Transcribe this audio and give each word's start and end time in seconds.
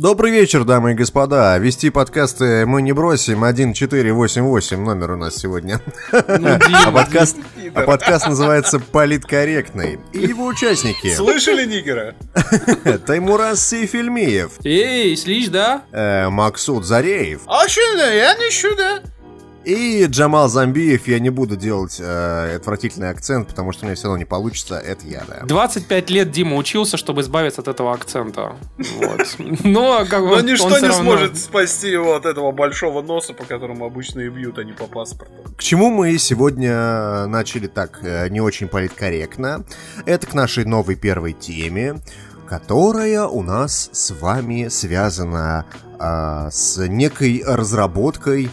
Добрый 0.00 0.30
вечер, 0.30 0.62
дамы 0.62 0.92
и 0.92 0.94
господа. 0.94 1.58
Вести 1.58 1.90
подкасты 1.90 2.64
мы 2.66 2.82
не 2.82 2.92
бросим. 2.92 3.42
1488 3.42 4.80
номер 4.80 5.10
у 5.10 5.16
нас 5.16 5.34
сегодня. 5.34 5.80
А 6.12 6.92
подкаст, 6.92 7.36
а 7.74 7.82
подкаст 7.82 8.28
называется 8.28 8.78
«Политкорректный». 8.78 9.98
И 10.12 10.20
его 10.20 10.46
участники. 10.46 11.12
Слышали 11.12 11.66
Нигера? 11.66 12.14
Таймураз 13.06 13.66
Сейфельмиев. 13.66 14.52
Эй, 14.62 15.16
слышь, 15.16 15.48
да? 15.48 15.82
Э, 15.90 16.28
Максут 16.28 16.84
Зареев. 16.84 17.40
А 17.48 17.66
сюда, 17.66 18.06
я 18.12 18.36
не 18.36 18.52
сюда. 18.52 19.02
И 19.64 20.06
Джамал 20.06 20.48
Замбиев, 20.48 21.08
я 21.08 21.18
не 21.18 21.30
буду 21.30 21.56
делать 21.56 21.96
э, 22.00 22.56
отвратительный 22.56 23.10
акцент, 23.10 23.48
потому 23.48 23.72
что 23.72 23.84
у 23.84 23.86
меня 23.86 23.96
все 23.96 24.04
равно 24.04 24.18
не 24.18 24.24
получится, 24.24 24.78
это 24.78 25.06
я, 25.06 25.24
да. 25.26 25.44
25 25.44 26.10
лет 26.10 26.30
Дима 26.30 26.56
учился, 26.56 26.96
чтобы 26.96 27.22
избавиться 27.22 27.60
от 27.60 27.68
этого 27.68 27.92
акцента. 27.92 28.56
Вот. 28.76 29.36
Но 29.64 30.06
как 30.08 30.22
бы 30.22 30.36
Но 30.36 30.40
ничто 30.40 30.78
не 30.78 30.92
сможет 30.92 31.36
спасти 31.36 31.90
его 31.90 32.14
от 32.14 32.24
этого 32.24 32.52
большого 32.52 33.02
носа, 33.02 33.34
по 33.34 33.44
которому 33.44 33.84
обычно 33.84 34.20
и 34.20 34.28
бьют, 34.28 34.58
а 34.58 34.64
не 34.64 34.72
по 34.72 34.84
паспорту. 34.84 35.34
К 35.56 35.62
чему 35.62 35.90
мы 35.90 36.16
сегодня 36.18 37.26
начали 37.26 37.66
так 37.66 38.00
э, 38.02 38.28
не 38.28 38.40
очень 38.40 38.68
политкорректно? 38.68 39.64
Это 40.06 40.26
к 40.26 40.34
нашей 40.34 40.64
новой 40.64 40.94
первой 40.96 41.32
теме, 41.32 42.00
которая 42.48 43.24
у 43.24 43.42
нас 43.42 43.90
с 43.92 44.10
вами 44.12 44.68
связана 44.68 45.66
а, 45.98 46.50
с 46.50 46.86
некой 46.86 47.42
разработкой. 47.44 48.50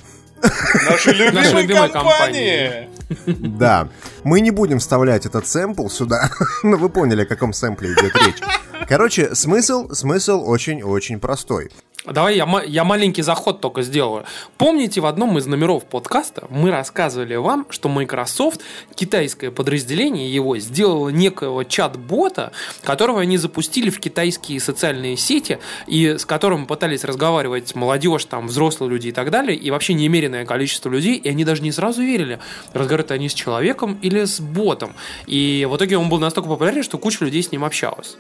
Нашей 0.90 1.14
любимой, 1.14 1.90
компании. 1.90 2.90
Да, 3.26 3.90
мы 4.24 4.42
не 4.42 4.52
будем 4.52 4.80
вставлять 4.80 5.26
этот 5.26 5.48
сэмпл 5.48 5.88
сюда, 5.90 6.32
но 6.64 6.78
вы 6.78 6.90
поняли, 6.90 7.24
о 7.24 7.26
каком 7.26 7.54
сэмпле 7.54 7.94
идет 7.94 8.16
речь. 8.16 8.42
Короче, 8.88 9.36
смысл, 9.36 9.90
смысл 9.92 10.44
очень-очень 10.46 11.20
простой. 11.20 11.72
Давай 12.06 12.36
я, 12.36 12.48
я 12.66 12.84
маленький 12.84 13.22
заход 13.22 13.61
только 13.61 13.81
сделаю. 13.81 14.25
Помните, 14.58 15.02
в 15.02 15.06
одном 15.06 15.38
из 15.38 15.45
номеров 15.45 15.86
подкаста 15.86 16.47
мы 16.50 16.72
рассказывали 16.72 17.36
вам, 17.36 17.66
что 17.70 17.89
Microsoft, 17.89 18.62
китайское 18.95 19.52
подразделение 19.52 20.34
его, 20.34 20.58
сделало 20.58 21.09
некого 21.09 21.66
чат-бота, 21.66 22.52
которого 22.84 23.22
они 23.22 23.38
запустили 23.38 23.89
в 23.89 24.00
китайские 24.00 24.59
социальные 24.59 25.17
сети, 25.17 25.59
и 25.88 26.17
с 26.17 26.25
которым 26.25 26.67
пытались 26.67 27.03
разговаривать 27.03 27.75
молодежь, 27.75 28.25
там, 28.25 28.47
взрослые 28.47 28.90
люди 28.90 29.08
и 29.08 29.12
так 29.12 29.31
далее, 29.31 29.58
и 29.58 29.72
вообще 29.72 29.94
немеренное 29.94 30.45
количество 30.45 30.90
людей, 30.90 31.16
и 31.17 31.30
они 31.30 31.44
даже 31.44 31.62
не 31.62 31.72
сразу 31.72 32.02
верили, 32.02 32.40
разговаривают 32.73 33.12
они 33.12 33.30
с 33.30 33.34
человеком 33.34 33.97
или 34.02 34.25
с 34.25 34.40
ботом. 34.40 34.94
И 35.25 35.67
в 35.69 35.75
итоге 35.75 35.97
он 35.97 36.09
был 36.09 36.19
настолько 36.19 36.50
популярен, 36.50 36.84
что 36.84 36.97
куча 36.97 37.25
людей 37.25 37.42
с 37.44 37.52
ним 37.52 37.64
общалась. 37.64 38.17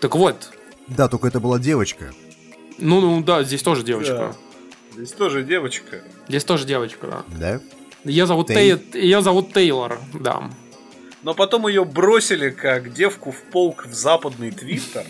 Так 0.00 0.16
вот, 0.16 0.50
Да, 0.88 1.08
только 1.08 1.28
это 1.28 1.40
была 1.40 1.58
девочка. 1.58 2.12
Ну, 2.78 3.00
ну 3.00 3.22
да, 3.22 3.42
здесь 3.44 3.62
тоже 3.62 3.82
девочка. 3.82 4.14
Да. 4.16 4.34
Здесь 4.94 5.12
тоже 5.12 5.42
девочка. 5.42 6.02
Здесь 6.28 6.44
тоже 6.44 6.66
девочка, 6.66 7.06
да. 7.06 7.24
Да? 7.38 7.60
Ее 8.04 8.26
зовут, 8.26 8.48
Тей- 8.48 8.76
Тей... 8.78 9.02
Ее 9.02 9.22
зовут 9.22 9.52
Тейлор, 9.52 9.98
да. 10.12 10.50
Но 11.22 11.34
потом 11.34 11.68
ее 11.68 11.84
бросили 11.84 12.50
как 12.50 12.92
девку 12.92 13.30
в 13.30 13.40
полк 13.50 13.86
в 13.86 13.94
западный 13.94 14.50
твиттер. 14.50 15.04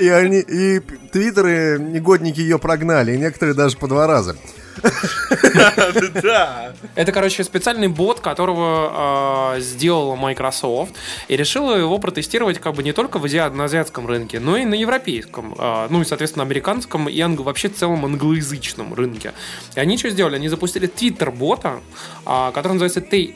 И 0.00 0.08
они, 0.08 0.40
и 0.40 0.80
твиттеры, 1.10 1.78
негодники 1.78 2.40
ее 2.40 2.58
прогнали, 2.58 3.14
и 3.14 3.18
некоторые 3.18 3.54
даже 3.54 3.76
по 3.76 3.88
два 3.88 4.06
раза. 4.06 4.36
Это, 6.94 7.12
короче, 7.12 7.44
специальный 7.44 7.88
бот, 7.88 8.20
которого 8.20 9.54
э, 9.56 9.60
сделала 9.60 10.16
Microsoft, 10.16 10.94
и 11.28 11.36
решила 11.36 11.74
его 11.74 11.98
протестировать 11.98 12.58
как 12.58 12.74
бы 12.74 12.82
не 12.82 12.92
только 12.92 13.18
на 13.54 13.64
азиатском 13.64 14.06
рынке, 14.06 14.40
но 14.40 14.56
и 14.56 14.64
на 14.64 14.74
европейском, 14.74 15.54
э, 15.58 15.86
ну 15.90 16.02
и, 16.02 16.04
соответственно, 16.04 16.44
американском 16.44 17.08
и 17.08 17.20
вообще 17.42 17.68
целом 17.68 18.04
англоязычном 18.04 18.94
рынке. 18.94 19.32
И 19.74 19.80
они 19.80 19.98
что 19.98 20.10
сделали? 20.10 20.36
Они 20.36 20.48
запустили 20.48 20.86
твиттер-бота, 20.86 21.80
э, 22.26 22.50
который 22.54 22.74
называется 22.74 23.00
Tay 23.00 23.34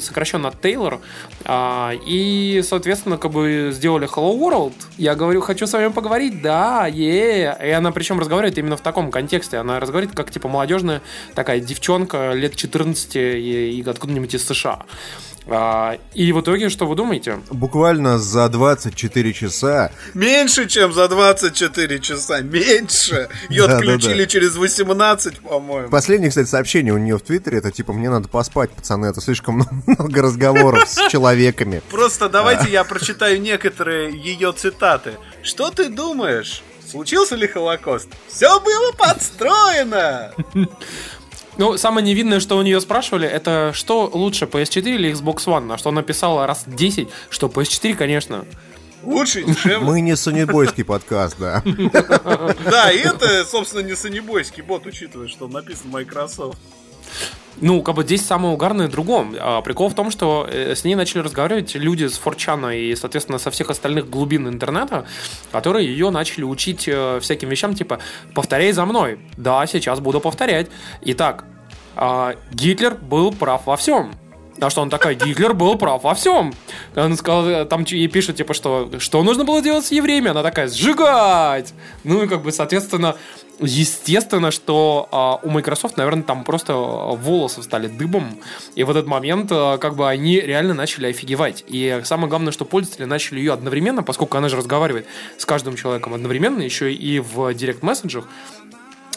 сокращенно 0.00 0.48
от 0.48 0.64
Taylor, 0.64 1.00
э, 1.44 1.98
и, 2.06 2.62
соответственно, 2.66 3.16
как 3.16 3.30
бы 3.30 3.70
сделали 3.72 4.08
Hello 4.08 4.38
World. 4.38 4.74
Я 4.98 5.14
говорю, 5.14 5.40
хочу 5.40 5.66
с 5.66 5.72
вами 5.72 5.88
поговорить, 5.88 6.42
да, 6.42 6.86
е 6.86 7.56
И 7.64 7.70
она 7.70 7.92
причем 7.92 8.20
разговаривает 8.20 8.58
именно 8.58 8.76
в 8.76 8.80
таком 8.80 9.10
контексте. 9.10 9.58
Она 9.58 9.80
разговаривает 9.80 10.16
как, 10.16 10.30
типа, 10.30 10.41
молодежная 10.48 11.02
такая 11.34 11.60
девчонка 11.60 12.32
лет 12.32 12.56
14 12.56 13.16
и, 13.16 13.78
и 13.78 13.88
откуда-нибудь 13.88 14.34
из 14.34 14.46
США. 14.46 14.84
А, 15.46 15.98
и 16.14 16.32
в 16.32 16.40
итоге, 16.40 16.68
что 16.68 16.86
вы 16.86 16.94
думаете? 16.94 17.40
Буквально 17.50 18.18
за 18.18 18.48
24 18.48 19.32
часа 19.32 19.90
Меньше, 20.14 20.68
чем 20.68 20.92
за 20.92 21.08
24 21.08 21.98
часа. 21.98 22.40
Меньше. 22.40 23.28
Ее 23.48 23.62
Да, 23.62 23.68
да, 23.68 23.76
отключили 23.78 24.24
да. 24.24 24.26
через 24.26 24.56
18, 24.56 25.40
по-моему. 25.40 25.88
Последнее, 25.88 26.30
кстати, 26.30 26.48
сообщение 26.48 26.94
у 26.94 26.98
нее 26.98 27.18
в 27.18 27.22
Твиттере, 27.22 27.58
это 27.58 27.70
типа, 27.70 27.92
мне 27.92 28.08
надо 28.08 28.28
поспать, 28.28 28.70
пацаны, 28.70 29.06
это 29.06 29.20
слишком 29.20 29.66
много 29.86 30.22
разговоров 30.22 30.88
с 30.88 31.08
человеками. 31.08 31.82
Просто 31.90 32.28
давайте 32.28 32.70
я 32.70 32.84
прочитаю 32.84 33.40
некоторые 33.40 34.16
ее 34.16 34.52
цитаты. 34.52 35.14
Что 35.42 35.70
ты 35.70 35.88
думаешь? 35.88 36.62
Случился 36.92 37.36
ли 37.36 37.46
Холокост? 37.46 38.08
Все 38.28 38.60
было 38.60 38.92
подстроено! 38.92 40.32
Ну, 41.58 41.76
самое 41.76 42.06
невинное, 42.06 42.40
что 42.40 42.56
у 42.56 42.62
нее 42.62 42.80
спрашивали, 42.80 43.28
это 43.28 43.72
что 43.74 44.10
лучше, 44.10 44.46
PS4 44.46 44.94
или 44.94 45.12
Xbox 45.12 45.44
One? 45.44 45.66
На 45.66 45.76
что 45.76 45.90
она 45.90 46.02
писала 46.02 46.46
раз 46.46 46.64
10, 46.66 47.10
что 47.28 47.48
PS4, 47.48 47.94
конечно. 47.94 48.46
Лучше 49.02 49.40
и 49.42 49.44
дешевле. 49.44 49.78
Мы 49.78 50.00
не 50.00 50.16
санебойский 50.16 50.82
подкаст, 50.82 51.36
да. 51.38 51.62
Да, 52.64 52.90
и 52.90 52.98
это, 53.00 53.44
собственно, 53.44 53.82
не 53.82 53.94
санебойский 53.94 54.62
бот, 54.62 54.86
учитывая, 54.86 55.28
что 55.28 55.46
написан 55.46 55.90
Microsoft. 55.90 56.58
Ну, 57.60 57.82
как 57.82 57.94
бы 57.94 58.02
здесь 58.02 58.24
самое 58.26 58.54
угарное 58.54 58.88
в 58.88 58.90
другом. 58.90 59.36
А, 59.38 59.60
Прикол 59.60 59.88
в 59.88 59.94
том, 59.94 60.10
что 60.10 60.48
э, 60.50 60.74
с 60.74 60.84
ней 60.84 60.94
начали 60.94 61.20
разговаривать 61.20 61.74
люди 61.74 62.06
с 62.08 62.14
Форчана 62.18 62.76
и, 62.76 62.94
соответственно, 62.96 63.38
со 63.38 63.50
всех 63.50 63.70
остальных 63.70 64.10
глубин 64.10 64.48
интернета, 64.48 65.06
которые 65.52 65.86
ее 65.86 66.10
начали 66.10 66.44
учить 66.44 66.88
э, 66.88 67.20
всяким 67.20 67.48
вещам, 67.50 67.74
типа 67.74 68.00
«повторяй 68.34 68.72
за 68.72 68.84
мной». 68.84 69.20
Да, 69.36 69.64
сейчас 69.66 70.00
буду 70.00 70.20
повторять. 70.20 70.68
Итак, 71.02 71.44
а, 71.94 72.34
Гитлер 72.52 72.94
был 72.94 73.32
прав 73.32 73.66
во 73.66 73.76
всем. 73.76 74.12
А 74.60 74.70
что 74.70 74.82
он 74.82 74.90
такая, 74.90 75.14
Гитлер 75.14 75.54
был 75.54 75.76
прав 75.76 76.04
во 76.04 76.14
всем. 76.14 76.52
Он 76.94 77.16
сказал, 77.16 77.48
э, 77.48 77.64
там 77.64 77.84
ей 77.84 78.08
пишут, 78.08 78.36
типа, 78.36 78.54
что, 78.54 78.90
что 78.98 79.22
нужно 79.22 79.44
было 79.44 79.62
делать 79.62 79.86
с 79.86 79.90
евреями? 79.90 80.30
Она 80.30 80.42
такая, 80.42 80.68
сжигать! 80.68 81.72
Ну 82.04 82.22
и 82.22 82.28
как 82.28 82.42
бы, 82.42 82.52
соответственно, 82.52 83.16
естественно, 83.60 84.50
что 84.50 85.08
а, 85.10 85.38
у 85.42 85.50
Microsoft, 85.50 85.96
наверное, 85.96 86.22
там 86.22 86.44
просто 86.44 86.72
а, 86.74 87.14
волосы 87.14 87.62
стали 87.62 87.88
дыбом. 87.88 88.38
И 88.74 88.84
в 88.84 88.90
этот 88.90 89.06
момент, 89.06 89.48
а, 89.50 89.78
как 89.78 89.96
бы, 89.96 90.08
они 90.08 90.40
реально 90.40 90.74
начали 90.74 91.06
офигевать. 91.06 91.64
И 91.68 92.00
самое 92.04 92.28
главное, 92.28 92.52
что 92.52 92.64
пользователи 92.64 93.04
начали 93.04 93.38
ее 93.38 93.52
одновременно, 93.52 94.02
поскольку 94.02 94.36
она 94.36 94.48
же 94.48 94.56
разговаривает 94.56 95.06
с 95.38 95.44
каждым 95.44 95.76
человеком 95.76 96.14
одновременно, 96.14 96.62
еще 96.62 96.92
и 96.92 97.20
в 97.20 97.52
директ-месседжах, 97.54 98.26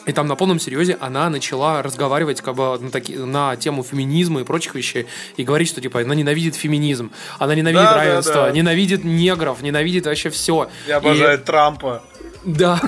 и 0.06 0.12
там 0.12 0.28
на 0.28 0.36
полном 0.36 0.60
серьезе 0.60 0.98
она 1.00 1.30
начала 1.30 1.82
разговаривать 1.82 2.42
как 2.42 2.56
бы 2.56 2.78
на, 2.80 2.92
таки, 2.92 3.16
на 3.16 3.56
тему 3.56 3.84
феминизма 3.84 4.42
и 4.42 4.44
прочих 4.44 4.76
вещей 4.76 5.08
и 5.38 5.44
говорить, 5.44 5.68
что 5.68 5.82
типа 5.82 6.02
она 6.02 6.16
ненавидит 6.16 6.56
феминизм, 6.56 7.12
она 7.40 7.56
ненавидит 7.56 7.84
Да, 7.84 7.94
да, 7.94 7.98
равенство, 7.98 8.34
да. 8.34 8.52
ненавидит 8.52 9.04
негров, 9.04 9.62
ненавидит 9.62 10.06
вообще 10.06 10.30
все. 10.30 10.70
Я 10.88 10.98
обожаю 10.98 11.40
Трампа. 11.40 12.04
Да. 12.46 12.80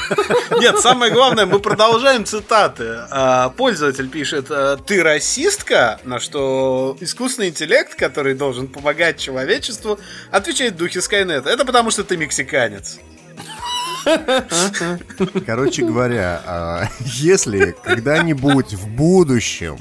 Нет, 0.60 0.78
самое 0.80 1.10
главное, 1.10 1.46
мы 1.46 1.60
продолжаем 1.60 2.26
цитаты. 2.26 2.98
А, 3.10 3.48
Пользователь 3.50 4.08
пишет, 4.08 4.48
а, 4.50 4.76
ты 4.76 5.02
расистка? 5.02 5.98
На 6.04 6.20
что 6.20 6.94
искусственный 7.00 7.48
интеллект, 7.48 7.94
который 7.94 8.34
должен 8.34 8.68
помогать 8.68 9.18
человечеству, 9.18 9.98
отвечает 10.30 10.74
в 10.74 10.76
духе 10.76 11.00
Скайнета. 11.00 11.48
Это 11.48 11.64
потому, 11.64 11.90
что 11.90 12.04
ты 12.04 12.18
мексиканец. 12.18 12.98
Короче 15.46 15.84
говоря, 15.84 16.42
а, 16.46 16.88
если 17.00 17.74
когда-нибудь 17.82 18.74
в 18.74 18.88
будущем 18.88 19.78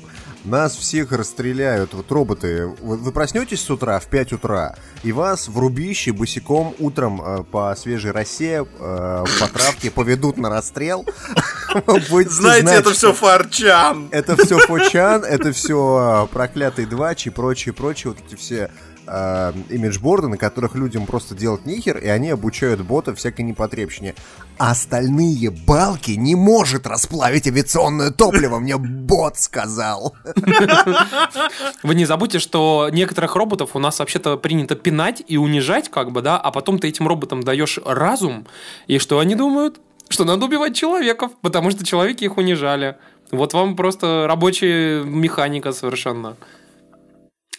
нас 0.48 0.76
всех 0.76 1.12
расстреляют, 1.12 1.94
вот 1.94 2.12
роботы, 2.12 2.68
вы, 2.82 2.98
вы 2.98 3.12
проснетесь 3.12 3.62
с 3.62 3.70
утра 3.70 4.00
в 4.00 4.06
5 4.08 4.34
утра, 4.34 4.76
и 5.04 5.12
вас 5.12 5.48
в 5.48 5.60
рубище 5.60 6.14
босиком 6.14 6.74
утром 6.80 7.22
э, 7.22 7.44
по 7.44 7.76
свежей 7.78 8.12
росе, 8.12 8.66
э, 8.66 9.26
по 9.40 9.48
травке 9.48 9.92
поведут 9.92 10.38
на 10.38 10.50
расстрел, 10.50 11.06
Знаете, 12.32 12.70
это 12.72 12.94
все 12.94 13.14
фарчан. 13.14 14.08
Это 14.12 14.36
все 14.38 14.58
форчан, 14.60 15.24
это 15.24 15.52
все 15.52 16.30
проклятый 16.32 16.86
двач 16.86 17.28
и 17.28 17.30
прочие, 17.30 17.74
прочие 17.74 18.14
вот 18.14 18.24
эти 18.26 18.40
все 18.40 18.72
э, 19.08 19.54
имиджборды, 19.70 20.28
на 20.28 20.38
которых 20.38 20.76
людям 20.76 21.06
просто 21.06 21.36
делать 21.36 21.66
нихер, 21.66 21.98
и 21.98 22.08
они 22.08 22.30
обучают 22.30 22.82
бота 22.82 23.16
всякой 23.16 23.42
непотребщине. 23.42 24.16
А 24.58 24.72
остальные 24.72 25.52
балки 25.52 26.12
не 26.12 26.36
может 26.36 26.88
расплавить 26.88 27.48
авиационное 27.48 28.12
топливо, 28.12 28.60
мне 28.60 28.78
бот 28.78 29.38
сказал. 29.38 30.16
Вы 31.84 31.96
не 31.96 32.06
забудьте, 32.06 32.40
что 32.40 32.90
некоторых 32.92 33.36
роботов 33.36 33.72
у 33.74 33.80
нас 33.80 34.00
вообще-то 34.00 34.38
принято 34.38 34.76
пинать 34.76 35.24
и 35.28 35.38
унижать, 35.38 35.90
как 35.90 36.12
бы, 36.12 36.22
да, 36.22 36.38
а 36.38 36.52
потом 36.52 36.80
ты 36.80 36.88
этим 36.90 37.08
роботам 37.08 37.44
даешь 37.44 37.80
разум, 37.86 38.48
и 38.88 38.98
что 38.98 39.20
они 39.20 39.36
думают? 39.36 39.80
Что 40.10 40.24
надо 40.24 40.46
убивать 40.46 40.76
человеков, 40.76 41.32
потому 41.42 41.70
что 41.72 41.86
человеки 41.86 42.24
их 42.24 42.38
унижали. 42.38 42.96
Вот 43.32 43.54
вам 43.54 43.76
просто 43.76 44.26
рабочая 44.28 45.04
механика 45.04 45.74
совершенно. 45.74 46.38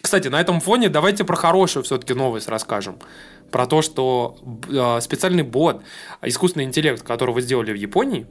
Кстати, 0.01 0.27
на 0.29 0.39
этом 0.39 0.61
фоне 0.61 0.89
давайте 0.89 1.23
про 1.23 1.35
хорошую 1.35 1.83
все-таки 1.83 2.13
новость 2.13 2.47
расскажем. 2.47 2.97
Про 3.51 3.65
то, 3.65 3.81
что 3.81 4.37
э, 4.69 5.01
специальный 5.01 5.43
бот, 5.43 5.81
искусственный 6.21 6.65
интеллект, 6.65 7.03
который 7.03 7.33
вы 7.33 7.41
сделали 7.41 7.71
в 7.71 7.75
Японии, 7.75 8.25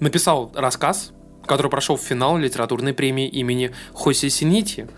написал 0.00 0.50
рассказ, 0.54 1.12
который 1.46 1.70
прошел 1.70 1.96
в 1.96 2.02
финал 2.02 2.38
литературной 2.38 2.94
премии 2.94 3.28
имени 3.28 3.72
Хоси 3.92 4.30
Синити. 4.30 4.88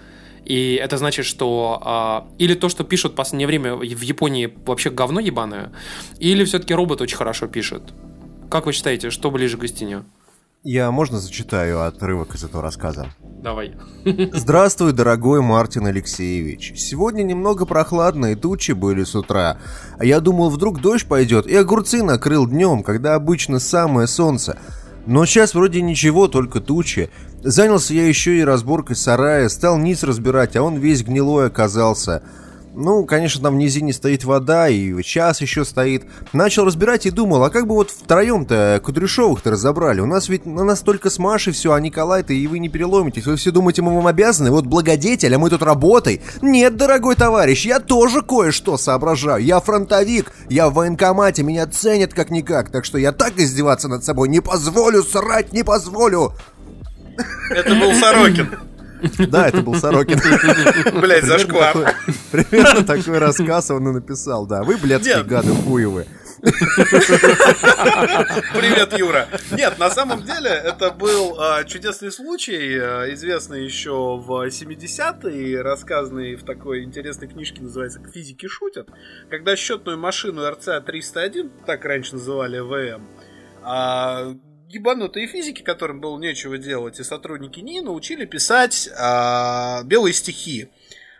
И 0.45 0.75
это 0.75 0.99
значит, 0.99 1.27
что 1.27 2.27
э, 2.29 2.35
или 2.39 2.55
то, 2.55 2.69
что 2.69 2.85
пишут 2.85 3.13
в 3.13 3.15
последнее 3.17 3.47
время 3.47 3.75
в 3.75 3.83
Японии 3.83 4.55
вообще 4.67 4.91
говно 4.91 5.21
ебаное, 5.21 5.73
или 6.19 6.45
все-таки 6.45 6.75
робот 6.75 7.01
очень 7.01 7.17
хорошо 7.17 7.49
пишет. 7.49 7.83
Как 8.51 8.67
вы 8.67 8.73
считаете, 8.73 9.11
что 9.11 9.31
ближе 9.31 9.57
к 9.57 9.65
истине? 9.65 10.05
Я 10.63 10.91
можно 10.91 11.19
зачитаю 11.19 11.87
отрывок 11.87 12.35
из 12.35 12.45
этого 12.45 12.63
рассказа? 12.63 13.07
Давай. 13.23 13.77
Здравствуй, 14.35 14.93
дорогой 14.93 15.41
Мартин 15.41 15.87
Алексеевич. 15.87 16.75
Сегодня 16.77 17.23
немного 17.23 17.65
прохладно 17.65 18.27
и 18.27 18.35
тучи 18.35 18.73
были 18.73 19.05
с 19.05 19.15
утра. 19.15 19.57
А 19.99 20.05
я 20.05 20.21
думал, 20.21 20.51
вдруг 20.51 20.83
дождь 20.83 21.09
пойдет, 21.09 21.47
и 21.47 21.57
огурцы 21.57 22.03
накрыл 22.03 22.47
днем, 22.47 22.83
когда 22.83 23.15
обычно 23.15 23.59
самое 23.59 24.07
солнце. 24.07 24.59
Но 25.07 25.25
сейчас 25.25 25.55
вроде 25.55 25.81
ничего, 25.81 26.29
только 26.29 26.61
тучи. 26.61 27.09
Занялся 27.43 27.95
я 27.95 28.07
еще 28.07 28.39
и 28.39 28.45
разборкой 28.45 28.97
сарая, 28.97 29.49
стал 29.49 29.79
низ 29.79 30.03
разбирать, 30.03 30.57
а 30.57 30.63
он 30.63 30.77
весь 30.77 31.03
гнилой 31.03 31.47
оказался. 31.47 32.23
Ну, 32.83 33.05
конечно, 33.05 33.43
там 33.43 33.57
в 33.57 33.59
низине 33.59 33.93
стоит 33.93 34.25
вода, 34.25 34.71
и 34.71 35.03
час 35.03 35.43
еще 35.43 35.67
стоит. 35.67 36.05
Начал 36.33 36.65
разбирать 36.65 37.05
и 37.05 37.11
думал, 37.11 37.45
а 37.45 37.51
как 37.51 37.67
бы 37.67 37.75
вот 37.75 37.91
втроем-то 37.91 38.81
Кудряшовых-то 38.83 39.51
разобрали? 39.51 40.01
У 40.01 40.07
нас 40.07 40.31
ведь, 40.31 40.47
у 40.47 40.65
нас 40.65 40.81
только 40.81 41.11
с 41.11 41.19
Машей 41.19 41.53
все, 41.53 41.75
а 41.75 41.81
Николай-то 41.81 42.33
и 42.33 42.47
вы 42.47 42.59
не 42.59 42.71
переломитесь. 42.71 43.27
Вы 43.27 43.37
все 43.37 43.51
думаете, 43.51 43.83
мы 43.83 43.95
вам 43.95 44.07
обязаны? 44.07 44.51
Вот 44.51 44.65
благодетель, 44.65 45.35
а 45.35 45.39
мы 45.39 45.51
тут 45.51 45.63
работай. 45.63 46.23
Нет, 46.41 46.77
дорогой 46.77 47.17
товарищ, 47.17 47.67
я 47.67 47.81
тоже 47.81 48.23
кое-что 48.23 48.79
соображаю. 48.79 49.45
Я 49.45 49.61
фронтовик, 49.61 50.33
я 50.49 50.71
в 50.71 50.75
военкомате, 50.75 51.43
меня 51.43 51.67
ценят 51.67 52.15
как-никак. 52.15 52.71
Так 52.71 52.87
что 52.87 52.97
я 52.97 53.13
так 53.13 53.39
издеваться 53.39 53.89
над 53.89 54.07
собой 54.07 54.31
не 54.31 54.41
позволю, 54.41 55.03
срать 55.03 55.53
не 55.53 55.65
позволю. 55.65 56.33
Это 57.51 57.75
был 57.75 57.93
Сорокин. 57.93 58.49
Да, 59.29 59.49
это 59.49 59.63
был 59.63 59.75
Сорокин. 59.75 60.19
Блять, 61.01 61.25
зашквар. 61.25 61.97
Примерно 62.31 62.85
такой 62.85 63.19
рассказ 63.19 63.71
он 63.71 63.89
и 63.89 63.93
написал, 63.93 64.47
да. 64.47 64.63
Вы, 64.63 64.77
блядские 64.77 65.23
гады 65.25 65.53
хуевы. 65.53 66.07
Привет, 68.53 68.99
Юра. 68.99 69.29
Нет, 69.53 69.79
на 69.79 69.91
самом 69.91 70.23
деле 70.25 70.49
это 70.49 70.91
был 70.91 71.39
э, 71.39 71.67
чудесный 71.67 72.11
случай, 72.11 72.79
э, 72.79 73.13
известный 73.13 73.63
еще 73.63 74.17
в 74.17 74.47
70-е, 74.47 75.61
рассказанный 75.61 76.37
в 76.37 76.45
такой 76.45 76.85
интересной 76.85 77.29
книжке, 77.29 77.61
называется 77.61 78.01
«К 78.01 78.09
физике 78.11 78.49
шутят», 78.49 78.89
когда 79.29 79.55
счетную 79.55 79.99
машину 79.99 80.49
РЦ-301, 80.51 81.51
так 81.67 81.85
раньше 81.85 82.15
называли 82.15 82.61
ВМ, 82.61 83.07
а, 83.63 84.35
ебанутые 84.71 85.27
физики, 85.27 85.63
которым 85.63 86.01
было 86.01 86.19
нечего 86.19 86.57
делать, 86.57 87.01
и 87.01 87.05
сотрудники 87.05 87.59
НИИ 87.59 87.81
научили 87.81 88.25
писать 88.25 88.89
а, 88.97 89.83
белые 89.83 90.13
стихи. 90.13 90.69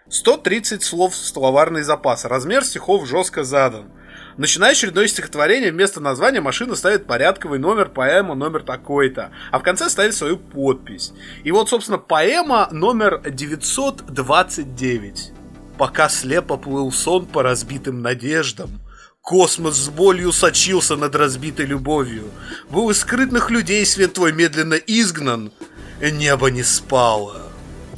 130 0.09 0.85
слов 0.85 1.17
словарный 1.17 1.83
запас. 1.83 2.25
Размер 2.25 2.65
стихов 2.65 3.09
жестко 3.09 3.43
задан. 3.43 3.91
Начиная 4.37 4.71
очередное 4.71 5.09
стихотворение, 5.09 5.73
вместо 5.73 6.01
названия 6.01 6.41
машина 6.41 6.77
ставит 6.77 7.07
порядковый 7.07 7.59
номер, 7.59 7.89
поэма 7.89 8.37
номер 8.37 8.63
такой-то. 8.63 9.33
А 9.51 9.59
в 9.59 9.65
конце 9.65 9.91
ставит 9.91 10.15
свою 10.15 10.39
подпись. 10.39 11.13
И 11.43 11.51
вот, 11.51 11.69
собственно, 11.69 11.99
поэма 11.99 12.69
номер 12.71 13.21
929. 13.29 15.33
Пока 15.77 16.09
слепо 16.09 16.57
плыл 16.57 16.93
сон 16.93 17.27
по 17.27 17.43
разбитым 17.43 18.01
надеждам. 18.01 18.81
Космос 19.23 19.77
с 19.77 19.89
болью 19.89 20.33
сочился 20.33 20.97
над 20.97 21.15
разбитой 21.15 21.67
любовью. 21.67 22.31
Был 22.71 22.91
из 22.91 23.01
скрытных 23.01 23.51
людей 23.51 23.85
свет 23.87 24.15
твой 24.15 24.33
медленно 24.33 24.75
изгнан. 24.75 25.53
Небо 26.01 26.51
не 26.51 26.63
спало. 26.63 27.43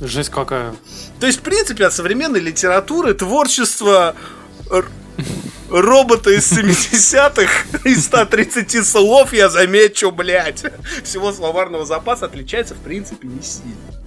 Жесть 0.01 0.31
какая. 0.31 0.75
То 1.21 1.27
есть, 1.27 1.39
в 1.39 1.43
принципе, 1.43 1.87
от 1.87 1.93
современной 1.93 2.41
литературы 2.41 3.15
творчество 3.15 4.17
робота 5.71 6.31
из 6.31 6.51
70-х 6.53 7.79
из 7.85 8.05
130 8.07 8.85
слов, 8.85 9.33
я 9.33 9.49
замечу, 9.49 10.11
блядь, 10.11 10.65
всего 11.05 11.33
словарного 11.33 11.87
запаса 11.87 12.27
отличается, 12.27 12.75
в 12.75 12.81
принципе, 12.81 13.29
не 13.29 13.43
сильно. 13.43 14.02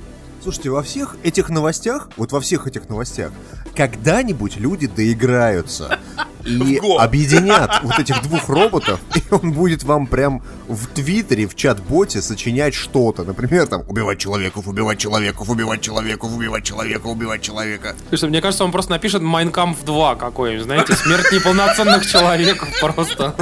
Слушайте, 0.46 0.70
во 0.70 0.84
всех 0.84 1.16
этих 1.24 1.50
новостях, 1.50 2.08
вот 2.18 2.32
во 2.32 2.40
всех 2.40 2.68
этих 2.68 2.88
новостях, 2.88 3.32
когда-нибудь 3.76 4.58
люди 4.58 4.86
доиграются 4.86 5.98
и 6.46 6.80
объединят 7.00 7.80
вот 7.84 7.98
этих 7.98 8.22
двух 8.22 8.48
роботов, 8.48 9.00
и 9.16 9.24
он 9.34 9.54
будет 9.54 9.82
вам 9.82 10.06
прям 10.06 10.44
в 10.68 10.86
Твиттере, 10.86 11.48
в 11.48 11.56
чат-боте 11.56 12.22
сочинять 12.22 12.76
что-то. 12.76 13.24
Например, 13.24 13.66
там, 13.66 13.86
убивать 13.90 14.20
человеков, 14.20 14.68
убивать 14.68 15.00
человеков, 15.00 15.50
убивать 15.50 15.82
человеков, 15.82 16.32
убивать 16.32 16.64
человека, 16.64 17.08
убивать 17.08 17.42
человека. 17.42 17.96
Слушай, 18.10 18.30
мне 18.30 18.40
кажется, 18.40 18.66
он 18.66 18.72
просто 18.72 18.92
напишет 18.92 19.24
Mein 19.24 19.51
Kampf 19.51 19.84
2 19.84 20.16
какой-нибудь, 20.16 20.66
знаете, 20.66 20.94
смерть 20.94 21.32
неполноценных 21.32 22.06
человеков 22.06 22.70
просто. 22.80 23.34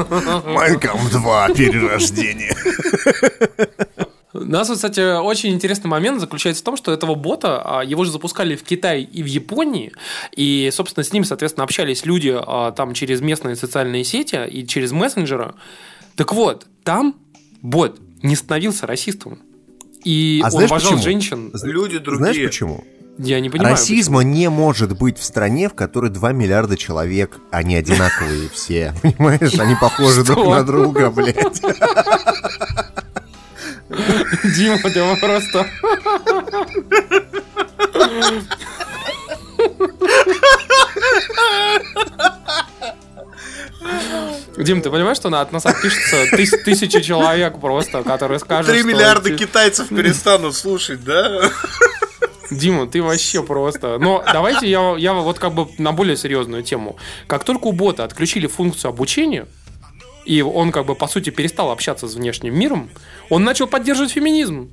Mein 0.45 0.74
Kampf 0.74 1.11
2, 1.11 1.49
перерождение. 1.53 2.55
У 4.33 4.39
нас, 4.39 4.69
кстати, 4.69 5.19
очень 5.19 5.53
интересный 5.53 5.87
момент 5.87 6.19
заключается 6.19 6.63
в 6.63 6.65
том, 6.65 6.75
что 6.75 6.91
этого 6.91 7.13
бота, 7.13 7.61
а, 7.63 7.83
его 7.83 8.03
же 8.03 8.11
запускали 8.11 8.55
в 8.55 8.63
Китае 8.63 9.03
и 9.03 9.21
в 9.21 9.27
Японии, 9.27 9.93
и, 10.35 10.69
собственно, 10.73 11.03
с 11.03 11.13
ним, 11.13 11.23
соответственно, 11.23 11.63
общались 11.63 12.05
люди 12.05 12.33
а, 12.35 12.71
там 12.71 12.93
через 12.93 13.21
местные 13.21 13.55
социальные 13.55 14.03
сети 14.03 14.39
и 14.47 14.65
через 14.65 14.91
мессенджеры. 14.91 15.53
Так 16.15 16.33
вот, 16.33 16.65
там 16.83 17.15
бот 17.61 17.99
не 18.23 18.35
становился 18.35 18.87
расистом. 18.87 19.39
И 20.03 20.41
а 20.43 20.47
он 20.47 20.63
уважал 20.63 20.91
почему? 20.91 21.03
женщин. 21.03 21.51
Люди 21.63 21.99
другие. 21.99 22.33
Знаешь 22.33 22.47
почему? 22.49 22.83
Я 23.19 23.39
не 23.39 23.49
понимаю. 23.49 23.73
Расизма 23.73 24.17
почему. 24.17 24.33
не 24.33 24.49
может 24.49 24.97
быть 24.97 25.19
в 25.19 25.23
стране, 25.23 25.69
в 25.69 25.75
которой 25.75 26.09
2 26.09 26.31
миллиарда 26.31 26.75
человек, 26.75 27.39
они 27.51 27.75
одинаковые 27.75 28.49
все. 28.53 28.93
Понимаешь, 29.01 29.53
они 29.59 29.75
похожи 29.79 30.23
друг 30.23 30.47
на 30.47 30.63
друга, 30.63 31.11
блядь. 31.11 31.61
Дима, 34.43 34.77
ты 34.79 35.15
просто... 35.19 35.69
Дим, 44.57 44.81
ты 44.81 44.89
понимаешь, 44.89 45.17
что 45.17 45.29
от 45.29 45.51
нас 45.51 45.65
отпишется 45.65 46.25
тыс 46.31 46.51
тысячи 46.63 47.01
человек 47.01 47.59
просто, 47.59 48.03
которые 48.03 48.39
скажут, 48.39 48.71
Три 48.71 48.83
миллиарда 48.83 49.29
ты... 49.29 49.35
китайцев 49.35 49.89
перестанут 49.89 50.55
слушать, 50.55 51.03
да? 51.03 51.49
Дима, 52.51 52.87
ты 52.87 53.01
вообще 53.01 53.43
просто. 53.43 53.97
Но 53.97 54.23
давайте 54.31 54.69
я, 54.69 54.95
я 54.97 55.13
вот 55.13 55.39
как 55.39 55.53
бы 55.53 55.67
на 55.79 55.91
более 55.91 56.15
серьезную 56.15 56.63
тему. 56.63 56.97
Как 57.27 57.43
только 57.43 57.65
у 57.65 57.71
бота 57.71 58.03
отключили 58.03 58.47
функцию 58.47 58.89
обучения, 58.89 59.47
и 60.25 60.41
он 60.41 60.71
как 60.71 60.85
бы 60.85 60.95
по 60.95 61.07
сути 61.07 61.29
перестал 61.29 61.71
общаться 61.71 62.07
с 62.07 62.15
внешним 62.15 62.57
миром, 62.57 62.89
он 63.29 63.43
начал 63.43 63.67
поддерживать 63.67 64.11
феминизм. 64.11 64.69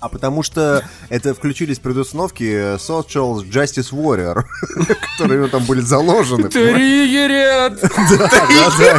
А 0.00 0.08
потому 0.10 0.42
что 0.42 0.84
это 1.08 1.32
включились 1.32 1.78
предустановки 1.78 2.74
Social 2.76 3.36
Justice 3.48 3.90
Warrior, 3.92 4.42
которые 5.16 5.48
там 5.48 5.64
были 5.64 5.80
заложены. 5.80 6.48
Триггерят! 6.50 7.80
Да, 8.10 8.28
да, 8.28 8.72
да. 8.78 8.98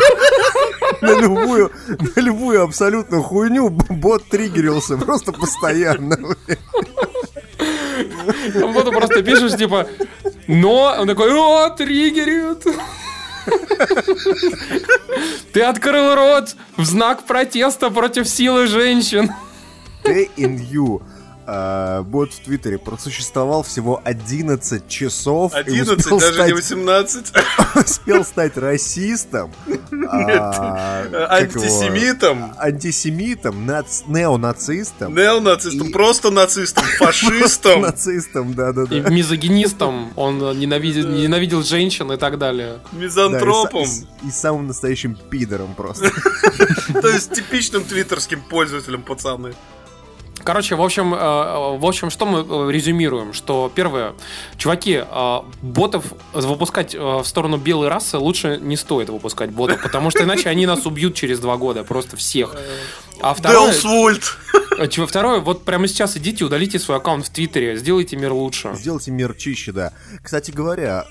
На 1.01 1.19
любую, 1.19 1.71
на 2.15 2.21
любую 2.21 2.63
абсолютно 2.63 3.21
хуйню 3.21 3.69
бот 3.69 4.23
триггерился 4.29 4.97
просто 4.97 5.31
постоянно. 5.31 6.17
Боту 8.73 8.91
просто 8.91 9.21
пишешь, 9.23 9.55
типа, 9.55 9.87
но, 10.47 10.95
он 10.99 11.07
такой, 11.07 11.31
о, 11.33 11.69
триггерит. 11.69 12.65
Ты 15.53 15.61
открыл 15.61 16.15
рот 16.15 16.55
в 16.77 16.85
знак 16.85 17.23
протеста 17.23 17.89
против 17.89 18.27
силы 18.27 18.67
женщин. 18.67 19.31
Day 20.03 20.29
in 20.37 20.59
you. 20.59 21.01
А, 21.47 22.01
бот 22.01 22.33
в 22.33 22.39
Твиттере 22.39 22.77
просуществовал 22.79 23.61
всего 23.63 24.01
11 24.03 24.87
часов. 24.87 25.53
и 25.53 25.57
11, 25.57 25.99
успел 25.99 26.19
даже 26.19 26.33
стать- 26.33 26.47
не 26.47 26.53
18. 26.53 27.33
Успел 27.75 28.25
стать 28.25 28.57
расистом. 28.57 29.51
а, 30.09 31.03
его, 31.05 31.31
Антисемитом. 31.31 32.53
Антисемитом, 32.57 33.69
нац- 33.69 34.03
неонацистом. 34.07 35.13
Неонацистом, 35.13 35.91
просто 35.91 36.31
нацистом, 36.31 36.83
фашистом. 36.97 37.81
Нацистом, 37.81 38.53
да-да-да. 38.53 38.95
И 38.95 39.01
мизогинистом, 39.11 40.13
он 40.15 40.39
ненавидел, 40.57 41.63
женщин 41.63 42.11
и 42.11 42.17
так 42.17 42.37
далее. 42.39 42.79
Мизантропом. 42.91 43.87
И, 44.27 44.31
самым 44.31 44.67
настоящим 44.67 45.15
пидором 45.15 45.75
просто. 45.75 46.09
То 47.01 47.07
есть 47.09 47.33
типичным 47.33 47.83
твиттерским 47.83 48.41
пользователем, 48.41 49.03
пацаны. 49.03 49.53
Короче, 50.45 50.75
в 50.75 50.81
общем, 50.83 51.11
э, 51.15 51.17
э, 51.17 51.77
в 51.79 51.85
общем, 51.85 52.11
что 52.11 52.27
мы 52.27 52.39
э, 52.39 52.71
резюмируем? 52.71 53.33
Что 53.33 53.71
первое, 53.73 54.13
чуваки, 54.57 55.03
ботов 55.63 56.05
выпускать 56.33 56.93
в 56.93 57.23
сторону 57.23 57.57
белой 57.57 57.87
расы 57.87 58.19
лучше 58.19 58.59
не 58.61 58.77
стоит 58.77 59.09
выпускать 59.09 59.49
ботов, 59.49 59.81
потому 59.81 60.11
что 60.11 60.23
иначе 60.23 60.49
они 60.49 60.67
нас 60.67 60.85
убьют 60.85 61.15
через 61.15 61.39
два 61.39 61.57
года, 61.57 61.83
просто 61.83 62.15
всех. 62.15 62.55
А 63.21 63.33
второе, 63.33 63.71
Делсвольт. 63.71 64.37
чё- 64.91 65.07
второе, 65.07 65.39
вот 65.39 65.65
прямо 65.65 65.87
сейчас 65.87 66.15
идите, 66.15 66.45
удалите 66.45 66.77
свой 66.77 66.97
аккаунт 66.97 67.25
в 67.25 67.29
Твиттере, 67.31 67.75
сделайте 67.77 68.15
мир 68.15 68.31
лучше. 68.33 68.75
Сделайте 68.75 69.09
мир 69.09 69.33
чище, 69.33 69.71
да. 69.71 69.93
Кстати 70.21 70.51
говоря, 70.51 71.05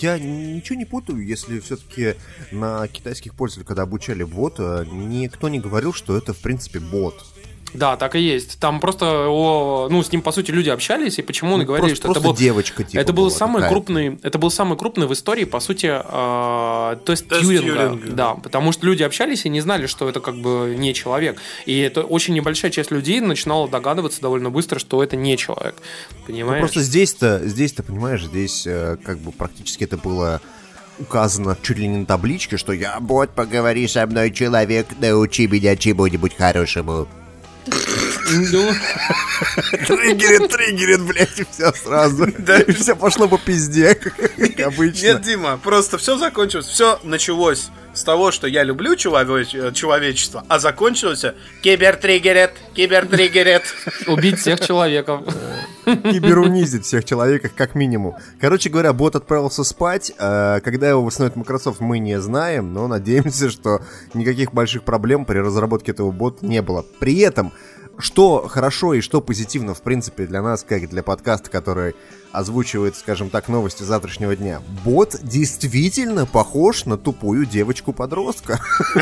я 0.00 0.18
ничего 0.18 0.76
не 0.76 0.84
путаю, 0.84 1.24
если 1.24 1.58
все-таки 1.60 2.16
на 2.50 2.86
китайских 2.88 3.34
пользователей, 3.34 3.66
когда 3.66 3.82
обучали 3.84 4.24
бота, 4.24 4.86
никто 4.90 5.48
не 5.48 5.58
говорил, 5.58 5.94
что 5.94 6.16
это 6.18 6.34
в 6.34 6.38
принципе 6.38 6.80
бот. 6.80 7.24
Да, 7.76 7.96
так 7.96 8.14
и 8.16 8.20
есть. 8.20 8.58
Там 8.58 8.80
просто, 8.80 9.28
о, 9.28 9.88
ну, 9.90 10.02
с 10.02 10.10
ним, 10.12 10.22
по 10.22 10.32
сути, 10.32 10.50
люди 10.50 10.68
общались, 10.70 11.18
и 11.18 11.22
почему 11.22 11.54
он 11.54 11.60
Ну, 11.60 11.66
говорили, 11.66 11.88
просто- 11.90 11.96
что 12.02 12.08
это 12.12 12.20
просто 12.20 12.28
был... 12.28 12.36
девочка, 12.36 12.84
типа, 12.84 13.00
это 13.00 13.12
был 13.12 13.30
самый 13.30 13.56
такая. 13.56 13.70
крупный, 13.70 14.18
это 14.22 14.38
был 14.38 14.50
самый 14.50 14.76
крупный 14.78 15.06
в 15.06 15.12
истории, 15.12 15.44
по 15.44 15.60
сути, 15.60 15.86
э, 15.92 16.96
тест, 17.04 17.28
Тест 17.28 17.40
Тьюринга. 17.42 17.72
Тьюринга. 17.72 18.10
Да, 18.12 18.34
потому 18.34 18.72
что 18.72 18.86
люди 18.86 19.02
общались 19.02 19.44
и 19.44 19.48
не 19.48 19.60
знали, 19.60 19.86
что 19.86 20.08
это 20.08 20.20
как 20.20 20.36
бы 20.36 20.74
не 20.78 20.94
человек. 20.94 21.38
И 21.66 21.78
это 21.78 22.02
очень 22.02 22.34
небольшая 22.34 22.70
часть 22.70 22.90
людей 22.90 23.20
начинала 23.20 23.68
догадываться 23.68 24.20
довольно 24.20 24.50
быстро, 24.50 24.78
что 24.78 25.02
это 25.02 25.16
не 25.16 25.36
человек. 25.36 25.74
Ну, 26.10 26.26
Понимаешь? 26.26 26.60
просто 26.60 26.80
здесь-то, 26.82 27.40
здесь-то, 27.44 27.82
понимаешь, 27.82 28.24
здесь 28.24 28.66
э, 28.66 28.96
как 29.04 29.18
бы 29.18 29.32
практически 29.32 29.84
это 29.84 29.96
было 29.96 30.40
указано 30.98 31.56
чуть 31.62 31.76
ли 31.78 31.86
не 31.88 31.98
на 31.98 32.06
табличке, 32.06 32.56
что 32.56 32.72
я 32.72 32.98
бот, 33.00 33.30
поговори 33.30 33.86
со 33.86 34.06
мной, 34.06 34.30
человек, 34.30 34.86
научи 34.98 35.46
меня 35.46 35.76
чему-нибудь 35.76 36.34
хорошему. 36.36 37.06
Ну, 38.28 38.72
Триггерит, 39.86 40.50
триггерит, 40.50 41.02
блядь, 41.02 41.38
и 41.40 41.44
все 41.50 41.72
сразу. 41.72 42.26
Да. 42.38 42.58
И 42.60 42.72
все 42.72 42.94
пошло 42.96 43.28
по 43.28 43.38
пизде, 43.38 43.94
как 43.94 44.14
обычно. 44.66 45.06
Нет, 45.06 45.22
Дима, 45.22 45.58
просто 45.62 45.98
все 45.98 46.16
закончилось. 46.16 46.66
Все 46.66 46.98
началось 47.02 47.68
с 47.94 48.04
того, 48.04 48.30
что 48.30 48.46
я 48.46 48.62
люблю 48.62 48.92
э, 48.92 48.96
человечество, 48.96 50.44
а 50.48 50.58
закончилось 50.58 51.24
кибертриггерит, 51.62 52.50
кибертриггерит. 52.74 53.62
убить 54.06 54.38
всех 54.38 54.60
человеков. 54.60 55.22
киберунизить 55.84 56.84
всех 56.84 57.04
человеков, 57.04 57.52
как 57.56 57.74
минимум. 57.74 58.14
Короче 58.40 58.68
говоря, 58.70 58.92
бот 58.92 59.16
отправился 59.16 59.64
спать. 59.64 60.12
э, 60.18 60.60
Когда 60.62 60.88
его 60.90 61.02
восстановит 61.04 61.36
Microsoft, 61.36 61.80
мы 61.80 61.98
не 61.98 62.20
знаем, 62.20 62.72
но 62.72 62.86
надеемся, 62.86 63.50
что 63.50 63.80
никаких 64.14 64.52
больших 64.52 64.82
проблем 64.82 65.24
при 65.24 65.38
разработке 65.38 65.92
этого 65.92 66.10
бота 66.10 66.44
не 66.44 66.60
было. 66.62 66.84
При 67.00 67.18
этом, 67.20 67.52
что 67.98 68.46
хорошо 68.48 68.94
и 68.94 69.00
что 69.00 69.20
позитивно, 69.20 69.74
в 69.74 69.82
принципе, 69.82 70.26
для 70.26 70.42
нас, 70.42 70.62
как 70.62 70.88
для 70.88 71.02
подкаста, 71.02 71.50
который 71.50 71.94
озвучивает, 72.32 72.96
скажем 72.96 73.30
так, 73.30 73.48
новости 73.48 73.82
завтрашнего 73.82 74.36
дня. 74.36 74.60
Бот 74.84 75.16
действительно 75.22 76.26
похож 76.26 76.84
на 76.84 76.98
тупую 76.98 77.46
девочку-подростка. 77.46 78.60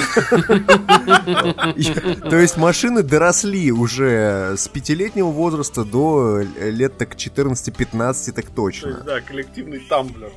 То 2.31 2.39
есть 2.39 2.57
машины 2.57 3.03
доросли 3.03 3.73
уже 3.73 4.55
с 4.57 4.69
пятилетнего 4.69 5.31
возраста 5.31 5.85
до 5.85 6.43
лет 6.61 6.97
так 6.97 7.17
14-15 7.17 8.33
так 8.33 8.51
точно. 8.51 9.03
Да, 9.05 9.21
коллективный 9.21 9.81
тамблер. 9.81 10.31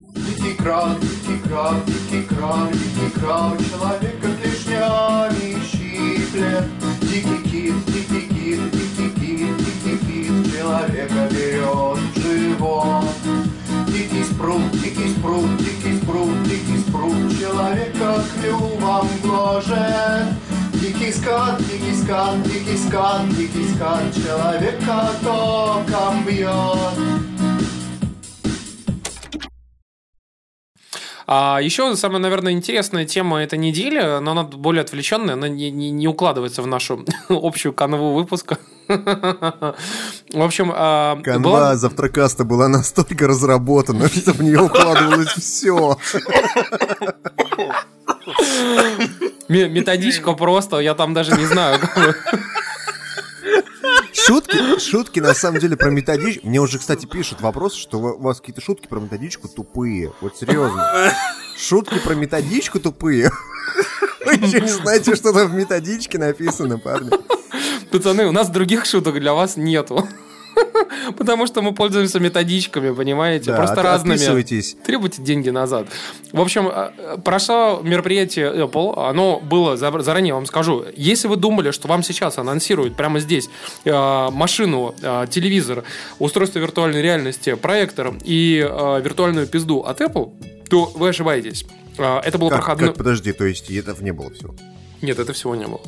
Дикий 0.00 0.54
кран, 0.54 1.00
дикий 1.00 1.38
кран, 1.48 1.82
дикий 1.86 2.22
кран, 2.24 2.70
дикий 2.72 3.10
кран, 3.18 3.58
человека 3.58 4.28
клешнями 4.42 5.60
щиплет. 5.64 5.83
Дикий 6.04 7.38
кит, 7.44 7.86
дикий 7.86 8.28
кит, 8.28 8.70
дикий 8.72 9.10
кит, 9.14 9.56
дикий 9.56 9.98
кит, 10.06 10.52
человека 10.52 11.28
берет 11.30 11.98
живот. 12.16 13.04
Дикий 13.88 14.24
спрут, 14.24 14.70
дикий 14.72 15.08
спрут, 15.08 15.56
дикий 15.56 15.96
спрут, 15.96 16.42
дикий 16.42 16.78
спрут, 16.86 17.40
человека 17.40 18.22
клювом 18.34 19.08
гложет. 19.22 20.26
Дикий 20.74 21.12
скат, 21.12 21.58
дикий 21.70 21.94
скат, 21.94 22.42
дикий 22.42 22.76
скат, 22.76 23.28
дикий 23.30 23.66
скат, 23.74 24.14
человека 24.14 25.10
током 25.22 26.24
бьет. 26.26 27.33
А 31.26 31.58
еще 31.62 31.96
самая, 31.96 32.18
наверное, 32.20 32.52
интересная 32.52 33.04
тема 33.06 33.42
этой 33.42 33.58
недели, 33.58 34.18
но 34.20 34.32
она 34.32 34.42
более 34.42 34.82
отвлеченная, 34.82 35.34
она 35.34 35.48
не, 35.48 35.70
не- 35.70 35.90
не 35.90 36.06
укладывается 36.08 36.60
в 36.62 36.66
нашу 36.66 37.04
общую 37.28 37.72
канву 37.72 38.12
выпуска. 38.12 38.58
В 38.88 40.42
общем, 40.42 40.70
а, 40.74 41.16
Канва 41.22 41.50
была- 41.50 41.74
завтракаста 41.76 42.44
была 42.44 42.68
настолько 42.68 43.26
разработана, 43.26 44.08
что 44.14 44.32
в 44.32 44.42
нее 44.42 44.60
укладывалось 44.60 45.28
все. 45.28 45.96
ме- 49.48 49.68
методичка 49.68 50.32
просто, 50.34 50.78
я 50.80 50.94
там 50.94 51.14
даже 51.14 51.32
не 51.36 51.46
знаю. 51.46 51.80
Шутки, 54.26 54.78
шутки 54.78 55.20
на 55.20 55.34
самом 55.34 55.60
деле 55.60 55.76
про 55.76 55.90
методичку. 55.90 56.46
Мне 56.48 56.58
уже, 56.58 56.78
кстати, 56.78 57.04
пишут 57.04 57.42
вопрос, 57.42 57.74
что 57.74 57.98
у 57.98 58.22
вас 58.22 58.40
какие-то 58.40 58.62
шутки 58.62 58.86
про 58.86 58.98
методичку 58.98 59.48
тупые. 59.48 60.12
Вот 60.22 60.36
серьезно. 60.38 61.12
Шутки 61.58 61.98
про 61.98 62.14
методичку 62.14 62.80
тупые. 62.80 63.30
Вы 64.24 64.32
еще 64.32 64.62
не 64.62 64.68
знаете, 64.68 65.14
что 65.14 65.32
там 65.34 65.48
в 65.50 65.54
методичке 65.54 66.16
написано, 66.16 66.78
парни. 66.78 67.10
Пацаны, 67.90 68.26
у 68.26 68.32
нас 68.32 68.48
других 68.48 68.86
шуток 68.86 69.20
для 69.20 69.34
вас 69.34 69.58
нету. 69.58 70.08
Потому 71.18 71.46
что 71.46 71.62
мы 71.62 71.74
пользуемся 71.74 72.20
методичками, 72.20 72.92
понимаете? 72.92 73.50
Да, 73.50 73.56
Просто 73.56 73.80
от- 73.80 73.84
разными. 73.84 74.16
Требуйте 74.84 75.22
деньги 75.22 75.50
назад. 75.50 75.86
В 76.32 76.40
общем, 76.40 76.68
э, 76.68 77.18
прошло 77.24 77.80
мероприятие 77.82 78.52
Apple. 78.52 79.08
Оно 79.08 79.40
было, 79.40 79.76
за- 79.76 80.00
заранее 80.00 80.34
вам 80.34 80.46
скажу, 80.46 80.84
если 80.96 81.28
вы 81.28 81.36
думали, 81.36 81.70
что 81.70 81.88
вам 81.88 82.02
сейчас 82.02 82.38
анонсируют 82.38 82.96
прямо 82.96 83.20
здесь 83.20 83.48
э, 83.84 84.28
машину, 84.30 84.94
э, 85.02 85.26
телевизор, 85.30 85.84
устройство 86.18 86.58
виртуальной 86.58 87.02
реальности, 87.02 87.54
проектор 87.54 88.14
и 88.24 88.66
э, 88.68 89.00
виртуальную 89.02 89.46
пизду 89.46 89.80
от 89.80 90.00
Apple, 90.00 90.32
то 90.68 90.86
вы 90.94 91.08
ошибаетесь. 91.08 91.66
Это 91.96 92.38
было 92.38 92.48
проходное... 92.48 92.90
подожди, 92.90 93.32
то 93.32 93.44
есть 93.44 93.70
этого 93.70 94.02
не 94.02 94.12
было 94.12 94.30
всего. 94.32 94.54
Нет, 95.00 95.18
это 95.18 95.32
всего 95.32 95.54
не 95.54 95.66
было. 95.66 95.80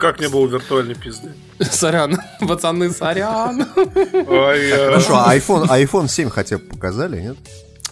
Как 0.00 0.18
не 0.18 0.28
было 0.28 0.46
виртуальной 0.46 0.94
пизды? 0.94 1.34
Сорян, 1.60 2.18
пацаны, 2.48 2.90
сорян. 2.90 3.66
Э, 3.76 4.86
Хорошо, 4.86 5.22
а 5.24 5.36
iPhone, 5.36 5.66
а 5.68 5.78
iPhone 5.78 6.08
7 6.08 6.30
хотя 6.30 6.56
бы 6.56 6.64
показали, 6.64 7.20
нет? 7.20 7.36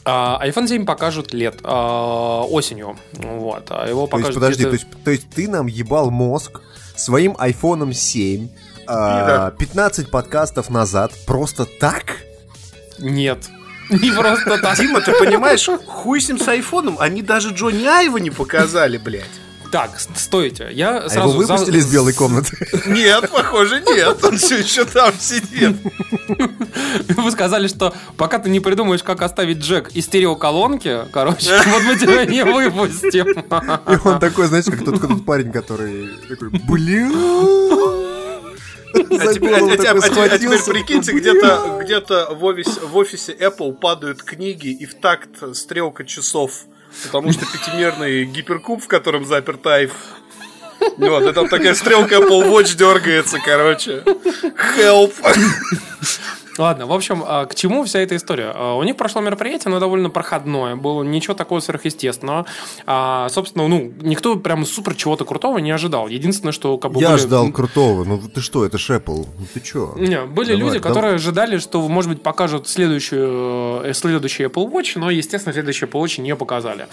А, 0.04 0.40
iPhone 0.42 0.66
7 0.66 0.86
покажут 0.86 1.34
лет 1.34 1.56
а, 1.64 2.44
осенью. 2.44 2.96
Вот. 3.12 3.66
А 3.68 3.86
его 3.86 4.06
То 4.06 4.16
есть, 4.16 4.28
покажут 4.28 4.34
подожди, 4.34 4.64
то 4.64 4.70
есть, 4.70 4.86
то 5.04 5.10
есть 5.10 5.28
ты 5.28 5.48
нам 5.48 5.66
ебал 5.66 6.10
мозг 6.10 6.62
своим 6.96 7.32
iPhone 7.32 7.92
7 7.92 8.48
а, 8.86 9.50
15 9.50 10.10
подкастов 10.10 10.70
назад 10.70 11.12
просто 11.26 11.66
так? 11.66 12.04
Нет. 12.98 13.38
Не 13.90 14.12
просто 14.12 14.58
так. 14.58 14.78
Дима, 14.78 15.02
ты 15.02 15.12
понимаешь, 15.12 15.68
хуй 15.86 16.22
с 16.22 16.28
ним 16.28 16.38
с 16.38 16.48
айфоном, 16.48 16.96
они 16.98 17.20
даже 17.20 17.50
Джонни 17.50 17.86
Айва 17.86 18.18
не 18.18 18.30
показали, 18.30 18.96
блядь. 18.96 19.24
Так, 19.70 19.90
стойте. 20.16 20.68
Я 20.72 20.96
А 20.98 21.00
его 21.00 21.08
сразу... 21.08 21.30
за- 21.32 21.38
выпустили 21.38 21.78
из 21.78 21.92
белой 21.92 22.14
комнаты? 22.14 22.56
Нет, 22.86 23.30
похоже, 23.30 23.80
нет, 23.82 24.24
он 24.24 24.38
все 24.38 24.58
еще 24.58 24.84
там 24.86 25.12
сидит. 25.18 25.76
Вы 27.16 27.30
сказали, 27.30 27.68
что 27.68 27.92
пока 28.16 28.38
ты 28.38 28.48
не 28.48 28.60
придумаешь, 28.60 29.02
как 29.02 29.20
оставить 29.22 29.58
джек 29.58 29.90
из 29.92 30.06
стереоколонки, 30.06 31.00
короче, 31.12 31.60
вот 31.66 31.82
мы 31.82 31.96
тебя 31.96 32.24
не 32.24 32.44
выпустим. 32.44 33.28
И 33.30 34.08
он 34.08 34.18
такой, 34.20 34.46
знаете, 34.46 34.70
как 34.70 34.84
тот, 34.84 35.00
тот 35.00 35.24
парень, 35.26 35.52
который 35.52 36.08
такой, 36.28 36.48
блин. 36.68 37.12
А 38.94 39.34
теперь, 39.34 39.52
а- 39.54 39.58
а- 39.58 40.32
а- 40.32 40.38
теперь 40.38 40.62
прикиньте, 40.62 41.12
где-то 41.12 41.80
где-то 41.82 42.34
в 42.34 42.44
офисе, 42.44 42.80
в 42.80 42.96
офисе 42.96 43.32
Apple 43.38 43.74
падают 43.74 44.22
книги 44.22 44.68
и 44.68 44.86
в 44.86 44.94
такт 44.94 45.28
стрелка 45.54 46.04
часов. 46.04 46.62
Потому 47.04 47.32
что 47.32 47.46
пятимерный 47.46 48.24
гиперкуб, 48.24 48.82
в 48.82 48.88
котором 48.88 49.24
заперт 49.24 49.66
айф. 49.66 49.92
Вот, 50.96 51.22
и 51.24 51.32
там 51.32 51.48
такая 51.48 51.74
стрелка 51.74 52.16
Apple 52.16 52.50
Watch 52.50 52.76
дергается, 52.76 53.38
короче. 53.44 54.02
Help. 54.76 55.12
Ладно, 56.58 56.86
в 56.86 56.92
общем, 56.92 57.22
а, 57.26 57.46
к 57.46 57.54
чему 57.54 57.84
вся 57.84 58.00
эта 58.00 58.16
история? 58.16 58.52
А, 58.54 58.74
У 58.76 58.82
них 58.82 58.96
прошло 58.96 59.20
мероприятие, 59.20 59.66
оно 59.70 59.80
довольно 59.80 60.10
проходное, 60.10 60.76
было 60.76 61.02
ничего 61.02 61.34
такого 61.34 61.60
сверхъестественного. 61.60 62.46
А, 62.86 63.28
Собственно, 63.30 63.68
ну, 63.68 63.92
никто 64.02 64.36
прям 64.36 64.64
супер 64.66 64.94
чего-то 64.94 65.24
крутого 65.24 65.58
не 65.58 65.70
ожидал. 65.70 66.08
Единственное, 66.08 66.52
что 66.52 66.78
как 66.78 66.92
бы 66.92 67.00
Я 67.00 67.10
были- 67.10 67.18
ждал 67.20 67.50
крутого. 67.52 68.04
Ну 68.04 68.18
ты 68.18 68.40
что, 68.40 68.64
это 68.64 68.76
Apple. 68.78 69.26
Ну 69.38 69.46
ты 69.54 69.60
чё? 69.60 69.94
Не, 69.96 70.22
были 70.22 70.48
Давай, 70.48 70.56
люди, 70.60 70.78
давай. 70.78 70.80
которые 70.80 71.14
ожидали, 71.14 71.58
что, 71.58 71.86
может 71.88 72.10
быть, 72.10 72.22
покажут 72.22 72.68
следующую, 72.68 73.82
э, 73.84 73.92
следующий 73.94 74.44
Apple 74.44 74.70
Watch, 74.70 74.92
но, 74.98 75.10
естественно, 75.10 75.52
следующий 75.52 75.86
Apple 75.86 76.02
Watch 76.02 76.20
не 76.20 76.34
показали. 76.36 76.86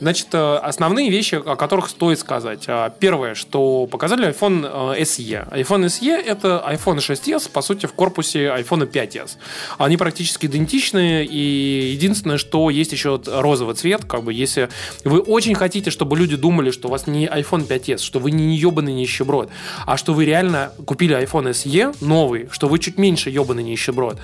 Значит, 0.00 0.28
э, 0.32 0.56
основные 0.56 1.10
вещи, 1.10 1.36
о 1.36 1.56
которых 1.56 1.88
стоит 1.88 2.18
сказать. 2.18 2.64
А, 2.68 2.90
Первое, 2.90 3.34
что 3.34 3.86
показали 3.86 4.28
iPhone 4.28 4.94
э, 4.96 5.00
SE. 5.02 5.48
iPhone 5.52 5.86
SE– 5.86 6.10
это 6.26 6.64
iPhone 6.68 6.98
6s, 6.98 7.50
по 7.50 7.62
сути, 7.62 7.86
в 7.86 7.92
корпусе 7.92 8.46
iPhone 8.46 8.86
5s. 9.12 9.36
Они 9.78 9.96
практически 9.96 10.46
идентичны, 10.46 11.24
и 11.24 11.90
единственное, 11.92 12.38
что 12.38 12.70
есть 12.70 12.92
еще 12.92 13.20
розовый 13.26 13.74
цвет, 13.74 14.04
как 14.04 14.24
бы, 14.24 14.32
если 14.32 14.68
вы 15.04 15.20
очень 15.20 15.54
хотите, 15.54 15.90
чтобы 15.90 16.16
люди 16.16 16.36
думали, 16.36 16.70
что 16.70 16.88
у 16.88 16.90
вас 16.90 17.06
не 17.06 17.26
iPhone 17.26 17.66
5s, 17.66 17.98
что 17.98 18.18
вы 18.18 18.30
не 18.30 18.56
ебаный 18.56 18.92
нищеброд, 18.92 19.50
а 19.86 19.96
что 19.96 20.14
вы 20.14 20.24
реально 20.24 20.72
купили 20.86 21.16
iPhone 21.16 21.50
SE 21.50 21.96
новый, 22.00 22.48
что 22.50 22.68
вы 22.68 22.78
чуть 22.78 22.98
меньше 22.98 23.30
ебаный 23.30 23.62
нищеброд, 23.62 24.18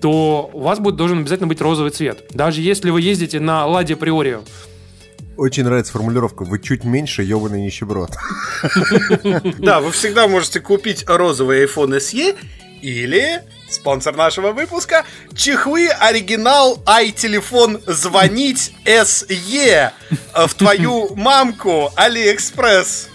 то 0.00 0.50
у 0.52 0.60
вас 0.60 0.78
будет 0.78 0.96
должен 0.96 1.18
обязательно 1.20 1.48
быть 1.48 1.60
розовый 1.60 1.90
цвет. 1.90 2.26
Даже 2.30 2.60
если 2.60 2.90
вы 2.90 3.00
ездите 3.00 3.40
на 3.40 3.66
Ладе 3.66 3.96
Приоре, 3.96 4.40
Очень 5.36 5.64
нравится 5.64 5.92
формулировка. 5.92 6.44
Вы 6.44 6.58
чуть 6.58 6.84
меньше 6.84 7.22
ебаный 7.22 7.62
нищеброд. 7.62 8.10
Да, 9.58 9.80
вы 9.80 9.90
всегда 9.90 10.28
можете 10.28 10.60
купить 10.60 11.04
розовый 11.06 11.64
iPhone 11.64 11.96
SE 11.98 12.36
или 12.82 13.42
спонсор 13.72 14.16
нашего 14.16 14.52
выпуска 14.52 15.04
чехлы 15.34 15.88
оригинал 15.88 16.82
i-телефон 16.86 17.80
звонить 17.86 18.72
SE 18.84 19.90
в 20.34 20.54
твою 20.54 21.14
мамку 21.16 21.90
Алиэкспресс. 21.96 23.08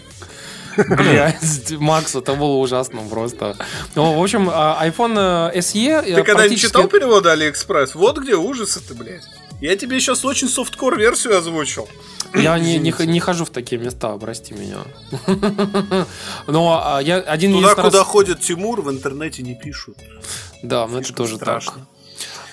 Блядь, 0.90 1.72
Макс, 1.72 2.14
это 2.14 2.34
было 2.34 2.58
ужасно 2.58 3.02
просто. 3.10 3.58
Ну, 3.96 4.14
в 4.20 4.22
общем, 4.22 4.48
а, 4.54 4.78
iPhone 4.88 5.52
э, 5.52 5.58
SE... 5.58 5.88
э, 5.90 6.02
Ты 6.04 6.14
когда-нибудь 6.14 6.26
практически- 6.36 6.68
читал 6.68 6.88
переводы 6.88 7.30
Алиэкспресс? 7.30 7.96
Вот 7.96 8.20
где 8.20 8.36
ужасы 8.36 8.80
ты, 8.82 8.94
блядь. 8.94 9.24
Я 9.60 9.76
тебе 9.76 10.00
сейчас 10.00 10.24
очень 10.24 10.48
softcore 10.48 10.96
версию 11.00 11.36
озвучил. 11.36 11.90
Я 12.36 12.60
не, 12.60 12.78
не, 12.78 12.94
не 13.08 13.20
хожу 13.20 13.46
в 13.46 13.50
такие 13.50 13.82
места, 13.82 14.16
прости 14.20 14.54
меня. 14.54 14.78
Но 16.48 16.80
а, 16.86 17.00
я 17.02 17.18
один 17.18 17.54
Туда, 17.54 17.74
куда 17.74 18.00
раз- 18.00 18.08
ходит 18.08 18.42
Тимур, 18.42 18.82
в 18.82 18.92
интернете 18.92 19.42
не 19.42 19.56
пишут. 19.56 19.98
Да, 20.64 20.88
ну 20.88 21.00
это 21.00 21.14
тоже 21.14 21.38
так. 21.38 21.62
страшно. 21.62 21.88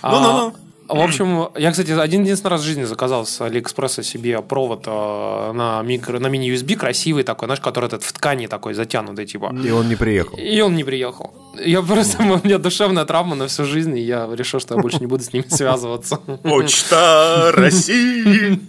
А, 0.03 0.13
Ну-ну-ну. 0.13 0.55
В 0.87 1.01
общем, 1.01 1.49
я, 1.57 1.71
кстати, 1.71 1.93
один 1.93 2.25
единственный 2.25 2.51
раз 2.51 2.61
в 2.61 2.65
жизни 2.65 2.85
заказал 2.85 3.25
с 3.25 3.41
Алиэкспресса 3.41 4.03
себе 4.03 4.43
провод 4.43 4.85
э, 4.87 5.53
на, 5.55 5.81
микро, 5.83 6.19
на 6.19 6.27
мини-USB 6.27 6.77
красивый 6.77 7.23
такой, 7.23 7.47
знаешь, 7.47 7.61
который 7.61 7.87
этот 7.87 8.03
в 8.03 8.13
ткани 8.13 8.49
такой 8.49 8.75
затянутый, 8.75 9.25
типа. 9.25 9.57
И 9.65 9.71
он 9.71 9.89
не 9.89 9.97
приехал. 9.97 10.37
И 10.37 10.61
он 10.61 10.77
не 10.77 10.85
приехал. 10.85 11.33
Я 11.59 11.81
просто, 11.81 12.23
у 12.23 12.47
меня 12.47 12.59
душевная 12.59 13.07
травма 13.07 13.35
на 13.35 13.47
всю 13.47 13.65
жизнь, 13.65 13.97
и 13.97 14.03
я 14.03 14.29
решил, 14.31 14.61
что 14.61 14.75
я 14.75 14.81
больше 14.83 14.99
не 14.99 15.07
буду 15.07 15.25
с 15.25 15.33
ними 15.33 15.47
связываться. 15.49 16.17
Почта 16.17 17.51
России. 17.55 18.61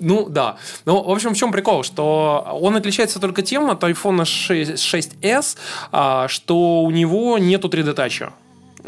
Ну, 0.00 0.28
да. 0.28 0.56
Ну, 0.84 1.02
в 1.02 1.10
общем, 1.10 1.34
в 1.34 1.36
чем 1.36 1.52
прикол? 1.52 1.82
Что 1.82 2.58
он 2.60 2.76
отличается 2.76 3.20
только 3.20 3.42
тем 3.42 3.70
от 3.70 3.82
iPhone 3.82 4.24
6, 4.24 4.70
6s, 4.72 5.56
а, 5.92 6.28
что 6.28 6.82
у 6.82 6.90
него 6.90 7.38
нету 7.38 7.68
3D 7.68 7.92
тача. 7.94 8.32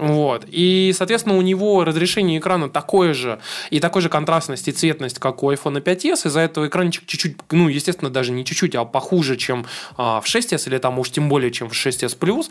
Вот. 0.01 0.47
И, 0.49 0.95
соответственно, 0.97 1.37
у 1.37 1.43
него 1.43 1.85
разрешение 1.85 2.39
экрана 2.39 2.71
такое 2.71 3.13
же, 3.13 3.39
и 3.69 3.81
такой 3.81 4.01
же 4.01 4.09
контрастность 4.09 4.67
и 4.67 4.73
цветность, 4.73 5.19
как 5.19 5.43
у 5.43 5.53
iPhone 5.53 5.83
5s. 5.83 6.27
Из-за 6.27 6.41
этого 6.41 6.69
экранчик 6.69 7.05
чуть-чуть, 7.07 7.37
ну, 7.51 7.69
естественно, 7.69 8.11
даже 8.11 8.33
не 8.33 8.47
чуть-чуть, 8.47 8.75
а 8.77 8.87
похуже, 8.87 9.37
чем 9.37 9.67
а, 9.99 10.23
в 10.23 10.25
6s, 10.25 10.67
или 10.69 10.79
там 10.79 10.99
уж 10.99 11.11
тем 11.11 11.29
более, 11.29 11.51
чем 11.51 11.69
в 11.69 11.75
6s 11.75 12.19
Plus. 12.19 12.47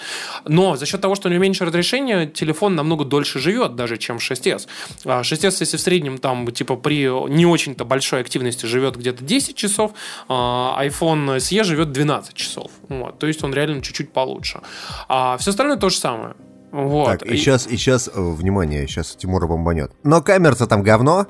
Но 0.46 0.76
за 0.76 0.86
счет 0.86 1.02
того, 1.02 1.16
что 1.16 1.28
у 1.28 1.32
него 1.32 1.42
меньше 1.42 1.66
разрешения, 1.66 2.28
телефон 2.28 2.76
намного 2.76 3.04
дольше 3.04 3.40
живет, 3.40 3.76
даже 3.76 3.98
чем 3.98 4.20
в 4.20 4.32
6s. 4.32 4.68
А 5.06 5.22
6s, 5.22 5.58
если 5.60 5.78
в 5.78 5.82
среднем 5.82 6.20
там, 6.20 6.52
типа, 6.52 6.76
при 6.76 7.10
не 7.30 7.48
очень-то 7.48 7.84
большой 7.84 8.22
активности 8.22 8.68
живет 8.68 8.96
где-то 8.96 9.24
10 9.24 9.56
часов, 9.56 9.94
а 10.28 10.80
iPhone 10.86 11.38
SE 11.38 11.64
живет 11.64 11.92
12 11.92 12.36
часов. 12.36 12.70
Вот. 12.90 13.18
То 13.18 13.26
есть 13.26 13.44
он 13.44 13.56
реально 13.56 13.82
чуть-чуть 13.82 14.14
получше. 14.14 14.62
А 15.08 15.38
все 15.38 15.50
остальное 15.50 15.78
то 15.78 15.90
же 15.90 15.98
самое. 15.98 16.36
Вот. 16.72 17.06
Так, 17.06 17.24
и 17.24 17.36
сейчас, 17.36 17.68
и 17.68 17.78
сейчас, 17.78 18.08
э, 18.08 18.12
внимание, 18.22 18.88
сейчас 18.88 19.16
Тимура 19.16 19.48
бомбанет. 19.48 19.92
Но 20.04 20.22
камера-то 20.22 20.68
там 20.68 20.84
говно. 20.84 21.28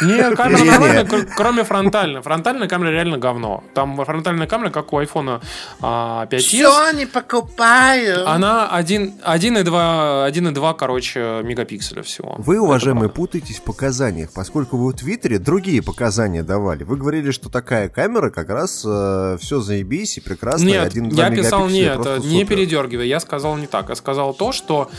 Не, 0.00 0.34
камера 0.36 0.64
нормальная, 0.64 1.04
кр- 1.04 1.26
кроме 1.36 1.64
фронтальной. 1.64 2.22
Фронтальная 2.22 2.68
камера 2.68 2.90
реально 2.90 3.18
говно. 3.18 3.64
Там 3.74 4.02
фронтальная 4.04 4.46
камера, 4.46 4.70
как 4.70 4.92
у 4.92 5.00
iPhone 5.00 5.42
а, 5.80 6.26
5s. 6.26 6.96
не 6.96 7.06
покупаю. 7.06 8.28
Она 8.28 8.68
1, 8.68 9.20
1,2, 9.24 10.30
1,2, 10.30 10.76
короче, 10.76 11.20
мегапикселя 11.42 12.02
всего. 12.02 12.34
Вы, 12.38 12.60
уважаемые, 12.60 13.08
путаетесь 13.08 13.58
в 13.58 13.62
показаниях, 13.62 14.30
поскольку 14.32 14.76
вы 14.76 14.92
в 14.92 14.96
Твиттере 14.96 15.38
другие 15.38 15.82
показания 15.82 16.42
давали. 16.42 16.84
Вы 16.84 16.96
говорили, 16.96 17.30
что 17.30 17.48
такая 17.48 17.88
камера 17.88 18.30
как 18.30 18.48
раз 18.50 18.78
все 18.80 19.60
заебись 19.60 20.18
и 20.18 20.20
прекрасно. 20.20 20.64
Нет, 20.64 20.94
1,2 20.94 21.14
я 21.14 21.30
писал 21.30 21.68
нет, 21.68 21.94
просто 21.94 22.26
не 22.26 22.44
передергивай. 22.44 23.08
Я 23.08 23.20
сказал 23.20 23.56
не 23.56 23.66
так. 23.66 23.88
Я 23.88 23.94
сказал 23.94 24.34
то, 24.34 24.52
что 24.52 24.90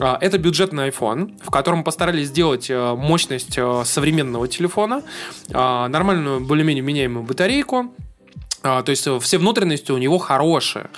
а, 0.00 0.16
это 0.20 0.38
бюджетный 0.38 0.88
iPhone, 0.88 1.40
в 1.42 1.50
котором 1.50 1.82
постарались 1.82 2.28
сделать 2.28 2.70
э, 2.70 2.94
мощность 2.94 3.58
э, 3.58 3.82
современного 4.28 4.48
телефона, 4.48 5.02
а, 5.52 5.88
нормальную, 5.88 6.40
более-менее 6.40 6.82
меняемую 6.82 7.24
батарейку. 7.24 7.86
А, 8.60 8.82
То 8.82 8.90
есть 8.90 9.06
э, 9.06 9.18
все 9.20 9.38
внутренности 9.38 9.92
у 9.92 9.98
него 9.98 10.18
хорошие. 10.18 10.90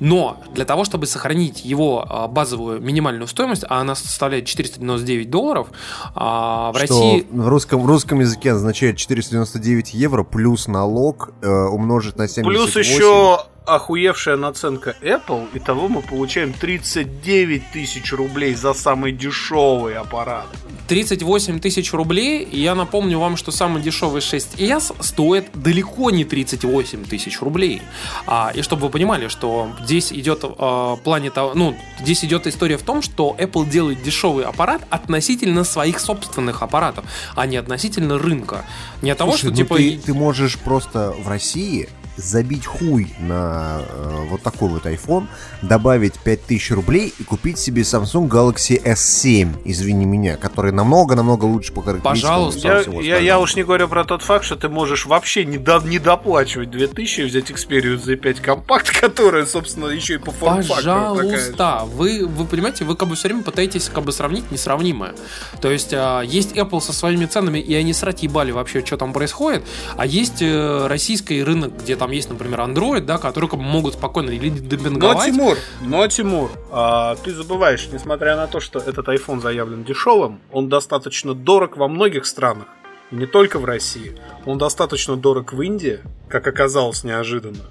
Но 0.00 0.42
для 0.52 0.64
того, 0.64 0.84
чтобы 0.84 1.06
сохранить 1.06 1.64
его 1.64 2.04
а, 2.08 2.26
базовую 2.26 2.80
минимальную 2.80 3.28
стоимость, 3.28 3.64
а 3.68 3.80
она 3.80 3.94
составляет 3.94 4.46
499 4.46 5.30
долларов, 5.30 5.68
в 6.14 6.72
Что 6.74 6.80
России 6.80 7.26
в 7.30 7.48
русском, 7.48 7.80
в 7.80 7.86
русском 7.86 8.20
языке 8.20 8.52
означает 8.52 8.96
499 8.96 9.94
евро 9.94 10.24
плюс 10.24 10.66
налог 10.66 11.30
э, 11.40 11.48
умножить 11.48 12.16
на 12.16 12.26
78. 12.26 12.42
Плюс 12.50 12.76
еще 12.76 13.38
охуевшая 13.66 14.36
наценка 14.36 14.94
Apple, 15.00 15.48
и 15.54 15.58
того 15.58 15.88
мы 15.88 16.02
получаем 16.02 16.52
39 16.52 17.72
тысяч 17.72 18.12
рублей 18.12 18.54
за 18.54 18.74
самый 18.74 19.12
дешевый 19.12 19.94
аппарат. 19.94 20.46
38 20.88 21.60
тысяч 21.60 21.92
рублей. 21.92 22.42
И 22.42 22.60
я 22.60 22.74
напомню 22.74 23.18
вам, 23.18 23.36
что 23.36 23.52
самый 23.52 23.82
дешевый 23.82 24.20
6s 24.20 25.02
стоит 25.02 25.46
далеко 25.54 26.10
не 26.10 26.24
38 26.24 27.04
тысяч 27.04 27.40
рублей. 27.40 27.80
А, 28.26 28.52
и 28.54 28.62
чтобы 28.62 28.82
вы 28.82 28.90
понимали, 28.90 29.28
что 29.28 29.70
здесь 29.82 30.12
идет 30.12 30.44
э, 30.44 30.96
плане 31.02 31.30
того, 31.30 31.54
ну, 31.54 31.76
здесь 32.00 32.24
идет 32.24 32.46
история 32.46 32.76
в 32.76 32.82
том, 32.82 33.02
что 33.02 33.34
Apple 33.38 33.68
делает 33.68 34.02
дешевый 34.02 34.44
аппарат 34.44 34.82
относительно 34.90 35.64
своих 35.64 36.00
собственных 36.00 36.62
аппаратов, 36.62 37.04
а 37.34 37.46
не 37.46 37.56
относительно 37.56 38.18
рынка. 38.18 38.64
Не 39.02 39.10
от 39.10 39.18
того, 39.18 39.32
Слушай, 39.32 39.40
что 39.40 39.50
ну 39.50 39.56
типа... 39.56 39.76
ты, 39.76 39.98
ты 39.98 40.14
можешь 40.14 40.58
просто 40.58 41.14
в 41.18 41.28
России 41.28 41.88
забить 42.16 42.66
хуй 42.66 43.12
на 43.18 43.80
э, 43.88 44.26
вот 44.30 44.42
такой 44.42 44.68
вот 44.68 44.86
iPhone, 44.86 45.26
добавить 45.62 46.18
5000 46.18 46.70
рублей 46.72 47.12
и 47.18 47.24
купить 47.24 47.58
себе 47.58 47.82
Samsung 47.82 48.28
Galaxy 48.28 48.82
S7, 48.82 49.62
извини 49.64 50.04
меня, 50.04 50.36
который 50.36 50.72
намного-намного 50.72 51.44
лучше 51.44 51.72
по 51.72 51.82
характеристикам. 51.82 52.30
Пожалуйста. 52.30 52.68
Я, 52.68 52.80
всего 52.80 53.00
я, 53.00 53.18
я 53.18 53.38
уж 53.38 53.56
не 53.56 53.64
говорю 53.64 53.88
про 53.88 54.04
тот 54.04 54.22
факт, 54.22 54.44
что 54.44 54.56
ты 54.56 54.68
можешь 54.68 55.06
вообще 55.06 55.44
не, 55.44 55.58
до- 55.58 55.82
не 55.84 55.98
доплачивать 55.98 56.70
2000 56.70 57.20
и 57.20 57.24
взять 57.24 57.50
Xperia 57.50 58.02
Z5 58.02 58.40
компакт, 58.40 58.90
которая, 59.00 59.46
собственно, 59.46 59.86
еще 59.86 60.14
и 60.14 60.18
по 60.18 60.30
форм-фактору. 60.30 60.76
Пожалуйста, 60.76 61.82
вы, 61.86 62.26
вы 62.26 62.44
понимаете, 62.44 62.84
вы 62.84 62.96
как 62.96 63.08
бы 63.08 63.16
все 63.16 63.28
время 63.28 63.42
пытаетесь 63.42 63.90
как 63.92 64.04
бы 64.04 64.12
сравнить 64.12 64.50
несравнимое. 64.50 65.14
То 65.60 65.70
есть 65.70 65.92
а, 65.92 66.20
есть 66.22 66.52
Apple 66.52 66.80
со 66.80 66.92
своими 66.92 67.26
ценами, 67.26 67.58
и 67.58 67.74
они 67.74 67.92
срать 67.92 68.22
ебали 68.22 68.52
вообще, 68.52 68.84
что 68.84 68.96
там 68.96 69.12
происходит, 69.12 69.64
а 69.96 70.06
есть 70.06 70.42
э, 70.42 70.86
российский 70.86 71.42
рынок, 71.42 71.72
где 71.82 71.96
там 71.96 72.03
есть, 72.10 72.28
например, 72.28 72.60
Android, 72.60 73.00
да, 73.00 73.18
которые 73.18 73.50
могут 73.58 73.94
спокойно 73.94 74.30
или 74.30 74.50
Но, 74.50 74.56
демпинговать. 74.56 75.26
Тимур, 75.26 75.58
но, 75.80 76.06
Тимур, 76.06 76.50
а, 76.70 77.16
ты 77.16 77.32
забываешь, 77.34 77.88
несмотря 77.92 78.36
на 78.36 78.46
то, 78.46 78.60
что 78.60 78.78
этот 78.78 79.08
iPhone 79.08 79.40
заявлен 79.40 79.84
дешевым, 79.84 80.40
он 80.52 80.68
достаточно 80.68 81.34
дорог 81.34 81.76
во 81.76 81.88
многих 81.88 82.26
странах. 82.26 82.66
И 83.10 83.16
не 83.16 83.26
только 83.26 83.58
в 83.58 83.64
России. 83.64 84.18
Он 84.46 84.58
достаточно 84.58 85.16
дорог 85.16 85.52
в 85.52 85.60
Индии, 85.60 86.00
как 86.28 86.46
оказалось 86.46 87.04
неожиданно. 87.04 87.64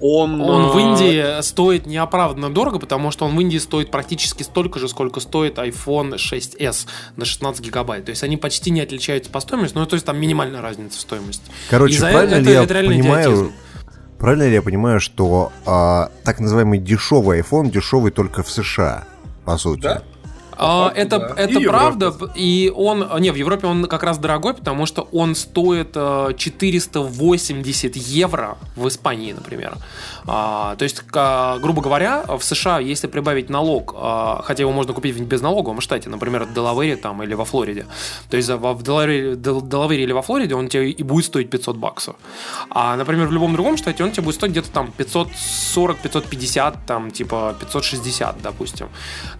Он, 0.00 0.40
Он 0.40 0.70
в 0.70 0.76
э, 0.76 0.80
Индии 0.80 1.42
стоит 1.42 1.86
неоправданно 1.86 2.52
дорого, 2.52 2.78
потому 2.78 3.10
что 3.10 3.24
он 3.24 3.36
в 3.36 3.40
Индии 3.40 3.58
стоит 3.58 3.90
практически 3.90 4.42
столько 4.42 4.78
же, 4.78 4.88
сколько 4.88 5.20
стоит 5.20 5.56
iPhone 5.56 6.16
6s 6.16 6.88
на 7.16 7.24
16 7.24 7.64
гигабайт. 7.64 8.04
То 8.04 8.10
есть 8.10 8.22
они 8.24 8.36
почти 8.36 8.70
не 8.70 8.80
отличаются 8.80 9.30
по 9.30 9.40
стоимости, 9.40 9.76
ну 9.78 9.86
то 9.86 9.94
есть 9.94 10.04
там 10.04 10.18
минимальная 10.18 10.60
разница 10.60 10.98
в 10.98 11.00
стоимости. 11.00 11.44
Короче, 11.70 12.00
правильно 12.00 12.34
это- 12.34 12.44
ли 12.44 12.52
я 12.52 12.62
это 12.64 12.74
реально 12.74 12.90
понимаю, 12.90 13.30
идиотизм. 13.30 13.52
Правильно 14.24 14.44
ли 14.44 14.54
я 14.54 14.62
понимаю, 14.62 15.00
что 15.00 15.52
а, 15.66 16.10
так 16.24 16.40
называемый 16.40 16.78
дешевый 16.78 17.40
iPhone 17.40 17.70
дешевый 17.70 18.10
только 18.10 18.42
в 18.42 18.50
США, 18.50 19.04
по 19.44 19.58
сути? 19.58 19.82
Да. 19.82 20.02
А, 20.56 20.84
факту, 20.84 21.00
это 21.00 21.18
да. 21.18 21.34
это 21.36 21.58
И 21.60 21.66
правда, 21.66 22.06
Европе. 22.06 22.32
и 22.36 22.72
он, 22.74 23.06
не, 23.20 23.30
в 23.30 23.36
Европе 23.36 23.66
он 23.66 23.86
как 23.86 24.02
раз 24.02 24.18
дорогой, 24.18 24.54
потому 24.54 24.86
что 24.86 25.08
он 25.12 25.34
стоит 25.34 25.90
э, 25.94 26.32
480 26.36 27.96
евро 27.96 28.56
в 28.76 28.88
Испании, 28.88 29.32
например. 29.32 29.76
А, 30.26 30.76
то 30.76 30.84
есть, 30.84 31.02
грубо 31.60 31.82
говоря, 31.82 32.24
в 32.26 32.42
США, 32.42 32.78
если 32.78 33.06
прибавить 33.06 33.50
налог, 33.50 33.94
а, 33.96 34.42
хотя 34.44 34.62
его 34.62 34.72
можно 34.72 34.92
купить 34.92 35.14
в 35.16 35.22
безналоговом 35.24 35.80
штате, 35.80 36.08
например, 36.08 36.44
в 36.44 36.54
Делавере 36.54 36.96
там 36.96 37.22
или 37.22 37.34
во 37.34 37.44
Флориде, 37.44 37.86
то 38.30 38.36
есть 38.36 38.48
в 38.48 38.82
Делавере, 38.82 39.36
Дел- 39.36 39.60
Делавере 39.62 40.02
или 40.04 40.12
во 40.12 40.22
Флориде 40.22 40.54
он 40.54 40.68
тебе 40.68 40.90
и 40.90 41.02
будет 41.02 41.24
стоить 41.26 41.50
500 41.50 41.76
баксов. 41.76 42.16
А, 42.70 42.96
например, 42.96 43.26
в 43.28 43.32
любом 43.32 43.52
другом 43.52 43.76
штате 43.76 44.04
он 44.04 44.10
тебе 44.12 44.22
будет 44.22 44.36
стоить 44.36 44.52
где-то 44.52 44.70
там 44.70 44.90
540, 44.92 45.98
550, 45.98 46.86
там 46.86 47.10
типа 47.10 47.54
560, 47.60 48.42
допустим. 48.42 48.88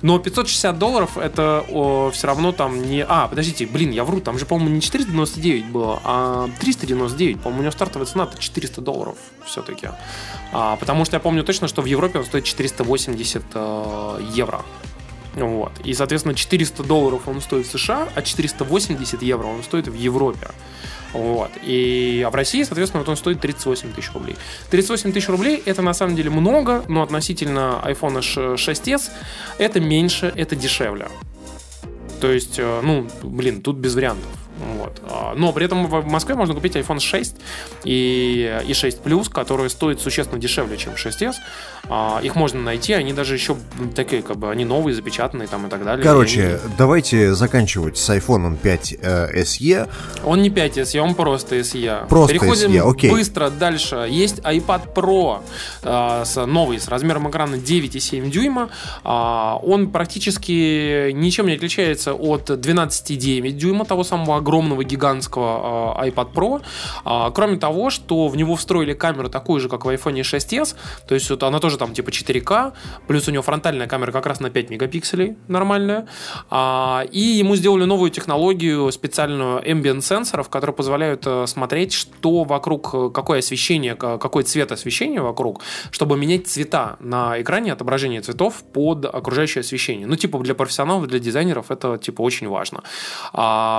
Но 0.02 0.18
560 0.18 0.78
долларов 0.78 1.03
это 1.16 1.64
все 2.12 2.26
равно 2.26 2.52
там 2.52 2.82
не... 2.82 3.04
А, 3.04 3.28
подождите, 3.28 3.66
блин, 3.66 3.90
я 3.90 4.04
вру, 4.04 4.20
там 4.20 4.38
же, 4.38 4.46
по-моему, 4.46 4.74
не 4.74 4.80
499 4.80 5.66
было, 5.66 6.00
а 6.04 6.48
399. 6.60 7.40
По-моему, 7.40 7.60
у 7.60 7.62
него 7.62 7.72
стартовая 7.72 8.06
цена 8.06 8.24
это 8.24 8.38
400 8.38 8.80
долларов 8.80 9.16
все-таки. 9.44 9.88
А, 10.52 10.76
потому 10.76 11.04
что 11.04 11.16
я 11.16 11.20
помню 11.20 11.44
точно, 11.44 11.68
что 11.68 11.82
в 11.82 11.86
Европе 11.86 12.18
он 12.18 12.24
стоит 12.24 12.44
480 12.44 13.42
э, 13.54 14.20
евро. 14.32 14.62
Вот. 15.34 15.72
И, 15.84 15.94
соответственно, 15.94 16.34
400 16.34 16.82
долларов 16.84 17.22
он 17.26 17.40
стоит 17.40 17.66
в 17.66 17.70
США, 17.70 18.08
а 18.14 18.22
480 18.22 19.22
евро 19.22 19.46
он 19.46 19.62
стоит 19.62 19.88
в 19.88 19.94
Европе. 19.94 20.48
Вот. 21.14 21.50
И, 21.62 22.22
а 22.26 22.30
в 22.30 22.34
России, 22.34 22.62
соответственно, 22.64 23.02
вот 23.02 23.08
он 23.08 23.16
стоит 23.16 23.40
38 23.40 23.92
тысяч 23.92 24.12
рублей. 24.12 24.36
38 24.70 25.12
тысяч 25.12 25.28
рублей 25.28 25.62
это 25.64 25.80
на 25.80 25.94
самом 25.94 26.16
деле 26.16 26.28
много, 26.28 26.84
но 26.88 27.02
относительно 27.02 27.80
iPhone 27.84 28.18
6s 28.18 29.10
это 29.58 29.80
меньше, 29.80 30.32
это 30.34 30.56
дешевле. 30.56 31.08
То 32.20 32.32
есть, 32.32 32.58
э, 32.58 32.80
ну, 32.82 33.06
блин, 33.22 33.62
тут 33.62 33.76
без 33.76 33.94
вариантов. 33.94 34.30
Вот. 34.58 35.00
А, 35.10 35.34
Но 35.36 35.52
при 35.52 35.64
этом 35.66 35.86
в 35.86 36.06
Москве 36.06 36.34
можно 36.34 36.54
купить 36.54 36.76
iPhone 36.76 37.00
6 37.00 37.36
и, 37.84 38.60
и 38.66 38.74
6 38.74 39.00
Plus, 39.02 39.30
которые 39.30 39.68
стоят 39.68 40.00
существенно 40.00 40.40
дешевле, 40.40 40.76
чем 40.76 40.94
6s. 40.94 41.34
А, 41.88 42.20
Их 42.22 42.34
можно 42.36 42.60
найти, 42.60 42.92
они 42.92 43.12
даже 43.12 43.34
еще 43.34 43.56
такие, 43.94 44.22
как 44.22 44.36
бы, 44.36 44.50
они 44.50 44.64
новые, 44.64 44.94
запечатанные 44.94 45.48
там 45.48 45.66
и 45.66 45.70
так 45.70 45.84
далее. 45.84 46.04
Короче, 46.04 46.60
давайте 46.78 47.34
заканчивать 47.34 47.98
с 47.98 48.10
iPhone 48.10 48.56
5 48.56 48.94
э, 49.02 49.42
SE. 49.42 49.82
они- 49.82 49.88
Он 50.24 50.42
не 50.42 50.50
5S, 50.50 50.98
он 51.00 51.14
просто 51.14 51.56
SE. 51.56 52.06
Просто 52.08 52.32
Переходим 52.32 52.70
SE, 52.72 52.90
окей. 52.90 53.10
быстро 53.10 53.50
дальше. 53.50 54.06
Есть 54.08 54.38
iPad 54.40 54.94
Pro 54.94 55.42
а, 55.82 56.24
с, 56.24 56.46
новый, 56.46 56.78
с 56.80 56.88
размером 56.88 57.28
экрана 57.28 57.56
9,7 57.56 58.30
дюйма. 58.30 58.70
А, 59.02 59.58
Он 59.62 59.90
практически 59.90 61.10
ничем 61.12 61.46
не 61.46 61.54
отличается 61.54 62.14
от 62.14 62.50
12,9 62.50 63.50
дюйма, 63.50 63.84
того 63.84 64.04
самого 64.04 64.40
огромного 64.44 64.84
гигантского 64.84 65.96
а, 65.98 66.06
iPad 66.06 66.32
Pro. 66.32 66.62
А, 67.04 67.30
Кроме 67.30 67.56
того, 67.56 67.88
что 67.88 68.28
в 68.28 68.36
него 68.36 68.54
встроили 68.56 68.92
камеру 68.92 69.30
такую 69.30 69.60
же, 69.60 69.68
как 69.68 69.86
в 69.86 69.88
iPhone 69.88 70.20
6s, 70.20 70.76
то 71.08 71.14
есть 71.14 71.30
вот 71.30 71.42
она 71.42 71.58
тоже 71.58 71.78
там 71.78 71.94
типа 71.94 72.10
4К, 72.10 72.72
плюс 73.08 73.26
у 73.28 73.30
него 73.30 73.42
фронтальная 73.42 73.86
камера 73.86 74.12
как 74.12 74.26
раз 74.26 74.40
на 74.40 74.50
5 74.50 74.70
мегапикселей, 74.70 75.36
нормальная. 75.48 76.06
А, 76.50 77.04
И 77.10 77.20
ему 77.20 77.56
сделали 77.56 77.84
новую 77.84 78.10
технологию, 78.10 78.92
специальную 78.92 79.62
ambient 79.62 80.02
сенсоров, 80.02 80.48
которые 80.50 80.74
позволяют 80.74 81.22
э, 81.26 81.46
смотреть, 81.46 81.92
что 81.92 82.44
вокруг, 82.44 82.90
э, 82.94 83.10
какое 83.14 83.38
освещение, 83.38 83.94
какой 83.94 84.42
цвет 84.42 84.72
освещения 84.72 85.22
вокруг, 85.22 85.62
чтобы 85.90 86.16
менять 86.18 86.46
цвета 86.46 86.96
на 87.00 87.40
экране, 87.40 87.72
отображение 87.72 88.20
цветов 88.20 88.62
под 88.72 89.06
окружающее 89.06 89.60
освещение. 89.60 90.06
Ну, 90.06 90.16
типа 90.16 90.38
для 90.38 90.54
профессионалов, 90.54 91.06
для 91.06 91.18
дизайнеров 91.18 91.70
это 91.70 91.96
типа 91.96 92.22
очень 92.22 92.48
важно. 92.48 92.82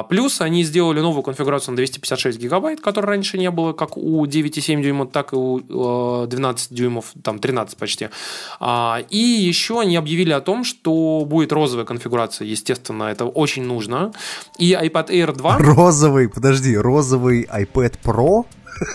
Плюс 0.10 0.42
они 0.42 0.55
сделали 0.64 1.00
новую 1.00 1.24
конфигурацию 1.24 1.72
на 1.72 1.78
256 1.78 2.40
гигабайт, 2.40 2.82
которой 2.82 3.06
раньше 3.08 3.38
не 3.38 3.52
было, 3.52 3.74
как 3.74 3.98
у 3.98 4.26
9,7 4.26 4.82
дюйма, 4.82 5.08
так 5.08 5.34
и 5.34 5.36
у 5.36 6.24
э, 6.24 6.28
12 6.28 6.74
дюймов, 6.74 7.14
там 7.24 7.40
13 7.40 7.78
почти. 7.78 8.10
А, 8.60 9.02
и 9.10 9.18
еще 9.18 9.82
они 9.82 9.96
объявили 9.96 10.32
о 10.32 10.42
том, 10.42 10.64
что 10.64 11.26
будет 11.26 11.52
розовая 11.52 11.86
конфигурация, 11.86 12.48
естественно, 12.48 13.06
это 13.06 13.26
очень 13.26 13.64
нужно. 13.64 14.12
И 14.58 14.74
iPad 14.74 15.10
Air 15.10 15.36
2, 15.36 15.58
Розовый, 15.60 16.30
подожди, 16.30 16.78
розовый 16.78 17.44
iPad 17.44 17.94
Pro? 18.04 18.46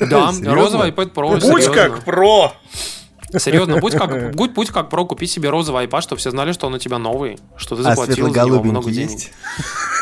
да, 0.00 0.32
розовый 0.54 0.90
iPad 0.90 1.12
Pro. 1.12 1.40
Будь 1.40 1.66
как 1.66 2.04
про. 2.04 2.52
Серьезно, 3.38 3.78
будь 3.78 3.94
как, 3.94 4.34
будь, 4.34 4.52
будь 4.52 4.70
как 4.70 4.90
про, 4.90 5.04
купи 5.04 5.26
себе 5.26 5.50
розовый 5.50 5.86
iPad, 5.86 6.00
чтобы 6.00 6.18
все 6.18 6.30
знали, 6.30 6.52
что 6.52 6.66
он 6.66 6.74
у 6.74 6.78
тебя 6.78 6.98
новый, 6.98 7.38
что 7.56 7.76
ты 7.76 7.82
А 7.82 7.90
заплатил 7.94 8.32
за 8.32 8.44
него 8.44 8.62
много 8.62 8.90
денег. 8.90 9.10
есть? 9.10 9.32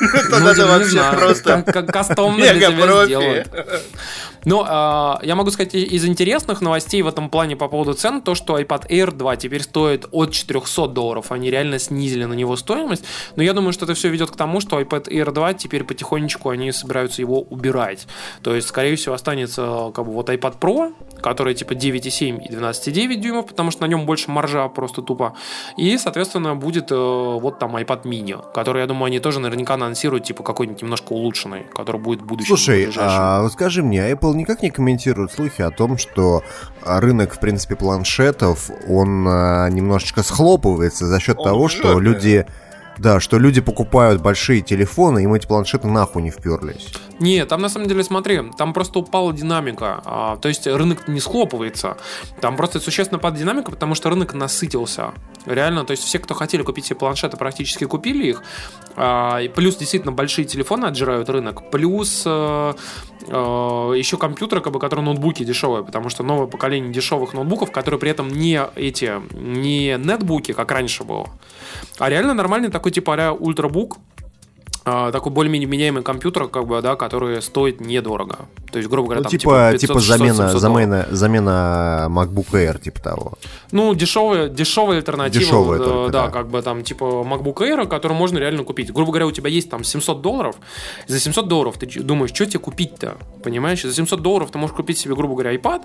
Это 0.14 0.40
Ну, 0.40 0.54
не 0.54 0.64
вообще 0.64 1.02
просто 1.18 1.62
кастомно 1.62 2.38
для 2.38 2.70
тебя 2.70 3.04
сделают. 3.04 3.48
Ну, 4.44 4.64
а, 4.66 5.18
я 5.22 5.34
могу 5.34 5.50
сказать, 5.50 5.74
из 5.74 6.04
интересных 6.06 6.60
новостей 6.60 7.02
в 7.02 7.08
этом 7.08 7.28
плане 7.28 7.56
по 7.56 7.68
поводу 7.68 7.94
цен, 7.94 8.22
то, 8.22 8.34
что 8.34 8.58
iPad 8.58 8.88
Air 8.88 9.14
2 9.14 9.36
теперь 9.36 9.62
стоит 9.62 10.06
от 10.10 10.32
400 10.32 10.88
долларов. 10.88 11.32
Они 11.32 11.50
реально 11.50 11.78
снизили 11.78 12.24
на 12.24 12.34
него 12.34 12.56
стоимость. 12.56 13.04
Но 13.36 13.42
я 13.42 13.52
думаю, 13.52 13.72
что 13.72 13.84
это 13.84 13.94
все 13.94 14.08
ведет 14.08 14.30
к 14.30 14.36
тому, 14.36 14.60
что 14.60 14.80
iPad 14.80 15.08
Air 15.08 15.32
2 15.32 15.54
теперь 15.54 15.84
потихонечку 15.84 16.50
они 16.50 16.72
собираются 16.72 17.20
его 17.20 17.40
убирать. 17.42 18.06
То 18.42 18.54
есть, 18.54 18.68
скорее 18.68 18.96
всего, 18.96 19.14
останется 19.14 19.90
как 19.94 20.06
бы 20.06 20.12
вот 20.12 20.30
iPad 20.30 20.58
Pro, 20.58 20.94
который 21.20 21.54
типа 21.54 21.72
9,7 21.72 22.42
и 22.42 22.52
12,9 22.52 23.16
дюймов, 23.16 23.46
потому 23.46 23.70
что 23.70 23.82
на 23.82 23.86
нем 23.86 24.06
больше 24.06 24.30
маржа 24.30 24.68
просто 24.68 25.02
тупо. 25.02 25.34
И, 25.76 25.98
соответственно, 25.98 26.54
будет 26.54 26.90
э, 26.90 26.94
вот 26.94 27.58
там 27.58 27.76
iPad 27.76 28.02
mini, 28.02 28.44
который, 28.52 28.80
я 28.80 28.86
думаю, 28.86 29.06
они 29.06 29.20
тоже 29.20 29.40
наверняка 29.40 29.74
анонсируют, 29.74 30.24
типа 30.24 30.42
какой-нибудь 30.42 30.82
немножко 30.82 31.12
улучшенный, 31.12 31.64
который 31.74 32.00
будет 32.00 32.22
в 32.22 32.26
будущем. 32.26 32.56
Слушай, 32.56 32.90
а 32.96 33.42
вот 33.42 33.52
скажи 33.52 33.82
мне, 33.82 34.04
а 34.04 34.10
Apple 34.10 34.34
никак 34.34 34.62
не 34.62 34.70
комментирует 34.70 35.32
слухи 35.32 35.62
о 35.62 35.70
том, 35.70 35.98
что 35.98 36.42
рынок, 36.84 37.34
в 37.34 37.40
принципе, 37.40 37.76
планшетов, 37.76 38.70
он 38.88 39.26
а, 39.28 39.68
немножечко 39.68 40.22
схлопывается 40.22 41.06
за 41.06 41.20
счет 41.20 41.38
Он 41.38 41.44
того, 41.44 41.68
что 41.68 41.98
люди... 42.00 42.46
Да, 42.98 43.20
что 43.20 43.38
люди 43.38 43.60
покупают 43.60 44.20
большие 44.20 44.60
телефоны, 44.60 45.24
им 45.24 45.34
эти 45.34 45.46
планшеты 45.46 45.86
нахуй 45.88 46.22
не 46.22 46.30
вперлись. 46.30 46.92
Не, 47.20 47.44
там 47.46 47.60
на 47.60 47.68
самом 47.68 47.88
деле, 47.88 48.02
смотри, 48.04 48.42
там 48.56 48.72
просто 48.72 48.98
упала 48.98 49.32
динамика. 49.32 50.02
а, 50.04 50.36
то 50.36 50.48
есть 50.48 50.66
рынок 50.66 51.08
не 51.08 51.20
схлопывается. 51.20 51.96
Там 52.40 52.56
просто 52.56 52.80
существенно 52.80 53.18
падает 53.18 53.42
динамика, 53.42 53.70
потому 53.70 53.94
что 53.94 54.10
рынок 54.10 54.34
насытился. 54.34 55.12
Реально, 55.46 55.84
то 55.84 55.92
есть 55.92 56.04
все, 56.04 56.18
кто 56.18 56.34
хотели 56.34 56.62
купить 56.62 56.86
себе 56.86 56.96
планшеты, 56.96 57.36
практически 57.36 57.84
купили 57.84 58.26
их. 58.26 58.42
А, 58.96 59.38
и 59.38 59.48
плюс 59.48 59.76
действительно 59.76 60.12
большие 60.12 60.44
телефоны 60.44 60.86
отжирают 60.86 61.28
рынок. 61.28 61.70
Плюс 61.70 62.22
э, 62.26 62.74
еще 63.26 64.16
компьютеры, 64.16 64.60
как 64.60 64.72
бы, 64.72 64.78
которые 64.78 65.04
ноутбуки 65.04 65.44
дешевые, 65.44 65.84
потому 65.84 66.08
что 66.08 66.22
новое 66.22 66.46
поколение 66.46 66.92
дешевых 66.92 67.34
ноутбуков, 67.34 67.70
которые 67.72 67.98
при 67.98 68.10
этом 68.10 68.28
не 68.28 68.60
эти, 68.76 69.12
не 69.34 69.96
нетбуки, 69.98 70.52
как 70.52 70.70
раньше 70.70 71.04
было, 71.04 71.28
а 71.98 72.08
реально 72.08 72.34
нормальный 72.34 72.70
такой 72.70 72.92
типа 72.92 73.36
ультрабук, 73.38 73.98
такой 75.12 75.32
более-менее 75.32 75.68
меняемый 75.68 76.02
компьютер, 76.02 76.48
как 76.48 76.66
бы, 76.66 76.80
да, 76.82 76.96
который 76.96 77.40
стоит 77.42 77.80
недорого. 77.80 78.48
То 78.70 78.78
есть, 78.78 78.90
грубо 78.90 79.08
говоря, 79.08 79.20
Ну, 79.20 79.24
там 79.24 79.30
типа, 79.30 79.70
500, 79.72 79.80
типа 79.80 80.00
600, 80.00 80.18
замена, 80.18 80.34
700 80.34 80.38
долларов. 80.38 80.60
замена, 80.60 81.06
замена 81.10 82.06
MacBook 82.10 82.50
Air, 82.52 82.80
типа 82.80 83.00
того. 83.00 83.32
Ну, 83.72 83.94
дешевая, 83.94 84.48
дешевая 84.48 84.98
альтернатива. 84.98 85.44
Дешевая 85.44 85.80
э, 85.80 85.84
только, 85.84 86.12
да, 86.12 86.26
да. 86.26 86.30
как 86.30 86.48
бы 86.48 86.62
там, 86.62 86.82
типа, 86.82 87.04
MacBook 87.04 87.56
Air, 87.56 87.86
который 87.86 88.12
можно 88.12 88.38
реально 88.38 88.64
купить. 88.64 88.92
Грубо 88.92 89.12
говоря, 89.12 89.26
у 89.26 89.32
тебя 89.32 89.48
есть 89.48 89.70
там 89.70 89.84
700 89.84 90.20
долларов. 90.20 90.56
За 91.06 91.18
700 91.18 91.48
долларов 91.48 91.78
ты 91.78 91.86
думаешь, 92.02 92.30
что 92.34 92.46
тебе 92.46 92.60
купить-то? 92.60 93.16
Понимаешь? 93.42 93.82
За 93.82 93.92
700 93.92 94.20
долларов 94.20 94.50
ты 94.50 94.58
можешь 94.58 94.76
купить 94.76 94.98
себе, 94.98 95.14
грубо 95.14 95.34
говоря, 95.34 95.54
iPad, 95.54 95.82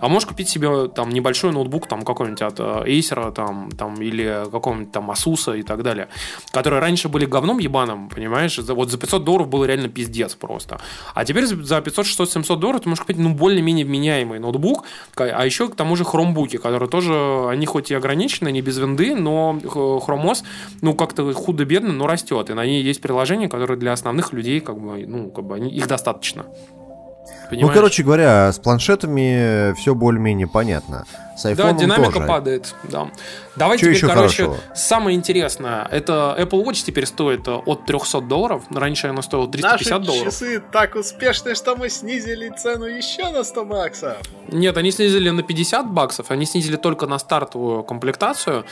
а 0.00 0.08
можешь 0.08 0.28
купить 0.28 0.48
себе 0.48 0.88
там 0.88 1.10
небольшой 1.10 1.52
ноутбук, 1.52 1.88
там 1.88 2.02
какой-нибудь 2.02 2.42
от 2.42 2.60
э, 2.60 2.84
Acer, 2.86 3.32
там, 3.32 3.70
там, 3.70 3.94
или 3.94 4.44
какого-нибудь 4.50 4.92
там 4.92 5.10
Asus 5.10 5.58
и 5.58 5.62
так 5.62 5.82
далее, 5.82 6.08
которые 6.52 6.80
раньше 6.80 7.08
были 7.08 7.26
говном 7.26 7.58
ебаным, 7.58 8.08
понимаешь? 8.08 8.45
За- 8.48 8.74
Вот 8.74 8.90
за 8.90 8.98
500 8.98 9.24
долларов 9.24 9.48
было 9.48 9.64
реально 9.64 9.88
пиздец 9.88 10.34
просто. 10.34 10.78
А 11.14 11.24
теперь 11.24 11.46
за 11.46 11.62
за 11.62 11.80
500, 11.80 12.06
600, 12.06 12.30
700 12.30 12.60
долларов 12.60 12.82
ты 12.82 12.88
можешь 12.88 13.02
купить, 13.02 13.18
ну, 13.18 13.34
более-менее 13.34 13.84
вменяемый 13.84 14.38
ноутбук, 14.38 14.84
а 15.16 15.44
еще 15.44 15.68
к 15.68 15.74
тому 15.74 15.96
же 15.96 16.04
хромбуки, 16.04 16.56
которые 16.58 16.88
тоже, 16.88 17.48
они 17.48 17.66
хоть 17.66 17.90
и 17.90 17.94
ограничены, 17.94 18.52
не 18.52 18.62
без 18.62 18.78
винды, 18.78 19.14
но 19.14 19.58
хромос, 20.04 20.44
ну, 20.82 20.94
как-то 20.94 21.32
худо-бедно, 21.32 21.92
но 21.92 22.06
растет. 22.06 22.50
И 22.50 22.54
на 22.54 22.64
ней 22.64 22.82
есть 22.82 23.00
приложения, 23.00 23.48
которые 23.48 23.78
для 23.78 23.92
основных 23.92 24.32
людей, 24.32 24.60
как 24.60 24.78
бы, 24.78 25.06
ну, 25.06 25.30
как 25.30 25.44
бы, 25.44 25.56
они, 25.56 25.70
их 25.70 25.88
достаточно. 25.88 26.44
Ну, 26.46 27.50
Понимаешь? 27.50 27.74
короче 27.74 28.02
говоря, 28.02 28.52
с 28.52 28.58
планшетами 28.58 29.72
все 29.74 29.94
более-менее 29.94 30.48
понятно. 30.48 31.04
С 31.36 31.42
Да, 31.54 31.72
динамика 31.72 32.12
тоже. 32.14 32.26
падает, 32.26 32.74
да. 32.84 33.08
Давайте 33.56 33.80
Чё 33.84 33.86
теперь, 33.92 33.96
ещё 33.96 34.08
короче, 34.14 34.42
хорошего? 34.44 34.74
самое 34.74 35.16
интересное. 35.16 35.86
Это 35.90 36.34
Apple 36.38 36.64
Watch 36.64 36.84
теперь 36.84 37.06
стоит 37.06 37.46
э, 37.48 37.54
от 37.54 37.86
300 37.86 38.20
долларов. 38.22 38.62
Раньше 38.70 39.08
она 39.08 39.22
стоила 39.22 39.46
350 39.48 39.90
Наши 39.98 40.06
долларов. 40.06 40.32
часы 40.32 40.62
так 40.72 40.94
успешны, 40.94 41.54
что 41.54 41.74
мы 41.76 41.88
снизили 41.90 42.48
цену 42.56 42.84
еще 42.86 43.30
на 43.30 43.44
100 43.44 43.64
баксов. 43.64 44.16
Нет, 44.48 44.76
они 44.76 44.90
снизили 44.90 45.30
на 45.30 45.42
50 45.42 45.90
баксов, 45.90 46.30
они 46.30 46.44
снизили 46.46 46.76
только 46.76 47.06
на 47.06 47.18
стартовую 47.18 47.82
комплектацию. 47.82 48.64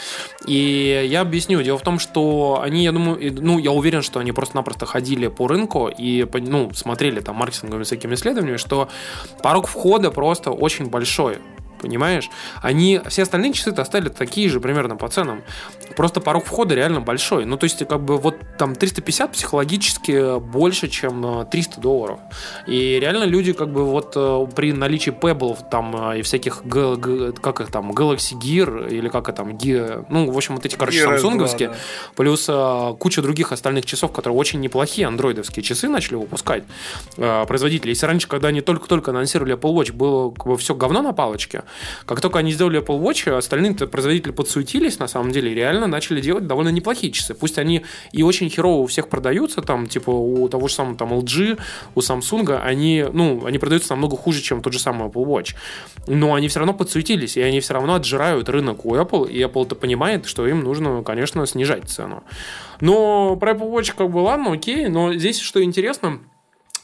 И 0.47 1.07
я 1.11 1.21
объясню. 1.23 1.63
Дело 1.63 1.79
в 1.79 1.83
том, 1.83 1.99
что 1.99 2.61
они, 2.63 2.85
я 2.85 2.93
думаю, 2.93 3.19
ну, 3.41 3.59
я 3.59 3.71
уверен, 3.73 4.03
что 4.03 4.21
они 4.21 4.33
просто-напросто 4.33 4.87
ходили 4.87 5.29
по 5.29 5.49
рынку 5.49 5.89
и, 5.89 6.27
ну, 6.33 6.71
смотрели 6.75 7.21
там 7.21 7.37
маркетинговыми 7.37 7.85
всякими 7.85 8.15
исследованиями, 8.15 8.57
что 8.59 8.89
порог 9.43 9.67
входа 9.67 10.11
просто 10.11 10.51
очень 10.51 10.87
большой. 10.87 11.39
Понимаешь? 11.85 12.31
Они, 12.63 12.99
все 13.09 13.23
остальные 13.23 13.53
часы-то 13.53 13.83
оставили 13.83 14.09
такие 14.09 14.49
же 14.49 14.59
примерно 14.59 14.97
по 14.97 15.07
ценам. 15.09 15.43
Просто 15.97 16.21
порог 16.21 16.47
входа 16.47 16.75
реально 16.75 17.03
большой. 17.03 17.45
Ну, 17.45 17.59
то 17.59 17.65
есть, 17.65 17.87
как 17.87 18.03
бы 18.03 18.17
вот 18.17 18.37
там 18.57 18.75
350 18.75 19.33
психологически 19.33 20.41
больше, 20.41 20.89
чем 20.89 21.43
э, 21.43 21.45
300 21.45 21.81
долларов. 21.83 22.21
И 22.67 22.99
реально 22.99 23.25
люди 23.25 23.53
как 23.53 23.71
бы 23.71 23.85
вот 23.85 24.15
э, 24.17 24.47
при 24.57 24.73
наличии 24.73 25.13
Pebble 25.13 25.59
там 25.71 26.13
э, 26.13 26.21
и 26.21 26.23
всяких, 26.23 26.63
как 26.63 27.61
их 27.61 27.71
там, 27.71 27.93
Galaxy 27.93 28.33
Gear 28.33 28.89
или 28.89 29.11
как 29.11 29.29
это 29.29 29.45
там, 29.45 29.51
Gear, 29.51 30.07
ну, 30.09 30.31
в 30.31 30.37
общем, 30.37 30.55
вот 30.55 30.65
эти, 30.65 30.77
короче, 30.77 31.01
Gear 31.01 31.09
S2, 31.09 31.19
самсунговские, 31.19 31.69
да. 31.69 31.75
плюс 32.17 32.47
э, 32.49 32.95
куча 32.99 33.21
других 33.21 33.53
остальных 33.53 33.85
часов, 33.85 34.13
которые 34.13 34.39
очень 34.39 34.61
неплохие 34.61 35.07
андроидовские 35.07 35.63
часы 35.63 35.89
начали 35.89 36.15
выпускать 36.15 36.65
э, 37.19 37.45
производители. 37.47 37.91
Если 37.91 38.07
раньше, 38.07 38.27
когда 38.27 38.49
они 38.49 38.63
только-только 38.63 39.11
анонсировали 39.11 39.55
Apple 39.55 39.75
Watch, 39.75 39.93
было 39.93 40.31
как 40.31 40.47
бы 40.47 40.57
все 40.57 40.75
говно 40.75 41.03
на 41.03 41.13
палочке, 41.13 41.65
как 42.07 42.21
только 42.21 42.39
они 42.39 42.53
сделали 42.53 42.81
Apple 42.81 43.01
Watch, 43.01 43.31
остальные 43.31 43.75
производители 43.75 44.33
подсуетились, 44.33 44.99
на 44.99 45.09
самом 45.09 45.31
деле, 45.33 45.53
и 45.53 45.55
реально 45.55 45.87
начали 45.87 46.21
делать 46.21 46.47
довольно 46.47 46.71
неплохие 46.71 47.13
часы. 47.13 47.35
Пусть 47.35 47.59
они 47.59 47.85
и 48.13 48.23
очень 48.23 48.51
херово 48.51 48.83
у 48.83 48.87
всех 48.87 49.09
продаются, 49.09 49.63
там, 49.63 49.87
типа, 49.87 50.11
у 50.11 50.49
того 50.49 50.69
же 50.69 50.75
самого 50.75 50.97
там 50.97 51.13
LG, 51.13 51.59
у 51.95 52.01
Samsung, 52.01 52.61
они, 52.63 53.05
ну, 53.13 53.45
они 53.47 53.59
продаются 53.59 53.91
намного 53.91 54.17
хуже, 54.17 54.41
чем 54.41 54.63
тот 54.63 54.73
же 54.73 54.79
самый 54.79 55.09
Apple 55.09 55.25
Watch. 55.25 55.55
Но 56.07 56.35
они 56.35 56.49
все 56.49 56.61
равно 56.61 56.75
подсуетились, 56.75 57.37
и 57.37 57.41
они 57.41 57.61
все 57.61 57.75
равно 57.75 57.95
отжирают 57.95 58.49
рынок 58.49 58.85
у 58.85 58.95
Apple, 58.95 59.31
и 59.31 59.41
Apple-то 59.43 59.75
понимает, 59.75 60.27
что 60.27 60.47
им 60.47 60.61
нужно, 60.61 61.03
конечно, 61.03 61.47
снижать 61.47 61.89
цену. 61.89 62.25
Но 62.81 63.37
про 63.37 63.53
Apple 63.53 63.71
Watch 63.71 63.95
как 63.97 64.11
бы 64.11 64.19
ладно, 64.19 64.53
окей, 64.53 64.89
но 64.89 65.15
здесь 65.15 65.41
что 65.41 65.63
интересно, 65.63 66.21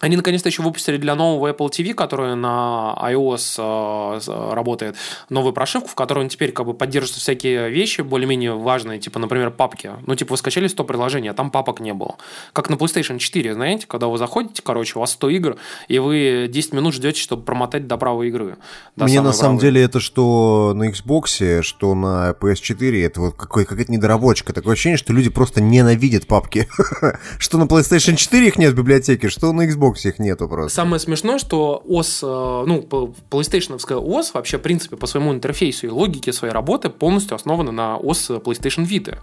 они 0.00 0.16
наконец-то 0.16 0.48
еще 0.48 0.62
выпустили 0.62 0.96
для 0.96 1.14
нового 1.14 1.52
Apple 1.52 1.68
TV, 1.70 1.94
который 1.94 2.34
на 2.36 2.96
iOS 3.02 4.16
э, 4.16 4.20
с- 4.20 4.28
работает, 4.54 4.96
новую 5.28 5.52
прошивку, 5.52 5.88
в 5.88 5.94
которой 5.94 6.20
он 6.20 6.28
теперь 6.28 6.52
как 6.52 6.66
бы 6.66 6.74
поддерживает 6.74 7.20
всякие 7.20 7.70
вещи 7.70 8.00
более-менее 8.00 8.54
важные, 8.54 8.98
типа, 8.98 9.18
например, 9.18 9.50
папки. 9.50 9.90
Ну, 10.06 10.14
типа, 10.14 10.32
вы 10.32 10.36
скачали 10.38 10.66
100 10.68 10.84
приложений, 10.84 11.28
а 11.28 11.34
там 11.34 11.50
папок 11.50 11.80
не 11.80 11.92
было. 11.94 12.16
Как 12.52 12.70
на 12.70 12.74
PlayStation 12.74 13.18
4, 13.18 13.54
знаете, 13.54 13.86
когда 13.86 14.06
вы 14.08 14.18
заходите, 14.18 14.62
короче, 14.62 14.94
у 14.96 15.00
вас 15.00 15.12
100 15.12 15.28
игр, 15.30 15.56
и 15.88 15.98
вы 15.98 16.46
10 16.50 16.72
минут 16.72 16.94
ждете, 16.94 17.20
чтобы 17.20 17.42
промотать 17.42 17.86
до 17.86 17.96
правой 17.96 18.28
игры. 18.28 18.56
До 18.96 19.04
Мне 19.04 19.20
на 19.20 19.32
самом 19.32 19.58
правой. 19.58 19.72
деле 19.74 19.82
это 19.84 20.00
что 20.00 20.72
на 20.74 20.88
Xbox, 20.90 21.62
что 21.62 21.94
на 21.94 22.30
PS4, 22.40 23.04
это 23.04 23.20
вот 23.20 23.34
какой- 23.36 23.64
какая-то 23.64 23.92
недоработка. 23.92 24.52
Такое 24.52 24.72
ощущение, 24.74 24.96
что 24.96 25.12
люди 25.12 25.28
просто 25.30 25.60
ненавидят 25.60 26.26
папки. 26.26 26.68
Что 27.38 27.58
на 27.58 27.64
PlayStation 27.64 28.16
4 28.16 28.46
их 28.48 28.58
нет 28.58 28.72
в 28.72 28.76
библиотеке, 28.76 29.28
что 29.28 29.52
на 29.52 29.66
Xbox 29.68 29.89
их 29.94 30.18
нету 30.18 30.48
просто. 30.48 30.74
Самое 30.74 31.00
смешное, 31.00 31.38
что 31.38 31.82
ОС, 31.88 32.20
э, 32.22 32.26
ну, 32.26 32.86
PlayStation 33.30 33.78
ОС 33.96 34.34
вообще, 34.34 34.58
в 34.58 34.62
принципе, 34.62 34.96
по 34.96 35.06
своему 35.06 35.32
интерфейсу 35.32 35.86
и 35.86 35.90
логике 35.90 36.32
своей 36.32 36.52
работы 36.52 36.88
полностью 36.90 37.34
основана 37.34 37.72
на 37.72 37.96
ОС 37.96 38.30
PlayStation 38.30 38.86
Vita. 38.86 39.18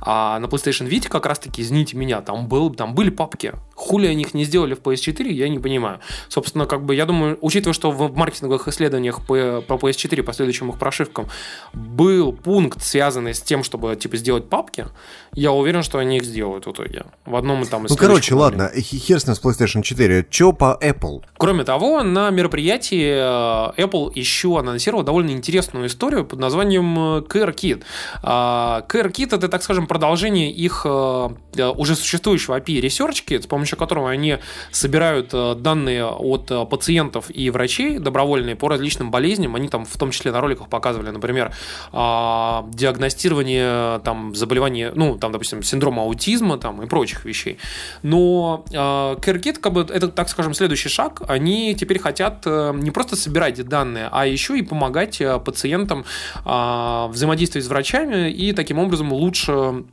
А 0.00 0.38
на 0.38 0.46
PlayStation 0.46 0.88
Vita 0.88 1.08
как 1.08 1.26
раз-таки, 1.26 1.62
извините 1.62 1.96
меня, 1.96 2.20
там, 2.20 2.46
был, 2.46 2.70
там 2.70 2.94
были 2.94 3.10
папки. 3.10 3.52
Хули 3.74 4.06
они 4.06 4.22
их 4.22 4.34
не 4.34 4.44
сделали 4.44 4.74
в 4.74 4.80
PS4, 4.80 5.28
я 5.28 5.48
не 5.48 5.58
понимаю. 5.58 6.00
Собственно, 6.28 6.66
как 6.66 6.84
бы, 6.84 6.94
я 6.94 7.06
думаю, 7.06 7.38
учитывая, 7.40 7.74
что 7.74 7.90
в 7.90 8.16
маркетинговых 8.16 8.68
исследованиях 8.68 9.24
по 9.26 9.34
PS4, 9.34 10.22
по 10.22 10.32
следующим 10.32 10.70
их 10.70 10.78
прошивкам, 10.78 11.28
был 11.72 12.32
пункт, 12.32 12.82
связанный 12.82 13.34
с 13.34 13.40
тем, 13.40 13.64
чтобы, 13.64 13.96
типа, 13.96 14.16
сделать 14.16 14.48
папки, 14.48 14.86
я 15.34 15.52
уверен, 15.52 15.82
что 15.82 15.98
они 15.98 16.18
их 16.18 16.24
сделают 16.24 16.66
в 16.66 16.72
итоге. 16.72 17.04
В 17.24 17.36
одном 17.36 17.62
и 17.62 17.66
там 17.66 17.86
из 17.86 17.90
Ну, 17.90 17.96
короче, 17.96 18.34
ладно, 18.34 18.70
хер 18.76 19.18
с 19.18 19.26
ним 19.26 19.34
с 19.34 19.42
PlayStation 19.42 19.82
4. 19.82 20.26
Чё 20.28 20.52
по 20.52 20.78
Apple? 20.82 21.22
Кроме 21.38 21.64
того, 21.64 22.02
на 22.02 22.28
мероприятии 22.30 23.12
э, 23.14 23.82
Apple 23.82 24.12
еще 24.14 24.58
анонсировал 24.58 25.04
довольно 25.04 25.30
интересную 25.30 25.86
историю 25.86 26.26
под 26.26 26.38
названием 26.38 26.98
э, 26.98 27.20
CareKit. 27.22 27.82
А, 28.22 28.84
CareKit 28.88 29.34
это, 29.34 29.48
так 29.48 29.62
скажем, 29.62 29.86
продолжение 29.86 30.50
их 30.50 30.82
э, 30.84 31.28
уже 31.76 31.96
существующего 31.96 32.58
API 32.58 32.82
Research 32.82 33.24
Kit, 33.26 33.42
с 33.42 33.46
помощью 33.46 33.78
которого 33.78 34.10
они 34.10 34.36
собирают 34.70 35.30
данные 35.30 36.06
от 36.06 36.68
пациентов 36.68 37.26
и 37.30 37.48
врачей 37.48 37.98
добровольные 37.98 38.54
по 38.54 38.68
различным 38.68 39.10
болезням. 39.10 39.56
Они 39.56 39.68
там 39.68 39.86
в 39.86 39.96
том 39.96 40.10
числе 40.10 40.30
на 40.30 40.42
роликах 40.42 40.68
показывали, 40.68 41.08
например, 41.08 41.54
а, 41.92 42.66
диагностирование 42.72 44.00
там 44.00 44.34
заболеваний, 44.34 44.90
ну, 44.94 45.21
там, 45.22 45.32
допустим, 45.32 45.62
синдрома 45.62 46.02
аутизма 46.02 46.58
там 46.58 46.82
и 46.82 46.86
прочих 46.86 47.24
вещей. 47.24 47.58
Но 48.02 48.64
э, 48.70 48.74
CareKit, 48.74 49.58
как 49.60 49.72
бы, 49.72 49.80
это, 49.82 50.08
так 50.08 50.28
скажем, 50.28 50.52
следующий 50.52 50.88
шаг. 50.88 51.22
Они 51.28 51.74
теперь 51.74 52.00
хотят 52.00 52.42
э, 52.44 52.72
не 52.74 52.90
просто 52.90 53.16
собирать 53.16 53.64
данные, 53.64 54.08
а 54.10 54.26
еще 54.26 54.58
и 54.58 54.62
помогать 54.62 55.20
э, 55.20 55.38
пациентам 55.38 56.04
э, 56.44 57.06
взаимодействовать 57.08 57.64
с 57.64 57.68
врачами 57.68 58.30
и 58.30 58.52
таким 58.52 58.78
образом 58.78 59.12
лучше 59.12 59.52
а, 59.52 59.84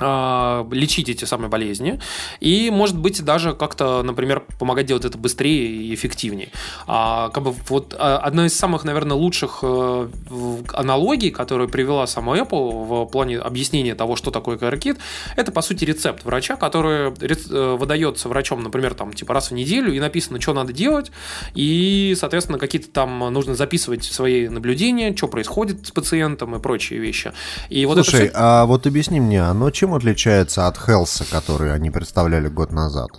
лечить 0.00 1.08
эти 1.08 1.24
самые 1.24 1.48
болезни 1.48 2.00
и, 2.40 2.70
может 2.70 2.98
быть, 2.98 3.24
даже 3.24 3.54
как-то, 3.54 4.02
например, 4.02 4.42
помогать 4.58 4.86
делать 4.86 5.04
это 5.04 5.18
быстрее 5.18 5.66
и 5.66 5.94
эффективнее. 5.94 6.50
А, 6.86 7.30
как 7.30 7.42
бы 7.42 7.54
вот 7.68 7.94
а, 7.98 8.18
одна 8.18 8.46
из 8.46 8.56
самых, 8.56 8.84
наверное, 8.84 9.16
лучших 9.16 9.60
э, 9.62 10.08
аналогий, 10.72 11.30
которую 11.30 11.68
привела 11.68 12.06
сама 12.06 12.36
Apple 12.36 12.84
в 12.84 13.06
плане 13.06 13.38
объяснения 13.38 13.94
того, 13.94 14.16
что 14.16 14.30
такое 14.30 14.56
CareKit, 14.56 14.98
это, 15.36 15.52
по 15.52 15.62
сути, 15.62 15.84
рецепт 15.84 16.24
врача, 16.24 16.56
который 16.56 17.10
э, 17.10 17.76
выдается 17.76 18.28
врачом, 18.28 18.62
например, 18.62 18.94
там, 18.94 19.12
типа 19.12 19.34
раз 19.34 19.50
в 19.50 19.54
неделю, 19.54 19.92
и 19.92 20.00
написано, 20.00 20.40
что 20.40 20.54
надо 20.54 20.72
делать, 20.72 21.10
и, 21.54 22.16
соответственно, 22.18 22.58
какие-то 22.58 22.90
там 22.90 23.18
нужно 23.32 23.54
записывать 23.54 24.04
свои 24.04 24.48
наблюдения, 24.48 25.14
что 25.16 25.28
происходит 25.28 25.86
с 25.86 25.90
пациентом 25.90 26.56
и 26.56 26.58
прочие 26.58 26.98
вещи. 26.98 27.32
И 27.68 27.86
вот 27.86 27.94
Слушай, 27.94 28.28
всё- 28.28 28.30
а 28.34 28.66
вот 28.66 28.86
объясни 28.86 29.20
мне, 29.20 29.42
оно 29.42 29.70
чем 29.70 29.83
отличается 29.92 30.66
от 30.66 30.78
Хелса, 30.78 31.24
который 31.30 31.74
они 31.74 31.90
представляли 31.90 32.48
год 32.48 32.72
назад? 32.72 33.10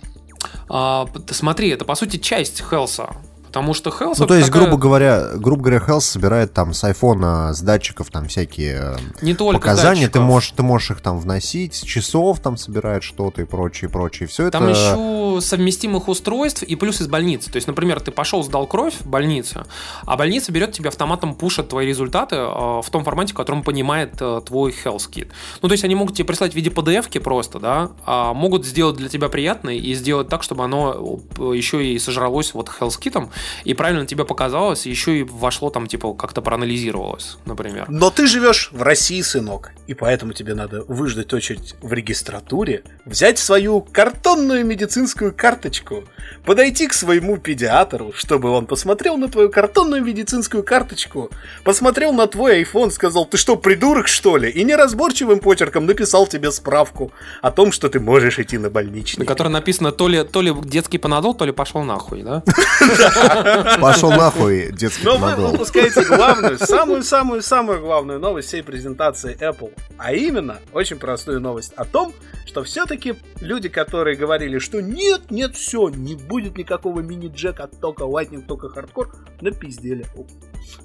А, 0.68 1.06
смотри, 1.30 1.68
это 1.68 1.84
по 1.84 1.94
сути 1.94 2.16
часть 2.16 2.60
Хелса. 2.60 3.14
Потому 3.56 3.72
что 3.72 3.90
Хелс 3.90 4.18
Ну, 4.18 4.26
то 4.26 4.34
есть, 4.34 4.50
грубо 4.50 4.76
говоря, 4.76 5.28
грубо 5.34 5.62
говоря, 5.62 5.82
Health 5.82 6.02
собирает 6.02 6.52
там 6.52 6.74
с 6.74 6.84
айфона, 6.84 7.54
с 7.54 7.62
датчиков 7.62 8.10
там 8.10 8.28
всякие 8.28 8.96
э, 8.96 8.96
не 9.22 9.32
только 9.32 9.58
показания, 9.58 10.10
ты 10.10 10.20
можешь, 10.20 10.50
ты 10.50 10.62
можешь 10.62 10.90
их 10.90 11.00
там 11.00 11.18
вносить, 11.18 11.74
с 11.74 11.80
часов 11.80 12.40
там 12.40 12.58
собирает 12.58 13.02
что-то 13.02 13.40
и 13.40 13.46
прочее, 13.46 13.88
прочее. 13.88 14.28
Все 14.28 14.50
Там 14.50 14.64
это... 14.64 14.72
еще 14.72 15.40
совместимых 15.40 16.08
устройств 16.08 16.64
и 16.64 16.76
плюс 16.76 17.00
из 17.00 17.08
больницы. 17.08 17.50
То 17.50 17.56
есть, 17.56 17.66
например, 17.66 17.98
ты 18.00 18.10
пошел, 18.10 18.42
сдал 18.42 18.66
кровь 18.66 18.92
в 19.00 19.06
больнице, 19.06 19.64
а 20.04 20.18
больница 20.18 20.52
берет 20.52 20.72
тебе 20.72 20.90
автоматом 20.90 21.34
пушит 21.34 21.70
твои 21.70 21.86
результаты 21.86 22.36
э, 22.36 22.48
в 22.48 22.86
том 22.90 23.04
формате, 23.04 23.32
в 23.32 23.36
котором 23.36 23.62
понимает 23.62 24.16
э, 24.20 24.42
твой 24.44 24.74
health 24.84 25.08
kit. 25.10 25.28
Ну, 25.62 25.68
то 25.68 25.72
есть, 25.72 25.84
они 25.84 25.94
могут 25.94 26.14
тебе 26.14 26.26
прислать 26.26 26.52
в 26.52 26.56
виде 26.56 26.68
PDF-ки 26.68 27.20
просто, 27.20 27.58
да, 27.58 27.92
а 28.04 28.34
могут 28.34 28.66
сделать 28.66 28.96
для 28.96 29.08
тебя 29.08 29.30
приятное 29.30 29.76
и 29.76 29.94
сделать 29.94 30.28
так, 30.28 30.42
чтобы 30.42 30.62
оно 30.62 31.20
еще 31.38 31.82
и 31.82 31.98
сожралось 31.98 32.52
вот 32.52 32.68
health 32.68 32.98
китом 33.00 33.30
и 33.64 33.74
правильно 33.74 34.06
тебе 34.06 34.24
показалось, 34.24 34.86
еще 34.86 35.20
и 35.20 35.22
вошло 35.22 35.70
там, 35.70 35.86
типа, 35.86 36.14
как-то 36.14 36.42
проанализировалось, 36.42 37.38
например. 37.44 37.86
Но 37.88 38.10
ты 38.10 38.26
живешь 38.26 38.70
в 38.72 38.82
России, 38.82 39.20
сынок, 39.22 39.72
и 39.86 39.94
поэтому 39.94 40.32
тебе 40.32 40.54
надо 40.54 40.84
выждать 40.88 41.32
очередь 41.32 41.74
в 41.80 41.92
регистратуре, 41.92 42.82
взять 43.04 43.38
свою 43.38 43.80
картонную 43.80 44.64
медицинскую 44.64 45.32
карточку, 45.34 46.04
подойти 46.44 46.86
к 46.86 46.92
своему 46.92 47.36
педиатру, 47.38 48.12
чтобы 48.14 48.50
он 48.50 48.66
посмотрел 48.66 49.16
на 49.16 49.28
твою 49.28 49.50
картонную 49.50 50.02
медицинскую 50.02 50.62
карточку, 50.62 51.30
посмотрел 51.64 52.12
на 52.12 52.26
твой 52.26 52.62
iPhone, 52.62 52.90
сказал, 52.90 53.26
ты 53.26 53.36
что, 53.36 53.56
придурок, 53.56 54.08
что 54.08 54.36
ли? 54.36 54.50
И 54.50 54.64
неразборчивым 54.64 55.40
почерком 55.40 55.86
написал 55.86 56.26
тебе 56.26 56.50
справку 56.50 57.12
о 57.42 57.50
том, 57.50 57.72
что 57.72 57.88
ты 57.88 58.00
можешь 58.00 58.38
идти 58.38 58.58
на 58.58 58.70
больничный. 58.70 59.24
На 59.24 59.26
которой 59.26 59.48
написано 59.48 59.92
то 59.92 60.08
ли, 60.08 60.24
то 60.24 60.42
ли 60.42 60.52
детский 60.64 60.98
панадол, 60.98 61.34
то 61.34 61.44
ли 61.44 61.52
пошел 61.52 61.82
нахуй, 61.82 62.22
да? 62.22 62.42
Пошел 63.80 64.10
нахуй, 64.10 64.72
детский 64.72 65.04
Но 65.04 65.18
вы 65.18 65.34
выпускаете 65.52 66.04
главную, 66.04 66.58
самую-самую-самую 66.58 67.80
главную 67.80 68.18
новость 68.18 68.48
всей 68.48 68.62
презентации 68.62 69.36
Apple. 69.40 69.72
А 69.98 70.12
именно, 70.12 70.58
очень 70.72 70.96
простую 70.96 71.40
новость 71.40 71.72
о 71.76 71.84
том, 71.84 72.12
что 72.46 72.62
все-таки 72.64 73.14
люди, 73.40 73.68
которые 73.68 74.16
говорили, 74.16 74.58
что 74.58 74.80
нет, 74.80 75.30
нет, 75.30 75.54
все, 75.56 75.88
не 75.88 76.14
будет 76.14 76.56
никакого 76.56 77.00
мини-джека, 77.00 77.68
только 77.80 78.04
Lightning, 78.04 78.42
только 78.46 78.68
хардкор, 78.68 79.14
напиздели. 79.40 80.06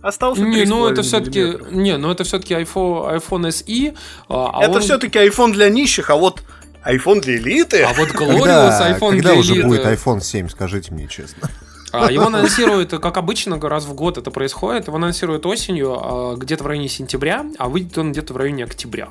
Остался 0.01 0.41
Не, 0.41 0.65
ну 0.65 0.87
3,5 0.87 0.91
это 0.91 1.01
все-таки, 1.03 1.57
не, 1.71 1.97
ну 1.97 2.11
это 2.11 2.23
все-таки 2.23 2.53
iPhone, 2.55 3.17
iPhone 3.19 3.47
SE. 3.49 3.95
а, 4.29 4.51
а 4.59 4.63
Это 4.63 4.73
он- 4.73 4.81
все-таки 4.81 5.19
iPhone 5.19 5.51
для 5.53 5.69
нищих, 5.69 6.09
а 6.09 6.15
вот 6.15 6.43
iPhone 6.85 7.21
для 7.21 7.37
элиты. 7.37 7.83
А 7.83 7.93
вот 7.93 8.09
Glorious 8.09 8.39
Когда, 8.39 8.89
iPhone 8.91 9.09
когда 9.11 9.29
для 9.31 9.39
уже 9.39 9.53
элиты. 9.53 9.67
будет 9.67 9.85
iPhone 9.85 10.19
7, 10.21 10.49
скажите 10.49 10.93
мне 10.93 11.07
честно. 11.07 11.49
А, 11.91 12.11
Его 12.11 12.25
анонсируют, 12.25 12.91
как 12.91 13.17
обычно, 13.17 13.59
раз 13.59 13.85
в 13.85 13.93
год 13.93 14.17
это 14.17 14.31
происходит. 14.31 14.87
Его 14.87 14.97
анонсируют 14.97 15.45
осенью, 15.45 15.97
а, 16.01 16.35
где-то 16.35 16.63
в 16.63 16.67
районе 16.67 16.87
сентября, 16.87 17.45
а 17.57 17.69
выйдет 17.69 17.97
он 17.97 18.11
где-то 18.11 18.33
в 18.33 18.37
районе 18.37 18.63
октября. 18.63 19.09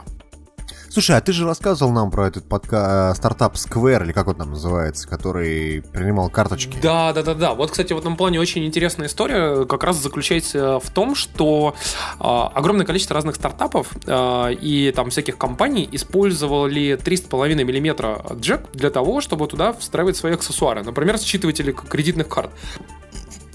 Слушай, 0.90 1.16
а 1.16 1.20
ты 1.20 1.33
же 1.33 1.46
рассказывал 1.46 1.92
нам 1.92 2.11
про 2.11 2.26
этот 2.26 2.48
подка... 2.48 3.14
стартап 3.14 3.55
Square, 3.55 4.05
или 4.05 4.12
как 4.12 4.26
он 4.26 4.35
там 4.35 4.50
называется, 4.50 5.07
который 5.07 5.83
принимал 5.83 6.29
карточки. 6.31 6.79
Да, 6.83 7.12
да, 7.12 7.22
да, 7.22 7.35
да. 7.35 7.55
Вот, 7.55 7.70
кстати, 7.70 7.92
в 7.92 7.98
этом 7.98 8.16
плане 8.16 8.40
очень 8.40 8.64
интересная 8.64 9.07
история 9.07 9.66
как 9.66 9.85
раз 9.85 9.98
заключается 9.98 10.81
в 10.81 10.90
том, 10.90 11.14
что 11.14 11.76
а, 12.18 12.48
огромное 12.48 12.85
количество 12.85 13.14
разных 13.14 13.37
стартапов 13.37 13.92
а, 14.07 14.48
и 14.48 14.90
там 14.90 15.11
всяких 15.11 15.38
компаний 15.38 15.88
использовали 15.92 16.98
3,5 16.98 17.55
мм 17.55 18.35
джек 18.40 18.62
для 18.72 18.90
того, 18.90 19.20
чтобы 19.20 19.46
туда 19.46 19.72
встраивать 19.72 20.16
свои 20.16 20.33
аксессуары. 20.33 20.83
Например, 20.83 21.18
считыватели 21.18 21.70
кредитных 21.70 22.29
карт. 22.29 22.50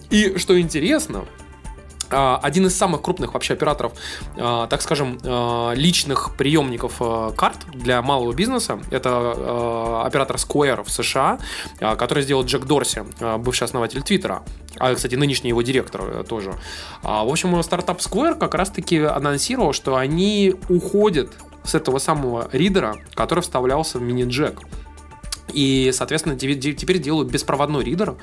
И 0.10 0.38
что 0.38 0.58
интересно, 0.58 1.26
один 2.16 2.66
из 2.68 2.78
самых 2.78 3.02
крупных 3.02 3.34
вообще 3.34 3.54
операторов, 3.54 3.94
а, 4.38 4.68
так 4.68 4.82
скажем, 4.82 5.18
а, 5.24 5.74
личных 5.74 6.36
приемников 6.38 6.94
а, 7.00 7.32
карт 7.32 7.58
для 7.74 8.02
малого 8.02 8.34
бизнеса, 8.34 8.80
это 8.92 9.10
а, 9.12 10.04
оператор 10.06 10.38
Square 10.38 10.84
в 10.84 10.92
США, 10.92 11.40
а, 11.80 11.96
который 11.96 12.24
сделал 12.24 12.44
Джек 12.46 12.66
Дорси, 12.66 13.04
а, 13.20 13.38
бывший 13.38 13.64
основатель 13.66 14.02
Твиттера, 14.02 14.44
а, 14.78 14.94
кстати, 14.94 15.16
нынешний 15.16 15.50
его 15.50 15.62
директор 15.62 16.02
э, 16.04 16.24
тоже. 16.28 16.54
А, 17.04 17.24
В 17.24 17.30
общем, 17.30 17.62
стартап 17.64 18.00
Square 18.00 18.38
как 18.38 18.54
раз-таки 18.56 19.00
анонсировал, 19.00 19.74
что 19.74 19.96
они 19.96 20.56
уходят 20.70 21.30
с 21.64 21.76
этого 21.76 22.00
самого 22.00 22.50
ридера, 22.52 22.96
который 23.14 23.42
вставлялся 23.42 24.00
в 24.00 24.02
мини-джек. 24.02 24.60
И, 25.56 25.92
соответственно, 25.94 26.36
те- 26.38 26.54
те- 26.56 26.74
теперь 26.74 27.00
делают 27.00 27.30
беспроводной 27.32 27.84
ридер, 27.84 28.16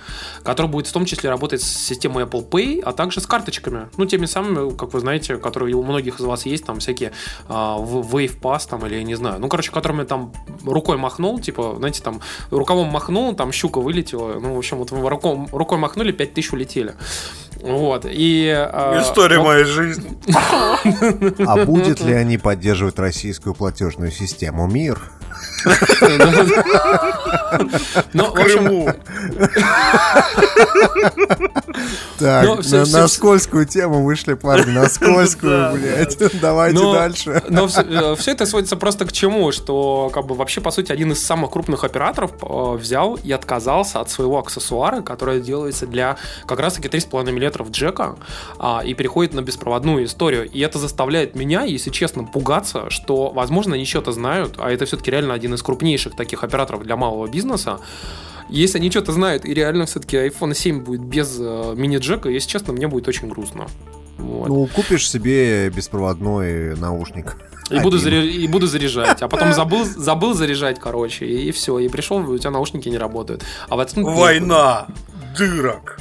который 0.44 0.66
будет 0.66 0.86
в 0.86 0.92
том 0.92 1.04
числе 1.06 1.30
работать 1.30 1.62
с 1.62 1.66
системой 1.66 2.24
Apple 2.24 2.48
Pay, 2.48 2.80
а 2.82 2.92
также 2.92 3.20
с 3.20 3.26
карточками. 3.26 3.88
Ну, 3.96 4.04
теми 4.06 4.26
самыми, 4.26 4.70
как 4.76 4.92
вы 4.92 5.00
знаете, 5.00 5.36
которые 5.36 5.74
у 5.74 5.82
многих 5.82 6.20
из 6.20 6.24
вас 6.24 6.46
есть, 6.46 6.64
там 6.64 6.78
всякие 6.78 7.12
в- 7.48 8.14
Wave 8.14 8.38
Pass, 8.40 8.68
там, 8.68 8.86
или 8.86 8.96
я 8.96 9.02
не 9.02 9.14
знаю. 9.14 9.40
Ну, 9.40 9.48
короче, 9.48 9.70
которыми 9.72 10.04
там 10.04 10.32
рукой 10.64 10.96
махнул, 10.98 11.40
типа, 11.40 11.74
знаете, 11.78 12.02
там 12.02 12.20
рукавом 12.50 12.88
махнул, 12.88 13.34
там 13.34 13.50
щука 13.52 13.80
вылетела. 13.80 14.38
Ну, 14.38 14.54
в 14.54 14.58
общем, 14.58 14.76
вот 14.78 14.90
вы 14.90 15.08
рукой, 15.08 15.46
рукой 15.52 15.78
махнули, 15.78 16.12
5000 16.12 16.52
улетели. 16.52 16.94
Вот. 17.62 18.06
И, 18.10 18.48
а, 18.54 19.00
История 19.02 19.38
вот- 19.38 19.46
моей 19.46 19.64
жизни. 19.64 20.18
А 21.46 21.64
будет 21.64 22.00
ли 22.00 22.12
они 22.12 22.36
поддерживать 22.38 22.98
российскую 22.98 23.54
платежную 23.54 24.10
систему 24.10 24.66
МИР? 24.66 25.00
Ну, 28.12 28.26
в 28.26 28.32
Крыму. 28.32 28.88
Так, 32.18 32.44
Ну, 32.44 32.56
на, 32.86 33.08
скользкую 33.08 33.66
тему 33.66 34.04
вышли 34.04 34.34
парни, 34.34 34.70
на 34.70 34.88
скользкую, 34.88 35.72
блядь. 35.74 36.16
Давайте 36.40 36.78
Но- 36.78 36.92
дальше. 36.92 37.42
Но 37.48 37.66
все, 37.66 38.32
это 38.32 38.46
сводится 38.46 38.76
просто 38.76 39.04
к 39.04 39.12
чему, 39.12 39.50
что 39.52 40.10
как 40.12 40.26
бы 40.26 40.34
вообще 40.34 40.60
по 40.60 40.70
сути 40.70 40.92
один 40.92 41.12
из 41.12 41.24
самых 41.24 41.50
крупных 41.50 41.84
операторов 41.84 42.32
э, 42.42 42.76
взял 42.76 43.14
и 43.16 43.32
отказался 43.32 44.00
от 44.00 44.10
своего 44.10 44.38
аксессуара, 44.38 45.00
который 45.02 45.40
делается 45.40 45.86
для 45.86 46.16
как 46.46 46.60
раз-таки 46.60 46.88
3,5 46.88 47.30
мм 47.30 47.70
джека 47.70 48.16
а, 48.58 48.82
и 48.84 48.94
переходит 48.94 49.34
на 49.34 49.42
беспроводную 49.42 50.04
историю. 50.04 50.48
И 50.48 50.60
это 50.60 50.78
заставляет 50.78 51.34
меня, 51.34 51.62
если 51.64 51.90
честно, 51.90 52.24
пугаться, 52.24 52.90
что, 52.90 53.30
возможно, 53.30 53.74
они 53.74 53.84
что-то 53.84 54.12
знают, 54.12 54.54
а 54.58 54.70
это 54.70 54.84
все-таки 54.84 55.10
реально 55.10 55.34
один 55.34 55.54
из 55.54 55.62
крупнейших 55.62 56.14
таких 56.16 56.44
операторов 56.44 56.82
для 56.82 56.96
малого 56.96 57.11
бизнеса. 57.28 57.80
Если 58.48 58.78
они 58.78 58.90
что-то 58.90 59.12
знают, 59.12 59.44
и 59.44 59.54
реально 59.54 59.86
все-таки 59.86 60.16
iPhone 60.16 60.54
7 60.54 60.82
будет 60.84 61.00
без 61.00 61.36
э, 61.38 61.74
мини-джека, 61.74 62.28
если 62.28 62.48
честно, 62.48 62.72
мне 62.72 62.86
будет 62.86 63.08
очень 63.08 63.28
грустно. 63.28 63.66
Вот. 64.18 64.48
Ну, 64.48 64.66
купишь 64.66 65.08
себе 65.08 65.70
беспроводной 65.70 66.76
наушник. 66.76 67.36
И 67.70 67.78
буду, 67.80 67.96
заря- 67.98 68.26
и 68.26 68.46
буду 68.46 68.66
заряжать. 68.66 69.22
А 69.22 69.28
потом 69.28 69.52
забыл, 69.54 69.84
забыл 69.84 70.34
заряжать, 70.34 70.78
короче, 70.78 71.26
и, 71.26 71.50
все. 71.52 71.78
И 71.78 71.88
пришел, 71.88 72.18
у 72.18 72.38
тебя 72.38 72.50
наушники 72.50 72.88
не 72.88 72.98
работают. 72.98 73.42
А 73.68 73.76
в 73.76 73.80
этом 73.80 74.04
Война 74.04 74.86
дырок. 75.36 75.98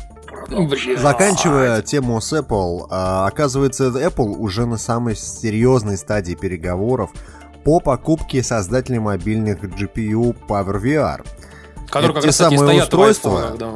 Блин. 0.50 0.98
Заканчивая 0.98 1.82
тему 1.82 2.20
с 2.20 2.34
Apple, 2.34 2.88
а, 2.90 3.26
оказывается, 3.28 3.86
Apple 3.86 4.36
уже 4.38 4.66
на 4.66 4.78
самой 4.78 5.16
серьезной 5.16 5.98
стадии 5.98 6.34
переговоров 6.34 7.12
по 7.64 7.80
покупке 7.80 8.44
создателей 8.44 9.00
мобильных 9.00 9.64
GPU 9.64 10.36
PowerVR. 10.48 11.26
Которые 11.88 12.12
это 12.12 12.14
как 12.14 12.22
те 12.22 12.28
раз 12.28 12.36
самые 12.36 12.60
стоят 12.60 12.84
устройства? 12.84 13.56
да. 13.58 13.72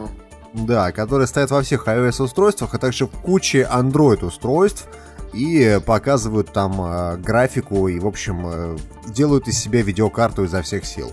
Да, 0.53 0.91
которые 0.93 1.27
стоят 1.27 1.51
во 1.51 1.61
всех 1.61 1.85
iOS-устройствах, 1.85 2.73
а 2.73 2.77
также 2.77 3.07
в 3.07 3.09
куче 3.09 3.67
Android-устройств 3.69 4.87
и 5.33 5.81
показывают 5.85 6.53
там 6.53 6.79
э, 6.79 7.17
графику 7.17 7.89
и, 7.89 7.99
в 7.99 8.07
общем, 8.07 8.45
э, 8.45 8.77
делают 9.07 9.49
из 9.49 9.59
себя 9.59 9.81
видеокарту 9.81 10.45
изо 10.45 10.61
всех 10.61 10.85
сил. 10.85 11.11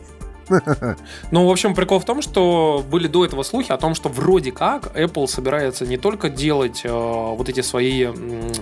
Ну, 1.31 1.46
в 1.46 1.50
общем, 1.50 1.74
прикол 1.74 1.98
в 1.98 2.05
том, 2.05 2.22
что 2.22 2.85
были 2.90 3.09
до 3.09 3.24
этого 3.24 3.42
слухи 3.42 3.72
о 3.72 3.76
том, 3.76 3.94
что 3.94 4.09
вроде 4.09 4.52
как 4.52 4.96
Apple 4.96 5.26
собирается 5.26 5.87
не 5.87 5.96
только 5.96 6.28
делать 6.28 6.83
э, 6.85 6.90
вот 6.90 7.48
эти 7.48 7.61
свои 7.61 8.05
м, 8.05 8.52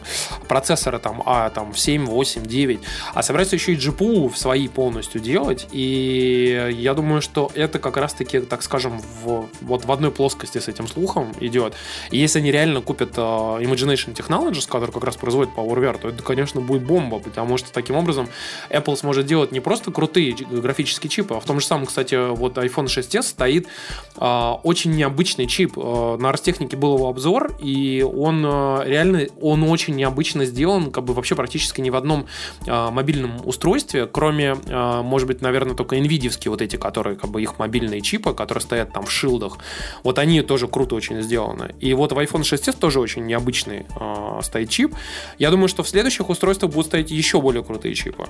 процессоры 0.49 0.99
там, 0.99 1.23
а 1.27 1.51
там 1.51 1.73
в 1.73 1.79
7, 1.79 2.07
8, 2.07 2.47
9, 2.47 2.81
а 3.15 3.23
собирается 3.23 3.57
еще 3.57 3.73
и 3.73 3.77
GPU 3.77 4.29
в 4.29 4.39
свои 4.39 4.69
полностью 4.69 5.21
делать. 5.21 5.69
И 5.73 6.75
я 6.77 6.95
думаю, 6.95 7.23
что 7.23 7.51
это 7.55 7.79
как 7.79 7.97
раз-таки, 7.97 8.41
так 8.41 8.63
скажем, 8.63 9.01
в, 9.23 9.47
вот 9.61 9.85
в 9.85 9.93
одной 9.93 10.11
плоскости 10.11 10.59
с 10.59 10.69
этим 10.69 10.87
слухом 10.87 11.33
идет. 11.41 11.75
И 12.11 12.19
если 12.19 12.39
они 12.39 12.53
реально 12.53 12.81
купят 12.81 13.13
э, 13.17 13.21
Imagination 13.21 14.15
Technologies, 14.15 14.69
который 14.69 14.93
как 14.93 15.05
раз 15.05 15.17
производит 15.17 15.53
PowerVR, 15.55 15.99
то 15.99 16.09
это, 16.09 16.23
конечно, 16.23 16.61
будет 16.61 16.83
бомба, 16.83 17.19
потому 17.19 17.57
что 17.57 17.73
таким 17.73 17.97
образом 17.97 18.29
Apple 18.71 18.97
сможет 18.97 19.27
делать 19.27 19.53
не 19.53 19.61
просто 19.61 19.91
крутые 19.91 20.35
графические 20.35 21.11
чипы, 21.11 21.35
а 21.35 21.41
в 21.41 21.45
том 21.45 21.61
же 21.61 21.67
самом, 21.71 21.87
кстати, 21.87 22.35
вот 22.35 22.59
iPhone 22.59 22.87
6s 22.87 23.23
стоит 23.23 23.69
а, 24.17 24.61
очень 24.63 24.93
необычный 24.93 25.47
чип. 25.47 25.75
А, 25.77 26.17
на 26.17 26.33
Ростехнике 26.33 26.77
был 26.77 26.97
его 26.97 27.09
обзор, 27.09 27.55
и 27.61 28.03
он 28.03 28.45
а, 28.45 28.83
реально, 28.85 29.27
он 29.41 29.63
очень 29.63 29.95
необычно 29.95 30.45
сделан, 30.45 30.91
как 30.91 31.05
бы 31.05 31.15
вообще 31.15 31.35
практически 31.35 31.81
ни 31.81 31.91
в 31.91 31.97
одном 31.97 32.27
а, 32.67 32.91
мобильном 32.91 33.41
устройстве, 33.45 34.07
кроме, 34.07 34.57
а, 34.69 35.03
может 35.03 35.29
быть, 35.29 35.41
наверное, 35.41 35.75
только 35.75 35.97
NVIDIA 35.97 36.51
вот 36.51 36.61
эти, 36.61 36.77
которые, 36.77 37.17
как 37.17 37.31
бы, 37.31 37.41
их 37.41 37.59
мобильные 37.59 38.01
чипы, 38.01 38.35
которые 38.35 38.63
стоят 38.63 38.93
там 38.93 39.07
в 39.07 39.11
шилдах, 39.13 39.59
вот 40.03 40.19
они 40.19 40.43
тоже 40.43 40.67
круто 40.67 40.97
очень 40.97 41.23
сделаны. 41.23 41.75
И 41.79 41.95
вот 41.95 42.13
в 42.13 42.19
iPhone 42.19 42.43
6s 42.43 42.79
тоже 42.79 43.01
очень 43.01 43.27
необычный 43.27 43.87
а, 43.95 44.41
стоит 44.43 44.71
чип. 44.71 44.95
Я 45.39 45.51
думаю, 45.51 45.69
что 45.69 45.83
в 45.83 45.89
следующих 45.89 46.29
устройствах 46.29 46.73
будут 46.73 46.87
стоять 46.87 47.11
еще 47.11 47.41
более 47.41 47.63
крутые 47.63 47.95
чипы. 47.95 48.27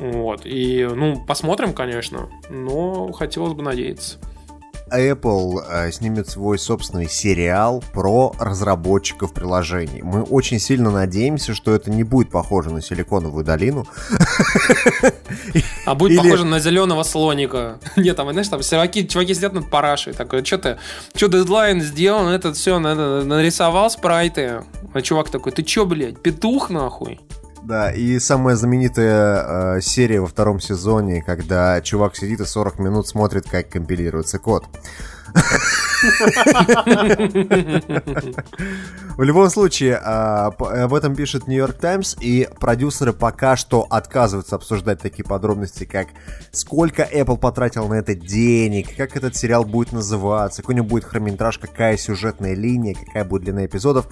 Вот. 0.00 0.42
И, 0.44 0.88
ну, 0.90 1.22
посмотрим, 1.26 1.74
конечно. 1.74 2.28
Но 2.48 3.12
хотелось 3.12 3.52
бы 3.52 3.62
надеяться. 3.62 4.16
Apple 4.90 5.62
э, 5.68 5.92
снимет 5.92 6.28
свой 6.28 6.58
собственный 6.58 7.08
сериал 7.08 7.84
про 7.92 8.32
разработчиков 8.40 9.32
приложений. 9.32 10.00
Мы 10.02 10.22
очень 10.22 10.58
сильно 10.58 10.90
надеемся, 10.90 11.54
что 11.54 11.74
это 11.74 11.90
не 11.90 12.02
будет 12.02 12.30
похоже 12.30 12.70
на 12.70 12.82
Силиконовую 12.82 13.44
долину. 13.44 13.86
А 15.86 15.94
будет 15.94 16.12
Или- 16.12 16.18
похоже 16.18 16.44
на 16.44 16.58
зеленого 16.58 17.02
слоника. 17.04 17.78
Нет, 17.96 18.16
там, 18.16 18.30
знаешь, 18.32 18.48
там 18.48 18.62
чуваки, 18.62 19.06
чуваки 19.06 19.34
сидят 19.34 19.52
над 19.52 19.70
парашей. 19.70 20.12
Такой, 20.12 20.44
что 20.44 20.58
ты, 20.58 20.78
что 21.14 21.28
дедлайн 21.28 21.80
сделан, 21.82 22.28
этот 22.28 22.56
все, 22.56 22.78
нарисовал 22.78 23.90
спрайты. 23.90 24.62
А 24.92 25.02
чувак 25.02 25.30
такой, 25.30 25.52
ты 25.52 25.62
че, 25.62 25.84
блядь, 25.84 26.20
петух 26.20 26.70
нахуй? 26.70 27.20
Да, 27.62 27.92
и 27.92 28.18
самая 28.18 28.56
знаменитая 28.56 29.76
э, 29.76 29.80
серия 29.80 30.20
во 30.20 30.26
втором 30.26 30.60
сезоне, 30.60 31.22
когда 31.22 31.80
чувак 31.82 32.16
сидит 32.16 32.40
и 32.40 32.44
40 32.46 32.78
минут 32.78 33.06
смотрит, 33.06 33.48
как 33.48 33.68
компилируется 33.68 34.38
код. 34.38 34.64
В 39.16 39.22
любом 39.22 39.50
случае, 39.50 40.00
а, 40.02 40.50
п- 40.52 40.64
об 40.84 40.94
этом 40.94 41.14
пишет 41.14 41.46
Нью-Йорк 41.46 41.76
Таймс, 41.76 42.16
и 42.20 42.48
продюсеры 42.58 43.12
пока 43.12 43.56
что 43.56 43.86
отказываются 43.90 44.56
обсуждать 44.56 45.00
такие 45.00 45.24
подробности, 45.24 45.84
как 45.84 46.08
сколько 46.52 47.02
Apple 47.02 47.36
потратил 47.38 47.86
на 47.88 47.94
это 47.94 48.14
денег, 48.14 48.96
как 48.96 49.16
этот 49.16 49.36
сериал 49.36 49.64
будет 49.64 49.92
называться, 49.92 50.62
какой 50.62 50.74
у 50.74 50.78
него 50.78 50.86
будет 50.88 51.04
хронометраж, 51.04 51.58
какая 51.58 51.96
сюжетная 51.96 52.54
линия, 52.54 52.94
какая 52.94 53.24
будет 53.24 53.44
длина 53.44 53.66
эпизодов. 53.66 54.06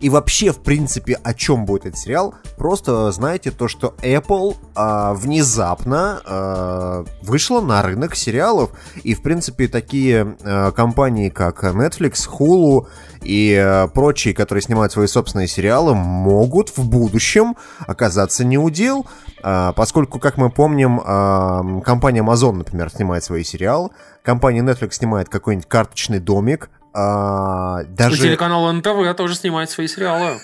И 0.00 0.08
вообще, 0.08 0.50
в 0.50 0.60
принципе, 0.60 1.18
о 1.22 1.34
чем 1.34 1.66
будет 1.66 1.84
этот 1.86 1.98
сериал, 1.98 2.34
просто 2.56 3.12
знаете 3.12 3.50
то, 3.50 3.68
что 3.68 3.94
Apple 4.02 4.56
а, 4.74 5.12
внезапно 5.12 6.22
а, 6.24 7.04
вышла 7.22 7.60
на 7.60 7.82
рынок 7.82 8.16
сериалов, 8.16 8.70
и, 9.04 9.14
в 9.14 9.22
принципе, 9.22 9.68
такие 9.68 10.36
а, 10.42 10.70
компании, 10.72 11.28
как 11.28 11.62
Netflix, 11.64 12.26
Hulu 12.30 12.86
и 13.22 13.54
а, 13.54 13.88
прочие, 13.88 14.32
которые 14.32 14.62
снимают 14.62 14.92
свои 14.92 15.06
собственные 15.06 15.48
сериалы, 15.48 15.94
могут 15.94 16.70
в 16.76 16.88
будущем 16.88 17.56
оказаться 17.86 18.42
неудел, 18.42 19.06
а, 19.42 19.74
поскольку, 19.74 20.18
как 20.18 20.38
мы 20.38 20.48
помним, 20.48 21.00
а, 21.04 21.80
компания 21.82 22.22
Amazon, 22.22 22.52
например, 22.52 22.90
снимает 22.90 23.22
свои 23.22 23.44
сериалы, 23.44 23.90
компания 24.22 24.62
Netflix 24.62 24.92
снимает 24.92 25.28
какой-нибудь 25.28 25.68
карточный 25.68 26.20
домик, 26.20 26.70
а, 26.92 27.84
даже... 27.84 28.16
телеканал 28.16 28.72
НТВ 28.72 29.16
тоже 29.16 29.34
снимает 29.34 29.70
свои 29.70 29.86
сериалы. 29.86 30.40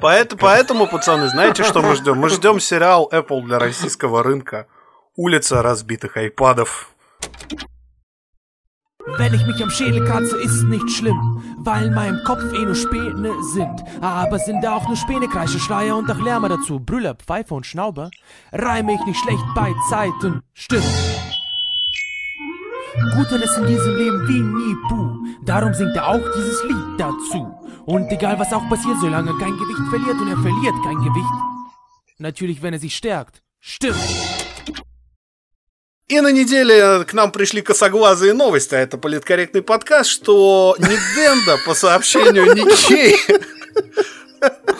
Поэтому, 0.00 0.40
поэтому, 0.40 0.86
пацаны, 0.86 1.28
знаете, 1.28 1.64
что 1.64 1.82
мы 1.82 1.96
ждем? 1.96 2.18
Мы 2.18 2.28
ждем 2.28 2.60
сериал 2.60 3.08
Apple 3.12 3.42
для 3.42 3.58
российского 3.58 4.22
рынка. 4.22 4.66
Улица 5.16 5.62
разбитых 5.62 6.16
айпадов. 6.16 6.90
Wenn 9.18 9.34
ich 9.34 9.46
mich 9.46 9.62
am 9.62 9.70
Schädel 9.70 10.04
kratze, 10.06 10.36
ist 10.40 10.62
nicht 10.64 10.90
schlimm, 10.90 11.42
weil 11.58 11.86
in 11.86 11.94
meinem 11.94 12.24
Kopf 12.24 12.42
eh 12.54 12.64
nur 12.64 12.74
Späne 12.74 13.34
sind. 13.52 13.84
Aber 14.00 14.38
sind 14.38 14.62
da 14.64 14.76
auch 14.76 14.88
nur 14.88 14.96
Späne, 14.96 15.28
Kreische, 15.28 15.58
Schleier 15.58 15.96
und 15.96 16.10
auch 16.10 16.18
Lärmer 16.18 16.48
dazu. 16.48 16.80
Brüller, 16.80 17.14
Pfeife 17.14 17.54
und 17.54 17.66
Schnauber, 17.66 18.10
reime 18.52 18.94
ich 18.94 19.04
nicht 19.04 19.20
schlecht 19.20 19.44
bei 19.54 19.72
Zeit 19.90 20.12
und 20.22 20.42
Stimme. 22.94 23.10
Guter 23.16 23.42
ist 23.42 23.56
in 23.58 23.66
diesem 23.66 23.96
Leben 23.96 24.28
wie 24.28 24.40
nie 24.40 24.74
Buh. 24.88 25.16
Darum 25.44 25.74
singt 25.74 25.96
er 25.96 26.08
auch 26.08 26.22
dieses 26.36 26.62
Lied 26.64 26.98
dazu. 26.98 27.52
Und 27.86 28.10
egal 28.10 28.38
was 28.38 28.52
auch 28.52 28.66
passiert, 28.68 28.96
solange 29.00 29.30
er 29.30 29.38
kein 29.38 29.56
Gewicht 29.56 29.88
verliert 29.90 30.20
und 30.20 30.28
er 30.28 30.36
verliert 30.36 30.74
kein 30.84 30.96
Gewicht. 30.96 31.34
Natürlich, 32.18 32.62
wenn 32.62 32.72
er 32.72 32.78
sich 32.80 32.94
stärkt. 32.96 33.42
Stimmt. 33.60 33.98
И 36.06 36.20
на 36.20 36.30
неделе 36.32 37.04
к 37.06 37.14
нам 37.14 37.32
пришли 37.32 37.62
косоглазые 37.62 38.34
новости, 38.34 38.74
а 38.74 38.78
это 38.78 38.98
политкорректный 38.98 39.62
подкаст, 39.62 40.10
что 40.10 40.76
Nintendo 40.78 41.56
по 41.64 41.74
сообщению 41.74 42.54
Никей 42.54 43.16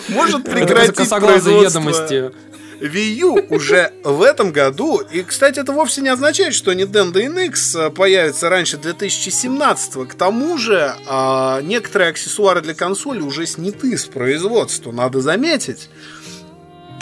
может 0.09 0.45
прекратить 0.45 0.95
косоглазые 0.95 1.61
производство 1.62 1.81
ведомости. 1.81 2.54
Wii 2.81 3.14
U 3.20 3.47
уже 3.51 3.93
в 4.03 4.22
этом 4.22 4.53
году. 4.53 5.01
И, 5.01 5.22
кстати, 5.22 5.61
это 5.61 5.72
вовсе 5.72 6.01
не 6.01 6.09
означает, 6.09 6.55
что 6.55 6.72
Nintendo 6.72 7.14
NX 7.14 7.91
появится 7.91 8.49
раньше 8.49 8.77
2017 8.77 10.07
К 10.07 10.14
тому 10.14 10.59
же, 10.59 10.95
а, 11.07 11.61
некоторые 11.62 12.11
аксессуары 12.11 12.61
для 12.61 12.75
консоли 12.75 13.20
уже 13.20 13.47
сняты 13.47 13.97
с 13.97 14.05
производства, 14.07 14.93
надо 14.93 15.20
заметить. 15.20 15.89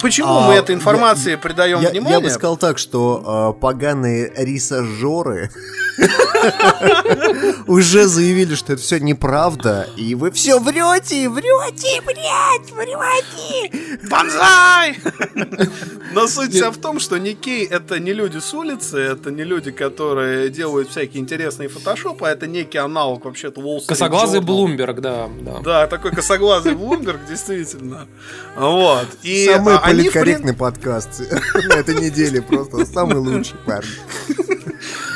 Почему 0.00 0.28
А, 0.38 0.48
мы 0.48 0.54
этой 0.54 0.74
информации 0.74 1.36
придаем 1.36 1.80
Я, 1.80 1.90
внимание? 1.90 2.18
я 2.18 2.20
бы 2.20 2.30
сказал 2.30 2.56
так, 2.56 2.78
что 2.78 3.54
э, 3.56 3.60
поганые 3.60 4.32
рисажеры 4.36 5.50
уже 7.66 8.06
заявили, 8.06 8.54
что 8.54 8.74
это 8.74 8.82
все 8.82 8.98
неправда, 8.98 9.88
и 9.96 10.14
вы 10.14 10.30
все 10.30 10.58
врете, 10.58 11.28
врете, 11.28 12.00
блядь, 12.04 12.70
врете. 12.70 13.98
Банзай! 14.08 14.98
Но 16.14 16.26
суть 16.26 16.54
вся 16.54 16.70
в 16.70 16.76
том, 16.76 17.00
что 17.00 17.18
Никей 17.18 17.64
это 17.66 17.98
не 17.98 18.12
люди 18.12 18.38
с 18.38 18.52
улицы, 18.54 18.98
это 18.98 19.30
не 19.30 19.44
люди, 19.44 19.70
которые 19.70 20.50
делают 20.50 20.90
всякие 20.90 21.22
интересные 21.22 21.68
фотошопы, 21.68 22.26
а 22.26 22.30
это 22.30 22.46
некий 22.46 22.78
аналог 22.78 23.24
вообще-то 23.24 23.60
Wall 23.60 23.78
Street 23.78 23.88
Косоглазый 23.88 24.40
Journal. 24.40 24.44
Блумберг, 24.44 25.00
да. 25.00 25.28
да. 25.40 25.60
Да, 25.60 25.86
такой 25.86 26.12
косоглазый 26.12 26.74
Блумберг, 26.74 27.20
действительно. 27.28 28.08
Вот. 28.56 29.06
И 29.22 29.46
Самый 29.46 29.76
а, 29.76 29.78
политкорректный 29.78 30.54
подкаст 30.54 31.22
на 31.68 31.74
этой 31.74 31.94
неделе, 31.94 32.42
просто 32.42 32.84
самый 32.86 33.16
лучший 33.16 33.56
парень. 33.64 33.88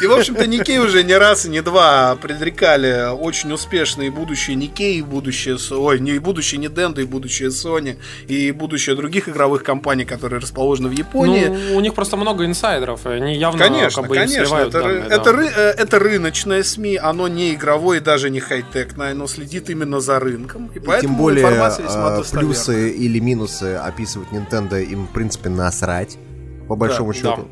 И, 0.02 0.06
в 0.06 0.12
общем-то, 0.12 0.46
Никей 0.46 0.78
уже 0.78 1.02
не 1.04 1.14
раз 1.16 1.46
и 1.46 1.48
не 1.48 1.62
два 1.62 2.16
предрекали 2.16 3.12
очень 3.12 3.52
успешные 3.52 4.10
будущие 4.10 4.56
Никей, 4.56 5.00
будущее, 5.02 5.56
ой, 5.70 6.00
не 6.00 6.18
будущее 6.18 6.60
Nintendo, 6.60 7.00
и 7.00 7.04
будущее 7.04 7.48
Sony, 7.48 7.96
и 8.28 8.50
будущее 8.52 8.94
других 8.96 9.28
игровых 9.28 9.62
компаний, 9.62 10.04
которые 10.04 10.40
расположены 10.40 10.88
в 10.88 10.92
Японии. 10.92 11.46
Ну, 11.46 11.76
у 11.76 11.80
них 11.80 11.94
просто 11.94 12.16
много 12.16 12.44
инсайдеров, 12.44 13.06
и 13.06 13.10
они 13.10 13.36
явно 13.36 13.58
Конечно, 13.64 14.02
как 14.02 14.10
бы 14.10 14.16
конечно, 14.16 14.44
сливают 14.44 14.68
это, 14.68 14.78
ры- 14.78 14.82
данные, 14.82 15.08
да. 15.08 15.16
это, 15.16 15.30
ры- 15.30 15.52
э, 15.56 15.70
это 15.78 15.98
рыночное 15.98 16.62
СМИ, 16.62 16.96
оно 16.96 17.28
не 17.28 17.54
игровое 17.54 18.00
и 18.00 18.02
даже 18.02 18.30
не 18.30 18.40
хай-текное, 18.40 19.12
оно 19.12 19.26
следит 19.26 19.70
именно 19.70 20.00
за 20.00 20.18
рынком, 20.20 20.70
и 20.74 20.78
И 20.78 20.80
поэтому 20.80 21.14
Тем 21.14 21.16
более 21.22 21.42
информация 21.44 21.86
весьма 21.86 22.12
э, 22.12 22.16
достоверна. 22.18 22.48
плюсы 22.48 22.90
или 22.90 23.18
минусы 23.20 23.74
описывать 23.76 24.28
Nintendo 24.30 24.82
им, 24.82 25.06
в 25.06 25.10
принципе, 25.12 25.48
насрать, 25.48 26.18
по 26.68 26.76
большому 26.76 27.12
Да, 27.12 27.18
счету. 27.18 27.48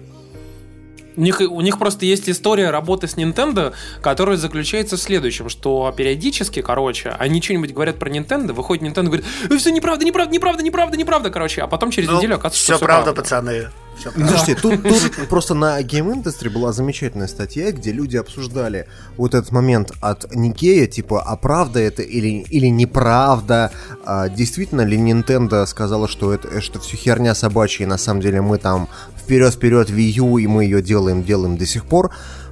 У 1.16 1.20
них, 1.20 1.40
у 1.40 1.60
них 1.60 1.78
просто 1.78 2.06
есть 2.06 2.28
история 2.28 2.70
работы 2.70 3.06
с 3.08 3.16
Nintendo, 3.16 3.72
которая 4.00 4.36
заключается 4.36 4.96
в 4.96 5.00
следующем, 5.00 5.48
что 5.48 5.92
периодически, 5.96 6.62
короче, 6.62 7.10
они 7.18 7.40
что-нибудь 7.40 7.72
говорят 7.72 7.98
про 7.98 8.10
Nintendo, 8.10 8.52
выходит 8.52 8.82
Nintendo 8.84 9.04
и 9.04 9.06
говорит, 9.06 9.24
все 9.58 9.70
неправда, 9.70 10.04
неправда, 10.04 10.32
неправда, 10.32 10.62
неправда, 10.62 10.96
неправда, 10.96 11.30
короче, 11.30 11.62
а 11.62 11.66
потом 11.66 11.90
через 11.90 12.08
Ну, 12.08 12.18
неделю 12.18 12.34
оказывается, 12.34 12.64
все 12.64 12.76
что 12.76 12.84
правда, 12.84 13.12
пацаны. 13.12 13.68
Всё 13.98 14.10
правда. 14.10 14.36
Слушайте, 14.36 14.60
тут, 14.60 14.82
тут 14.82 15.28
просто 15.28 15.54
на 15.54 15.80
Game 15.82 16.12
Industry 16.12 16.50
была 16.50 16.72
замечательная 16.72 17.28
статья, 17.28 17.70
где 17.70 17.92
люди 17.92 18.16
обсуждали 18.16 18.88
вот 19.16 19.34
этот 19.34 19.52
момент 19.52 19.92
от 20.00 20.34
Никея, 20.34 20.86
типа, 20.86 21.22
а 21.22 21.36
правда 21.36 21.78
это 21.78 22.02
или, 22.02 22.44
или 22.50 22.66
неправда, 22.66 23.70
а 24.04 24.28
действительно 24.28 24.80
ли 24.82 24.96
Nintendo 24.98 25.64
сказала, 25.66 26.08
что 26.08 26.32
это 26.32 26.60
что 26.60 26.80
все 26.80 26.96
херня 26.96 27.34
собачья, 27.34 27.84
и 27.84 27.86
на 27.86 27.98
самом 27.98 28.20
деле 28.20 28.40
мы 28.42 28.58
там 28.58 28.88
вперед-вперед 29.24 29.90
Wii 29.90 30.10
U, 30.18 30.38
и 30.38 30.46
мы 30.46 30.64
ее 30.64 30.82
делаем, 30.82 31.22
делаем 31.22 31.56
до 31.56 31.66
сих 31.66 31.86
пор. 31.86 32.10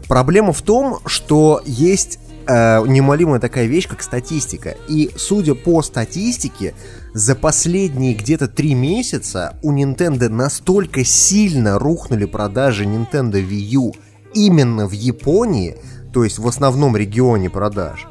Проблема 0.08 0.52
в 0.52 0.62
том, 0.62 0.98
что 1.06 1.62
есть 1.64 2.18
э, 2.46 2.82
неумолимая 2.86 3.40
такая 3.40 3.66
вещь, 3.66 3.88
как 3.88 4.02
статистика. 4.02 4.74
И 4.88 5.10
судя 5.16 5.54
по 5.54 5.82
статистике, 5.82 6.74
за 7.14 7.34
последние 7.34 8.14
где-то 8.14 8.48
три 8.48 8.74
месяца 8.74 9.56
у 9.62 9.72
Nintendo 9.72 10.28
настолько 10.28 11.04
сильно 11.04 11.78
рухнули 11.78 12.24
продажи 12.24 12.84
Nintendo 12.84 13.34
Wii 13.34 13.68
U 13.74 13.92
именно 14.34 14.86
в 14.86 14.92
Японии, 14.92 15.76
то 16.12 16.24
есть 16.24 16.38
в 16.38 16.48
основном 16.48 16.96
регионе 16.96 17.50
продаж, 17.50 18.06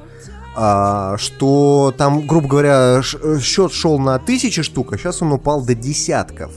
а, 0.56 1.18
что 1.18 1.94
там, 1.98 2.28
грубо 2.28 2.48
говоря, 2.48 3.02
счет 3.42 3.72
шел 3.74 4.00
на 4.00 4.20
тысячи 4.20 4.62
штук, 4.62 4.94
а 4.94 4.98
сейчас 4.98 5.22
он 5.22 5.32
упал 5.32 5.64
до 5.64 5.76
десятков. 5.76 6.52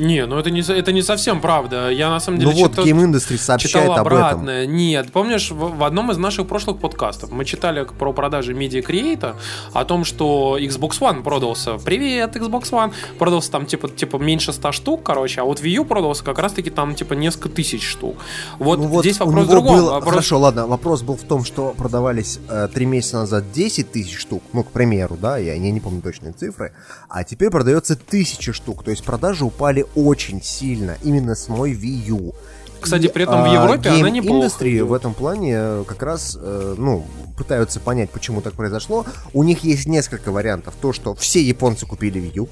Не, 0.00 0.26
ну 0.26 0.38
это 0.38 0.50
не, 0.50 0.60
это 0.60 0.92
не 0.92 1.02
совсем 1.02 1.40
правда. 1.40 1.90
Я 1.90 2.10
на 2.10 2.20
самом 2.20 2.38
деле 2.40 2.50
Ну 2.52 2.56
вот, 2.58 2.70
читал- 2.72 2.84
Game 2.86 3.04
Industry 3.12 3.36
сообщает 3.38 3.60
читал 3.60 3.84
об 3.84 4.06
этом. 4.06 4.18
обратное. 4.18 4.66
Нет, 4.66 5.12
помнишь, 5.12 5.50
в, 5.50 5.76
в 5.78 5.84
одном 5.84 6.10
из 6.10 6.16
наших 6.18 6.46
прошлых 6.48 6.78
подкастов 6.78 7.30
мы 7.30 7.44
читали 7.44 7.84
про 7.98 8.12
продажи 8.12 8.52
Media 8.54 8.84
Create 8.84 9.34
о 9.72 9.84
том, 9.84 10.04
что 10.04 10.58
Xbox 10.58 11.00
One 11.00 11.22
продался. 11.22 11.74
Привет, 11.78 12.36
Xbox 12.36 12.70
One. 12.70 12.92
Продался 13.18 13.50
там 13.52 13.66
типа, 13.66 13.88
типа 13.88 14.16
меньше 14.16 14.52
100 14.52 14.72
штук, 14.72 15.02
короче, 15.02 15.40
а 15.40 15.44
вот 15.44 15.60
Wii 15.60 15.68
U 15.70 15.84
продался 15.84 16.24
как 16.24 16.38
раз-таки 16.38 16.70
там 16.70 16.94
типа 16.94 17.14
несколько 17.14 17.48
тысяч 17.50 17.86
штук. 17.86 18.16
Вот 18.58 18.78
Ну 18.78 18.86
вот 18.88 19.04
здесь 19.04 19.20
вопрос 19.20 19.46
в 19.46 19.48
другом. 19.50 19.76
был- 19.76 19.90
Вопрос- 19.90 20.10
Хорошо, 20.10 20.38
ладно, 20.38 20.66
вопрос 20.66 21.02
был 21.02 21.16
в 21.16 21.22
том, 21.22 21.44
что 21.44 21.74
продавались 21.76 22.38
э, 22.48 22.68
три 22.72 22.86
месяца 22.86 23.16
назад 23.18 23.52
10 23.52 23.92
тысяч 23.92 24.18
штук, 24.18 24.42
ну, 24.52 24.62
к 24.64 24.70
примеру, 24.70 25.16
да, 25.20 25.36
я, 25.38 25.54
я 25.54 25.70
не 25.70 25.80
помню 25.80 26.00
точные 26.00 26.32
цифры, 26.32 26.72
а 27.08 27.24
теперь 27.24 27.50
продается 27.50 27.96
тысяча 27.96 28.52
штук, 28.52 28.82
то 28.84 28.90
есть 28.90 29.04
продажи 29.04 29.44
упали 29.44 29.84
очень 29.94 30.42
сильно, 30.42 30.96
именно 31.02 31.34
с 31.34 31.48
мой 31.48 31.72
Wii 31.72 32.08
U. 32.08 32.34
Кстати, 32.80 33.08
при 33.08 33.24
этом 33.24 33.42
в 33.42 33.44
а, 33.44 33.52
Европе 33.52 33.90
Game 33.90 34.08
она 34.08 34.18
Industry 34.18 34.72
идет. 34.76 34.86
в 34.88 34.92
этом 34.94 35.12
плане 35.12 35.52
э, 35.54 35.84
как 35.86 36.02
раз, 36.02 36.38
э, 36.40 36.74
ну, 36.78 37.04
пытаются 37.36 37.78
понять, 37.78 38.10
почему 38.10 38.40
так 38.40 38.54
произошло. 38.54 39.04
У 39.34 39.42
них 39.44 39.64
есть 39.64 39.86
несколько 39.86 40.32
вариантов. 40.32 40.74
То, 40.80 40.92
что 40.92 41.14
все 41.14 41.42
японцы 41.42 41.84
купили 41.86 42.20
Wii 42.20 42.32
U. 42.36 42.48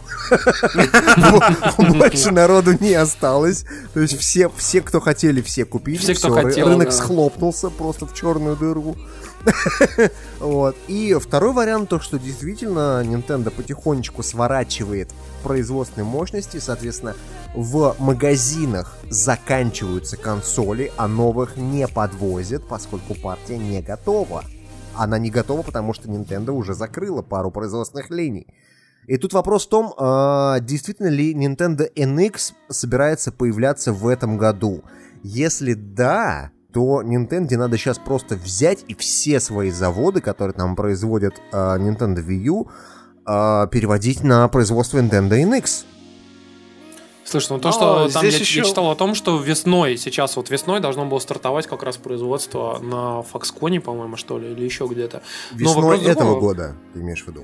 Больше 1.94 2.30
народу 2.30 2.76
не 2.78 2.94
осталось. 2.94 3.64
То 3.94 4.00
есть 4.00 4.18
все, 4.18 4.50
все, 4.56 4.80
кто 4.80 5.00
хотели, 5.00 5.40
все 5.40 5.64
купили. 5.64 5.96
Все, 5.96 6.14
кто 6.14 6.28
Всё, 6.28 6.38
ры- 6.38 6.42
хотел, 6.44 6.68
Рынок 6.68 6.92
схлопнулся 6.92 7.70
просто 7.70 8.06
в 8.06 8.14
черную 8.14 8.56
дыру. 8.56 8.96
Вот. 10.40 10.76
И 10.86 11.14
второй 11.20 11.52
вариант, 11.52 11.88
то, 11.88 12.00
что 12.00 12.18
действительно 12.18 13.02
Nintendo 13.04 13.50
потихонечку 13.50 14.22
сворачивает 14.22 15.10
производственные 15.42 16.06
мощности, 16.06 16.58
соответственно, 16.58 17.14
в 17.54 17.96
магазинах 17.98 18.96
заканчиваются 19.10 20.16
консоли, 20.16 20.92
а 20.96 21.08
новых 21.08 21.56
не 21.56 21.88
подвозят, 21.88 22.66
поскольку 22.68 23.14
партия 23.14 23.58
не 23.58 23.80
готова. 23.82 24.44
она 24.94 25.18
не 25.18 25.30
готова, 25.30 25.62
потому 25.62 25.94
что 25.94 26.08
Nintendo 26.08 26.50
уже 26.50 26.74
закрыла 26.74 27.22
пару 27.22 27.52
производственных 27.52 28.10
линий. 28.10 28.48
И 29.06 29.16
тут 29.16 29.32
вопрос 29.32 29.64
в 29.64 29.68
том, 29.68 29.94
а, 29.96 30.58
действительно 30.60 31.06
ли 31.06 31.32
Nintendo 31.34 31.88
NX 31.94 32.52
собирается 32.68 33.30
появляться 33.30 33.92
в 33.92 34.06
этом 34.08 34.36
году. 34.36 34.82
Если 35.22 35.74
да, 35.74 36.50
то 36.78 37.02
Nintendo 37.02 37.56
надо 37.56 37.76
сейчас 37.76 37.98
просто 37.98 38.36
взять 38.36 38.84
и 38.86 38.94
все 38.94 39.40
свои 39.40 39.72
заводы, 39.72 40.20
которые 40.20 40.54
там 40.54 40.76
производят 40.76 41.34
а, 41.50 41.76
Nintendo 41.76 42.24
Wii 42.24 42.36
U, 42.44 42.68
а, 43.24 43.66
переводить 43.66 44.22
на 44.22 44.46
производство 44.46 44.98
Nintendo 44.98 45.30
NX. 45.30 45.84
Слушай, 47.24 47.48
ну 47.54 47.58
то, 47.58 47.68
Но 47.70 47.72
что 47.72 48.08
там 48.12 48.22
я, 48.24 48.28
еще- 48.30 48.60
я 48.60 48.64
читал 48.64 48.92
о 48.92 48.94
том, 48.94 49.16
что 49.16 49.38
весной, 49.38 49.96
сейчас 49.96 50.36
вот 50.36 50.50
весной 50.50 50.78
должно 50.78 51.04
было 51.04 51.18
стартовать 51.18 51.66
как 51.66 51.82
раз 51.82 51.96
производство 51.96 52.78
на 52.80 53.24
Foxconn, 53.32 53.80
по-моему, 53.80 54.16
что 54.16 54.38
ли, 54.38 54.52
или 54.52 54.64
еще 54.64 54.86
где-то. 54.86 55.20
Но 55.50 55.58
Весной 55.58 55.82
вопрос 55.82 56.00
этого 56.06 56.30
другой. 56.30 56.40
года, 56.40 56.74
ты 56.94 57.00
имеешь 57.00 57.24
в 57.24 57.26
виду? 57.26 57.42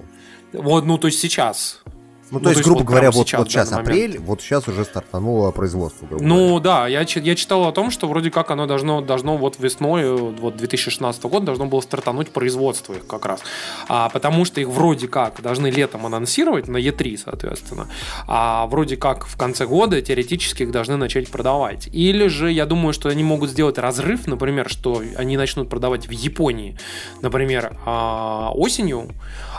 Вот, 0.53 0.85
ну 0.85 0.97
то 0.97 1.09
есть 1.09 1.19
сейчас. 1.19 1.83
Ну, 2.31 2.39
Ну, 2.39 2.45
то 2.45 2.51
есть, 2.51 2.63
грубо 2.63 2.79
вот 2.79 2.87
говоря, 2.87 3.11
вот, 3.11 3.29
сейчас, 3.29 3.39
вот 3.39 3.49
сейчас 3.51 3.73
апрель, 3.73 4.19
вот 4.19 4.41
сейчас 4.41 4.67
уже 4.67 4.85
стартануло 4.85 5.51
производство. 5.51 6.07
Ну 6.11 6.47
говоря. 6.47 6.61
да, 6.61 6.89
я, 6.89 7.01
я 7.01 7.35
читал 7.35 7.67
о 7.67 7.73
том, 7.73 7.91
что 7.91 8.09
вроде 8.09 8.31
как 8.31 8.51
оно 8.51 8.67
должно, 8.67 9.01
должно 9.01 9.37
вот 9.37 9.59
весной, 9.59 10.03
э, 10.03 10.15
вот 10.15 10.57
2016 10.57 11.23
года 11.25 11.47
должно 11.47 11.67
было 11.67 11.81
стартануть 11.81 12.31
производство 12.31 12.95
их 12.95 13.07
как 13.07 13.27
раз. 13.27 13.41
А, 13.89 14.09
потому 14.09 14.45
что 14.45 14.61
их 14.61 14.69
вроде 14.69 15.07
как 15.07 15.43
должны 15.43 15.69
летом 15.69 16.07
анонсировать 16.07 16.67
на 16.67 16.79
E3, 16.79 17.19
соответственно. 17.25 17.89
А 18.27 18.67
вроде 18.67 18.97
как 18.97 19.27
в 19.27 19.37
конце 19.37 19.67
года 19.67 20.01
теоретически 20.01 20.63
их 20.63 20.71
должны 20.71 20.97
начать 20.97 21.29
продавать. 21.31 21.89
Или 21.93 22.29
же 22.29 22.51
я 22.51 22.67
думаю, 22.67 22.95
что 22.95 23.11
они 23.11 23.23
могут 23.23 23.51
сделать 23.51 23.79
разрыв, 23.79 24.27
например, 24.27 24.69
что 24.69 25.03
они 25.17 25.37
начнут 25.37 25.69
продавать 25.69 26.09
в 26.09 26.11
Японии, 26.11 26.79
например, 27.21 27.77
а, 27.85 28.51
осенью, 28.55 29.09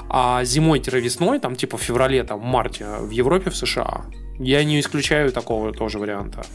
а 0.10 0.44
зимой-весной, 0.44 1.40
там 1.40 1.56
типа 1.56 1.78
в 1.78 1.82
феврале, 1.82 2.24
там, 2.24 2.40
в 2.40 2.44
марте 2.44 2.86
в 3.00 3.10
Европе, 3.10 3.50
в 3.50 3.56
США. 3.56 4.06
Я 4.40 4.64
не 4.64 4.80
исключаю 4.80 5.32
такого 5.32 5.72
тоже 5.72 6.00
варианта. 6.00 6.46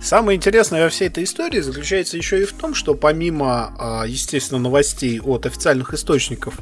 Самое 0.00 0.36
интересное 0.36 0.84
во 0.84 0.88
всей 0.90 1.08
этой 1.08 1.24
истории 1.24 1.60
заключается 1.60 2.16
еще 2.16 2.42
и 2.42 2.44
в 2.44 2.52
том, 2.52 2.74
что 2.74 2.94
помимо, 2.94 3.74
а, 3.78 4.04
естественно, 4.06 4.60
новостей 4.60 5.20
от 5.20 5.46
официальных 5.46 5.94
источников, 5.94 6.58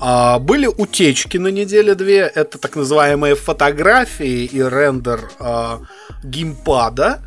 а, 0.00 0.38
были 0.38 0.66
утечки 0.66 1.38
на 1.38 1.48
неделе 1.48 1.94
две. 1.94 2.20
Это 2.20 2.58
так 2.58 2.76
называемые 2.76 3.34
фотографии 3.34 4.44
и 4.44 4.62
рендер 4.62 5.30
а, 5.38 5.80
геймпада 6.22 7.20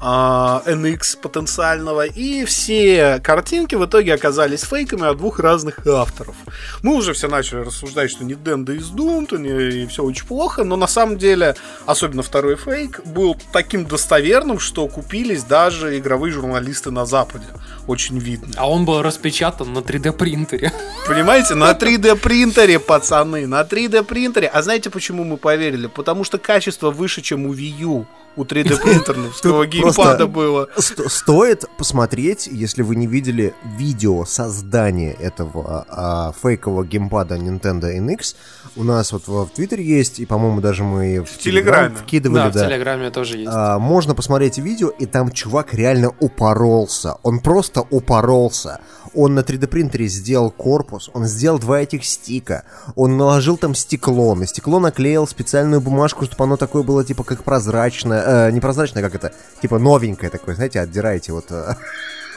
NX 0.00 1.20
потенциального. 1.20 2.06
И 2.06 2.44
все 2.44 3.20
картинки 3.22 3.74
в 3.74 3.84
итоге 3.84 4.14
оказались 4.14 4.62
фейками 4.62 5.06
от 5.06 5.16
двух 5.18 5.38
разных 5.38 5.86
авторов. 5.86 6.36
Мы 6.82 6.94
уже 6.94 7.12
все 7.12 7.28
начали 7.28 7.60
рассуждать, 7.60 8.10
что 8.10 8.24
Nintendo 8.24 8.74
из 8.74 8.90
Doom, 8.90 9.18
и 9.46 9.86
все 9.86 10.04
очень 10.04 10.26
плохо, 10.26 10.64
но 10.64 10.76
на 10.76 10.86
самом 10.86 11.18
деле, 11.18 11.56
особенно 11.86 12.22
второй 12.22 12.56
фейк, 12.56 13.00
был 13.04 13.36
таким 13.52 13.86
достоверным, 13.86 14.58
что 14.58 14.86
купились 14.88 15.44
даже 15.44 15.98
игровые 15.98 16.32
журналисты 16.32 16.90
на 16.90 17.06
Западе. 17.06 17.46
Очень 17.86 18.18
видно. 18.18 18.48
А 18.56 18.68
он 18.68 18.84
был 18.84 19.02
распечатан 19.02 19.72
на 19.72 19.78
3D 19.78 20.12
принтере. 20.12 20.72
Понимаете, 21.06 21.54
на 21.54 21.72
3D 21.78 22.16
принтере, 22.16 22.78
пацаны, 22.78 23.46
на 23.46 23.62
3D 23.62 24.04
принтере. 24.04 24.46
А 24.46 24.62
знаете, 24.62 24.90
почему 24.90 25.24
мы 25.24 25.36
поверили? 25.36 25.86
Потому 25.86 26.24
что 26.24 26.38
качество 26.38 26.90
выше, 26.90 27.22
чем 27.22 27.46
у 27.46 27.54
Wii 27.54 27.80
U. 27.80 28.06
У 28.38 28.44
3D 28.44 28.80
принтерного 28.80 29.66
геймпада 29.66 30.26
было. 30.28 30.68
Ст- 30.76 31.10
Стоит 31.10 31.64
посмотреть, 31.76 32.46
если 32.46 32.82
вы 32.82 32.94
не 32.94 33.08
видели 33.08 33.52
видео 33.76 34.24
создания 34.24 35.12
этого 35.12 35.84
а, 35.88 36.32
фейкового 36.40 36.84
геймпада 36.84 37.34
Nintendo 37.36 37.92
NX. 37.98 38.36
У 38.76 38.84
нас 38.84 39.10
вот 39.12 39.26
в, 39.26 39.46
в 39.46 39.50
Твиттере 39.50 39.84
есть, 39.84 40.20
и, 40.20 40.26
по-моему, 40.26 40.60
даже 40.60 40.84
мы 40.84 41.20
в, 41.24 41.36
Телеграме. 41.38 41.96
вкидывали, 41.96 42.38
Да, 42.44 42.50
в 42.50 42.52
да. 42.52 42.66
Телеграме 42.68 43.10
тоже 43.10 43.38
есть. 43.38 43.50
А, 43.52 43.80
можно 43.80 44.14
посмотреть 44.14 44.58
видео, 44.58 44.88
и 44.90 45.06
там 45.06 45.32
чувак 45.32 45.74
реально 45.74 46.12
упоролся. 46.20 47.14
Он 47.24 47.40
просто 47.40 47.80
упоролся. 47.90 48.80
Он 49.14 49.34
на 49.34 49.40
3D 49.40 49.66
принтере 49.66 50.06
сделал 50.08 50.50
корпус, 50.50 51.10
он 51.14 51.26
сделал 51.26 51.58
два 51.58 51.80
этих 51.80 52.04
стика, 52.04 52.64
он 52.96 53.16
наложил 53.16 53.56
там 53.56 53.74
стекло, 53.74 54.34
на 54.34 54.46
стекло 54.46 54.80
наклеил 54.80 55.26
специальную 55.26 55.80
бумажку, 55.80 56.24
чтобы 56.24 56.44
оно 56.44 56.56
такое 56.56 56.82
было 56.82 57.04
типа 57.04 57.24
как 57.24 57.44
прозрачное, 57.44 58.48
э, 58.48 58.50
не 58.52 58.60
как 59.02 59.14
это, 59.14 59.32
типа 59.62 59.78
новенькое 59.78 60.30
такое, 60.30 60.54
знаете, 60.54 60.80
отдираете 60.80 61.32
вот 61.32 61.46
э, 61.50 61.74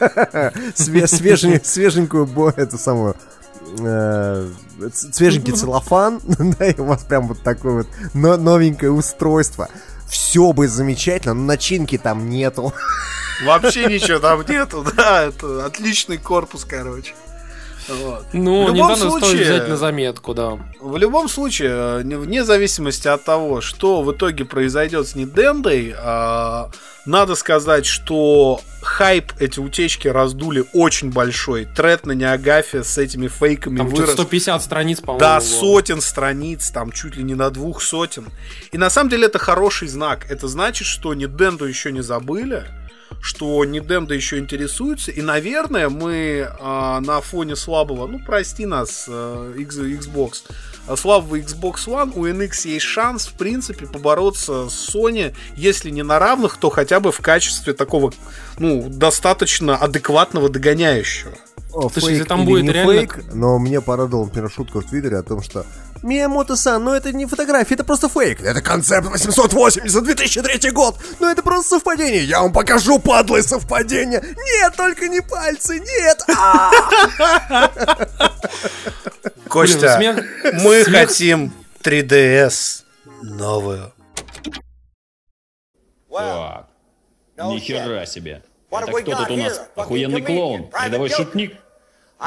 све- 0.74 1.06
свежень- 1.06 1.64
свеженькую 1.64 2.26
эту 2.56 2.78
самую 2.78 3.16
э, 3.78 4.48
свеженький 4.92 5.52
целлофан, 5.52 6.20
да, 6.58 6.66
и 6.66 6.80
у 6.80 6.84
вас 6.84 7.04
прям 7.04 7.28
вот 7.28 7.42
такое 7.42 7.72
вот 7.72 7.86
но- 8.14 8.36
новенькое 8.36 8.92
устройство. 8.92 9.68
Все 10.12 10.52
бы 10.52 10.68
замечательно, 10.68 11.32
но 11.32 11.44
начинки 11.44 11.96
там 11.96 12.28
нету. 12.28 12.74
Вообще 13.46 13.86
ничего 13.86 14.18
там 14.18 14.44
нету, 14.46 14.84
да, 14.94 15.24
это 15.24 15.64
отличный 15.64 16.18
корпус, 16.18 16.66
короче. 16.66 17.14
Вот. 17.88 18.26
Ну, 18.34 18.66
в 18.66 18.74
любом 18.74 18.92
Nintendo 18.92 19.08
стоит 19.08 19.24
случае- 19.24 19.42
взять 19.44 19.68
на 19.70 19.76
заметку, 19.78 20.34
да. 20.34 20.58
В 20.80 20.98
любом 20.98 21.30
случае, 21.30 21.70
э, 21.72 22.02
не- 22.04 22.16
вне 22.16 22.44
зависимости 22.44 23.08
от 23.08 23.24
того, 23.24 23.62
что 23.62 24.02
в 24.02 24.12
итоге 24.12 24.44
произойдет 24.44 25.08
с 25.08 25.16
Nintendo, 25.16 25.94
а, 25.98 26.70
надо 27.04 27.34
сказать, 27.34 27.84
что 27.86 28.60
хайп 28.80 29.32
эти 29.38 29.58
утечки 29.60 30.08
раздули 30.08 30.64
очень 30.72 31.10
большой. 31.10 31.64
Тред 31.66 32.06
на 32.06 32.12
Неагафе 32.12 32.84
с 32.84 32.98
этими 32.98 33.28
фейками 33.28 33.78
Там 33.78 33.88
вырос 33.88 34.12
150 34.12 34.62
страниц, 34.62 35.00
по-моему. 35.00 35.18
было. 35.20 35.40
сотен 35.40 36.00
страниц, 36.00 36.70
там 36.70 36.92
чуть 36.92 37.16
ли 37.16 37.22
не 37.24 37.34
на 37.34 37.50
двух 37.50 37.82
сотен. 37.82 38.26
И 38.70 38.78
на 38.78 38.90
самом 38.90 39.10
деле 39.10 39.26
это 39.26 39.38
хороший 39.38 39.88
знак. 39.88 40.26
Это 40.30 40.48
значит, 40.48 40.86
что 40.86 41.12
Nintendo 41.14 41.68
еще 41.68 41.92
не 41.92 42.02
забыли, 42.02 42.64
что 43.20 43.64
Nintendo 43.64 44.14
еще 44.14 44.38
интересуется. 44.38 45.10
И, 45.10 45.22
наверное, 45.22 45.88
мы 45.88 46.48
а, 46.60 47.00
на 47.00 47.20
фоне 47.20 47.56
слабого, 47.56 48.06
ну, 48.06 48.20
прости 48.24 48.66
нас, 48.66 49.08
X- 49.08 49.76
Xbox, 49.76 50.42
а, 50.86 50.96
слабого 50.96 51.38
Xbox 51.38 51.86
One, 51.86 52.12
у 52.14 52.26
NX 52.26 52.68
есть 52.68 52.86
шанс, 52.86 53.26
в 53.26 53.34
принципе, 53.34 53.86
побороться 53.86 54.68
с 54.68 54.94
Sony, 54.94 55.34
если 55.56 55.90
не 55.90 56.02
на 56.02 56.18
равных, 56.18 56.56
то 56.56 56.70
хотя 56.70 57.00
бы 57.00 57.12
в 57.12 57.20
качестве 57.20 57.72
такого, 57.72 58.12
ну, 58.58 58.88
достаточно 58.88 59.76
адекватного 59.76 60.48
догоняющего. 60.48 61.34
Слушай, 61.72 62.00
фейк 62.00 62.10
если 62.10 62.24
там 62.24 62.40
или 62.42 62.48
будет 62.48 62.62
не 62.64 62.72
реально- 62.72 62.92
фейк, 62.92 63.24
но 63.32 63.58
мне 63.58 63.80
порадовал, 63.80 64.26
например, 64.26 64.50
шутка 64.50 64.80
в 64.80 64.84
Твиттере 64.84 65.16
о 65.18 65.22
том, 65.22 65.42
что 65.42 65.64
Миямото-сан, 66.02 66.82
ну 66.82 66.92
это 66.92 67.12
не 67.12 67.26
фотография, 67.26 67.74
это 67.74 67.84
просто 67.84 68.08
фейк. 68.08 68.40
Это 68.42 68.60
концепт 68.60 69.06
880 69.08 70.02
2003 70.04 70.70
год. 70.72 70.96
Ну 71.20 71.28
это 71.30 71.42
просто 71.42 71.76
совпадение. 71.76 72.24
Я 72.24 72.42
вам 72.42 72.52
покажу, 72.52 72.98
подлые 72.98 73.42
совпадения. 73.42 74.20
Нет, 74.20 74.74
только 74.76 75.08
не 75.08 75.20
пальцы, 75.20 75.78
нет. 75.78 76.22
А! 76.36 76.70
Костя, 79.48 79.98
мы 80.54 80.84
хотим 80.84 81.52
3DS 81.82 82.82
новую. 83.22 83.92
Ни 87.38 87.58
хера 87.58 88.06
себе. 88.06 88.42
Это 88.72 88.92
кто 88.92 89.16
тут 89.16 89.30
у 89.30 89.36
нас? 89.36 89.68
Охуенный 89.76 90.22
клоун, 90.22 90.70
рядовой 90.84 91.10
шутник. 91.10 91.56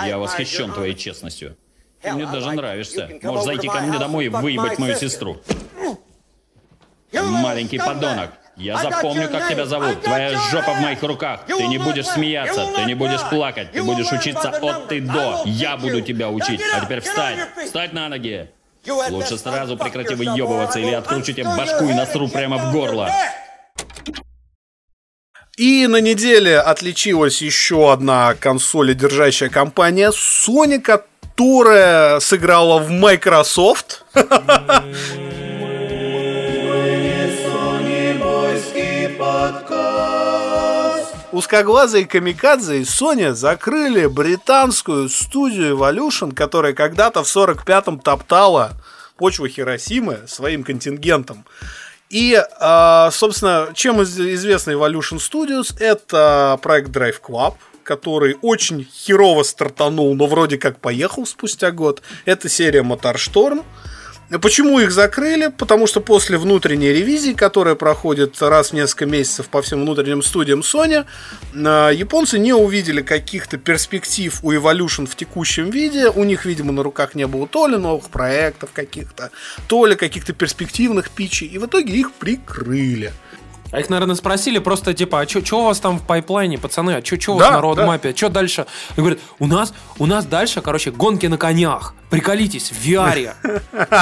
Я 0.05 0.17
восхищен 0.17 0.71
твоей 0.71 0.95
честностью. 0.95 1.57
Ты 2.01 2.11
мне 2.11 2.25
даже 2.25 2.51
нравишься. 2.51 3.09
Можешь 3.23 3.45
зайти 3.45 3.67
ко 3.67 3.79
мне 3.81 3.97
домой 3.97 4.25
и 4.25 4.29
выебать 4.29 4.77
мою 4.77 4.95
сестру. 4.95 5.37
Маленький 7.11 7.79
подонок. 7.79 8.31
Я 8.57 8.77
запомню, 8.77 9.29
как 9.29 9.49
тебя 9.49 9.65
зовут. 9.65 10.01
Твоя 10.01 10.37
жопа 10.49 10.73
в 10.73 10.81
моих 10.81 11.01
руках. 11.03 11.41
Ты 11.45 11.67
не 11.67 11.77
будешь 11.77 12.07
смеяться, 12.07 12.67
ты 12.75 12.85
не 12.85 12.93
будешь 12.93 13.21
плакать, 13.29 13.71
ты 13.71 13.83
будешь 13.83 14.11
учиться 14.11 14.49
от 14.49 14.91
и. 14.91 14.95
I 14.95 15.01
до. 15.01 15.41
Я 15.45 15.77
буду 15.77 16.01
тебя 16.01 16.29
учить. 16.29 16.61
А 16.73 16.85
теперь 16.85 17.01
встань. 17.01 17.37
feet. 17.37 17.65
Встать 17.65 17.93
на 17.93 18.07
ноги. 18.07 18.49
Лучше 19.09 19.37
сразу 19.37 19.77
прекрати 19.77 20.13
выебываться, 20.13 20.79
или 20.79 20.91
откручу 20.91 21.33
тебе 21.33 21.45
башку 21.45 21.85
и 21.85 21.93
насру 21.93 22.29
прямо 22.29 22.57
в 22.57 22.71
горло. 22.71 23.09
И 25.57 25.87
на 25.87 26.01
неделе 26.01 26.59
отличилась 26.59 27.41
еще 27.41 27.93
одна 27.93 28.33
консоль, 28.33 28.93
держащая 28.93 29.47
компания 29.47 30.11
Sony, 30.11 30.81
которая 30.81 32.19
сыграла 32.19 32.79
в 32.79 32.91
Microsoft. 32.91 34.03
Узкоглазые 41.31 42.05
камикадзе 42.05 42.79
из 42.79 42.89
Sony 42.89 43.31
закрыли 43.31 44.07
британскую 44.07 45.07
студию 45.07 45.77
Evolution, 45.77 46.33
которая 46.33 46.73
когда-то 46.73 47.23
в 47.23 47.33
45-м 47.33 47.99
топтала 47.99 48.73
почву 49.15 49.47
Хиросимы 49.47 50.19
своим 50.27 50.65
контингентом. 50.65 51.45
И, 52.09 52.39
а, 52.59 53.09
собственно, 53.11 53.69
чем 53.73 54.01
из- 54.01 54.19
известна 54.19 54.71
Evolution 54.71 55.17
Studios? 55.17 55.75
Это 55.79 56.59
проект 56.61 56.89
Drive 56.89 57.19
Club, 57.21 57.55
который 57.83 58.37
очень 58.41 58.85
херово 58.85 59.43
стартанул, 59.43 60.15
но 60.15 60.27
вроде 60.27 60.57
как 60.57 60.79
поехал 60.79 61.25
спустя 61.25 61.71
год. 61.71 62.01
Это 62.25 62.47
серия 62.49 62.83
Моторшторм. 62.83 63.63
Почему 64.41 64.79
их 64.79 64.91
закрыли? 64.91 65.51
Потому 65.55 65.85
что 65.85 66.01
после 66.01 66.37
внутренней 66.37 66.91
ревизии, 66.91 67.33
которая 67.33 67.75
проходит 67.75 68.41
раз 68.41 68.71
в 68.71 68.73
несколько 68.73 69.05
месяцев 69.05 69.47
по 69.49 69.61
всем 69.61 69.81
внутренним 69.81 70.23
студиям 70.23 70.61
Sony, 70.61 71.05
э, 71.53 71.91
японцы 71.93 72.39
не 72.39 72.51
увидели 72.51 73.03
каких-то 73.03 73.57
перспектив 73.57 74.37
у 74.41 74.51
Evolution 74.51 75.05
в 75.05 75.15
текущем 75.15 75.69
виде. 75.69 76.09
У 76.09 76.23
них, 76.23 76.45
видимо, 76.45 76.71
на 76.71 76.81
руках 76.81 77.13
не 77.13 77.27
было 77.27 77.47
то 77.47 77.67
ли 77.67 77.77
новых 77.77 78.09
проектов 78.09 78.71
каких-то, 78.73 79.29
то 79.67 79.85
ли 79.85 79.95
каких-то 79.95 80.33
перспективных 80.33 81.11
питчей. 81.11 81.47
И 81.47 81.59
в 81.59 81.67
итоге 81.67 81.93
их 81.93 82.11
прикрыли. 82.13 83.13
А 83.75 83.79
их, 83.79 83.89
наверное, 83.89 84.15
спросили 84.15 84.59
просто, 84.59 84.93
типа, 84.93 85.19
а 85.19 85.27
что 85.27 85.61
у 85.61 85.65
вас 85.65 85.81
там 85.81 85.99
в 85.99 86.03
пайплайне, 86.03 86.57
пацаны, 86.57 86.91
а 86.91 87.03
что 87.03 87.33
у 87.33 87.39
Да, 87.39 87.45
вас 87.45 87.55
на 87.55 87.61
роудмапе, 87.61 88.11
а 88.11 88.15
что 88.15 88.29
дальше? 88.29 88.67
И 88.95 89.01
говорят, 89.01 89.19
у 89.37 89.47
нас, 89.47 89.73
у 89.99 90.05
нас 90.05 90.25
дальше, 90.25 90.61
короче, 90.61 90.91
гонки 90.91 91.25
на 91.25 91.37
конях. 91.37 91.93
Приколитесь, 92.09 92.71
в 92.71 92.85
VR. 92.85 93.33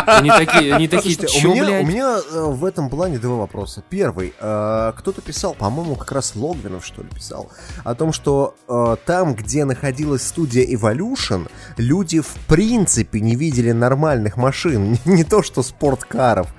Они 0.06 0.30
такие, 0.30 0.76
они 0.76 0.88
такие, 0.88 1.16
Слушайте, 1.16 1.48
у 1.48 1.54
меня, 1.56 1.80
у 1.80 1.86
меня 1.86 2.18
э, 2.18 2.44
в 2.50 2.66
этом 2.66 2.90
плане 2.90 3.18
два 3.18 3.36
вопроса. 3.38 3.84
Первый. 3.90 4.34
э, 4.40 4.94
кто-то 4.96 5.22
писал, 5.22 5.56
по-моему, 5.56 5.96
как 5.96 6.12
раз 6.12 6.36
Логвинов, 6.36 6.86
что 6.86 7.02
ли, 7.02 7.08
писал, 7.10 7.50
о 7.84 7.96
том, 7.96 8.14
что 8.14 8.56
э, 8.68 8.98
там, 9.06 9.34
где 9.34 9.66
находилась 9.66 10.28
студия 10.28 10.66
Evolution, 10.66 11.50
люди 11.78 12.20
в 12.20 12.36
принципе 12.48 13.22
не 13.22 13.36
видели 13.36 13.72
нормальных 13.72 14.38
машин. 14.38 15.00
Не 15.06 15.24
то, 15.24 15.42
что 15.42 15.64
спорткаров. 15.64 16.54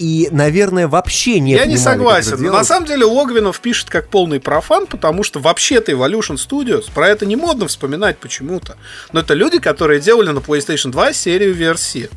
И, 0.00 0.28
наверное, 0.30 0.88
вообще 0.88 1.40
не 1.40 1.52
Я 1.52 1.66
не 1.66 1.76
согласен. 1.76 2.42
На 2.42 2.64
самом 2.64 2.86
деле 2.86 3.04
Логвинов 3.04 3.60
пишет 3.60 3.90
как 3.90 4.08
полный 4.08 4.40
профан, 4.40 4.86
потому 4.86 5.22
что 5.22 5.40
вообще-то 5.40 5.92
Evolution 5.92 6.36
Studios, 6.36 6.90
про 6.90 7.06
это 7.06 7.26
не 7.26 7.36
модно 7.36 7.66
вспоминать 7.66 8.16
почему-то. 8.16 8.78
Но 9.12 9.20
это 9.20 9.34
люди, 9.34 9.58
которые 9.58 10.00
делали 10.00 10.30
на 10.30 10.38
PlayStation 10.38 10.90
2 10.90 11.12
серию 11.12 11.54
VRC. 11.54 12.10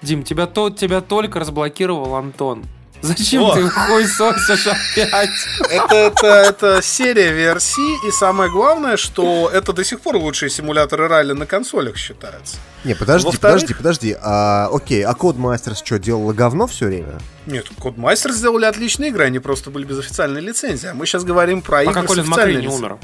Дим, 0.00 0.22
тебя, 0.22 0.46
то, 0.46 0.70
тебя 0.70 1.00
только 1.00 1.40
разблокировал 1.40 2.14
Антон. 2.14 2.62
Зачем 3.02 3.42
О. 3.42 3.54
ты 3.54 3.68
хуй 3.68 4.06
сосишь 4.06 4.66
опять? 4.68 5.30
Это, 5.70 5.94
это, 5.94 6.26
это 6.26 6.80
серия 6.82 7.32
VRC, 7.32 7.74
и 8.08 8.10
самое 8.12 8.50
главное, 8.50 8.96
что 8.96 9.50
это 9.52 9.72
до 9.72 9.84
сих 9.84 10.00
пор 10.00 10.16
лучшие 10.16 10.50
симуляторы 10.50 11.08
ралли 11.08 11.32
на 11.32 11.44
консолях 11.46 11.96
считаются. 11.96 12.56
Не, 12.84 12.94
подожди, 12.94 13.26
Во-вторых- 13.26 13.60
подожди, 13.62 13.74
подожди. 13.74 14.16
А, 14.22 14.68
окей, 14.72 15.04
а 15.04 15.12
Codemasters 15.12 15.78
что, 15.84 15.98
делала 15.98 16.32
говно 16.32 16.66
все 16.66 16.86
время? 16.86 17.18
Нет, 17.46 17.66
Codemasters 17.78 18.32
сделали 18.32 18.64
отличные 18.66 19.10
игры, 19.10 19.24
они 19.24 19.40
просто 19.40 19.70
были 19.70 19.84
без 19.84 19.98
официальной 19.98 20.40
лицензии. 20.40 20.86
А 20.88 20.94
мы 20.94 21.06
сейчас 21.06 21.24
говорим 21.24 21.60
про 21.62 21.82
игры 21.82 21.94
Пока 21.94 22.06
с 22.06 22.08
Колин 22.10 22.26
Макри 22.28 22.42
официальной 22.44 22.60
не 22.62 22.66
лицензией. 22.68 22.90
умер. 22.92 22.98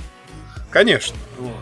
Конечно. 0.79 1.17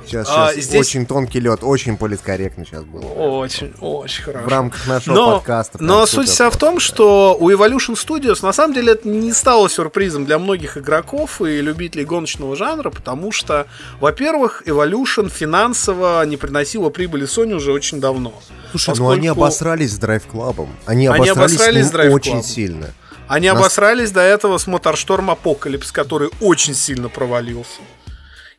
Сейчас, 0.04 0.28
А, 0.30 0.52
сейчас 0.52 0.64
здесь- 0.66 0.80
очень 0.80 1.06
тонкий 1.06 1.40
лед, 1.40 1.60
очень 1.62 1.96
политкорректно 1.96 2.64
сейчас 2.66 2.84
было. 2.84 3.00
Очень, 3.02 3.72
очень 3.80 4.24
хорошо. 4.24 4.44
В 4.44 4.48
рамках 4.48 4.86
нашего 4.86 5.14
Но, 5.14 5.32
подкаста. 5.36 5.82
но 5.82 6.04
суть 6.06 6.28
вся 6.28 6.50
в 6.50 6.56
том, 6.58 6.80
что 6.80 7.34
у 7.40 7.50
Evolution 7.50 7.94
Studios 7.94 8.38
на 8.42 8.52
самом 8.52 8.74
деле 8.74 8.92
это 8.92 9.08
не 9.08 9.32
стало 9.32 9.70
сюрпризом 9.70 10.26
для 10.26 10.38
многих 10.38 10.76
игроков 10.76 11.40
и 11.40 11.62
любителей 11.62 12.04
гоночного 12.04 12.56
жанра, 12.56 12.90
потому 12.90 13.32
что, 13.32 13.66
во-первых, 14.00 14.62
Evolution 14.66 15.30
финансово 15.30 16.22
не 16.26 16.36
приносила 16.36 16.90
прибыли 16.90 17.26
Sony 17.26 17.54
уже 17.54 17.72
очень 17.72 17.98
давно. 18.00 18.34
Слушай, 18.72 18.94
ну 18.98 19.08
они 19.10 19.28
поскольку 19.28 19.42
обосрались 19.44 19.92
с 19.94 19.98
Drive 19.98 20.22
Club. 20.30 20.68
Они, 20.84 21.06
Они 21.06 21.28
обосрались, 21.28 21.54
обосрались 21.56 21.86
с 21.86 21.92
ним 21.92 22.00
Drive 22.00 22.10
очень 22.12 22.38
Club. 22.38 22.42
сильно. 22.42 22.94
Они 23.28 23.48
Нас- 23.50 23.58
обосрались 23.58 24.10
до 24.12 24.20
этого 24.20 24.56
с 24.58 24.66
Motorstorm 24.68 25.36
Apocalypse, 25.36 25.90
который 25.92 26.30
очень 26.40 26.74
сильно 26.74 27.08
провалился. 27.08 27.80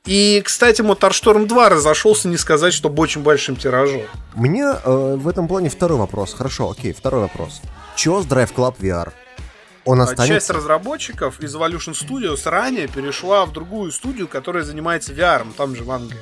И, 0.08 0.42
кстати, 0.44 0.82
Motorstorm 0.82 1.46
2 1.48 1.70
разошелся, 1.70 2.30
не 2.30 2.38
сказать, 2.38 2.74
чтобы 2.74 3.04
очень 3.04 3.22
большим 3.22 3.58
тиражом. 3.58 4.02
Меня 4.36 4.80
э, 4.84 5.16
в 5.18 5.28
этом 5.28 5.50
плане 5.50 5.70
второй 5.70 5.98
вопрос. 5.98 6.34
Хорошо, 6.34 6.72
окей, 6.72 6.94
второй 6.94 7.22
вопрос. 7.24 7.62
Чё 7.98 8.22
с 8.22 8.26
Drive 8.26 8.54
Club 8.56 8.76
VR? 8.80 9.12
Он 9.84 10.00
Часть 10.00 10.12
останется? 10.12 10.54
разработчиков 10.54 11.40
из 11.42 11.54
Evolution 11.56 11.94
Studios 11.94 12.50
ранее 12.50 12.88
перешла 12.88 13.46
в 13.46 13.52
другую 13.52 13.92
студию, 13.92 14.28
которая 14.30 14.64
занимается 14.64 15.14
VR, 15.14 15.46
там 15.58 15.76
же 15.76 15.84
в 15.84 15.92
Англии. 15.92 16.20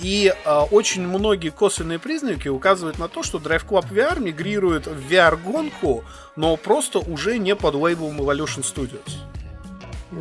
И 0.00 0.34
э, 0.44 0.58
очень 0.72 1.06
многие 1.06 1.50
косвенные 1.50 2.00
признаки 2.00 2.48
указывают 2.48 2.98
на 2.98 3.06
то, 3.06 3.22
что 3.22 3.38
Drive 3.38 3.64
Club 3.66 3.88
VR 3.90 4.20
мигрирует 4.20 4.88
в 4.88 5.10
VR-гонку, 5.10 6.04
но 6.34 6.56
просто 6.56 6.98
уже 6.98 7.38
не 7.38 7.54
под 7.54 7.74
лейблом 7.76 8.20
Evolution 8.20 8.62
Studios. 8.64 9.12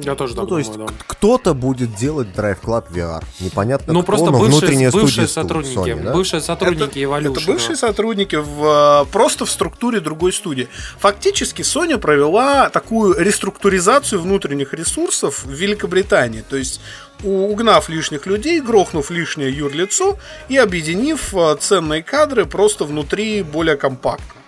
Я 0.02 0.16
тоже 0.16 0.36
Ну, 0.36 0.42
так 0.42 0.50
то 0.50 0.58
есть 0.58 0.72
думаю, 0.72 0.90
да. 0.90 0.96
кто-то 1.08 1.54
будет 1.54 1.96
делать 1.96 2.28
Drive 2.36 2.62
Club 2.62 2.86
VR. 2.92 3.24
Непонятно 3.40 3.94
Ну, 3.94 4.02
кто, 4.02 4.08
просто 4.08 4.26
но 4.28 4.32
бывшие, 4.40 4.50
внутренняя 4.50 4.92
бывшие 4.92 5.28
студия 5.28 5.28
сотрудники, 5.28 5.78
Sony, 5.78 6.04
да? 6.04 6.14
бывшие 6.14 6.42
сотрудники 6.42 7.00
Evolution. 7.00 7.32
Это 7.32 7.46
бывшие 7.46 7.76
сотрудники 7.76 8.36
в, 8.36 9.04
э, 9.04 9.12
просто 9.12 9.46
в 9.46 9.52
структуре 9.52 10.00
другой 10.00 10.34
студии. 10.34 10.68
Фактически 11.00 11.62
Sony 11.62 11.98
провела 11.98 12.70
такую 12.70 13.18
реструктуризацию 13.20 14.22
внутренних 14.22 14.74
ресурсов 14.74 15.44
в 15.44 15.52
Великобритании. 15.52 16.44
То 16.48 16.58
есть 16.58 16.82
угнав 17.24 17.90
лишних 17.90 18.26
людей, 18.26 18.60
грохнув 18.60 19.12
лишнее 19.12 19.52
юрлицо 19.56 20.18
и 20.50 20.58
объединив 20.58 21.34
э, 21.34 21.56
ценные 21.60 22.04
кадры 22.04 22.46
просто 22.46 22.86
внутри 22.86 23.44
более 23.44 23.78
компактно. 23.78 24.43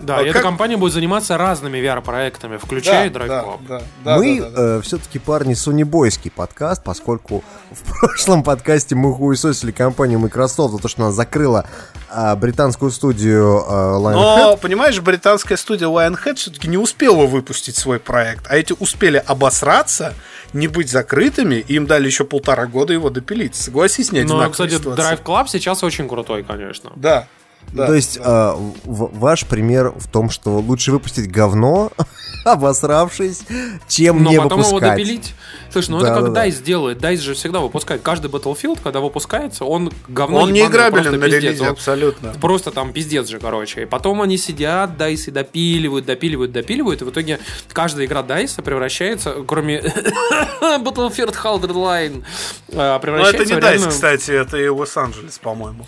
Да, 0.00 0.18
А 0.18 0.22
эта 0.22 0.34
как- 0.34 0.42
компания 0.42 0.76
будет 0.76 0.92
заниматься 0.92 1.36
разными 1.36 1.78
VR-проектами, 1.78 2.56
включая 2.56 3.10
Drive 3.10 3.26
да, 3.28 3.42
Club. 3.42 3.58
да, 3.68 3.82
да, 4.04 4.16
мы 4.16 4.40
да, 4.40 4.50
да, 4.50 4.74
да. 4.76 4.80
все-таки 4.82 5.18
парни 5.18 5.54
сонибойский 5.54 6.30
подкаст, 6.30 6.84
поскольку 6.84 7.42
в 7.70 7.82
прошлом 8.00 8.42
подкасте 8.42 8.94
мы 8.94 9.12
хуесосили 9.12 9.72
компанию 9.72 10.18
Microsoft 10.18 10.72
за 10.74 10.78
то, 10.78 10.88
что 10.88 11.02
она 11.02 11.12
закрыла 11.12 11.66
а, 12.10 12.36
британскую 12.36 12.90
студию 12.90 13.64
а, 13.66 13.98
Lionhead. 13.98 14.12
Но, 14.14 14.56
понимаешь, 14.56 15.00
британская 15.00 15.56
студия 15.56 15.88
Lionhead 15.88 16.36
все-таки 16.36 16.68
не 16.68 16.78
успела 16.78 17.26
выпустить 17.26 17.76
свой 17.76 17.98
проект, 17.98 18.46
а 18.48 18.56
эти 18.56 18.74
успели 18.78 19.22
обосраться, 19.26 20.14
не 20.52 20.68
быть 20.68 20.90
закрытыми, 20.90 21.56
и 21.56 21.74
им 21.74 21.86
дали 21.86 22.06
еще 22.06 22.24
полтора 22.24 22.66
года 22.66 22.92
его 22.92 23.10
допилить. 23.10 23.54
Согласись, 23.54 24.12
не 24.12 24.20
одинаковая 24.20 24.50
кстати, 24.50 24.74
ситуация. 24.74 25.16
Drive 25.16 25.22
Club 25.22 25.46
сейчас 25.48 25.82
очень 25.82 26.08
крутой, 26.08 26.44
конечно. 26.44 26.92
Да. 26.96 27.26
Да. 27.72 27.86
То 27.86 27.94
есть 27.94 28.18
а, 28.22 28.54
в- 28.84 29.10
ваш 29.18 29.46
пример 29.46 29.92
в 29.96 30.08
том, 30.08 30.30
что 30.30 30.58
лучше 30.58 30.92
выпустить 30.92 31.30
говно, 31.30 31.90
обосравшись, 32.44 33.42
чем 33.88 34.22
Но 34.22 34.30
не 34.30 34.36
потом 34.38 34.60
его 34.60 34.68
выпускать. 34.70 34.96
допилить. 34.96 35.34
Слушай, 35.70 35.90
ну 35.90 36.00
Да, 36.00 36.06
это 36.06 36.14
как 36.16 36.24
да, 36.24 36.30
да. 36.42 36.46
DICE 36.46 36.62
делает. 36.62 36.98
DICE 36.98 37.20
же 37.20 37.34
всегда 37.34 37.60
выпускает. 37.60 38.00
Каждый 38.02 38.30
Battlefield, 38.30 38.80
когда 38.82 39.00
выпускается, 39.00 39.64
он 39.64 39.92
говно 40.08 40.38
Он 40.40 40.52
не 40.52 40.64
играбелен 40.64 41.18
на 41.18 41.26
пиздец. 41.26 41.42
релизе, 41.42 41.62
Он 41.64 41.68
абсолютно. 41.70 42.32
Просто 42.40 42.70
там 42.70 42.92
пиздец 42.92 43.28
же, 43.28 43.38
короче. 43.38 43.82
И 43.82 43.86
потом 43.86 44.22
они 44.22 44.38
сидят, 44.38 44.90
DICE 44.98 45.28
и 45.28 45.30
допиливают, 45.30 46.06
допиливают, 46.06 46.52
допиливают. 46.52 47.02
И 47.02 47.04
в 47.04 47.10
итоге 47.10 47.38
каждая 47.72 48.06
игра 48.06 48.22
DICE 48.22 48.62
превращается, 48.62 49.34
кроме 49.46 49.80
Battlefield 50.60 51.34
Hardline, 51.42 52.22
э, 52.68 52.74
Но 52.76 52.98
превращается 53.00 53.54
это 53.54 53.72
не 53.72 53.78
DICE, 53.78 53.88
кстати, 53.88 54.30
это 54.30 54.56
и 54.56 54.68
Лос-Анджелес, 54.68 55.38
по-моему. 55.38 55.84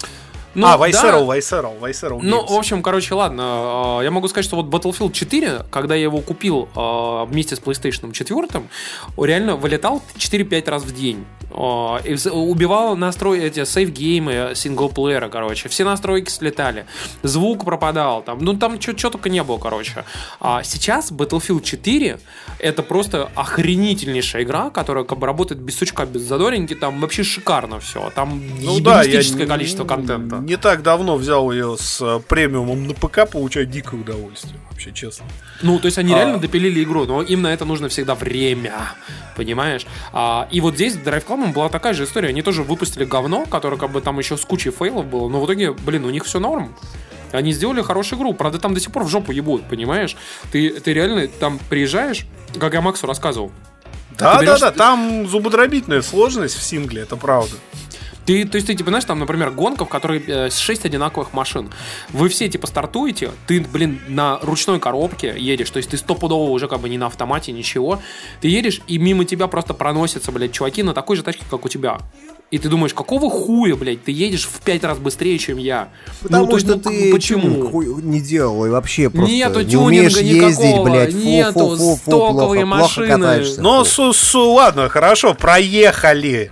Ну, 0.55 0.67
а, 0.67 0.71
да. 0.73 0.77
Вайсерл, 0.79 1.25
Вайсерл, 1.27 1.75
Вайсерл. 1.81 2.21
Ну, 2.23 2.45
в 2.45 2.53
общем, 2.53 2.83
короче, 2.83 3.15
ладно. 3.15 3.99
э, 4.01 4.05
Я 4.05 4.11
могу 4.11 4.27
сказать, 4.29 4.45
что 4.45 4.57
вот 4.57 4.67
Battlefield 4.67 5.13
4, 5.13 5.65
когда 5.71 5.95
я 5.95 6.03
его 6.03 6.19
купил 6.21 6.69
э, 6.75 7.25
вместе 7.31 7.55
с 7.57 7.61
PlayStation 7.61 8.13
4, 8.13 8.49
реально 9.19 9.57
вылетал 9.57 10.03
4-5 10.17 10.69
раз 10.71 10.83
в 10.83 10.95
день. 10.95 11.25
Вз- 11.53 12.31
Убивал 12.31 12.97
настрой 12.97 13.41
эти 13.41 13.65
сейф-геймы 13.65 14.53
синглплеера, 14.55 15.29
короче. 15.29 15.69
Все 15.69 15.85
настройки 15.85 16.31
слетали. 16.31 16.87
Звук 17.25 17.65
пропадал. 17.65 18.23
Там, 18.23 18.39
ну, 18.41 18.55
там 18.57 18.81
что 18.81 19.11
только 19.11 19.29
не 19.29 19.43
было, 19.43 19.59
короче. 19.59 20.05
А 20.41 20.63
сейчас 20.63 21.11
Battlefield 21.11 21.63
4 21.65 22.21
это 22.61 22.83
просто 22.85 23.31
охренительнейшая 23.35 24.43
игра, 24.45 24.71
которая 24.71 25.05
как 25.05 25.19
бы 25.19 25.27
работает 25.27 25.61
без 25.61 25.77
сучка, 25.77 26.07
без 26.07 26.23
задоринки. 26.23 26.75
Там 26.75 27.01
вообще 27.01 27.23
шикарно 27.25 27.81
все. 27.81 28.11
Там 28.15 28.41
Ну 28.61 28.79
да, 28.81 29.03
ебанистическое 29.03 29.43
не- 29.43 29.49
количество 29.49 29.85
контента. 29.85 30.40
Не 30.41 30.57
так 30.57 30.83
давно 30.83 31.17
взял 31.17 31.51
ее 31.53 31.77
с 31.79 32.01
э, 32.01 32.21
премиумом 32.27 32.87
на 32.87 32.95
ПК, 32.95 33.29
получаю 33.31 33.67
дикое 33.67 34.01
удовольствие, 34.01 34.59
вообще 34.71 34.93
честно. 34.93 35.27
Ну, 35.63 35.79
то 35.79 35.87
есть 35.87 35.99
они 35.99 36.13
А. 36.15 36.17
реально 36.17 36.39
допилили 36.39 36.83
игру, 36.83 37.05
но 37.05 37.23
им 37.23 37.43
на 37.43 37.53
это 37.53 37.65
нужно 37.65 37.89
всегда 37.89 38.15
время, 38.15 38.75
понимаешь? 39.37 39.87
А, 40.13 40.49
и 40.51 40.61
вот 40.61 40.75
здесь 40.75 40.95
Drive 40.95 41.27
Club 41.27 41.53
была 41.53 41.69
такая 41.69 41.95
же 41.95 42.05
история. 42.05 42.29
Они 42.31 42.43
тоже 42.43 42.63
выпустили 42.63 43.05
говно, 43.05 43.47
которое 43.47 43.77
как 43.77 43.91
бы 43.91 44.01
там 44.01 44.19
еще 44.19 44.37
с 44.37 44.45
кучей 44.45 44.71
фейлов 44.71 45.07
было, 45.07 45.29
но 45.29 45.41
в 45.41 45.47
итоге, 45.47 45.73
блин, 45.73 46.05
у 46.05 46.11
них 46.11 46.25
все 46.25 46.39
норм. 46.41 46.75
Они 47.33 47.53
сделали 47.53 47.81
хорошую 47.83 48.19
игру, 48.19 48.35
правда, 48.35 48.59
там 48.59 48.75
до 48.75 48.81
сих 48.81 48.91
пор 48.91 49.05
в 49.05 49.09
жопу 49.09 49.31
ебут, 49.31 49.63
понимаешь? 49.69 50.17
Ты, 50.51 50.71
ты 50.81 50.93
реально 50.93 51.29
там 51.29 51.61
приезжаешь, 51.69 52.27
как 52.59 52.75
я 52.75 52.81
Максу 52.81 53.07
рассказывал, 53.07 53.53
Да, 54.19 54.35
да, 54.35 54.43
берешь- 54.43 54.61
да, 54.61 54.73
там 54.73 55.29
зубодробительная 55.29 56.03
сложность 56.03 56.57
в 56.57 56.63
сингле, 56.65 57.03
это 57.03 57.17
правда. 57.17 57.55
Ты 58.31 58.45
Ты, 58.45 58.51
то 58.51 58.57
есть 58.57 58.67
ты, 58.67 58.75
типа, 58.75 58.91
знаешь, 58.91 59.05
там, 59.05 59.19
например, 59.19 59.51
гонка, 59.51 59.85
в 59.85 59.89
которой 59.89 60.23
э, 60.27 60.51
6 60.51 60.85
одинаковых 60.85 61.33
машин. 61.33 61.71
Вы 62.11 62.29
все, 62.29 62.49
типа, 62.49 62.67
стартуете, 62.67 63.31
ты, 63.47 63.61
блин, 63.61 64.01
на 64.09 64.39
ручной 64.43 64.79
коробке 64.79 65.35
едешь, 65.37 65.71
то 65.71 65.79
есть 65.79 65.91
ты 65.91 65.97
стопудово 65.97 66.51
уже 66.51 66.69
как 66.69 66.81
бы 66.81 66.89
не 66.89 66.99
на 66.99 67.07
автомате, 67.07 67.53
ничего. 67.53 68.01
Ты 68.41 68.49
едешь, 68.49 68.81
и 68.87 68.99
мимо 68.99 69.25
тебя 69.25 69.49
просто 69.49 69.75
проносятся, 69.75 70.33
блядь, 70.33 70.53
чуваки 70.53 70.83
на 70.83 70.95
такой 70.95 71.17
же 71.17 71.23
тачке, 71.23 71.45
как 71.51 71.65
у 71.65 71.69
тебя. 71.69 71.99
И 72.51 72.59
ты 72.59 72.69
думаешь, 72.69 72.95
какого 72.95 73.31
хуя, 73.31 73.77
блядь, 73.77 74.03
ты 74.03 74.11
едешь 74.11 74.45
в 74.45 74.61
пять 74.63 74.83
раз 74.83 74.99
быстрее, 74.99 75.39
чем 75.39 75.57
я? 75.57 75.91
Потому 76.21 76.47
ну, 76.47 76.51
то 76.51 76.57
есть, 76.57 76.67
что 76.67 76.77
ну, 76.77 76.83
ты 76.83 77.13
почему? 77.13 77.69
хуй 77.69 78.03
не 78.03 78.21
делал 78.21 78.67
и 78.67 78.71
вообще 78.71 79.09
просто 79.09 79.33
Нету 79.33 79.61
не 79.61 79.77
умеешь 79.77 80.15
тюнинга 80.15 80.47
ездить, 80.47 80.65
никакого, 80.65 80.89
блядь, 80.89 81.13
фу, 81.13 81.19
нету 81.19 81.53
фу, 81.53 81.77
фу, 81.77 81.97
фу, 81.97 82.01
стоковые 82.11 82.67
плохо, 82.67 82.83
машины. 82.83 83.07
плохо 83.07 83.21
катаешься. 83.21 83.63
Ну, 83.63 83.85
су, 83.85 84.13
су, 84.13 84.51
ладно, 84.51 84.89
хорошо, 84.89 85.35
проехали. 85.35 86.51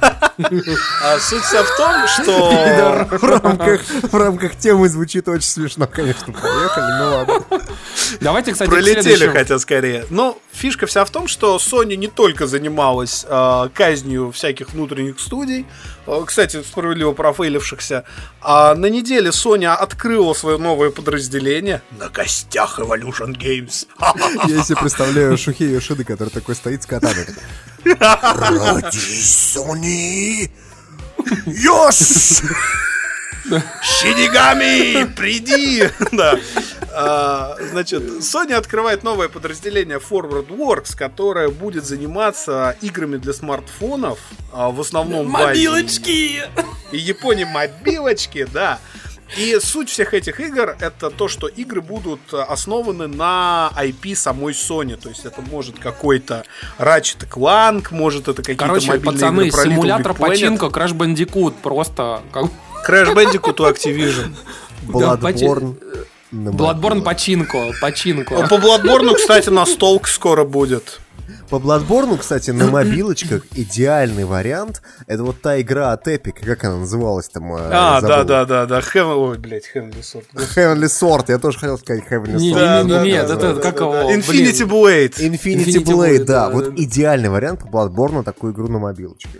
А 0.00 1.18
суть 1.18 1.42
вся 1.42 1.62
в 1.64 1.76
том, 1.76 2.06
что... 2.06 3.06
в 3.10 3.24
рамках, 3.24 3.80
в 3.84 4.14
рамках 4.14 4.56
темы 4.56 4.88
звучит 4.88 5.28
очень 5.28 5.42
смешно, 5.42 5.86
конечно. 5.86 6.32
Поехали, 6.32 6.92
ну 6.98 7.10
ладно. 7.10 7.60
Давайте, 8.20 8.52
кстати, 8.52 8.70
Пролетели, 8.70 9.26
хотя 9.26 9.58
скорее. 9.58 10.06
Но 10.10 10.38
фишка 10.52 10.86
вся 10.86 11.04
в 11.04 11.10
том, 11.10 11.26
что 11.28 11.56
Sony 11.56 11.96
не 11.96 12.08
только 12.08 12.46
занималась 12.46 13.26
э, 13.28 13.68
казнью 13.74 14.30
всяких 14.30 14.70
внутренних 14.70 15.18
студий, 15.18 15.66
кстати, 16.26 16.62
справедливо 16.62 17.12
профейлившихся, 17.12 18.04
а 18.40 18.74
на 18.74 18.86
неделе 18.86 19.30
Sony 19.30 19.66
открыла 19.66 20.34
свое 20.34 20.58
новое 20.58 20.90
подразделение 20.90 21.82
на 21.98 22.08
гостях 22.08 22.78
Evolution 22.78 23.36
Games. 23.36 23.86
Я 24.46 24.62
себе 24.62 24.76
представляю 24.76 25.36
Шухи 25.36 25.64
Йошиды, 25.64 26.04
который 26.04 26.30
такой 26.30 26.54
стоит 26.54 26.82
с 26.82 26.86
катаной. 26.86 27.26
Ради 27.84 28.98
Sony! 29.22 30.50
Йош! 31.46 32.42
Шинигами, 33.82 35.04
приди! 35.14 35.84
Да. 36.12 36.38
А, 36.94 37.56
Значит, 37.70 38.02
Sony 38.02 38.54
открывает 38.54 39.04
новое 39.04 39.28
подразделение 39.28 39.98
Forward 39.98 40.48
Works, 40.48 40.96
которое 40.96 41.48
будет 41.48 41.84
заниматься 41.84 42.76
играми 42.80 43.16
для 43.18 43.32
смартфонов, 43.32 44.18
а, 44.52 44.70
в 44.70 44.80
основном 44.80 45.28
Мобилочки! 45.28 46.42
и 46.90 46.96
Японии 46.96 47.44
мобилочки, 47.44 48.46
да. 48.52 48.78
И 49.36 49.58
суть 49.60 49.90
всех 49.90 50.14
этих 50.14 50.40
игр 50.40 50.74
это 50.80 51.10
то, 51.10 51.28
что 51.28 51.48
игры 51.48 51.82
будут 51.82 52.20
основаны 52.32 53.06
на 53.06 53.70
IP 53.76 54.16
самой 54.16 54.54
Sony. 54.54 54.96
То 54.96 55.10
есть 55.10 55.26
это 55.26 55.42
может 55.42 55.78
какой-то 55.78 56.44
Ratchet 56.78 57.28
Clank, 57.28 57.88
может 57.90 58.28
это 58.28 58.42
какие-то 58.42 58.64
Короче, 58.64 58.88
мобильные 58.88 59.12
пацаны, 59.12 59.40
игры 59.42 59.50
про 59.50 59.62
симулятор 59.64 60.14
починка 60.14 60.66
Crash 60.66 60.94
Bandicoot 60.94 61.54
просто 61.62 62.22
как... 62.32 62.46
Crash 62.88 63.14
Bandicoot 63.14 63.60
у 63.60 63.66
Activision. 63.70 64.34
Bloodborne. 64.86 65.74
на 66.32 66.48
Bloodborne 66.50 67.02
починку, 67.02 67.58
починку. 67.80 68.34
По 68.48 68.54
Bloodborne, 68.54 69.14
кстати, 69.14 69.50
настолка 69.50 70.08
скоро 70.08 70.44
будет. 70.44 71.00
По 71.50 71.56
Bloodborne, 71.56 72.18
кстати, 72.18 72.50
на 72.50 72.66
мобилочках 72.66 73.42
идеальный 73.54 74.24
вариант. 74.24 74.82
Это 75.06 75.22
вот 75.24 75.40
та 75.40 75.60
игра 75.60 75.92
от 75.92 76.06
Epic, 76.06 76.44
как 76.44 76.64
она 76.64 76.76
называлась 76.78 77.28
там? 77.28 77.54
э, 77.54 77.70
А, 77.72 78.00
да, 78.02 78.24
да, 78.24 78.44
да, 78.44 78.66
да. 78.66 78.80
Heaven... 78.80 79.14
Ой, 79.30 79.38
блядь, 79.38 79.64
Heavenly 79.74 80.00
Sword. 80.02 80.24
Heavenly 80.56 80.84
Sword, 80.88 81.24
я 81.28 81.38
тоже 81.38 81.58
хотел 81.58 81.78
сказать 81.78 82.04
Heavenly 82.10 82.36
Не, 82.36 82.52
Sword. 82.52 82.84
не, 82.84 82.90
не, 82.92 82.98
не, 83.00 83.12
нет, 83.12 83.30
это 83.30 83.54
как 83.56 83.80
его, 83.80 83.94
Infinity. 84.12 84.66
Blade. 84.68 85.14
Infinity, 85.18 85.64
Infinity 85.64 85.84
Blade, 85.84 86.24
да, 86.24 86.48
да, 86.48 86.50
вот 86.50 86.74
да. 86.74 86.82
идеальный 86.82 87.30
вариант 87.30 87.60
по 87.60 87.66
Bloodborne 87.66 88.24
такую 88.24 88.52
игру 88.52 88.68
на 88.68 88.78
мобилочке. 88.78 89.30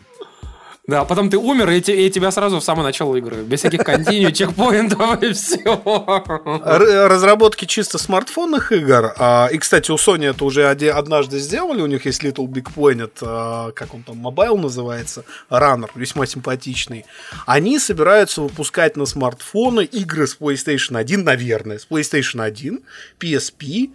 Да, 0.89 1.05
потом 1.05 1.28
ты 1.28 1.36
умер, 1.36 1.68
и, 1.68 1.80
и 1.80 2.11
тебя 2.11 2.30
сразу 2.30 2.61
в 2.61 2.64
самое 2.64 2.84
начало 2.84 3.14
игры. 3.16 3.43
Без 3.43 3.59
всяких 3.59 3.84
континью, 3.84 4.32
чекпоинтов 4.32 5.22
и 5.22 5.34
всего. 5.34 6.24
Р- 6.64 7.11
разработки 7.11 7.66
чисто 7.66 7.99
смартфонных 7.99 8.72
игр. 8.72 9.12
а, 9.18 9.49
и, 9.53 9.59
кстати, 9.59 9.91
у 9.91 9.97
Sony 9.97 10.30
это 10.30 10.47
уже 10.47 10.66
однажды 10.66 11.41
сделали. 11.41 11.82
У 11.82 11.86
них 11.86 12.07
есть 12.07 12.24
Little 12.24 12.47
Big 12.47 12.68
Planet, 12.74 13.12
а, 13.20 13.70
как 13.72 13.93
он 13.93 14.03
там, 14.03 14.26
Mobile 14.26 14.57
называется, 14.59 15.24
Runner, 15.51 15.91
весьма 15.95 16.24
симпатичный. 16.24 17.05
Они 17.45 17.78
собираются 17.78 18.41
выпускать 18.41 18.97
на 18.97 19.05
смартфоны 19.05 19.84
игры 19.84 20.26
с 20.26 20.39
PlayStation 20.41 20.97
1, 20.97 21.22
наверное, 21.22 21.78
с 21.78 21.86
PlayStation 21.86 22.43
1, 22.43 22.80
PSP 23.20 23.91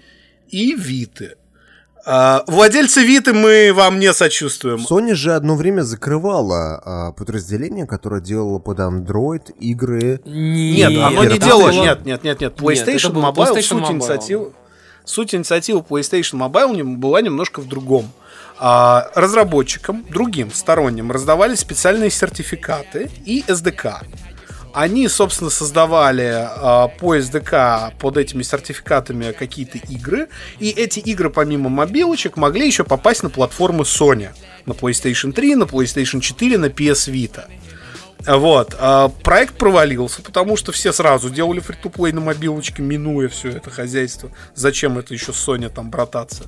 и 0.50 0.76
Vita. 0.76 1.32
А, 2.06 2.44
Владельцы 2.48 3.04
Виты 3.04 3.34
мы 3.34 3.72
вам 3.74 4.00
не 4.00 4.12
сочувствуем. 4.14 4.86
Sony 4.90 5.14
же 5.14 5.34
одно 5.34 5.56
время 5.56 5.84
закрывала 5.84 6.82
а, 6.84 7.12
подразделение, 7.14 7.86
которое 7.86 8.20
делало 8.22 8.60
под 8.60 8.80
Android 8.80 9.54
игры. 9.60 10.20
Нет, 10.26 10.92
оно 11.02 11.24
не 11.24 11.38
делало. 11.40 11.70
было- 11.72 11.82
Нет, 11.82 12.06
нет, 12.06 12.24
нет, 12.24 12.42
нет. 12.42 12.54
PlayStation 12.60 13.12
был 13.14 13.22
Mobile, 13.24 13.36
PlayStation 13.36 13.62
суть 13.62 13.82
Mobile. 13.84 13.92
инициативы. 13.94 14.52
Суть 15.06 15.36
инициативы 15.36 15.80
PlayStation 15.80 16.40
Mobile 16.50 16.76
не- 16.76 16.84
была 16.84 17.22
немножко 17.22 17.62
в 17.62 17.68
другом. 17.68 18.12
А, 18.60 19.10
разработчикам, 19.16 20.06
другим 20.10 20.52
сторонним, 20.54 21.12
раздавали 21.12 21.56
специальные 21.56 22.10
сертификаты 22.12 23.10
и 23.26 23.44
SDK. 23.48 24.02
Они, 24.74 25.08
собственно, 25.08 25.50
создавали 25.50 26.48
а, 26.50 26.88
по 26.88 27.16
SDK 27.16 27.94
под 28.00 28.18
этими 28.18 28.42
сертификатами 28.42 29.32
какие-то 29.32 29.78
игры, 29.78 30.30
и 30.60 30.70
эти 30.70 31.00
игры, 31.00 31.30
помимо 31.30 31.70
мобилочек, 31.70 32.38
могли 32.38 32.66
еще 32.66 32.84
попасть 32.84 33.24
на 33.24 33.30
платформы 33.30 33.84
Sony. 33.84 34.30
На 34.66 34.72
PlayStation 34.72 35.32
3, 35.32 35.56
на 35.56 35.64
PlayStation 35.64 36.22
4, 36.22 36.58
на 36.58 36.66
PS 36.66 37.12
Vita. 37.12 37.46
Вот. 38.26 38.76
а, 38.80 39.10
проект 39.10 39.56
провалился, 39.56 40.22
потому 40.22 40.56
что 40.58 40.72
все 40.72 40.92
сразу 40.94 41.30
делали 41.30 41.60
фри-то-плей 41.60 42.14
на 42.14 42.22
мобилочке, 42.22 42.82
минуя 42.82 43.28
все 43.28 43.50
это 43.50 43.70
хозяйство. 43.70 44.32
Зачем 44.56 44.98
это 44.98 45.14
еще 45.14 45.32
Sony 45.32 45.70
там 45.70 45.90
брататься? 45.90 46.46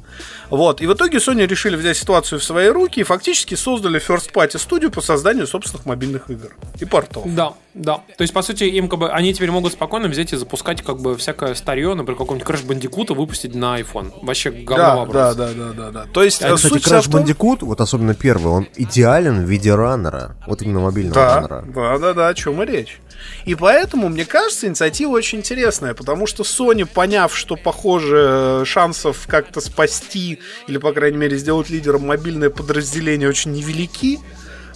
Вот. 0.49 0.81
И 0.81 0.87
в 0.87 0.93
итоге 0.93 1.17
Sony 1.17 1.45
решили 1.45 1.75
взять 1.75 1.97
ситуацию 1.97 2.39
в 2.39 2.43
свои 2.43 2.69
руки 2.69 3.01
и 3.01 3.03
фактически 3.03 3.55
создали 3.55 4.01
First 4.01 4.31
Party 4.33 4.57
студию 4.57 4.91
по 4.91 5.01
созданию 5.01 5.47
собственных 5.47 5.85
мобильных 5.85 6.29
игр 6.29 6.55
и 6.79 6.85
портов. 6.85 7.25
Да, 7.25 7.53
да. 7.75 7.95
То 8.17 8.21
есть, 8.21 8.33
по 8.33 8.41
сути, 8.41 8.63
им 8.63 8.87
как 8.87 8.99
бы 8.99 9.09
они 9.09 9.33
теперь 9.33 9.51
могут 9.51 9.73
спокойно 9.73 10.07
взять 10.07 10.31
и 10.33 10.37
запускать 10.37 10.81
как 10.81 10.99
бы 11.01 11.15
всякое 11.17 11.53
старье, 11.55 11.93
например, 11.93 12.17
какого-нибудь 12.17 12.47
Crash 12.47 12.65
Bandicoot 12.65 13.13
выпустить 13.13 13.53
на 13.53 13.79
iPhone. 13.79 14.11
Вообще 14.21 14.49
говно 14.49 14.83
Да, 14.85 14.95
вопрос. 14.95 15.35
да, 15.35 15.47
да, 15.47 15.53
да, 15.53 15.73
да, 15.73 15.91
да. 15.91 16.05
То 16.11 16.23
есть, 16.23 16.41
А, 16.41 16.55
кстати, 16.55 16.75
Crash 16.75 17.09
том- 17.11 17.21
Bandicoot, 17.23 17.59
вот 17.65 17.81
особенно 17.81 18.13
первый, 18.15 18.47
он 18.51 18.67
идеален 18.75 19.45
в 19.45 19.49
виде 19.49 19.75
раннера. 19.75 20.35
Вот 20.47 20.61
именно 20.61 20.79
мобильного 20.79 21.15
Да, 21.15 21.35
раннера. 21.35 21.63
да, 21.67 21.97
да, 21.97 22.13
да, 22.13 22.27
о 22.29 22.33
чем 22.33 22.63
и 22.63 22.65
речь. 22.65 22.99
И 23.45 23.55
поэтому, 23.55 24.09
мне 24.09 24.25
кажется, 24.25 24.67
инициатива 24.67 25.11
очень 25.11 25.39
интересная, 25.39 25.93
потому 25.93 26.27
что 26.27 26.43
Sony, 26.43 26.85
поняв, 26.85 27.35
что, 27.35 27.55
похоже, 27.55 28.63
шансов 28.65 29.25
как-то 29.27 29.61
спасти 29.61 30.39
или, 30.67 30.77
по 30.77 30.91
крайней 30.93 31.17
мере, 31.17 31.37
сделать 31.37 31.69
лидером 31.69 32.05
мобильное 32.07 32.49
подразделение 32.49 33.29
очень 33.29 33.51
невелики, 33.51 34.19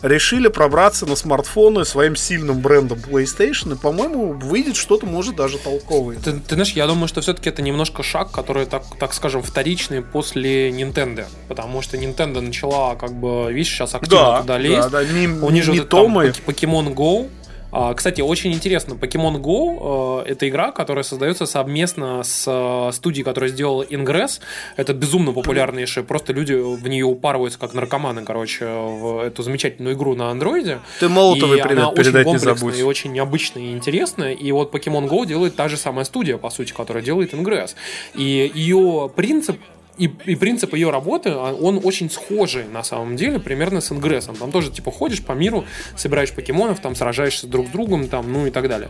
решили 0.02 0.48
пробраться 0.48 1.06
на 1.06 1.16
смартфоны 1.16 1.86
своим 1.86 2.16
сильным 2.16 2.60
брендом 2.60 3.00
PlayStation, 3.00 3.74
и, 3.74 3.78
по-моему, 3.78 4.34
выйдет 4.34 4.76
что-то, 4.76 5.06
может, 5.06 5.36
даже 5.36 5.58
толковое. 5.58 6.18
Ты, 6.18 6.34
ты 6.34 6.56
знаешь, 6.56 6.72
я 6.74 6.88
думаю, 6.88 7.08
что 7.08 7.22
все-таки 7.22 7.50
это 7.50 7.62
немножко 7.62 8.04
шаг, 8.04 8.32
который, 8.32 8.66
так, 8.66 8.84
так 9.00 9.14
скажем, 9.14 9.42
вторичный 9.42 10.02
после 10.02 10.70
Nintendo. 10.70 11.26
Потому 11.48 11.82
что 11.82 11.98
Nintendo 11.98 12.42
начала, 12.42 12.96
как 12.96 13.14
бы, 13.14 13.52
видишь, 13.52 13.74
сейчас 13.74 13.96
активно 13.96 14.42
туда 14.42 14.58
лезть. 14.58 14.90
да, 14.90 15.02
да, 15.02 15.04
ми, 15.04 15.28
У 15.28 15.50
них 15.50 15.64
же 15.64 15.72
вот 15.72 15.80
это 15.82 15.90
там 15.90 16.18
Pokemon 16.18 16.94
Go. 16.94 17.30
А, 17.72 17.94
Кстати, 17.94 18.22
очень 18.22 18.52
интересно, 18.54 18.94
Pokemon 18.94 19.40
Go 19.42 20.24
э, 20.26 20.32
это 20.32 20.50
игра, 20.50 20.72
которая 20.72 21.04
создается 21.04 21.46
совместно 21.46 22.24
с 22.24 22.46
э, 22.48 22.92
студией, 22.94 23.24
которая 23.24 23.50
сделала 23.50 23.84
Ingress. 23.84 24.40
Это 24.76 24.94
безумно 24.94 25.34
популярнейшая, 25.34 26.04
просто 26.04 26.34
люди 26.34 26.54
в 26.54 26.88
нее 26.88 27.06
упарываются 27.06 27.60
как 27.60 27.74
наркоманы, 27.74 28.24
короче, 28.24 28.66
в 28.66 29.20
эту 29.20 29.44
замечательную 29.44 29.96
игру 29.96 30.16
на 30.16 30.32
андроиде. 30.32 30.80
Ты 31.00 31.10
Молотовый 31.10 31.60
И 31.60 31.62
привет 31.62 31.84
она 31.84 31.92
передать 31.92 32.26
не 32.26 32.32
очень 32.32 32.40
комплексная 32.40 32.56
забудь. 32.56 32.80
и 32.80 32.84
очень 32.84 33.12
необычная 33.14 33.64
и 33.64 33.72
интересная. 33.74 34.34
И 34.34 34.52
вот 34.52 34.74
Pokemon 34.74 35.08
Go 35.08 35.26
делает 35.26 35.56
та 35.56 35.68
же 35.68 35.78
самая 35.78 36.06
студия, 36.06 36.38
по 36.38 36.50
сути, 36.50 36.74
которая 36.74 37.04
делает 37.04 37.34
Ingress. 37.34 37.76
И 38.16 38.52
ее 38.54 39.12
принцип 39.16 39.58
и, 40.00 40.10
и 40.26 40.36
принцип 40.36 40.74
ее 40.74 40.90
работы, 40.90 41.30
а, 41.30 41.54
он 41.54 41.82
очень 41.84 42.10
схожий 42.10 42.64
на 42.64 42.84
самом 42.84 43.16
деле, 43.16 43.40
примерно 43.40 43.82
с 43.82 43.92
Ингрессом. 43.92 44.36
Там 44.36 44.52
тоже 44.52 44.72
типа 44.72 44.92
ходишь 44.92 45.22
по 45.22 45.34
миру, 45.34 45.66
собираешь 45.96 46.32
покемонов, 46.32 46.80
там 46.80 46.96
сражаешься 46.96 47.48
друг 47.48 47.68
с 47.68 47.70
другом, 47.70 48.08
там, 48.08 48.32
ну 48.32 48.48
и 48.48 48.52
так 48.52 48.68
далее. 48.70 48.90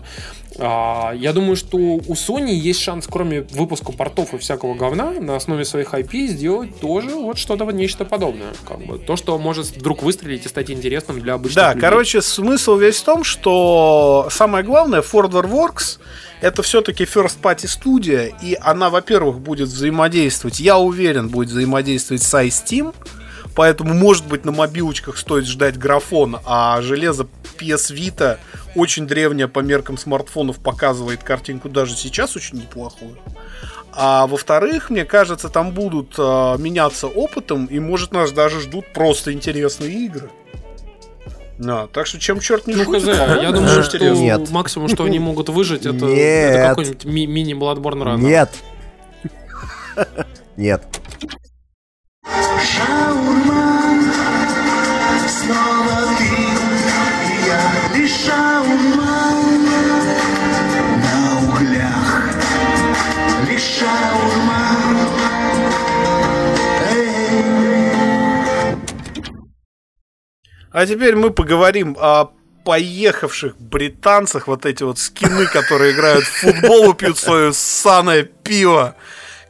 А, 0.58 1.12
я 1.14 1.34
думаю, 1.34 1.56
что 1.56 1.78
у 1.78 2.14
Sony 2.14 2.52
есть 2.52 2.80
шанс, 2.80 3.08
кроме 3.10 3.42
выпуска 3.42 3.92
портов 3.92 4.34
и 4.34 4.38
всякого 4.38 4.76
говна, 4.76 5.12
на 5.20 5.36
основе 5.36 5.66
своих 5.66 5.94
IP 5.94 6.28
сделать 6.28 6.80
тоже 6.80 7.10
вот 7.10 7.38
что-то 7.38 7.66
вот 7.66 7.74
нечто 7.74 8.06
подобное. 8.06 8.54
Как 8.68 8.80
бы. 8.80 9.00
То, 9.00 9.16
что 9.16 9.38
может 9.38 9.68
вдруг 9.76 10.04
выстрелить 10.04 10.46
и 10.46 10.50
стать 10.50 10.70
интересным 10.70 11.20
для 11.20 11.34
обычных 11.34 11.56
Да, 11.56 11.70
людей. 11.70 11.82
короче, 11.82 12.22
смысл 12.22 12.78
весь 12.78 12.98
в 12.98 13.04
том, 13.04 13.24
что 13.24 14.28
самое 14.32 14.64
главное, 14.64 15.02
Forward 15.02 15.50
Works 15.50 16.00
это 16.42 16.62
все-таки 16.62 17.04
first 17.04 17.42
party 17.42 17.68
студия, 17.68 18.32
и 18.42 18.58
она, 18.60 18.90
во-первых, 18.90 19.40
будет 19.40 19.68
взаимодействовать, 19.68 20.60
я 20.60 20.78
уверен, 20.78 20.99
будет 21.30 21.50
взаимодействовать 21.50 22.24
с 22.24 22.34
iSteam, 22.34 22.94
поэтому, 23.56 23.94
может 23.94 24.26
быть, 24.28 24.46
на 24.46 24.52
мобилочках 24.52 25.18
стоит 25.18 25.46
ждать 25.46 25.78
графон, 25.78 26.40
а 26.46 26.82
железо 26.82 27.28
PS 27.60 27.94
Vita 27.94 28.38
очень 28.76 29.08
древнее 29.08 29.48
по 29.48 29.60
меркам 29.60 29.98
смартфонов 29.98 30.60
показывает 30.60 31.24
картинку 31.24 31.70
даже 31.70 31.96
сейчас 31.96 32.36
очень 32.36 32.58
неплохую. 32.58 33.18
А 33.92 34.28
во-вторых, 34.28 34.90
мне 34.90 35.04
кажется, 35.04 35.50
там 35.50 35.72
будут 35.72 36.14
э, 36.18 36.56
меняться 36.60 37.08
опытом, 37.08 37.66
и, 37.66 37.80
может, 37.80 38.12
нас 38.14 38.32
даже 38.32 38.62
ждут 38.62 38.86
просто 38.94 39.34
интересные 39.34 40.06
игры. 40.06 40.30
Да, 41.58 41.88
так 41.88 42.08
что 42.08 42.20
чем 42.20 42.40
черт 42.40 42.68
не 42.68 42.76
Ну, 42.76 42.86
шутит, 42.86 43.02
хз, 43.10 43.18
по-моему, 43.18 43.42
я 43.42 43.52
думаю, 43.52 43.84
что. 43.84 43.98
Нет. 44.00 44.50
максимум, 44.52 44.88
что 44.88 45.04
они 45.04 45.20
могут 45.20 45.50
выжить, 45.50 45.86
это, 45.86 46.06
Нет. 46.06 46.56
это 46.56 46.70
какой-нибудь 46.70 47.04
ми- 47.04 47.28
мини 47.28 47.54
Bloodborne 47.54 48.04
Run. 48.04 48.18
Нет. 50.60 50.82
Нет. 50.84 51.00
Снова 55.30 56.18
ты 56.18 56.26
и 56.26 57.48
я 57.48 57.62
лишь 57.96 58.12
шаурма 58.26 59.22
На 60.98 61.18
углях 61.48 62.36
Лишь 63.50 63.62
шаурма 63.62 64.76
А 70.74 70.86
теперь 70.86 71.16
мы 71.16 71.32
поговорим 71.32 71.96
о 71.98 72.32
поехавших 72.66 73.58
британцах, 73.58 74.48
вот 74.48 74.66
эти 74.66 74.84
вот 74.84 75.00
скины, 75.00 75.46
которые 75.48 75.94
играют 75.94 76.26
в 76.26 76.42
футбол 76.42 76.92
и 76.92 76.96
пьют 76.96 77.18
свое 77.18 77.54
ссаное 77.54 78.24
пиво. 78.24 78.96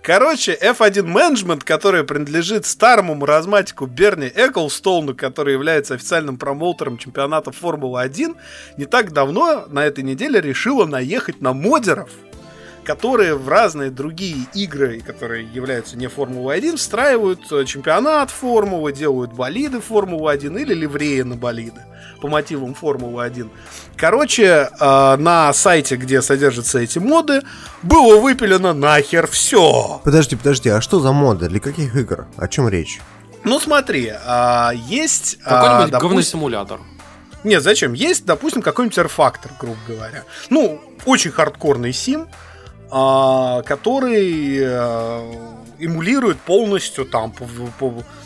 Короче, 0.10 0.58
F1 0.60 1.06
Management, 1.06 1.64
который 1.64 2.04
принадлежит 2.04 2.66
старому 2.66 3.14
маразматику 3.14 3.86
Берни 3.86 4.26
Эклстоуну, 4.26 5.14
который 5.14 5.54
является 5.54 5.94
официальным 5.94 6.40
промоутером 6.40 6.98
чемпионата 6.98 7.52
Формулы-1, 7.52 8.36
не 8.78 8.86
так 8.86 9.14
давно, 9.14 9.68
на 9.68 9.86
этой 9.86 10.04
неделе, 10.04 10.42
решила 10.42 10.88
наехать 10.88 11.42
на 11.42 11.54
модеров, 11.54 12.10
которые 12.90 13.36
в 13.36 13.48
разные 13.48 13.92
другие 13.92 14.48
игры, 14.56 15.00
которые 15.02 15.46
являются 15.46 15.96
не 15.96 16.08
Формулой-1, 16.08 16.78
встраивают 16.78 17.40
э, 17.52 17.64
чемпионат 17.66 18.32
Формулы, 18.32 18.92
делают 18.94 19.32
болиды 19.32 19.80
Формулы-1 19.80 20.60
или 20.60 20.74
ливреи 20.74 21.22
на 21.22 21.36
болиды 21.36 21.82
по 22.20 22.28
мотивам 22.28 22.74
Формулы-1. 22.74 23.48
Короче, 23.96 24.70
э, 24.72 25.16
на 25.18 25.54
сайте, 25.54 25.98
где 25.98 26.24
содержатся 26.24 26.80
эти 26.80 26.98
моды, 26.98 27.44
было 27.84 28.20
выпилено 28.20 28.74
нахер 28.74 29.28
все. 29.28 30.02
Подожди, 30.04 30.36
подожди, 30.36 30.70
а 30.70 30.82
что 30.82 31.00
за 31.00 31.12
моды? 31.12 31.48
Для 31.48 31.60
каких 31.60 31.96
игр? 31.96 32.26
О 32.38 32.48
чем 32.48 32.70
речь? 32.70 33.02
Ну 33.44 33.60
смотри, 33.60 34.12
а, 34.26 34.72
есть... 34.74 35.38
а, 35.46 35.62
Какой-нибудь 35.62 35.92
допустим- 35.92 36.10
говносимулятор. 36.10 36.80
Нет, 37.44 37.62
зачем? 37.62 37.94
Есть, 37.94 38.26
допустим, 38.26 38.64
какой-нибудь 38.64 38.98
R-фактор, 38.98 39.52
грубо 39.60 39.78
говоря. 39.88 40.24
Ну, 40.50 40.82
очень 41.06 41.32
хардкорный 41.32 41.94
сим, 41.94 42.28
который 42.90 44.58
э, 44.60 45.34
эмулирует 45.80 46.40
полностью 46.40 47.06
там... 47.06 47.34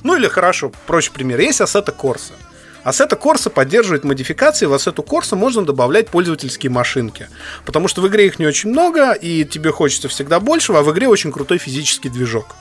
ну 0.04 0.16
или 0.16 0.28
хорошо, 0.28 0.72
проще 0.88 1.12
пример. 1.12 1.40
Есть 1.40 1.62
Assetto 1.62 1.96
Corsa. 1.96 2.34
Assetto 2.86 3.18
Corsa 3.20 3.50
поддерживает 3.50 4.04
модификации, 4.04 4.66
в 4.66 4.74
Assetto 4.74 5.06
Corsa 5.06 5.36
можно 5.36 5.66
добавлять 5.66 6.10
пользовательские 6.10 6.70
машинки. 6.72 7.28
Потому 7.66 7.88
что 7.88 8.02
в 8.02 8.08
игре 8.08 8.26
их 8.28 8.40
не 8.40 8.46
очень 8.46 8.70
много, 8.70 9.14
и 9.14 9.46
тебе 9.46 9.72
хочется 9.72 10.10
всегда 10.10 10.40
большего, 10.40 10.80
а 10.80 10.84
в 10.84 10.92
игре 10.92 11.08
очень 11.08 11.32
крутой 11.32 11.58
физический 11.58 12.10
движок. 12.10 12.56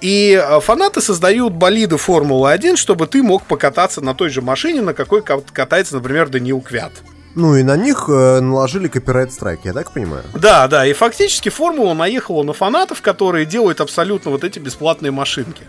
И 0.00 0.40
э, 0.40 0.60
фанаты 0.60 1.00
создают 1.00 1.54
болиды 1.54 1.96
Формулы-1, 1.96 2.76
чтобы 2.76 3.06
ты 3.06 3.22
мог 3.22 3.44
покататься 3.44 4.00
на 4.00 4.14
той 4.14 4.28
же 4.28 4.42
машине, 4.42 4.80
на 4.82 4.94
какой 4.94 5.22
ка- 5.22 5.40
катается, 5.40 5.96
например, 5.96 6.28
Даниил 6.28 6.60
Квят. 6.60 6.92
Ну 7.38 7.54
и 7.54 7.62
на 7.62 7.76
них 7.76 8.06
э, 8.08 8.40
наложили 8.40 8.88
копирайт 8.88 9.32
страйк, 9.32 9.60
я 9.62 9.72
так 9.72 9.92
понимаю? 9.92 10.24
Да, 10.34 10.66
да, 10.66 10.84
и 10.84 10.92
фактически 10.92 11.50
Формула 11.50 11.94
наехала 11.94 12.42
на 12.42 12.52
фанатов, 12.52 13.00
которые 13.00 13.46
делают 13.46 13.80
абсолютно 13.80 14.32
вот 14.32 14.42
эти 14.42 14.58
бесплатные 14.58 15.12
машинки. 15.12 15.62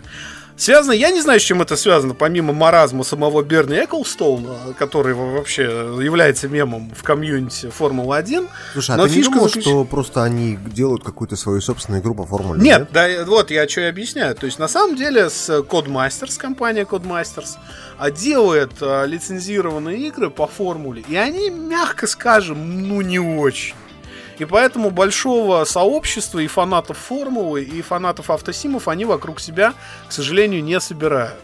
Связано, 0.60 0.92
я 0.92 1.10
не 1.10 1.22
знаю, 1.22 1.40
с 1.40 1.42
чем 1.42 1.62
это 1.62 1.74
связано, 1.74 2.12
помимо 2.14 2.52
маразма 2.52 3.02
самого 3.02 3.42
Берни 3.42 3.76
Эклстоуна, 3.82 4.74
который 4.78 5.14
во- 5.14 5.32
вообще 5.32 5.62
является 5.62 6.48
мемом 6.48 6.92
в 6.94 7.02
комьюнити 7.02 7.70
Формулы-1. 7.70 8.46
Слушай, 8.74 8.90
а 8.94 8.98
Но 8.98 9.04
ты 9.04 9.10
не 9.10 9.16
фишка 9.16 9.32
думал, 9.32 9.46
заключ- 9.48 9.62
что 9.62 9.84
просто 9.86 10.22
они 10.22 10.58
делают 10.74 11.02
какую-то 11.02 11.36
свою 11.36 11.62
собственную 11.62 12.02
игру 12.02 12.14
по 12.14 12.26
формуле? 12.26 12.60
Нет, 12.60 12.88
да, 12.92 13.08
э, 13.08 13.24
вот 13.24 13.50
я 13.50 13.66
что 13.66 13.80
и 13.80 13.84
объясняю. 13.84 14.34
То 14.34 14.44
есть, 14.44 14.58
на 14.58 14.68
самом 14.68 14.96
деле, 14.96 15.30
с 15.30 15.48
Codemasters, 15.48 16.36
компания 16.38 16.84
Codemasters, 16.84 17.56
а, 17.98 18.10
делает 18.10 18.72
а, 18.82 19.06
лицензированные 19.06 20.08
игры 20.08 20.28
по 20.28 20.46
формуле, 20.46 21.02
и 21.08 21.16
они, 21.16 21.48
мягко 21.48 22.06
скажем, 22.06 22.86
ну 22.86 23.00
не 23.00 23.18
очень. 23.18 23.74
И 24.40 24.46
поэтому 24.46 24.90
большого 24.90 25.64
сообщества 25.64 26.38
и 26.38 26.46
фанатов 26.46 26.96
формулы, 26.96 27.62
и 27.62 27.82
фанатов 27.82 28.30
автосимов 28.30 28.88
они 28.88 29.04
вокруг 29.04 29.38
себя, 29.38 29.74
к 30.08 30.12
сожалению, 30.12 30.64
не 30.64 30.80
собирают. 30.80 31.38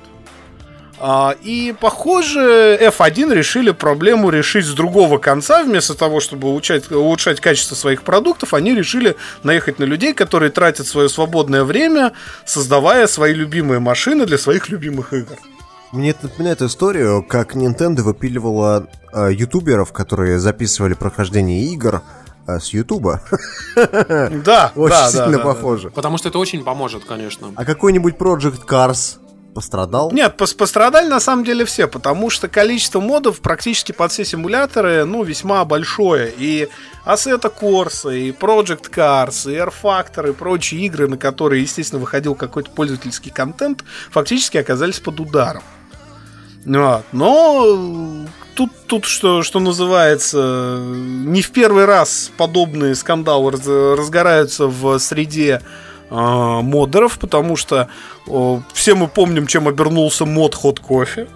А, 0.98 1.36
И, 1.42 1.74
похоже, 1.78 2.78
F1 2.80 3.34
решили 3.34 3.72
проблему 3.72 4.30
решить 4.30 4.64
с 4.64 4.72
другого 4.72 5.18
конца. 5.18 5.62
Вместо 5.62 5.94
того, 5.94 6.20
чтобы 6.20 6.48
улучшать, 6.48 6.90
улучшать 6.90 7.38
качество 7.38 7.74
своих 7.74 8.02
продуктов, 8.02 8.54
они 8.54 8.74
решили 8.74 9.14
наехать 9.42 9.78
на 9.78 9.84
людей, 9.84 10.14
которые 10.14 10.50
тратят 10.50 10.86
свое 10.86 11.10
свободное 11.10 11.64
время, 11.64 12.12
создавая 12.46 13.06
свои 13.08 13.34
любимые 13.34 13.78
машины 13.78 14.24
для 14.24 14.38
своих 14.38 14.70
любимых 14.70 15.12
игр. 15.12 15.36
Мне 15.92 16.10
это 16.10 16.24
напоминает 16.24 16.62
историю, 16.62 17.22
как 17.22 17.54
Nintendo 17.54 18.00
выпиливала 18.00 18.88
э, 19.12 19.32
ютуберов, 19.32 19.92
которые 19.92 20.38
записывали 20.38 20.94
прохождение 20.94 21.62
игр 21.64 22.00
э, 22.46 22.58
с 22.58 22.68
Ютуба. 22.70 23.22
Да, 23.74 24.72
Очень 24.74 24.90
да, 24.90 25.02
да, 25.04 25.08
сильно 25.10 25.30
да, 25.32 25.38
да. 25.38 25.44
похоже. 25.44 25.90
Потому 25.90 26.18
что 26.18 26.28
это 26.28 26.38
очень 26.38 26.64
поможет, 26.64 27.04
конечно. 27.04 27.52
А 27.56 27.64
какой-нибудь 27.64 28.14
Project 28.16 28.66
Cars 28.66 29.18
пострадал? 29.54 30.12
Нет, 30.12 30.34
пос- 30.38 30.54
пострадали 30.56 31.08
на 31.08 31.18
самом 31.20 31.44
деле 31.44 31.64
все, 31.64 31.88
потому 31.88 32.28
что 32.28 32.46
количество 32.46 33.00
модов 33.00 33.40
практически 33.40 33.92
под 33.92 34.12
все 34.12 34.24
симуляторы, 34.24 35.04
ну, 35.06 35.22
весьма 35.22 35.64
большое. 35.64 36.30
И 36.36 36.68
Assetto 37.06 37.50
Corsa, 37.58 38.14
и 38.14 38.32
Project 38.32 38.90
Cars, 38.90 39.50
и 39.50 39.56
Air 39.56 39.72
Factor, 39.82 40.28
и 40.28 40.32
прочие 40.32 40.82
игры, 40.82 41.08
на 41.08 41.16
которые, 41.16 41.62
естественно, 41.62 42.00
выходил 42.00 42.34
какой-то 42.34 42.70
пользовательский 42.70 43.30
контент, 43.30 43.82
фактически 44.10 44.58
оказались 44.58 45.00
под 45.00 45.20
ударом. 45.20 45.62
Вот. 46.66 47.04
Но 47.12 48.26
тут, 48.56 48.70
тут 48.86 49.04
что, 49.04 49.42
что 49.42 49.60
называется, 49.60 50.80
не 50.82 51.42
в 51.42 51.50
первый 51.50 51.84
раз 51.84 52.32
подобные 52.36 52.94
скандалы 52.94 53.52
раз- 53.52 53.66
разгораются 53.66 54.66
в 54.66 54.98
среде 54.98 55.60
э, 56.10 56.14
модеров, 56.14 57.18
потому 57.18 57.56
что 57.56 57.88
э, 58.26 58.60
все 58.72 58.94
мы 58.94 59.06
помним, 59.06 59.46
чем 59.46 59.68
обернулся 59.68 60.24
мод 60.24 60.58
Hot 60.62 60.80
Coffee. 60.80 61.28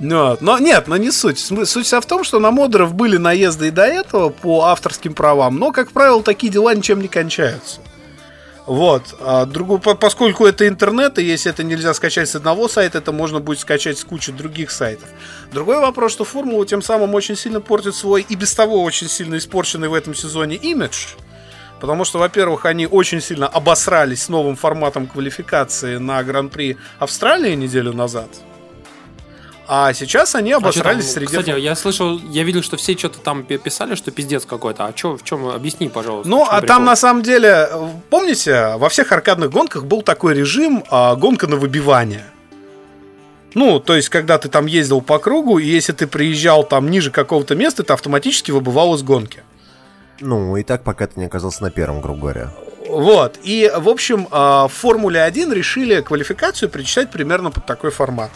Вот. 0.00 0.40
Но 0.40 0.58
нет, 0.58 0.88
но 0.88 0.96
не 0.96 1.10
суть. 1.10 1.38
Суть 1.38 1.86
вся 1.86 2.00
в 2.00 2.06
том, 2.06 2.24
что 2.24 2.38
на 2.40 2.50
модеров 2.50 2.94
были 2.94 3.16
наезды 3.16 3.68
и 3.68 3.72
до 3.72 3.82
этого 3.84 4.30
по 4.30 4.64
авторским 4.64 5.14
правам, 5.14 5.56
но, 5.58 5.72
как 5.72 5.92
правило, 5.92 6.22
такие 6.22 6.52
дела 6.52 6.74
ничем 6.74 7.00
не 7.00 7.08
кончаются. 7.08 7.80
Вот. 8.68 9.16
А 9.20 9.46
другу- 9.46 9.78
по- 9.78 9.94
поскольку 9.94 10.44
это 10.44 10.68
интернет, 10.68 11.18
и 11.18 11.24
если 11.24 11.50
это 11.50 11.64
нельзя 11.64 11.94
скачать 11.94 12.28
с 12.28 12.36
одного 12.36 12.68
сайта, 12.68 12.98
это 12.98 13.12
можно 13.12 13.40
будет 13.40 13.60
скачать 13.60 13.98
с 13.98 14.04
кучи 14.04 14.30
других 14.30 14.70
сайтов. 14.70 15.08
Другой 15.50 15.80
вопрос, 15.80 16.12
что 16.12 16.24
формула 16.24 16.66
тем 16.66 16.82
самым 16.82 17.14
очень 17.14 17.34
сильно 17.34 17.62
портит 17.62 17.94
свой 17.94 18.26
и 18.28 18.34
без 18.34 18.52
того 18.52 18.82
очень 18.82 19.08
сильно 19.08 19.38
испорченный 19.38 19.88
в 19.88 19.94
этом 19.94 20.14
сезоне 20.14 20.56
имидж. 20.56 21.14
Потому 21.80 22.04
что, 22.04 22.18
во-первых, 22.18 22.66
они 22.66 22.86
очень 22.86 23.22
сильно 23.22 23.46
обосрались 23.46 24.24
с 24.24 24.28
новым 24.28 24.54
форматом 24.54 25.06
квалификации 25.06 25.96
на 25.96 26.22
Гран-при 26.22 26.76
Австралии 26.98 27.54
неделю 27.54 27.94
назад. 27.94 28.28
А 29.70 29.92
сейчас 29.92 30.34
они 30.34 30.52
А 30.52 30.54
там, 30.54 30.64
обосрались 30.64 31.12
среди... 31.12 31.26
Кстати, 31.26 31.50
я 31.50 31.76
слышал, 31.76 32.18
я 32.30 32.42
видел, 32.42 32.62
что 32.62 32.78
все 32.78 32.96
что-то 32.96 33.18
там 33.20 33.44
пи- 33.44 33.58
писали, 33.58 33.96
что 33.96 34.10
пиздец 34.10 34.46
какой-то. 34.46 34.86
А 34.86 34.94
чё, 34.94 35.18
в 35.18 35.22
чем, 35.22 35.46
объясни, 35.46 35.90
пожалуйста. 35.90 36.30
Ну, 36.30 36.42
а 36.42 36.60
прикол? 36.60 36.66
там 36.66 36.84
на 36.86 36.96
самом 36.96 37.22
деле, 37.22 37.68
помните, 38.08 38.76
во 38.76 38.88
всех 38.88 39.12
аркадных 39.12 39.50
гонках 39.50 39.84
был 39.84 40.00
такой 40.00 40.34
режим 40.34 40.84
а, 40.90 41.14
гонка 41.16 41.46
на 41.46 41.56
выбивание. 41.56 42.24
Ну, 43.52 43.78
то 43.78 43.94
есть, 43.94 44.08
когда 44.08 44.38
ты 44.38 44.48
там 44.48 44.64
ездил 44.64 45.02
по 45.02 45.18
кругу, 45.18 45.58
и 45.58 45.66
если 45.66 45.92
ты 45.92 46.06
приезжал 46.06 46.64
там 46.64 46.90
ниже 46.90 47.10
какого-то 47.10 47.54
места, 47.54 47.82
ты 47.82 47.92
автоматически 47.92 48.50
выбывал 48.50 48.94
из 48.94 49.02
гонки. 49.02 49.42
Ну, 50.20 50.56
и 50.56 50.62
так, 50.62 50.82
пока 50.82 51.06
ты 51.08 51.20
не 51.20 51.26
оказался 51.26 51.62
на 51.62 51.70
первом, 51.70 52.00
грубо 52.00 52.20
говоря. 52.20 52.54
Вот. 52.88 53.38
И, 53.42 53.70
в 53.76 53.90
общем, 53.90 54.28
а, 54.30 54.66
в 54.66 54.72
Формуле 54.72 55.22
1 55.22 55.52
решили 55.52 56.00
квалификацию 56.00 56.70
причитать 56.70 57.10
примерно 57.10 57.50
под 57.50 57.66
такой 57.66 57.90
формат. 57.90 58.30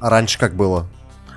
А 0.00 0.10
раньше 0.10 0.38
как 0.38 0.54
было? 0.54 0.86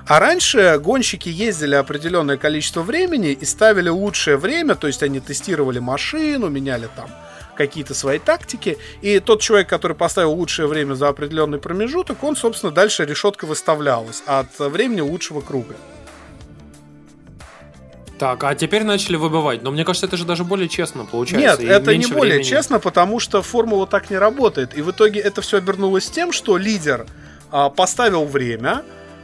А 0.06 0.18
раньше 0.18 0.80
гонщики 0.82 1.28
ездили 1.28 1.76
определенное 1.76 2.36
количество 2.36 2.82
времени 2.82 3.32
и 3.32 3.44
ставили 3.44 3.88
лучшее 3.88 4.36
время, 4.36 4.74
то 4.74 4.86
есть 4.86 5.02
они 5.02 5.20
тестировали 5.20 5.78
машину, 5.78 6.48
меняли 6.48 6.88
там 6.96 7.08
какие-то 7.54 7.94
свои 7.94 8.18
тактики, 8.18 8.78
и 9.02 9.20
тот 9.20 9.40
человек, 9.40 9.68
который 9.68 9.96
поставил 9.96 10.32
лучшее 10.32 10.66
время 10.66 10.94
за 10.94 11.08
определенный 11.08 11.58
промежуток, 11.58 12.24
он, 12.24 12.34
собственно, 12.34 12.72
дальше 12.72 13.04
решетка 13.04 13.44
выставлялась 13.44 14.22
от 14.26 14.58
времени 14.58 15.00
лучшего 15.00 15.42
круга. 15.42 15.76
Так, 18.18 18.44
а 18.44 18.54
теперь 18.54 18.82
начали 18.82 19.16
выбивать. 19.16 19.62
Но 19.62 19.70
мне 19.70 19.84
кажется, 19.84 20.06
это 20.06 20.16
же 20.16 20.24
даже 20.24 20.44
более 20.44 20.68
честно 20.68 21.06
получается. 21.06 21.62
Нет, 21.62 21.70
и 21.70 21.72
это 21.72 21.96
не 21.96 22.06
более 22.06 22.34
времени. 22.34 22.42
честно, 22.42 22.78
потому 22.78 23.18
что 23.18 23.40
формула 23.40 23.86
так 23.86 24.10
не 24.10 24.18
работает. 24.18 24.76
И 24.76 24.82
в 24.82 24.90
итоге 24.90 25.20
это 25.20 25.40
все 25.40 25.56
обернулось 25.56 26.10
тем, 26.10 26.30
что 26.32 26.58
лидер 26.58 27.06
поставил 27.50 28.24
время, 28.24 28.82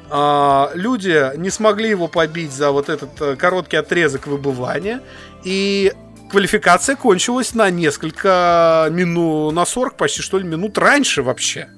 а, 0.09 0.71
люди 0.75 1.37
не 1.37 1.51
смогли 1.51 1.91
его 1.91 2.09
побить 2.09 2.53
за 2.53 2.71
вот 2.71 2.89
этот 2.89 3.21
э, 3.21 3.37
короткий 3.37 3.77
отрезок 3.77 4.27
выбывания, 4.27 5.01
и 5.43 5.93
квалификация 6.31 6.95
кончилась 6.95 7.55
на 7.55 7.71
несколько 7.71 8.89
минут, 8.93 9.55
на 9.55 9.65
40 9.65 9.97
почти 9.97 10.23
что 10.23 10.39
ли 10.39 10.45
минут 10.45 10.79
раньше 10.79 11.23
вообще. 11.23 11.69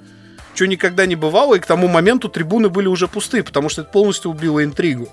Что 0.55 0.67
никогда 0.67 1.07
не 1.07 1.17
бывало, 1.17 1.55
и 1.55 1.59
к 1.59 1.67
тому 1.67 1.89
моменту 1.89 2.29
трибуны 2.29 2.69
были 2.69 2.87
уже 2.89 3.09
пусты, 3.09 3.43
потому 3.43 3.69
что 3.69 3.83
это 3.83 3.91
полностью 3.91 4.31
убило 4.31 4.63
интригу. 4.63 5.09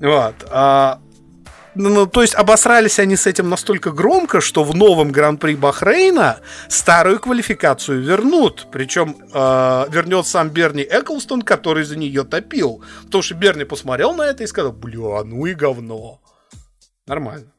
Вот. 0.00 0.34
а, 0.50 1.00
ну, 1.76 1.90
ну, 1.90 2.06
то 2.06 2.22
есть 2.22 2.34
обосрались 2.34 2.98
они 2.98 3.16
с 3.16 3.26
этим 3.26 3.50
настолько 3.50 3.90
громко, 3.90 4.40
что 4.40 4.64
в 4.64 4.74
новом 4.74 5.12
Гран-при 5.12 5.54
Бахрейна 5.54 6.40
старую 6.68 7.20
квалификацию 7.20 8.00
вернут. 8.00 8.66
Причем 8.72 9.16
э, 9.32 9.86
вернет 9.90 10.26
сам 10.26 10.48
Берни 10.48 10.82
Эклстон, 10.82 11.42
который 11.42 11.84
за 11.84 11.96
нее 11.96 12.24
топил. 12.24 12.82
Потому 13.04 13.22
что 13.22 13.34
Берни 13.34 13.64
посмотрел 13.64 14.14
на 14.14 14.22
это 14.22 14.42
и 14.42 14.46
сказал, 14.46 14.72
бля, 14.72 15.22
ну 15.24 15.46
и 15.46 15.54
говно. 15.54 16.20
Нормально. 17.06 17.52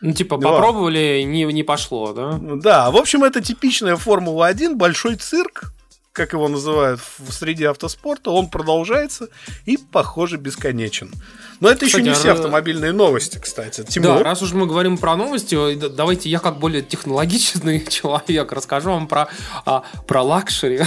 Ну, 0.00 0.12
типа, 0.12 0.36
Ну, 0.36 0.42
попробовали, 0.42 1.22
не, 1.22 1.44
не 1.44 1.62
пошло, 1.62 2.12
да? 2.12 2.38
Ну 2.38 2.56
Да, 2.56 2.90
в 2.90 2.96
общем, 2.96 3.22
это 3.22 3.40
типичная 3.40 3.96
Формула-1, 3.96 4.74
большой 4.74 5.16
цирк, 5.16 5.72
как 6.12 6.32
его 6.32 6.48
называют 6.48 7.00
в 7.18 7.30
среде 7.32 7.68
автоспорта. 7.68 8.30
Он 8.30 8.48
продолжается 8.48 9.28
и, 9.66 9.76
похоже, 9.76 10.38
бесконечен. 10.38 11.12
Но 11.60 11.68
это 11.68 11.84
еще 11.84 11.98
Кстати, 11.98 12.04
не 12.04 12.10
а 12.10 12.14
все 12.14 12.28
ра- 12.28 12.32
автомобильные 12.32 12.92
новости, 12.92 13.38
кстати. 13.38 13.82
Да, 13.82 13.86
Тимур, 13.86 14.22
раз 14.22 14.40
уж 14.42 14.52
мы 14.52 14.66
говорим 14.66 14.96
про 14.96 15.14
новости, 15.14 15.74
давайте 15.74 16.30
я 16.30 16.38
как 16.38 16.58
более 16.58 16.80
технологичный 16.82 17.84
человек 17.88 18.50
расскажу 18.52 18.90
вам 18.92 19.06
про, 19.06 19.28
а, 19.66 19.82
про 20.06 20.22
luxury. 20.22 20.80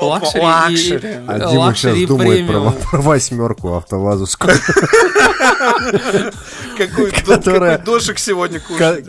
Luxury 0.00 0.42
luxury. 0.44 1.18
А 1.26 1.50
Дима 1.50 1.74
сейчас 1.74 1.98
думает 2.06 2.46
про, 2.46 2.70
про 2.70 3.00
восьмерку 3.00 3.74
автовазу. 3.76 4.26
какой, 6.78 7.10
Которая- 7.10 7.78
дошик 7.78 8.18
сегодня 8.18 8.60
Ко- 8.60 8.66
кушать. 8.96 9.06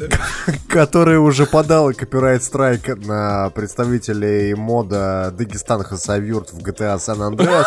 который 0.67 1.17
уже 1.19 1.45
подал 1.45 1.93
copyright 1.93 2.43
strike 2.43 2.87
на 3.05 3.49
представителей 3.51 4.55
мода 4.55 5.31
Дагестан 5.37 5.83
Хасавюрт 5.83 6.51
в 6.53 6.57
GTA 6.59 6.97
San 6.97 7.19
Andreas. 7.19 7.65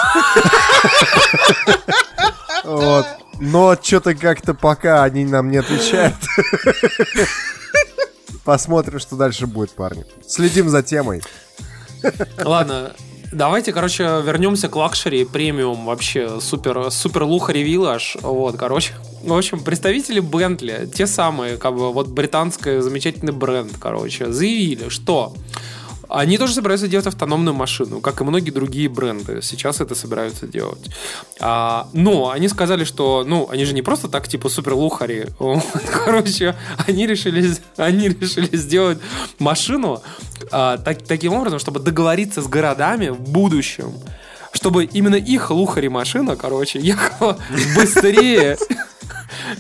Вот. 2.69 3.07
Но 3.41 3.77
что-то 3.81 4.15
как-то 4.15 4.55
пока 4.55 5.05
они 5.05 5.25
нам 5.25 5.51
не 5.51 5.59
отвечают. 5.59 6.15
Посмотрим, 8.45 8.99
что 8.99 9.17
дальше 9.17 9.47
будет, 9.47 9.71
парни. 9.71 10.05
Следим 10.27 10.69
за 10.69 10.83
темой. 10.83 11.23
Ладно, 12.39 12.93
давайте, 13.33 13.73
короче, 13.73 14.05
вернемся 14.25 14.69
к 14.69 14.77
luxury 14.77 15.25
премиум 15.25 15.85
вообще 15.85 16.41
супер 16.41 16.91
супер 16.91 17.25
luxury 17.25 17.63
village. 17.63 18.17
Вот, 18.23 18.57
короче. 18.57 18.95
В 19.23 19.33
общем, 19.33 19.61
представители 19.61 20.21
Бентли, 20.21 20.89
те 20.93 21.07
самые, 21.07 21.57
как 21.57 21.75
бы, 21.75 21.93
вот 21.93 22.09
британский 22.09 22.81
замечательный 22.81 23.33
бренд, 23.33 23.73
короче, 23.79 24.33
заявили, 24.33 24.89
что 24.89 25.35
они 26.09 26.39
тоже 26.39 26.55
собираются 26.55 26.89
делать 26.89 27.07
автономную 27.07 27.55
машину, 27.55 28.01
как 28.01 28.21
и 28.21 28.25
многие 28.25 28.51
другие 28.51 28.89
бренды. 28.89 29.41
Сейчас 29.43 29.81
это 29.81 29.95
собираются 29.95 30.47
делать. 30.47 30.91
А, 31.41 31.89
но 31.93 32.31
они 32.31 32.49
сказали, 32.49 32.85
что, 32.85 33.25
ну, 33.27 33.49
они 33.51 33.65
же 33.65 33.75
не 33.75 33.83
просто 33.83 34.09
так, 34.09 34.27
типа, 34.29 34.49
супер 34.49 34.75
лухари. 34.75 35.27
Короче, 35.93 36.55
они 36.87 37.07
решили, 37.07 37.55
они 37.77 38.09
решили 38.09 38.57
сделать 38.57 38.99
машину 39.39 40.03
а, 40.51 40.79
так- 40.79 41.03
таким 41.03 41.35
образом, 41.35 41.59
чтобы 41.59 41.81
договориться 41.81 42.43
с 42.43 42.47
городами 42.47 43.09
в 43.09 43.21
будущем, 43.21 43.93
чтобы 44.53 44.85
именно 44.85 45.17
их 45.17 45.51
лухари 45.51 45.89
машина, 45.89 46.35
короче, 46.37 46.81
ехала 46.81 47.39
быстрее 47.77 48.57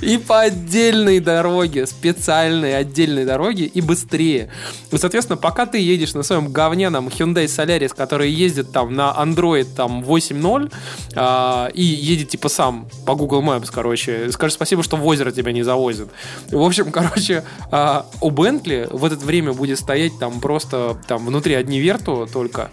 и 0.01 0.19
по 0.19 0.41
отдельной 0.41 1.21
дороге, 1.21 1.87
специальной 1.87 2.77
отдельной 2.77 3.25
дороге 3.25 3.65
и 3.67 3.81
быстрее. 3.81 4.51
И, 4.91 4.97
соответственно, 4.97 5.37
пока 5.37 5.67
ты 5.67 5.79
едешь 5.79 6.15
на 6.15 6.23
своем 6.23 6.53
говняном 6.53 7.09
Hyundai 7.09 7.45
Solaris, 7.47 7.95
который 7.95 8.31
ездит 8.31 8.73
там 8.73 8.95
на 8.95 9.15
Android 9.19 9.67
там 9.77 10.03
8.0 10.03 10.73
а, 11.15 11.69
и 11.69 11.83
едет 11.83 12.31
типа 12.31 12.49
сам 12.49 12.89
по 13.07 13.15
Google 13.15 13.43
Maps, 13.43 13.71
короче, 13.73 14.31
скажи 14.33 14.55
спасибо, 14.55 14.83
что 14.83 14.97
в 14.97 15.07
озеро 15.07 15.31
тебя 15.31 15.53
не 15.53 15.63
завозят. 15.63 16.09
В 16.51 16.63
общем, 16.63 16.91
короче, 16.91 17.45
а, 17.71 18.07
у 18.21 18.31
Bentley 18.31 18.89
в 18.95 19.05
это 19.05 19.17
время 19.17 19.53
будет 19.53 19.79
стоять 19.79 20.19
там 20.19 20.41
просто 20.41 20.97
там 21.07 21.27
внутри 21.27 21.55
одни 21.55 21.81
верту 21.81 22.27
только. 22.33 22.71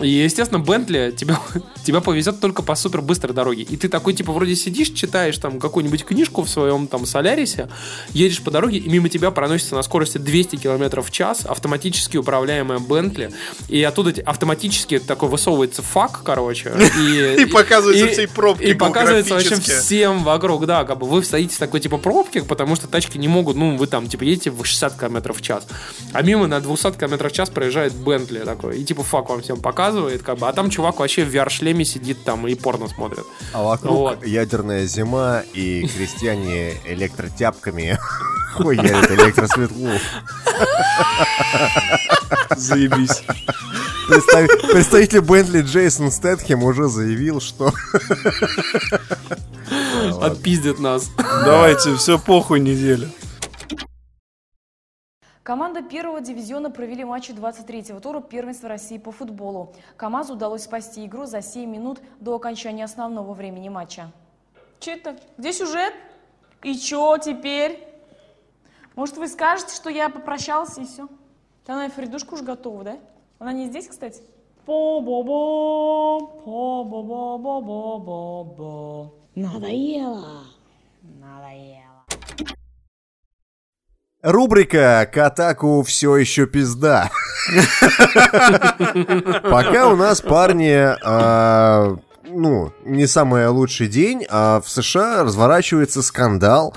И, 0.00 0.08
естественно, 0.08 0.62
Bentley 0.62 1.12
тебя, 1.12 1.38
тебя 1.84 2.00
повезет 2.00 2.40
только 2.40 2.62
по 2.62 2.74
супер 2.74 3.02
быстрой 3.02 3.34
дороге. 3.34 3.62
И 3.62 3.76
ты 3.76 3.88
такой, 3.88 4.14
типа, 4.14 4.32
вроде 4.32 4.56
сидишь, 4.56 4.90
читаешь 4.90 5.38
там 5.38 5.60
какую-нибудь 5.60 6.04
книжку 6.04 6.42
в 6.42 6.48
своем 6.52 6.86
там 6.86 7.06
Солярисе, 7.06 7.68
едешь 8.12 8.42
по 8.42 8.50
дороге, 8.50 8.78
и 8.78 8.88
мимо 8.88 9.08
тебя 9.08 9.30
проносится 9.30 9.74
на 9.74 9.82
скорости 9.82 10.18
200 10.18 10.56
км 10.56 11.02
в 11.02 11.10
час 11.10 11.44
автоматически 11.46 12.16
управляемая 12.16 12.78
Бентли, 12.78 13.32
и 13.68 13.82
оттуда 13.82 14.12
автоматически 14.24 14.98
такой 14.98 15.28
высовывается 15.28 15.82
фак, 15.82 16.22
короче, 16.24 16.72
и, 16.98 17.36
И 17.42 17.44
показывается 17.46 18.06
всей 18.08 18.28
пробки 18.28 18.64
И 18.64 18.74
показывается 18.74 19.34
вообще 19.34 19.56
всем 19.56 20.24
вокруг, 20.24 20.66
да, 20.66 20.84
как 20.84 20.98
бы 20.98 21.06
вы 21.06 21.24
стоите 21.24 21.54
в 21.54 21.58
такой 21.58 21.80
типа 21.80 21.98
пробке, 21.98 22.42
потому 22.42 22.76
что 22.76 22.86
тачки 22.86 23.18
не 23.18 23.28
могут, 23.28 23.56
ну, 23.56 23.76
вы 23.76 23.86
там, 23.86 24.06
типа, 24.06 24.24
едете 24.24 24.50
в 24.50 24.64
60 24.64 24.98
км 24.98 25.32
в 25.32 25.42
час, 25.42 25.66
а 26.12 26.22
мимо 26.22 26.46
на 26.46 26.60
200 26.60 26.92
км 26.92 27.28
в 27.28 27.32
час 27.32 27.50
проезжает 27.50 27.94
Бентли 27.94 28.40
такой, 28.40 28.80
и 28.80 28.84
типа 28.84 29.02
фак 29.02 29.30
вам 29.30 29.42
всем 29.42 29.60
показывает, 29.60 30.22
как 30.22 30.38
бы, 30.38 30.48
а 30.48 30.52
там 30.52 30.70
чувак 30.70 30.98
вообще 31.00 31.24
в 31.24 31.34
VR-шлеме 31.34 31.84
сидит 31.84 32.22
там 32.24 32.46
и 32.46 32.54
порно 32.54 32.88
смотрит. 32.88 33.24
А 33.52 33.62
вокруг 33.62 33.96
Вот. 33.96 34.26
ядерная 34.26 34.86
зима 34.86 35.42
и 35.54 35.86
крестьяне 35.86 36.41
электротяпками 36.42 37.98
хуярят 38.54 39.10
электросветлу. 39.10 39.90
Заебись. 42.56 43.22
Представ- 44.08 44.72
Представитель 44.72 45.20
Бентли 45.20 45.62
Джейсон 45.62 46.10
Стэтхем 46.10 46.64
уже 46.64 46.88
заявил, 46.88 47.40
что 47.40 47.72
Отпиздит 50.20 50.78
нас. 50.80 51.10
Давайте, 51.44 51.94
все 51.96 52.18
похуй 52.18 52.60
неделя. 52.60 53.08
Команда 55.42 55.82
первого 55.82 56.20
дивизиона 56.20 56.70
провели 56.70 57.04
матчи 57.04 57.32
23-го 57.32 57.98
тура 58.00 58.20
первенства 58.20 58.68
России 58.68 58.98
по 58.98 59.10
футболу. 59.10 59.74
КамАЗу 59.96 60.34
удалось 60.34 60.62
спасти 60.64 61.04
игру 61.06 61.26
за 61.26 61.42
7 61.42 61.68
минут 61.68 61.98
до 62.20 62.36
окончания 62.36 62.84
основного 62.84 63.34
времени 63.34 63.68
матча. 63.68 64.12
Че 64.78 64.92
это? 64.92 65.16
Где 65.38 65.52
сюжет? 65.52 65.94
И 66.62 66.76
чё 66.76 67.18
теперь? 67.18 67.84
Может, 68.94 69.16
вы 69.16 69.26
скажете, 69.28 69.74
что 69.74 69.90
я 69.90 70.08
попрощалась 70.08 70.78
и 70.78 70.84
все? 70.84 71.08
Она 71.66 71.86
и 71.86 71.90
Фридушка 71.90 72.34
уж 72.34 72.42
готова, 72.42 72.84
да? 72.84 72.98
Она 73.38 73.52
не 73.52 73.66
здесь, 73.66 73.88
кстати? 73.88 74.22
По-бо-бо, 74.64 76.20
по-бо-бо-бо-бо-бо. 76.44 79.12
Надоело. 79.34 80.44
Надоело. 81.02 82.04
Рубрика 84.22 85.10
«К 85.12 85.18
атаку 85.18 85.82
все 85.82 86.16
еще 86.16 86.46
пизда». 86.46 87.10
Пока 89.42 89.88
у 89.88 89.96
нас, 89.96 90.20
парни, 90.20 90.94
а, 91.04 91.96
ну, 92.34 92.72
не 92.84 93.06
самый 93.06 93.46
лучший 93.48 93.88
день, 93.88 94.24
а 94.28 94.60
в 94.60 94.68
США 94.68 95.22
разворачивается 95.24 96.02
скандал. 96.02 96.74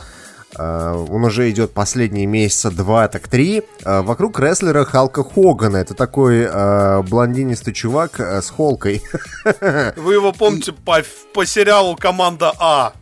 А, 0.57 0.93
Он 1.09 1.23
уже 1.25 1.49
идет 1.49 1.73
последние 1.73 2.25
месяца 2.25 2.71
два, 2.71 3.07
так 3.07 3.27
три. 3.27 3.63
а, 3.83 4.01
Вокруг 4.01 4.39
рестлера 4.39 4.85
Халка 4.85 5.23
Хогана. 5.23 5.77
Это 5.77 5.93
такой 5.93 6.47
а, 6.49 7.01
блондинистый 7.03 7.73
чувак 7.73 8.19
с 8.19 8.49
холкой. 8.49 9.01
Вы 9.95 10.13
его 10.13 10.31
помните 10.31 10.71
по, 10.73 11.01
по 11.33 11.45
сериалу 11.45 11.95
«Команда 11.95 12.53
А». 12.59 12.93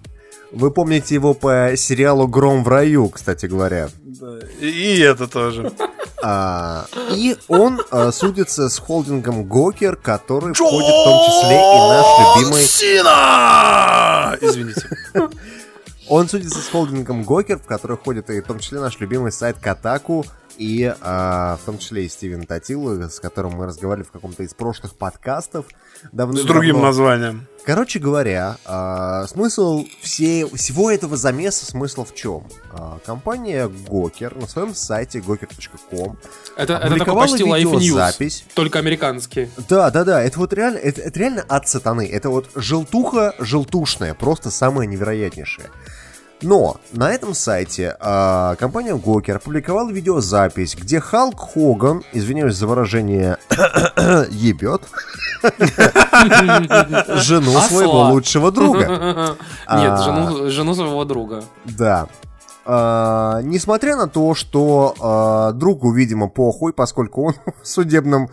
Вы 0.54 0.70
помните 0.72 1.16
его 1.16 1.34
по 1.34 1.72
сериалу 1.76 2.28
«Гром 2.28 2.64
в 2.64 2.68
раю», 2.68 3.10
кстати 3.10 3.48
говоря. 3.48 3.90
Да, 4.04 4.40
И, 4.60 4.68
и 4.68 5.00
это 5.00 5.28
тоже. 5.28 5.72
А, 6.22 6.86
и 7.12 7.36
он 7.48 7.82
а, 7.92 8.12
судится 8.12 8.70
с 8.70 8.78
холдингом 8.78 9.44
Гокер, 9.44 9.96
который 9.96 10.54
входит 10.54 10.90
в 10.90 11.04
том 11.04 11.26
числе 11.26 11.56
и 11.58 11.80
наш 11.90 12.06
любимый... 12.38 12.64
Сина! 12.64 14.38
Извините. 14.40 14.88
Он 16.08 16.30
судится 16.30 16.60
с 16.60 16.68
холдингом 16.70 17.24
Гокер, 17.24 17.58
в 17.58 17.66
который 17.66 17.98
входит 17.98 18.30
и 18.30 18.40
в 18.42 18.46
том 18.46 18.60
числе 18.60 18.80
наш 18.80 19.00
любимый 19.00 19.32
сайт 19.32 19.58
Катаку, 19.60 20.26
и 20.58 20.94
а, 21.02 21.58
в 21.62 21.66
том 21.66 21.78
числе 21.78 22.06
и 22.06 22.10
Стивен 22.10 22.46
Татилу, 22.46 23.02
с 23.10 23.20
которым 23.20 23.54
мы 23.54 23.66
разговаривали 23.66 24.06
в 24.06 24.12
каком-то 24.12 24.44
из 24.44 24.54
прошлых 24.54 24.96
подкастов. 24.96 25.66
С 26.12 26.44
другим 26.46 26.82
названием. 26.82 27.48
Короче 27.66 28.00
говоря, 28.00 28.58
а, 28.66 29.26
смысл 29.28 29.86
всей, 30.02 30.46
всего 30.56 30.92
этого 30.92 31.16
замеса, 31.16 31.66
смысл 31.66 32.04
в 32.04 32.14
чем? 32.14 32.46
А, 32.74 33.00
компания 33.06 33.70
Гокер 33.70 34.36
на 34.36 34.48
своем 34.48 34.76
сайте 34.76 35.20
goker.com 35.20 36.18
Это, 36.58 36.74
это 36.74 36.98
такой 36.98 37.16
почти 37.16 37.44
Life 37.44 37.64
News, 37.64 37.80
видеозапись. 37.80 38.46
только 38.54 38.80
американский. 38.80 39.50
Да, 39.70 39.90
да, 39.92 40.04
да, 40.04 40.22
это 40.22 40.40
вот 40.40 40.52
реально, 40.52 40.78
это, 40.78 41.02
это 41.02 41.18
реально 41.18 41.46
от 41.48 41.70
сатаны. 41.70 42.06
Это 42.06 42.30
вот 42.30 42.50
желтуха 42.56 43.34
желтушная, 43.40 44.14
просто 44.14 44.52
самое 44.52 44.88
невероятнейшее. 44.90 45.70
Но 46.42 46.78
на 46.92 47.12
этом 47.12 47.34
сайте 47.34 47.96
а, 48.00 48.56
компания 48.56 48.96
Гокер 48.96 49.38
опубликовала 49.38 49.90
видеозапись, 49.90 50.76
где 50.76 51.00
Халк 51.00 51.40
Хоган, 51.40 52.04
извиняюсь 52.12 52.56
за 52.56 52.68
выражение, 52.68 53.38
ебет 54.30 54.82
жену 57.22 57.52
своего 57.62 58.10
лучшего 58.10 58.52
друга. 58.52 58.80
Нет, 58.90 59.38
А. 59.68 60.50
жену, 60.50 60.74
своего 60.76 61.06
друга. 61.06 61.44
Да. 61.64 62.08
А, 62.66 63.42
несмотря 63.44 63.96
на 63.96 64.08
то, 64.08 64.36
что 64.36 64.96
а, 65.00 65.52
другу, 65.52 65.92
видимо, 65.92 66.30
похуй, 66.30 66.74
поскольку 66.74 67.28
он 67.28 67.34
в 67.62 67.68
судебном, 67.68 68.30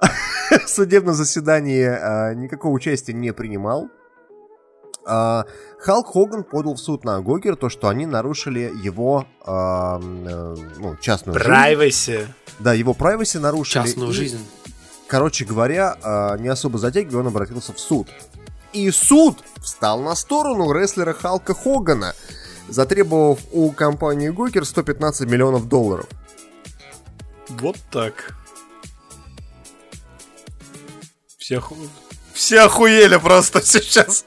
в 0.00 0.68
судебном 0.68 1.14
заседании 1.14 1.84
а, 1.86 2.34
никакого 2.34 2.72
участия 2.72 3.12
не 3.12 3.32
принимал, 3.32 3.88
Халк 5.08 6.12
Хоган 6.12 6.44
подал 6.44 6.74
в 6.74 6.78
суд 6.78 7.04
на 7.04 7.20
Гокер 7.20 7.56
то, 7.56 7.68
что 7.68 7.88
они 7.88 8.04
нарушили 8.04 8.72
его 8.82 9.26
а, 9.44 9.98
э, 10.00 10.56
ну, 10.78 10.96
частную 11.00 11.38
жизнь. 11.38 11.50
Privacy. 11.50 12.26
Да, 12.58 12.74
его 12.74 12.92
privacy 12.92 13.38
нарушили. 13.38 13.84
Частную 13.84 14.10
И, 14.10 14.12
жизнь. 14.12 14.46
Короче 15.06 15.44
говоря, 15.44 15.96
а, 16.02 16.36
не 16.36 16.48
особо 16.48 16.78
затягивая, 16.78 17.20
он 17.22 17.28
обратился 17.28 17.72
в 17.72 17.80
суд. 17.80 18.08
И 18.72 18.90
суд 18.90 19.38
встал 19.62 20.00
на 20.02 20.14
сторону 20.14 20.70
рестлера 20.72 21.14
Халка 21.14 21.54
Хогана, 21.54 22.14
затребовав 22.68 23.38
у 23.52 23.70
компании 23.70 24.28
Гокер 24.28 24.64
115 24.66 25.26
миллионов 25.28 25.68
долларов. 25.68 26.06
Вот 27.48 27.76
так. 27.90 28.34
Все, 31.38 31.56
оху- 31.56 31.76
Все 32.38 32.60
охуели 32.60 33.16
просто 33.16 33.60
сейчас. 33.64 34.24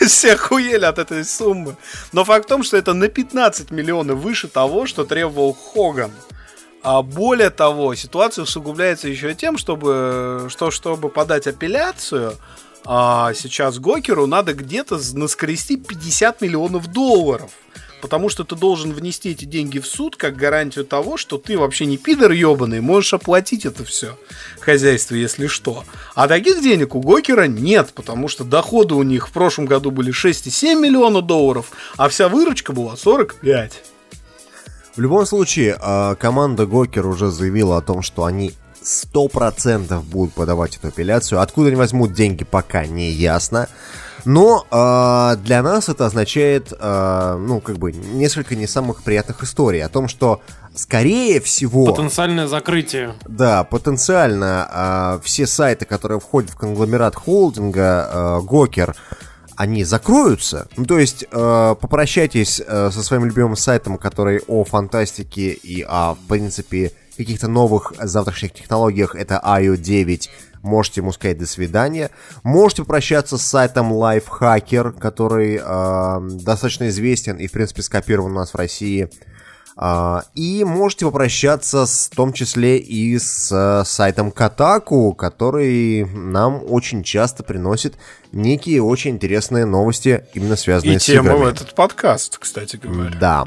Все 0.00 0.32
охуели 0.32 0.84
от 0.84 0.98
этой 0.98 1.24
суммы. 1.24 1.76
Но 2.10 2.24
факт 2.24 2.46
в 2.46 2.48
том, 2.48 2.64
что 2.64 2.76
это 2.76 2.92
на 2.92 3.06
15 3.06 3.70
миллионов 3.70 4.18
выше 4.18 4.48
того, 4.48 4.84
что 4.86 5.04
требовал 5.04 5.54
Хоган. 5.54 6.10
А 6.82 7.02
более 7.02 7.50
того, 7.50 7.94
ситуация 7.94 8.42
усугубляется 8.42 9.06
еще 9.06 9.32
тем, 9.34 9.58
чтобы, 9.58 10.48
что, 10.48 10.72
чтобы 10.72 11.08
подать 11.08 11.46
апелляцию, 11.46 12.34
а 12.84 13.32
сейчас 13.34 13.78
Гокеру 13.78 14.26
надо 14.26 14.52
где-то 14.52 14.98
наскрести 15.12 15.76
50 15.76 16.40
миллионов 16.40 16.88
долларов. 16.88 17.52
Потому 18.00 18.28
что 18.28 18.44
ты 18.44 18.56
должен 18.56 18.92
внести 18.92 19.30
эти 19.30 19.44
деньги 19.44 19.78
в 19.78 19.86
суд 19.86 20.16
как 20.16 20.36
гарантию 20.36 20.84
того, 20.84 21.16
что 21.16 21.38
ты 21.38 21.58
вообще 21.58 21.86
не 21.86 21.98
пидор 21.98 22.32
ебаный, 22.32 22.80
можешь 22.80 23.14
оплатить 23.14 23.66
это 23.66 23.84
все 23.84 24.16
хозяйство, 24.58 25.14
если 25.14 25.46
что. 25.46 25.84
А 26.14 26.28
таких 26.28 26.62
денег 26.62 26.94
у 26.94 27.00
Гокера 27.00 27.46
нет, 27.46 27.92
потому 27.94 28.28
что 28.28 28.44
доходы 28.44 28.94
у 28.94 29.02
них 29.02 29.28
в 29.28 29.32
прошлом 29.32 29.66
году 29.66 29.90
были 29.90 30.12
6,7 30.12 30.80
миллиона 30.80 31.22
долларов, 31.22 31.72
а 31.96 32.08
вся 32.08 32.28
выручка 32.28 32.72
была 32.72 32.96
45. 32.96 33.82
В 34.96 35.00
любом 35.00 35.24
случае, 35.24 35.76
а, 35.80 36.14
команда 36.16 36.66
Гокер 36.66 37.06
уже 37.06 37.30
заявила 37.30 37.78
о 37.78 37.82
том, 37.82 38.02
что 38.02 38.24
они 38.24 38.52
100% 38.82 40.02
будут 40.02 40.34
подавать 40.34 40.76
эту 40.76 40.88
апелляцию. 40.88 41.40
Откуда 41.40 41.68
они 41.68 41.76
возьмут 41.76 42.12
деньги, 42.12 42.44
пока 42.44 42.86
не 42.86 43.10
ясно. 43.10 43.68
Но 44.24 44.66
а, 44.70 45.36
для 45.36 45.62
нас 45.62 45.88
это 45.88 46.06
означает, 46.06 46.72
а, 46.78 47.36
ну, 47.36 47.60
как 47.60 47.78
бы, 47.78 47.92
несколько 47.92 48.56
не 48.56 48.66
самых 48.66 49.02
приятных 49.02 49.42
историй. 49.42 49.82
О 49.82 49.88
том, 49.88 50.08
что, 50.08 50.40
скорее 50.74 51.40
всего... 51.40 51.86
Потенциальное 51.86 52.46
закрытие. 52.46 53.14
Да, 53.26 53.64
потенциально 53.64 54.68
а, 54.70 55.20
все 55.22 55.46
сайты, 55.46 55.84
которые 55.84 56.20
входят 56.20 56.50
в 56.50 56.56
конгломерат 56.56 57.14
холдинга 57.14 58.08
а, 58.10 58.40
Гокер, 58.40 58.94
они 59.56 59.84
закроются. 59.84 60.68
Ну, 60.78 60.86
то 60.86 60.98
есть, 60.98 61.26
э, 61.30 61.74
попрощайтесь 61.78 62.62
э, 62.66 62.90
со 62.90 63.02
своим 63.02 63.26
любимым 63.26 63.56
сайтом, 63.56 63.98
который 63.98 64.40
о 64.48 64.64
фантастике 64.64 65.50
и 65.50 65.84
о, 65.86 66.14
в 66.14 66.28
принципе, 66.28 66.92
каких-то 67.18 67.48
новых 67.48 67.92
завтрашних 67.98 68.54
технологиях. 68.54 69.14
Это 69.14 69.38
IO9. 69.44 70.28
Можете 70.62 71.00
ему 71.00 71.12
сказать 71.12 71.38
до 71.38 71.46
свидания. 71.46 72.10
Можете 72.42 72.82
попрощаться 72.82 73.38
с 73.38 73.42
сайтом 73.42 73.92
Lifehacker, 73.92 74.92
который 74.92 75.60
э, 75.62 76.20
достаточно 76.42 76.88
известен 76.88 77.36
и, 77.36 77.46
в 77.46 77.52
принципе, 77.52 77.82
скопирован 77.82 78.32
у 78.32 78.34
нас 78.34 78.52
в 78.52 78.56
России. 78.56 79.08
А, 79.82 80.24
и 80.34 80.62
можете 80.64 81.06
попрощаться 81.06 81.86
с, 81.86 82.10
в 82.12 82.16
том 82.16 82.34
числе 82.34 82.76
и 82.76 83.18
с 83.18 83.50
э, 83.50 83.84
сайтом 83.86 84.30
Катаку, 84.30 85.14
который 85.14 86.04
нам 86.04 86.62
очень 86.68 87.02
часто 87.02 87.42
приносит 87.42 87.94
некие 88.32 88.82
очень 88.82 89.12
интересные 89.12 89.64
новости, 89.64 90.26
именно 90.34 90.56
связанные 90.56 90.96
И 90.96 90.98
с 90.98 91.04
тема 91.04 91.30
играми. 91.30 91.44
в 91.44 91.46
этот 91.46 91.74
подкаст, 91.74 92.36
кстати 92.36 92.76
говоря. 92.76 93.16
Да. 93.18 93.46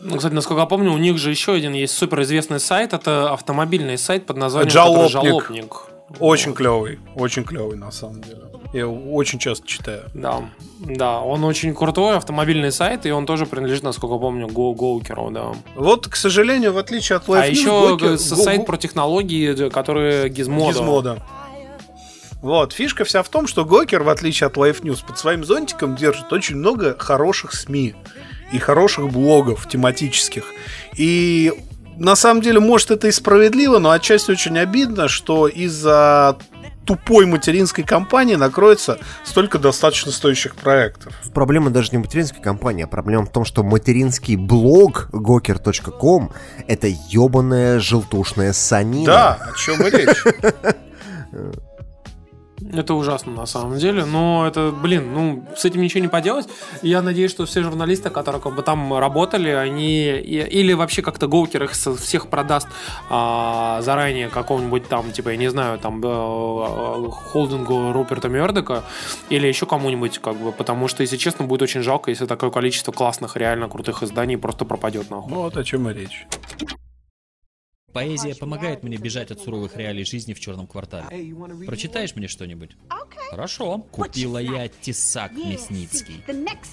Ну, 0.00 0.16
кстати, 0.16 0.32
насколько 0.32 0.60
я 0.60 0.66
помню, 0.66 0.92
у 0.92 0.98
них 0.98 1.18
же 1.18 1.30
еще 1.30 1.52
один 1.52 1.74
есть 1.74 1.92
суперизвестный 1.96 2.58
сайт. 2.58 2.92
Это 2.92 3.32
автомобильный 3.32 3.98
сайт 3.98 4.26
под 4.26 4.38
названием 4.38 4.70
Жалобник. 4.70 5.10
«Жалобник». 5.10 5.89
Очень 6.18 6.54
клевый, 6.54 6.98
очень 7.14 7.44
клевый 7.44 7.76
на 7.76 7.90
самом 7.90 8.22
деле. 8.22 8.42
Я 8.72 8.80
его 8.82 9.14
очень 9.14 9.38
часто 9.38 9.66
читаю. 9.66 10.02
Да, 10.14 10.42
да, 10.78 11.20
он 11.20 11.42
очень 11.44 11.74
крутой 11.74 12.16
автомобильный 12.16 12.70
сайт, 12.70 13.04
и 13.04 13.10
он 13.10 13.26
тоже 13.26 13.44
принадлежит, 13.46 13.82
насколько 13.82 14.16
помню, 14.18 14.46
Go 14.46 14.74
Gokerу, 14.74 15.32
да. 15.32 15.52
Вот, 15.74 16.06
к 16.06 16.14
сожалению, 16.14 16.72
в 16.72 16.78
отличие 16.78 17.16
от 17.16 17.26
Life 17.26 17.40
а 17.40 17.48
News, 17.48 17.50
еще 17.50 17.96
Го- 17.96 18.16
сайт 18.16 18.66
про 18.66 18.76
технологии, 18.76 19.68
которые 19.70 20.28
Gizmodo. 20.28 20.72
Gizmodo. 20.72 21.22
Вот, 22.42 22.72
фишка 22.72 23.04
вся 23.04 23.22
в 23.22 23.28
том, 23.28 23.46
что 23.46 23.64
Гокер, 23.64 24.02
в 24.02 24.08
отличие 24.08 24.46
от 24.46 24.56
Life 24.56 24.82
News, 24.82 25.04
под 25.06 25.18
своим 25.18 25.44
зонтиком 25.44 25.96
держит 25.96 26.32
очень 26.32 26.56
много 26.56 26.96
хороших 26.98 27.52
СМИ 27.52 27.94
и 28.52 28.58
хороших 28.58 29.10
блогов 29.10 29.68
тематических. 29.68 30.44
И 30.96 31.52
на 32.00 32.16
самом 32.16 32.40
деле, 32.40 32.60
может, 32.60 32.90
это 32.90 33.08
и 33.08 33.12
справедливо, 33.12 33.78
но 33.78 33.90
отчасти 33.90 34.30
очень 34.30 34.58
обидно, 34.58 35.06
что 35.06 35.46
из-за 35.46 36.38
тупой 36.86 37.26
материнской 37.26 37.84
компании 37.84 38.36
накроется 38.36 38.98
столько 39.22 39.58
достаточно 39.58 40.10
стоящих 40.10 40.56
проектов. 40.56 41.12
Проблема 41.34 41.68
даже 41.68 41.90
не 41.92 41.98
материнской 41.98 42.40
компании, 42.40 42.84
а 42.84 42.86
проблема 42.86 43.26
в 43.26 43.30
том, 43.30 43.44
что 43.44 43.62
материнский 43.62 44.36
блог 44.36 45.10
goker.com 45.12 46.32
это 46.66 46.86
ебаная 46.86 47.78
желтушная 47.80 48.54
санина. 48.54 49.06
Да, 49.06 49.38
о 49.52 49.56
чем 49.58 49.86
и 49.86 49.90
речь. 49.90 50.24
Это 52.72 52.94
ужасно 52.94 53.32
на 53.32 53.46
самом 53.46 53.78
деле, 53.78 54.04
но 54.04 54.46
это, 54.46 54.72
блин, 54.72 55.12
ну, 55.12 55.44
с 55.56 55.64
этим 55.64 55.82
ничего 55.82 56.02
не 56.02 56.08
поделать. 56.08 56.48
Я 56.82 57.02
надеюсь, 57.02 57.30
что 57.30 57.46
все 57.46 57.62
журналисты, 57.62 58.10
которые 58.10 58.40
как 58.40 58.54
бы 58.54 58.62
там 58.62 58.96
работали, 58.96 59.50
они 59.50 60.04
или 60.04 60.72
вообще 60.72 61.02
как-то 61.02 61.26
Гоукер 61.26 61.64
их 61.64 61.72
всех 61.72 62.28
продаст 62.28 62.68
а, 63.08 63.80
заранее 63.82 64.28
какому-нибудь 64.28 64.88
там, 64.88 65.12
типа, 65.12 65.30
я 65.30 65.36
не 65.36 65.48
знаю, 65.48 65.78
там, 65.78 66.00
э, 66.04 67.10
холдингу 67.10 67.92
Руперта 67.92 68.28
Мердока 68.28 68.84
или 69.28 69.46
еще 69.46 69.66
кому-нибудь, 69.66 70.18
как 70.18 70.36
бы, 70.36 70.52
потому 70.52 70.88
что, 70.88 71.02
если 71.02 71.16
честно, 71.16 71.44
будет 71.44 71.62
очень 71.62 71.82
жалко, 71.82 72.10
если 72.10 72.26
такое 72.26 72.50
количество 72.50 72.92
классных, 72.92 73.36
реально 73.36 73.68
крутых 73.68 74.02
изданий 74.02 74.36
просто 74.36 74.64
пропадет 74.64 75.10
нахуй. 75.10 75.32
Вот 75.32 75.56
о 75.56 75.64
чем 75.64 75.88
и 75.88 75.94
речь. 75.94 76.26
Поэзия 77.92 78.34
помогает 78.34 78.82
мне 78.82 78.96
бежать 78.96 79.30
от 79.30 79.40
суровых 79.40 79.76
реалий 79.76 80.04
жизни 80.04 80.32
в 80.32 80.40
черном 80.40 80.66
квартале. 80.66 81.34
Прочитаешь 81.66 82.14
мне 82.14 82.28
что-нибудь? 82.28 82.76
Хорошо. 83.30 83.78
Купила 83.90 84.38
я 84.38 84.68
тесак 84.68 85.32
Мясницкий. 85.32 86.22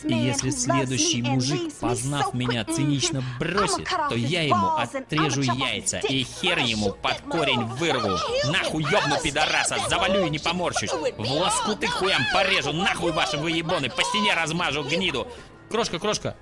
И 0.03 0.13
если 0.13 0.49
следующий 0.51 1.22
мужик, 1.22 1.74
познав 1.80 2.34
меня, 2.34 2.65
цинично 2.65 3.24
бросит, 3.39 3.88
то 4.09 4.15
я 4.15 4.43
ему 4.43 4.76
отрежу 4.78 5.41
яйца 5.41 5.99
и 5.99 6.24
хер 6.24 6.59
ему 6.59 6.91
под 6.91 7.22
корень 7.22 7.63
вырву. 7.63 8.18
Нахуй 8.51 8.84
ёбну 8.84 9.22
пидораса, 9.24 9.78
завалю 9.89 10.26
и 10.26 10.30
не 10.30 10.39
поморщусь. 10.39 10.91
В 10.91 11.32
лоскуты 11.32 11.88
хуям 11.88 12.22
порежу, 12.34 12.74
нахуй 12.74 13.11
ваши 13.11 13.38
выебоны, 13.38 13.89
по 13.89 14.03
стене 14.03 14.34
размажу 14.34 14.84
гниду. 14.84 15.28
Крошка, 15.70 15.99
крошка, 15.99 16.36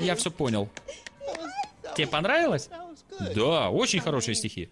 я 0.00 0.14
все 0.14 0.30
понял. 0.30 0.68
Тебе 1.96 2.06
понравилось? 2.06 2.68
Да, 3.34 3.70
очень 3.70 4.00
хорошие 4.00 4.34
стихи. 4.34 4.70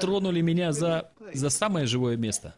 Тронули 0.00 0.40
меня 0.40 0.72
за, 0.72 1.10
за 1.34 1.50
самое 1.50 1.86
живое 1.86 2.16
место. 2.16 2.54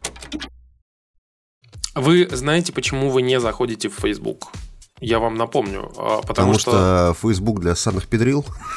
Вы 1.94 2.28
знаете, 2.31 2.73
почему 2.73 3.11
вы 3.11 3.23
не 3.23 3.40
заходите 3.40 3.89
в 3.89 3.94
Facebook? 3.94 4.52
Я 5.01 5.18
вам 5.18 5.36
напомню, 5.36 5.90
а, 5.97 6.20
потому, 6.20 6.52
Потому 6.52 6.59
что 6.59 7.16
Facebook 7.22 7.60
для 7.60 7.74
ссаных 7.74 8.06
педрил. 8.06 8.44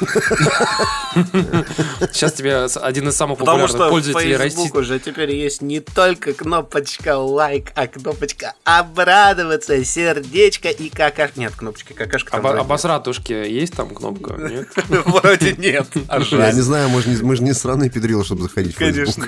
сейчас 2.12 2.32
тебе 2.32 2.64
один 2.64 3.08
из 3.08 3.16
самых 3.16 3.38
Потому 3.38 3.66
популярных 3.66 3.76
что 3.76 3.90
пользователей 3.90 4.36
России. 4.36 4.56
Facebook 4.56 4.80
уже 4.80 4.98
теперь 5.00 5.34
есть 5.34 5.60
не 5.60 5.80
только 5.80 6.32
кнопочка 6.32 7.18
лайк, 7.18 7.72
а 7.74 7.88
кнопочка 7.88 8.54
обрадоваться, 8.64 9.84
сердечко 9.84 10.70
и 10.70 10.88
какашка. 10.88 11.38
Нет, 11.38 11.54
кнопочка 11.56 11.92
какашка 11.92 12.30
там 12.30 12.42
сзади. 12.42 12.58
Обосратушки 12.58 13.32
есть 13.32 13.74
там 13.74 13.94
кнопка? 13.94 14.32
Нет? 14.38 14.68
Вроде 15.04 15.54
нет. 15.58 15.86
А 16.08 16.20
Я 16.20 16.52
не 16.52 16.60
знаю, 16.60 16.88
мы 16.88 17.02
же 17.02 17.10
не, 17.10 17.22
мы 17.22 17.36
же 17.36 17.42
не 17.42 17.52
сраные 17.52 17.90
педрилы, 17.90 18.24
чтобы 18.24 18.42
заходить 18.44 18.74
в 18.74 18.78
Facebook. 18.78 18.94
Конечно. 18.94 19.26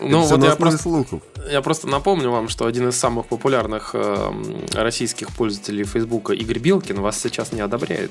Ну, 0.00 0.22
вот 0.22 0.42
я 0.42 0.56
просто, 0.56 0.78
слухов. 0.78 1.22
я 1.50 1.62
просто 1.62 1.88
напомню 1.88 2.30
вам, 2.30 2.48
что 2.48 2.66
один 2.66 2.88
из 2.88 2.96
самых 2.96 3.26
популярных 3.26 3.90
эм, 3.94 4.66
российских 4.74 5.28
пользователей 5.36 5.84
Фейсбука 5.84 6.32
Игорь 6.32 6.58
Билкин 6.58 7.00
вас 7.00 7.20
сейчас 7.20 7.52
не 7.52 7.60
одобряет. 7.60 8.10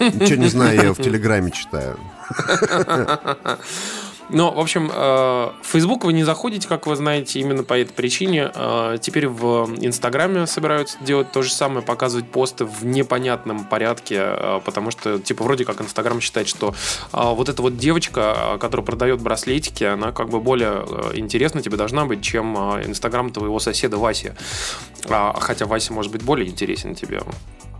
Ничего 0.00 0.42
не 0.42 0.48
знаю, 0.48 0.82
я 0.82 0.92
в 0.92 0.96
Телеграме 0.96 1.50
читаю. 1.50 1.98
Но, 4.32 4.52
в 4.52 4.60
общем, 4.60 4.90
э, 4.92 4.94
в 4.94 5.66
Facebook 5.66 6.04
вы 6.04 6.12
не 6.12 6.24
заходите, 6.24 6.68
как 6.68 6.86
вы 6.86 6.94
знаете, 6.96 7.40
именно 7.40 7.64
по 7.64 7.78
этой 7.78 7.92
причине. 7.92 8.50
Э, 8.54 8.98
Теперь 9.00 9.28
в 9.28 9.68
Инстаграме 9.80 10.46
собираются 10.46 10.98
делать 11.00 11.32
то 11.32 11.42
же 11.42 11.52
самое, 11.52 11.82
показывать 11.84 12.28
посты 12.30 12.64
в 12.64 12.84
непонятном 12.84 13.64
порядке, 13.64 14.16
э, 14.20 14.60
потому 14.64 14.90
что, 14.90 15.18
типа, 15.18 15.44
вроде 15.44 15.64
как 15.64 15.80
Инстаграм 15.80 16.20
считает, 16.20 16.48
что 16.48 16.74
вот 17.12 17.48
эта 17.48 17.62
вот 17.62 17.76
девочка, 17.76 18.56
которая 18.60 18.84
продает 18.84 19.20
браслетики, 19.20 19.84
она 19.84 20.12
как 20.12 20.28
бы 20.28 20.40
более 20.40 20.84
интересна 21.14 21.62
тебе 21.62 21.76
должна 21.76 22.04
быть, 22.04 22.22
чем 22.22 22.56
Инстаграм 22.56 23.30
твоего 23.30 23.58
соседа 23.58 23.96
Васи. 23.96 24.32
А, 25.08 25.36
Хотя 25.38 25.66
Вася 25.66 25.92
может 25.92 26.12
быть 26.12 26.22
более 26.22 26.48
интересен 26.48 26.94
тебе, 26.94 27.22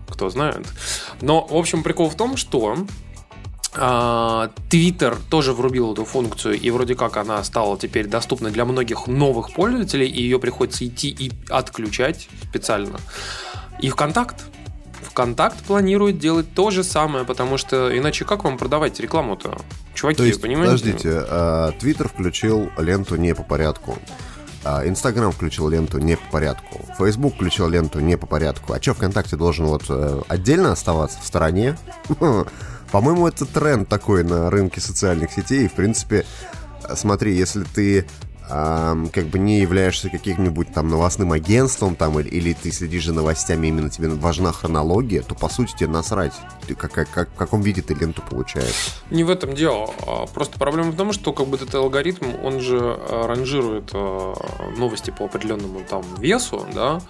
кто 0.08 0.30
знает. 0.30 0.66
Но, 1.20 1.46
в 1.46 1.56
общем, 1.56 1.82
прикол 1.82 2.08
в 2.08 2.16
том, 2.16 2.36
что 2.36 2.76
Твиттер 3.72 5.16
тоже 5.28 5.52
врубил 5.52 5.92
эту 5.92 6.04
функцию, 6.04 6.58
и 6.60 6.70
вроде 6.70 6.94
как 6.96 7.16
она 7.16 7.42
стала 7.44 7.78
теперь 7.78 8.06
доступна 8.06 8.50
для 8.50 8.64
многих 8.64 9.06
новых 9.06 9.52
пользователей, 9.52 10.08
и 10.08 10.22
ее 10.22 10.38
приходится 10.40 10.84
идти 10.86 11.08
и 11.08 11.30
отключать 11.48 12.28
специально. 12.48 12.98
И 13.80 13.88
ВКонтакт. 13.88 14.36
ВКонтакт 15.10 15.56
планирует 15.64 16.18
делать 16.18 16.52
то 16.54 16.70
же 16.70 16.84
самое, 16.84 17.24
потому 17.24 17.58
что 17.58 17.96
иначе 17.96 18.24
как 18.24 18.44
вам 18.44 18.58
продавать 18.58 18.98
рекламу-то? 19.00 19.58
Чуваки, 19.94 20.18
То 20.18 20.24
есть, 20.24 20.40
понимаете? 20.40 20.70
подождите, 20.70 21.24
а, 21.28 21.72
Твиттер 21.78 22.08
включил 22.08 22.70
ленту 22.78 23.16
не 23.16 23.34
по 23.34 23.42
порядку. 23.42 23.98
а, 24.64 24.86
Инстаграм 24.86 25.32
включил 25.32 25.68
ленту 25.68 25.98
не 25.98 26.16
по 26.16 26.32
порядку. 26.32 26.84
Фейсбук 26.98 27.34
включил 27.34 27.68
ленту 27.68 28.00
не 28.00 28.16
по 28.16 28.26
порядку. 28.26 28.72
А 28.72 28.80
что, 28.82 28.94
ВКонтакте 28.94 29.36
должен 29.36 29.66
вот 29.66 29.84
э, 29.88 30.20
отдельно 30.28 30.72
оставаться 30.72 31.18
в 31.20 31.26
стороне? 31.26 31.78
По-моему, 32.92 33.26
это 33.28 33.46
тренд 33.46 33.88
такой 33.88 34.24
на 34.24 34.50
рынке 34.50 34.80
социальных 34.80 35.32
сетей. 35.32 35.68
В 35.68 35.72
принципе, 35.74 36.24
э, 36.88 36.94
смотри, 36.96 37.36
если 37.36 37.62
ты 37.64 38.06
ам, 38.52 39.08
как 39.10 39.26
бы 39.26 39.38
не 39.38 39.60
являешься 39.60 40.08
каким-нибудь 40.10 40.72
там 40.74 40.88
новостным 40.88 41.30
агентством 41.30 41.94
там 41.94 42.18
или, 42.18 42.28
или 42.28 42.52
ты 42.52 42.72
следишь 42.72 43.06
за 43.06 43.12
новостями, 43.12 43.68
именно 43.68 43.90
тебе 43.90 44.08
важна 44.08 44.50
хронология, 44.50 45.22
то 45.22 45.36
по 45.36 45.48
сути 45.48 45.72
тебе 45.76 45.88
насрать, 45.88 46.32
ты 46.66 46.74
как, 46.74 46.90
как, 46.90 47.08
как- 47.10 47.28
в 47.30 47.36
каком 47.36 47.60
виде 47.62 47.80
ты 47.80 47.94
ленту 47.94 48.22
получаешь. 48.28 48.96
Не 49.10 49.22
в 49.22 49.30
этом 49.30 49.54
дело. 49.54 49.94
А 50.04 50.26
Просто 50.26 50.58
проблема 50.58 50.90
в 50.90 50.96
том, 50.96 51.12
что 51.12 51.32
как 51.32 51.46
бы 51.46 51.56
этот 51.58 51.72
алгоритм, 51.76 52.26
он 52.42 52.58
же 52.58 52.76
э, 52.78 53.26
ранжирует 53.26 53.90
э, 53.94 54.34
новости 54.76 55.10
по 55.16 55.26
определенному 55.26 55.82
там 55.88 56.02
весу, 56.18 56.66
да, 56.74 57.00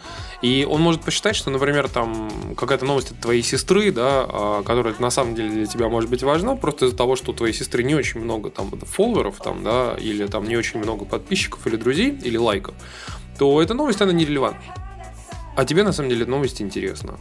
и 0.43 0.67
он 0.69 0.81
может 0.81 1.03
посчитать, 1.03 1.37
что, 1.37 1.51
например, 1.51 1.89
там 1.89 2.31
какая-то 2.57 2.87
новость 2.87 3.13
от 3.13 3.21
твоей 3.21 3.43
сестры, 3.43 3.93
да, 3.93 4.25
а, 4.27 4.63
которая 4.63 4.95
на 4.99 5.11
самом 5.11 5.35
деле 5.35 5.51
для 5.51 5.67
тебя 5.67 5.89
может 5.89 6.09
быть 6.09 6.23
важна, 6.23 6.57
просто 6.57 6.87
из-за 6.87 6.97
того, 6.97 7.17
что 7.17 7.33
у 7.33 7.35
твоей 7.35 7.53
сестры 7.53 7.83
не 7.83 7.95
очень 7.95 8.21
много 8.21 8.51
там 8.51 8.71
фолловеров, 8.71 9.39
там, 9.39 9.63
да, 9.63 9.97
или 9.99 10.27
там 10.27 10.45
не 10.45 10.57
очень 10.57 10.81
много 10.81 11.05
подписчиков 11.05 11.67
или 11.67 11.77
друзей, 11.77 12.19
или 12.23 12.39
лайков, 12.39 12.75
то 13.39 13.61
эта 13.61 13.75
новость, 13.75 14.01
она 14.01 14.13
нерелевантна. 14.13 14.75
А 15.57 15.65
тебе, 15.65 15.83
на 15.83 15.93
самом 15.93 16.09
деле, 16.09 16.25
новость 16.25 16.63
интересна. 16.63 17.19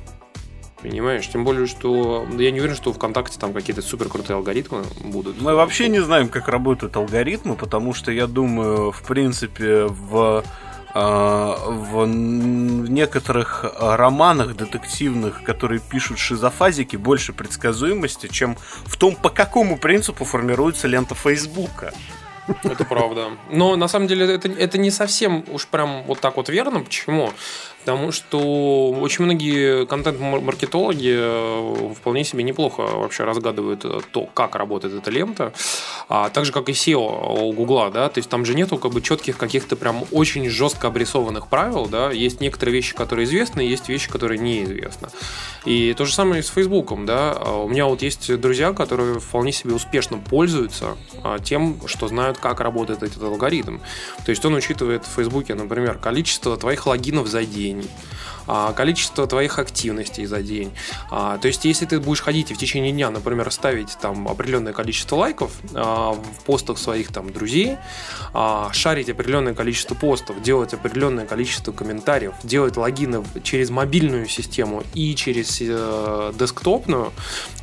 Понимаешь? 0.81 1.27
Тем 1.27 1.43
более, 1.43 1.67
что 1.67 2.25
я 2.37 2.51
не 2.51 2.59
уверен, 2.59 2.75
что 2.75 2.93
ВКонтакте 2.93 3.37
там 3.37 3.51
какие-то 3.51 3.81
супер 3.81 4.07
крутые 4.07 4.37
алгоритмы 4.37 4.83
будут. 5.03 5.41
Мы 5.41 5.53
вообще 5.53 5.89
не 5.89 5.99
знаем, 5.99 6.29
как 6.29 6.47
работают 6.47 6.95
алгоритмы, 6.95 7.55
потому 7.55 7.93
что 7.93 8.13
я 8.13 8.27
думаю, 8.27 8.93
в 8.93 9.01
принципе, 9.01 9.87
в 9.87 10.43
в 10.93 12.03
н- 12.03 12.83
в 12.85 12.89
некоторых 12.89 13.63
а, 13.63 13.95
романах 13.97 14.55
детективных, 14.55 15.43
которые 15.43 15.79
пишут 15.79 16.17
шизофазики, 16.19 16.95
больше 16.95 17.33
предсказуемости, 17.33 18.27
чем 18.27 18.57
в 18.85 18.97
том, 18.97 19.15
по 19.15 19.29
какому 19.29 19.77
принципу 19.77 20.25
формируется 20.25 20.87
лента 20.87 21.15
Фейсбука. 21.15 21.93
Это 22.63 22.83
правда. 22.83 23.27
Но 23.51 23.75
на 23.75 23.87
самом 23.87 24.07
деле 24.07 24.25
это, 24.33 24.47
это 24.47 24.77
не 24.79 24.89
совсем 24.91 25.45
уж 25.49 25.67
прям 25.67 26.03
вот 26.03 26.19
так 26.19 26.35
вот 26.37 26.49
верно. 26.49 26.79
Почему? 26.79 27.31
Потому 27.81 28.11
что 28.11 28.91
очень 28.91 29.26
многие 29.26 29.85
контент-маркетологи 29.85 31.15
э, 31.18 31.93
вполне 31.95 32.23
себе 32.23 32.43
неплохо 32.43 32.81
вообще 32.81 33.23
разгадывают 33.23 33.85
э, 33.85 33.99
то, 34.11 34.26
как 34.26 34.56
работает 34.56 34.93
эта 34.93 35.10
лента. 35.11 35.53
А 36.10 36.30
так 36.30 36.45
же, 36.45 36.51
как 36.51 36.69
и 36.69 36.73
SEO 36.73 37.43
у 37.43 37.53
Гугла, 37.53 37.89
да, 37.89 38.10
то 38.10 38.19
есть 38.19 38.30
там 38.30 38.45
же 38.45 38.53
нету 38.53 38.77
как 38.77 38.91
бы 38.91 39.01
четких 39.01 39.38
каких-то 39.38 39.76
прям 39.76 40.03
очень 40.11 40.49
жестко 40.49 40.88
обрисованных 40.88 41.47
правил, 41.47 41.88
да, 41.88 42.11
есть 42.11 42.41
некоторые 42.41 42.76
вещи, 42.76 42.95
которые 42.95 43.26
известны, 43.26 43.61
есть 43.61 43.89
вещи, 43.89 44.10
которые 44.10 44.39
неизвестны. 44.39 45.10
И 45.65 45.93
то 45.93 46.06
же 46.06 46.14
самое 46.14 46.41
и 46.41 46.43
с 46.43 46.49
Фейсбуком, 46.49 47.06
да. 47.06 47.31
А 47.31 47.64
У 47.64 47.69
меня 47.69 47.85
вот 47.85 48.01
есть 48.01 48.35
друзья, 48.39 48.73
которые 48.73 49.19
вполне 49.19 49.51
себе 49.51 49.73
успешно 49.73 50.18
пользуются 50.18 50.97
а, 51.23 51.39
тем, 51.39 51.80
что 51.85 52.07
знают, 52.07 52.38
как 52.38 52.60
работает 52.60 53.03
этот 53.03 53.22
алгоритм. 53.22 53.77
То 54.26 54.31
есть 54.31 54.43
он 54.45 54.56
учитывает 54.56 55.06
в 55.06 55.10
Фейсбуке, 55.15 55.56
например, 55.56 55.97
количество 55.97 56.57
твоих 56.57 56.88
логинов 56.88 57.27
за 57.27 57.43
день, 57.43 57.68
а, 57.73 58.18
количество 58.76 59.27
твоих 59.27 59.59
активностей 59.59 60.26
за 60.26 60.41
день. 60.41 60.71
А, 61.11 61.38
То 61.38 61.47
есть, 61.47 61.65
если 61.65 61.85
ты 61.85 61.99
будешь 61.99 62.21
ходить 62.21 62.51
и 62.51 62.53
в 62.53 62.57
течение 62.57 62.91
дня, 62.91 63.09
например, 63.09 63.51
ставить 63.51 63.97
там 64.01 64.27
определенное 64.27 64.73
количество 64.73 65.17
лайков 65.17 65.51
а, 65.73 66.13
в 66.13 66.43
постах 66.45 66.77
своих 66.77 67.11
там 67.11 67.31
друзей, 67.31 67.77
а, 68.34 68.69
шарить 68.73 69.09
определенное 69.09 69.53
количество 69.53 69.95
постов, 69.95 70.41
делать 70.41 70.73
определенное 70.73 71.26
количество 71.26 71.71
комментариев, 71.71 72.34
делать 72.43 72.77
логины 72.77 73.23
через 73.43 73.69
мобильную 73.69 74.27
систему 74.27 74.84
и 74.93 75.15
через 75.15 75.59
э, 75.61 76.34
десктопную, 76.38 77.11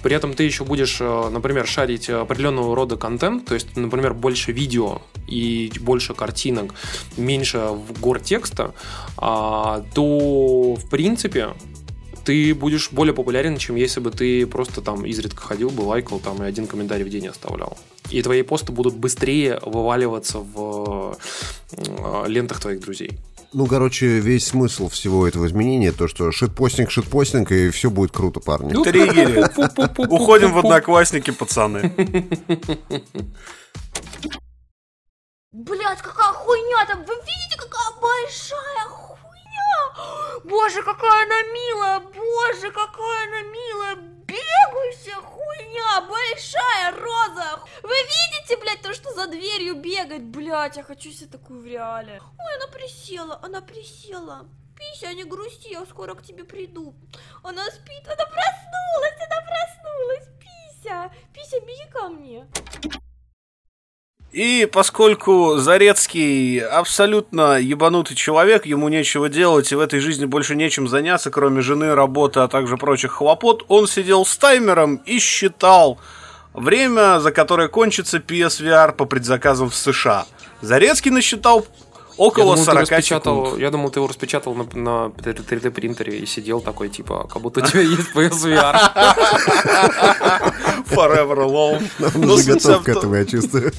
при 0.02 0.14
этом 0.14 0.34
ты 0.34 0.44
еще 0.44 0.64
будешь, 0.64 0.98
э, 1.00 1.28
например, 1.30 1.66
шарить 1.66 2.10
определенного 2.10 2.74
рода 2.76 2.96
контент, 2.96 3.46
то 3.46 3.54
есть, 3.54 3.76
например, 3.76 4.14
больше 4.14 4.52
видео 4.52 5.02
и 5.26 5.72
больше 5.80 6.14
картинок, 6.14 6.74
меньше 7.16 7.70
гор 8.00 8.20
текста, 8.20 8.74
а, 9.16 9.84
то, 9.94 10.75
в 10.76 10.88
принципе, 10.88 11.54
ты 12.24 12.54
будешь 12.54 12.90
более 12.90 13.14
популярен, 13.14 13.56
чем 13.56 13.76
если 13.76 14.00
бы 14.00 14.10
ты 14.10 14.46
просто 14.46 14.82
там 14.82 15.06
изредка 15.06 15.40
ходил 15.42 15.70
бы, 15.70 15.82
лайкал 15.82 16.18
там 16.18 16.42
и 16.42 16.46
один 16.46 16.66
комментарий 16.66 17.04
в 17.04 17.08
день 17.08 17.28
оставлял. 17.28 17.78
И 18.10 18.20
твои 18.22 18.42
посты 18.42 18.72
будут 18.72 18.96
быстрее 18.96 19.60
вываливаться 19.64 20.38
в 20.38 21.16
э, 21.72 22.24
лентах 22.26 22.60
твоих 22.60 22.80
друзей. 22.80 23.18
Ну, 23.52 23.66
короче, 23.66 24.18
весь 24.18 24.48
смысл 24.48 24.88
всего 24.88 25.26
этого 25.26 25.46
изменения 25.46 25.92
то, 25.92 26.08
что 26.08 26.32
шитпостинг, 26.32 26.90
шитпостинг, 26.90 27.52
и 27.52 27.70
все 27.70 27.90
будет 27.90 28.10
круто, 28.10 28.40
парни. 28.40 28.74
Триггеры. 28.82 29.48
Уходим 30.08 30.52
в 30.52 30.58
одноклассники, 30.58 31.30
пацаны. 31.30 31.94
Блять, 35.52 36.02
какая 36.02 36.32
хуйня 36.32 36.86
там! 36.86 36.98
Вы 37.06 37.14
видите, 37.14 37.56
какая 37.56 38.00
большая 38.00 38.88
хуйня! 38.88 39.05
Боже, 40.44 40.82
какая 40.82 41.24
она 41.24 41.42
милая! 41.52 42.00
Боже, 42.00 42.70
какая 42.70 43.28
она 43.28 43.42
милая! 43.42 43.96
Бегущая 43.96 45.14
хуйня! 45.16 46.00
Большая 46.02 46.92
роза! 46.92 47.60
Вы 47.82 47.94
видите, 47.94 48.56
блядь, 48.56 48.82
то, 48.82 48.94
что 48.94 49.12
за 49.14 49.26
дверью 49.26 49.76
бегает? 49.76 50.24
Блять, 50.24 50.76
я 50.76 50.82
хочу 50.82 51.10
себе 51.10 51.30
такую 51.30 51.62
в 51.62 51.66
реале. 51.66 52.20
Ой, 52.38 52.56
она 52.56 52.66
присела, 52.68 53.40
она 53.42 53.60
присела. 53.60 54.46
Пися, 54.76 55.14
не 55.14 55.24
грусти, 55.24 55.68
я 55.68 55.86
скоро 55.86 56.14
к 56.14 56.22
тебе 56.22 56.44
приду. 56.44 56.94
Она 57.42 57.64
спит, 57.70 58.06
она 58.06 58.26
проснулась, 58.26 59.20
она 59.26 59.40
проснулась. 59.40 60.28
Пися, 60.38 61.10
Пися, 61.32 61.60
беги 61.60 61.90
ко 61.92 62.08
мне. 62.08 62.46
И 64.36 64.68
поскольку 64.70 65.56
Зарецкий 65.56 66.58
абсолютно 66.58 67.58
ебанутый 67.58 68.14
человек, 68.14 68.66
ему 68.66 68.90
нечего 68.90 69.30
делать, 69.30 69.72
и 69.72 69.74
в 69.74 69.80
этой 69.80 69.98
жизни 70.00 70.26
больше 70.26 70.54
нечем 70.54 70.88
заняться, 70.88 71.30
кроме 71.30 71.62
жены, 71.62 71.94
работы, 71.94 72.40
а 72.40 72.48
также 72.48 72.76
прочих 72.76 73.12
хлопот, 73.12 73.64
он 73.68 73.86
сидел 73.86 74.26
с 74.26 74.36
таймером 74.36 74.96
и 75.06 75.20
считал 75.20 75.98
время, 76.52 77.18
за 77.20 77.32
которое 77.32 77.68
кончится 77.68 78.18
PSVR 78.18 78.92
по 78.92 79.06
предзаказам 79.06 79.70
в 79.70 79.74
США. 79.74 80.26
Зарецкий 80.60 81.10
насчитал 81.10 81.66
Около 82.16 82.56
я 82.56 82.64
думал, 82.64 82.64
40 82.64 82.88
ты 82.88 82.94
распечатал, 82.94 83.44
секунд. 83.44 83.60
Я 83.60 83.70
думал, 83.70 83.90
ты 83.90 83.98
его 84.00 84.06
распечатал 84.06 84.54
на, 84.54 84.64
на 84.74 85.06
3D 85.08 85.70
принтере 85.70 86.18
и 86.18 86.26
сидел 86.26 86.60
такой, 86.60 86.88
типа, 86.88 87.28
как 87.30 87.42
будто 87.42 87.60
у 87.60 87.66
тебя 87.66 87.80
есть 87.82 88.10
PSVR. 88.14 88.74
Forever 90.86 91.36
alone. 91.36 91.86
Но 92.14 92.36
вся 92.36 92.54
готов 92.54 92.80
в 92.80 92.82
к 92.82 92.86
том- 92.86 92.96
этому, 92.98 93.14
я 93.16 93.24
чувствую. 93.24 93.72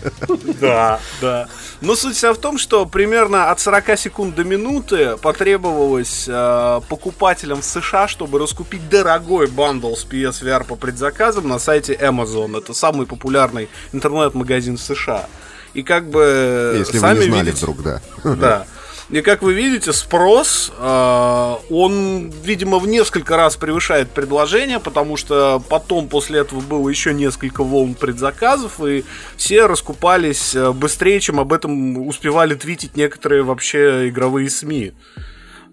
Да, 0.61 0.99
да. 1.21 1.47
Но 1.81 1.95
суть 1.95 2.15
вся 2.15 2.33
в 2.33 2.37
том, 2.37 2.57
что 2.57 2.85
примерно 2.85 3.49
от 3.49 3.59
40 3.59 3.97
секунд 3.97 4.35
до 4.35 4.43
минуты 4.43 5.17
потребовалось 5.17 6.25
э, 6.27 6.81
покупателям 6.89 7.61
в 7.61 7.65
США, 7.65 8.07
чтобы 8.07 8.39
раскупить 8.39 8.87
дорогой 8.89 9.47
бандл 9.47 9.93
с 9.95 10.05
PSVR 10.05 10.63
по 10.65 10.75
предзаказам 10.75 11.47
на 11.47 11.59
сайте 11.59 11.93
Amazon. 11.93 12.57
Это 12.57 12.73
самый 12.73 13.05
популярный 13.07 13.69
интернет-магазин 13.93 14.77
в 14.77 14.81
США. 14.81 15.27
И 15.77 15.83
как 15.83 16.09
бы 16.09 16.73
Если 16.79 16.93
вы 16.93 16.99
сами 16.99 17.19
не 17.19 17.25
знали 17.25 17.45
видите, 17.45 17.57
вдруг, 17.57 17.83
да. 17.83 18.01
да. 18.23 18.67
И 19.11 19.21
как 19.21 19.43
вы 19.43 19.53
видите, 19.53 19.93
спрос, 19.93 20.73
э, 20.75 21.55
он, 21.69 22.33
видимо, 22.43 22.79
в 22.79 22.87
несколько 22.87 23.37
раз 23.37 23.57
превышает 23.57 24.09
предложение, 24.09 24.79
потому 24.79 25.17
что 25.17 25.61
потом 25.69 26.07
после 26.07 26.39
этого 26.39 26.61
было 26.61 26.89
еще 26.89 27.13
несколько 27.13 27.63
волн 27.63 27.93
предзаказов, 27.93 28.83
и 28.83 29.05
все 29.35 29.67
раскупались 29.67 30.55
э, 30.55 30.71
быстрее, 30.71 31.19
чем 31.19 31.39
об 31.39 31.53
этом 31.53 32.07
успевали 32.07 32.55
твитить 32.55 32.97
некоторые 32.97 33.43
вообще 33.43 34.09
игровые 34.09 34.49
СМИ. 34.49 34.93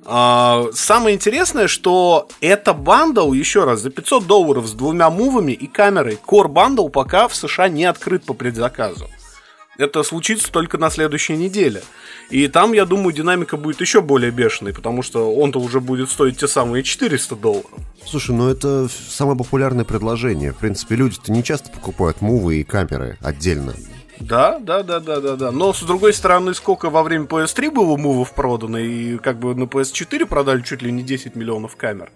А, 0.04 0.66
самое 0.74 1.16
интересное, 1.16 1.66
что 1.66 2.28
это 2.42 2.74
bundle, 2.74 3.32
еще 3.32 3.64
раз, 3.64 3.80
за 3.80 3.88
500 3.88 4.26
долларов 4.26 4.66
с 4.66 4.72
двумя 4.72 5.08
мувами 5.08 5.52
и 5.52 5.66
камерой. 5.66 6.18
Core 6.24 6.48
bundle 6.48 6.88
пока 6.88 7.26
в 7.26 7.34
США 7.34 7.68
не 7.68 7.86
открыт 7.86 8.24
по 8.24 8.34
предзаказу. 8.34 9.08
Это 9.76 10.02
случится 10.02 10.50
только 10.52 10.78
на 10.78 10.90
следующей 10.90 11.36
неделе. 11.36 11.82
И 12.30 12.46
там, 12.48 12.72
я 12.72 12.84
думаю, 12.84 13.12
динамика 13.12 13.56
будет 13.56 13.80
еще 13.80 14.00
более 14.00 14.30
бешеной, 14.30 14.72
потому 14.72 15.02
что 15.02 15.34
он-то 15.34 15.58
уже 15.58 15.80
будет 15.80 16.10
стоить 16.10 16.38
те 16.38 16.48
самые 16.48 16.82
400 16.82 17.36
долларов. 17.36 17.70
Слушай, 18.06 18.34
ну 18.34 18.48
это 18.48 18.88
самое 19.08 19.36
популярное 19.36 19.84
предложение. 19.84 20.52
В 20.52 20.56
принципе, 20.56 20.94
люди-то 20.94 21.32
не 21.32 21.42
часто 21.42 21.70
покупают 21.70 22.20
мувы 22.20 22.56
и 22.56 22.64
камеры 22.64 23.18
отдельно. 23.20 23.74
Да, 24.20 24.58
да, 24.60 24.82
да, 24.82 25.00
да, 25.00 25.20
да, 25.20 25.36
да. 25.36 25.50
Но 25.50 25.72
с 25.72 25.82
другой 25.82 26.12
стороны, 26.12 26.54
сколько 26.54 26.88
во 26.88 27.02
время 27.02 27.26
PS3 27.26 27.70
было 27.70 27.96
мувов 27.96 28.32
продано, 28.32 28.78
и 28.78 29.18
как 29.18 29.38
бы 29.38 29.54
на 29.54 29.64
PS4 29.64 30.26
продали 30.26 30.62
чуть 30.62 30.82
ли 30.82 30.92
не 30.92 31.02
10 31.02 31.34
миллионов 31.34 31.76
камер. 31.76 32.10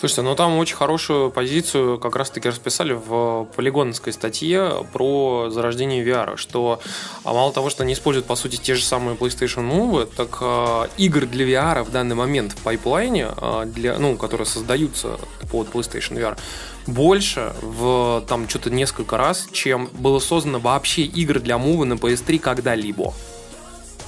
Слушайте, 0.00 0.22
ну 0.22 0.34
там 0.34 0.56
очень 0.56 0.76
хорошую 0.76 1.30
позицию 1.30 1.98
как 1.98 2.16
раз-таки 2.16 2.48
расписали 2.48 2.94
в 2.94 3.46
полигонской 3.54 4.14
статье 4.14 4.86
про 4.94 5.50
зарождение 5.50 6.02
VR, 6.02 6.38
что 6.38 6.80
а 7.22 7.34
мало 7.34 7.52
того, 7.52 7.68
что 7.68 7.82
они 7.82 7.92
используют, 7.92 8.26
по 8.26 8.34
сути, 8.34 8.56
те 8.56 8.76
же 8.76 8.82
самые 8.82 9.14
PlayStation 9.14 9.70
Move, 9.70 10.06
так 10.16 10.38
э, 10.40 10.88
игр 10.96 11.26
для 11.26 11.44
VR 11.44 11.82
в 11.82 11.90
данный 11.90 12.14
момент 12.14 12.52
в 12.52 12.62
пайплайне, 12.62 13.28
э, 13.36 13.64
для, 13.66 13.98
ну, 13.98 14.16
которые 14.16 14.46
создаются 14.46 15.20
под 15.52 15.68
PlayStation 15.68 16.16
VR, 16.16 16.38
больше 16.86 17.52
в 17.60 18.24
там 18.26 18.48
что-то 18.48 18.70
несколько 18.70 19.18
раз, 19.18 19.48
чем 19.52 19.90
было 19.92 20.18
создано 20.18 20.60
вообще 20.60 21.02
игр 21.02 21.40
для 21.40 21.56
Move 21.56 21.84
на 21.84 21.94
PS3 21.94 22.38
когда-либо. 22.38 23.12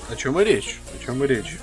О 0.09 0.16
чем 0.16 0.40
и 0.40 0.44
речь? 0.44 0.81
О 0.98 1.05
чем 1.05 1.23
и 1.23 1.27
речь? 1.27 1.59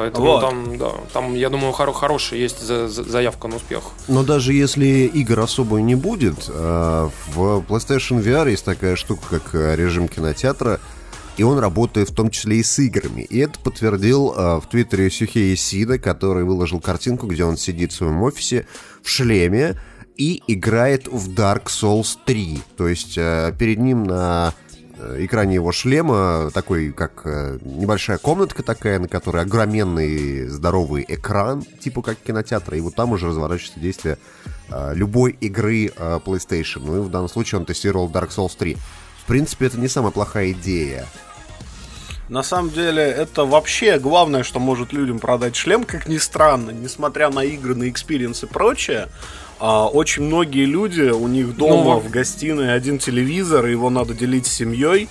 Поэтому 0.00 0.26
Вот. 0.26 0.40
там, 0.40 0.78
да, 0.78 0.92
там, 1.12 1.34
я 1.34 1.50
думаю, 1.50 1.74
хоро- 1.74 1.92
хорошая 1.92 2.40
есть 2.40 2.60
за- 2.66 2.88
за- 2.88 3.04
заявка 3.04 3.48
на 3.48 3.56
успех. 3.56 3.82
Но 4.08 4.22
даже 4.22 4.54
если 4.54 4.86
игр 4.86 5.38
особо 5.40 5.78
не 5.82 5.94
будет, 5.94 6.48
э, 6.48 7.08
в 7.34 7.38
PlayStation 7.68 8.22
VR 8.22 8.48
есть 8.50 8.64
такая 8.64 8.96
штука, 8.96 9.22
как 9.28 9.54
э, 9.54 9.76
режим 9.76 10.08
кинотеатра, 10.08 10.80
и 11.36 11.42
он 11.42 11.58
работает 11.58 12.08
в 12.08 12.14
том 12.14 12.30
числе 12.30 12.56
и 12.56 12.62
с 12.62 12.78
играми. 12.78 13.22
И 13.28 13.38
это 13.40 13.58
подтвердил 13.60 14.32
э, 14.34 14.60
в 14.60 14.66
Твиттере 14.70 15.10
Сюхей 15.10 15.54
Сида, 15.54 15.98
который 15.98 16.44
выложил 16.44 16.80
картинку, 16.80 17.26
где 17.26 17.44
он 17.44 17.58
сидит 17.58 17.92
в 17.92 17.96
своем 17.96 18.22
офисе 18.22 18.66
в 19.02 19.08
шлеме 19.10 19.78
и 20.16 20.42
играет 20.46 21.08
в 21.08 21.28
Dark 21.28 21.64
Souls 21.66 22.16
3. 22.24 22.62
То 22.78 22.88
есть 22.88 23.18
э, 23.18 23.52
перед 23.58 23.78
ним 23.78 24.04
на 24.04 24.54
экране 25.18 25.54
его 25.54 25.72
шлема 25.72 26.50
такой, 26.52 26.92
как 26.92 27.22
э, 27.24 27.58
небольшая 27.62 28.18
комнатка 28.18 28.62
такая, 28.62 28.98
на 28.98 29.08
которой 29.08 29.42
огроменный 29.42 30.46
здоровый 30.48 31.04
экран, 31.08 31.62
типа 31.62 32.02
как 32.02 32.18
кинотеатра, 32.18 32.76
и 32.76 32.80
вот 32.80 32.94
там 32.94 33.12
уже 33.12 33.28
разворачивается 33.28 33.80
действие 33.80 34.18
э, 34.68 34.92
любой 34.94 35.32
игры 35.40 35.86
э, 35.86 36.20
PlayStation. 36.24 36.82
Ну 36.84 36.96
и 36.96 37.00
в 37.00 37.10
данном 37.10 37.28
случае 37.28 37.60
он 37.60 37.66
тестировал 37.66 38.08
Dark 38.08 38.30
Souls 38.30 38.52
3. 38.56 38.76
В 39.22 39.26
принципе, 39.26 39.66
это 39.66 39.78
не 39.78 39.88
самая 39.88 40.12
плохая 40.12 40.52
идея. 40.52 41.06
На 42.28 42.44
самом 42.44 42.70
деле, 42.70 43.02
это 43.02 43.44
вообще 43.44 43.98
главное, 43.98 44.44
что 44.44 44.60
может 44.60 44.92
людям 44.92 45.18
продать 45.18 45.56
шлем, 45.56 45.82
как 45.82 46.06
ни 46.06 46.18
странно, 46.18 46.70
несмотря 46.70 47.28
на 47.28 47.42
игры, 47.42 47.74
на 47.74 47.88
experience 47.90 48.44
и 48.44 48.46
прочее. 48.46 49.08
А, 49.60 49.88
очень 49.88 50.22
многие 50.22 50.64
люди, 50.64 51.02
у 51.02 51.28
них 51.28 51.54
дома 51.56 51.94
Ну, 51.94 52.00
в 52.00 52.10
гостиной 52.10 52.74
один 52.74 52.98
телевизор, 52.98 53.66
его 53.66 53.90
надо 53.90 54.14
делить 54.14 54.46
с 54.46 54.52
семьей. 54.52 55.08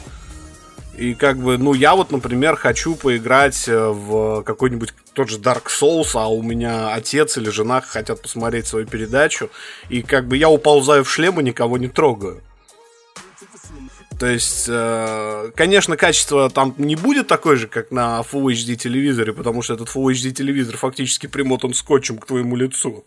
И 0.97 1.13
как 1.13 1.38
бы, 1.38 1.57
ну, 1.57 1.73
я 1.73 1.95
вот, 1.95 2.11
например, 2.11 2.57
хочу 2.57 2.95
поиграть 2.95 3.69
э, 3.69 3.88
в 3.88 4.41
какой-нибудь 4.41 4.93
тот 5.13 5.30
же 5.30 5.38
Dark 5.38 5.67
Souls, 5.67 6.09
а 6.15 6.27
у 6.27 6.41
меня 6.41 6.93
отец 6.93 7.38
или 7.38 7.49
жена 7.49 7.80
хотят 7.80 8.21
посмотреть 8.21 8.67
свою 8.67 8.85
передачу, 8.85 9.49
и 9.88 10.01
как 10.01 10.27
бы 10.27 10.35
я 10.35 10.49
уползаю 10.49 11.05
в 11.05 11.09
шлем 11.09 11.39
и 11.39 11.43
никого 11.43 11.77
не 11.77 11.88
трогаю. 11.88 12.41
То 14.19 14.26
есть, 14.26 14.65
э, 14.67 15.51
конечно, 15.55 15.95
качество 15.95 16.49
там 16.49 16.76
не 16.77 16.97
будет 16.97 17.27
такое 17.27 17.55
же, 17.55 17.67
как 17.67 17.91
на 17.91 18.21
Full 18.30 18.51
HD 18.51 18.76
телевизоре, 18.76 19.31
потому 19.31 19.61
что 19.61 19.76
этот 19.76 19.88
Full 19.88 20.11
HD 20.11 20.31
телевизор 20.31 20.76
фактически 20.76 21.27
примотан 21.27 21.73
скотчем 21.73 22.17
к 22.17 22.26
твоему 22.26 22.57
лицу. 22.57 23.05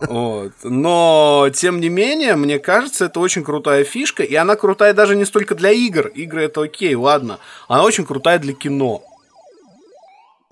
Вот. 0.00 0.52
Но, 0.64 1.48
тем 1.54 1.80
не 1.80 1.88
менее, 1.88 2.36
мне 2.36 2.58
кажется, 2.58 3.04
это 3.06 3.20
очень 3.20 3.44
крутая 3.44 3.84
фишка, 3.84 4.22
и 4.22 4.34
она 4.34 4.56
крутая 4.56 4.94
даже 4.94 5.16
не 5.16 5.24
столько 5.24 5.54
для 5.54 5.70
игр. 5.70 6.08
Игры 6.08 6.44
это 6.44 6.62
окей, 6.62 6.94
ладно. 6.94 7.38
Она 7.68 7.84
очень 7.84 8.04
крутая 8.04 8.38
для 8.38 8.52
кино. 8.52 9.02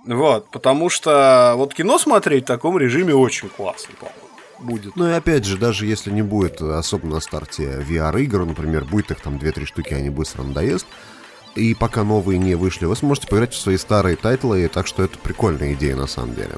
Вот, 0.06 0.50
потому 0.50 0.88
что 0.88 1.54
вот 1.56 1.74
кино 1.74 1.98
смотреть 1.98 2.44
в 2.44 2.46
таком 2.46 2.78
режиме 2.78 3.14
очень 3.14 3.50
классно, 3.50 3.94
по-моему, 3.98 4.28
будет. 4.58 4.96
Ну 4.96 5.08
и 5.08 5.12
опять 5.12 5.44
же, 5.44 5.58
даже 5.58 5.84
если 5.84 6.10
не 6.10 6.22
будет 6.22 6.62
особо 6.62 7.06
на 7.06 7.20
старте 7.20 7.84
VR-игр, 7.86 8.46
например, 8.46 8.84
будет 8.84 9.10
их 9.10 9.20
там 9.20 9.36
2-3 9.36 9.66
штуки, 9.66 9.92
они 9.92 10.08
быстро 10.08 10.42
надоест, 10.42 10.86
и 11.54 11.74
пока 11.74 12.02
новые 12.02 12.38
не 12.38 12.54
вышли, 12.54 12.86
вы 12.86 12.96
сможете 12.96 13.26
поиграть 13.26 13.52
в 13.52 13.60
свои 13.60 13.76
старые 13.76 14.16
тайтлы, 14.16 14.68
так 14.68 14.86
что 14.86 15.02
это 15.02 15.18
прикольная 15.18 15.74
идея 15.74 15.96
на 15.96 16.06
самом 16.06 16.34
деле. 16.34 16.56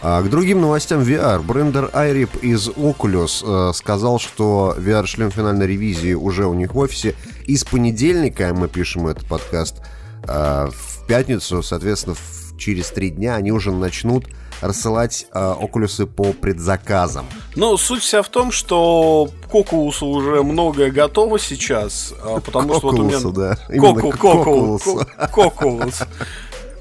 А 0.00 0.22
к 0.22 0.30
другим 0.30 0.60
новостям 0.60 1.00
VR. 1.00 1.42
Брендер 1.42 1.90
Айрип 1.92 2.36
из 2.42 2.68
Oculus 2.68 3.42
э, 3.44 3.72
сказал, 3.74 4.18
что 4.18 4.74
VR-шлем 4.78 5.30
финальной 5.30 5.66
ревизии 5.66 6.14
уже 6.14 6.46
у 6.46 6.54
них 6.54 6.74
в 6.74 6.78
офисе. 6.78 7.14
И 7.46 7.56
с 7.56 7.64
понедельника, 7.64 8.52
мы 8.54 8.68
пишем 8.68 9.06
этот 9.08 9.26
подкаст, 9.26 9.82
э, 10.26 10.68
в 10.72 11.06
пятницу, 11.06 11.62
соответственно, 11.62 12.14
в- 12.16 12.56
через 12.58 12.88
три 12.90 13.10
дня 13.10 13.34
они 13.34 13.50
уже 13.52 13.72
начнут 13.72 14.26
рассылать 14.60 15.26
э, 15.34 15.38
Oculus 15.60 16.06
по 16.06 16.32
предзаказам. 16.32 17.26
Ну, 17.56 17.76
суть 17.76 18.02
вся 18.02 18.22
в 18.22 18.28
том, 18.28 18.52
что 18.52 19.28
Кокулусу 19.50 20.06
уже 20.06 20.42
многое 20.44 20.92
готово 20.92 21.38
сейчас, 21.40 22.14
а, 22.24 22.40
потому 22.40 22.74
что 22.74 22.90
вот 22.92 22.98
у 23.00 23.02
меня... 23.02 23.18
Да. 23.32 23.58
Именно 23.68 23.94
Коку, 24.00 24.10
к 24.10 24.18
Кокулус. 24.18 24.82
Кокулусу. 24.82 25.06
Кокулус. 25.32 26.02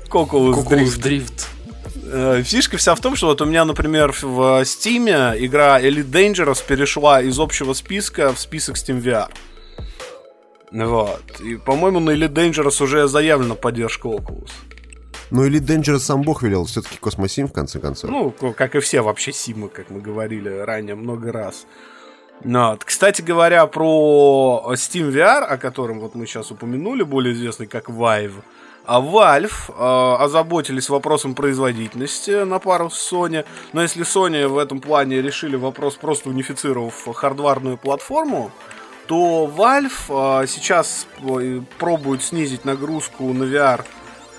Кокулус 0.09 0.55
Кукулус 0.57 0.65
Дрифт. 0.93 1.01
Дрифт. 1.01 1.47
Э, 2.11 2.43
Фишка 2.43 2.77
вся 2.77 2.93
в 2.95 2.99
том, 2.99 3.15
что 3.15 3.27
вот 3.27 3.41
у 3.41 3.45
меня, 3.45 3.63
например, 3.65 4.11
в- 4.21 4.61
Steam 4.63 5.07
игра 5.39 5.79
Elite 5.81 6.09
Dangerous 6.11 6.63
перешла 6.65 7.21
из 7.21 7.39
общего 7.39 7.73
списка 7.73 8.33
в 8.33 8.39
список 8.39 8.75
Steam 8.75 9.01
VR. 9.01 9.27
Вот. 10.71 11.39
И, 11.41 11.55
по-моему, 11.57 11.99
на 11.99 12.11
Elite 12.11 12.33
Dangerous 12.33 12.83
уже 12.83 13.07
заявлена 13.07 13.55
поддержка 13.55 14.07
Oculus. 14.07 14.49
Ну 15.29 15.45
или 15.45 15.61
Dangerous 15.61 15.99
сам 15.99 16.23
бог 16.23 16.43
велел, 16.43 16.65
все-таки 16.65 16.97
Космосим 16.97 17.47
в 17.47 17.53
конце 17.53 17.79
концов. 17.79 18.09
Ну, 18.11 18.31
как 18.31 18.75
и 18.75 18.79
все 18.81 19.01
вообще 19.01 19.31
симы, 19.31 19.69
как 19.69 19.89
мы 19.89 20.01
говорили 20.01 20.49
ранее 20.49 20.95
много 20.95 21.31
раз. 21.31 21.65
Вот. 22.43 22.83
Кстати 22.83 23.21
говоря, 23.21 23.65
про 23.67 24.71
Steam 24.73 25.11
VR, 25.11 25.43
о 25.43 25.57
котором 25.57 25.99
вот 25.99 26.15
мы 26.15 26.25
сейчас 26.25 26.51
упомянули, 26.51 27.03
более 27.03 27.33
известный 27.33 27.67
как 27.67 27.87
Vive, 27.89 28.41
а 28.85 28.99
Valve 28.99 29.51
э, 29.69 30.23
озаботились 30.23 30.89
вопросом 30.89 31.35
производительности 31.35 32.43
на 32.43 32.59
пару 32.59 32.89
с 32.89 33.11
Sony. 33.11 33.45
Но 33.73 33.81
если 33.81 34.03
Sony 34.03 34.47
в 34.47 34.57
этом 34.57 34.81
плане 34.81 35.21
решили 35.21 35.55
вопрос, 35.55 35.95
просто 35.95 36.29
унифицировав 36.29 37.07
хардварную 37.13 37.77
платформу, 37.77 38.51
то 39.07 39.51
Valve 39.55 40.43
э, 40.43 40.47
сейчас 40.47 41.07
пробует 41.77 42.23
снизить 42.23 42.65
нагрузку 42.65 43.31
на 43.33 43.43
VR 43.43 43.85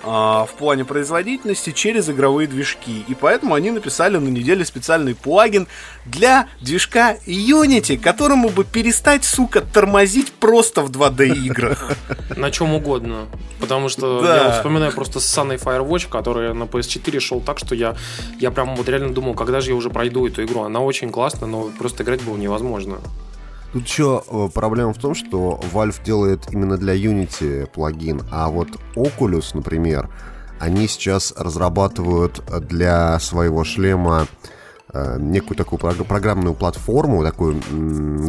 в 0.03 0.49
плане 0.59 0.83
производительности 0.85 1.71
через 1.71 2.09
игровые 2.09 2.47
движки. 2.47 3.05
И 3.07 3.15
поэтому 3.15 3.55
они 3.55 3.71
написали 3.71 4.17
на 4.17 4.27
неделе 4.29 4.65
специальный 4.65 5.15
плагин 5.15 5.67
для 6.05 6.47
движка 6.61 7.15
Unity, 7.25 7.97
которому 7.97 8.49
бы 8.49 8.65
перестать, 8.65 9.23
сука, 9.23 9.61
тормозить 9.61 10.31
просто 10.33 10.81
в 10.81 10.91
2D 10.91 11.27
играх. 11.45 11.91
На 12.35 12.51
чем 12.51 12.73
угодно. 12.73 13.27
Потому 13.61 13.87
что 13.87 14.21
Да. 14.21 14.35
я 14.45 14.51
вспоминаю 14.51 14.91
просто 14.91 15.19
ссаный 15.21 15.55
Firewatch, 15.55 16.09
который 16.09 16.53
на 16.53 16.63
PS4 16.63 17.19
шел 17.21 17.39
так, 17.39 17.59
что 17.59 17.73
я, 17.73 17.95
я 18.39 18.51
прям 18.51 18.75
вот 18.75 18.89
реально 18.89 19.13
думал, 19.13 19.35
когда 19.35 19.61
же 19.61 19.69
я 19.71 19.75
уже 19.75 19.89
пройду 19.89 20.27
эту 20.27 20.43
игру. 20.43 20.63
Она 20.63 20.81
очень 20.81 21.11
классная, 21.11 21.47
но 21.47 21.69
просто 21.79 22.03
играть 22.03 22.21
было 22.23 22.35
невозможно. 22.35 22.97
Тут 23.73 23.87
еще 23.87 24.23
э, 24.27 24.49
проблема 24.53 24.93
в 24.93 24.99
том, 24.99 25.15
что 25.15 25.59
Valve 25.73 26.03
делает 26.05 26.41
именно 26.51 26.77
для 26.77 26.95
Unity 26.95 27.65
плагин, 27.65 28.21
а 28.31 28.49
вот 28.49 28.67
Oculus, 28.95 29.45
например, 29.55 30.09
они 30.59 30.87
сейчас 30.87 31.33
разрабатывают 31.35 32.43
для 32.69 33.19
своего 33.19 33.63
шлема 33.63 34.27
э, 34.93 35.17
некую 35.19 35.57
такую 35.57 35.79
прог- 35.79 36.05
программную 36.05 36.53
платформу, 36.53 37.23
такую 37.23 37.59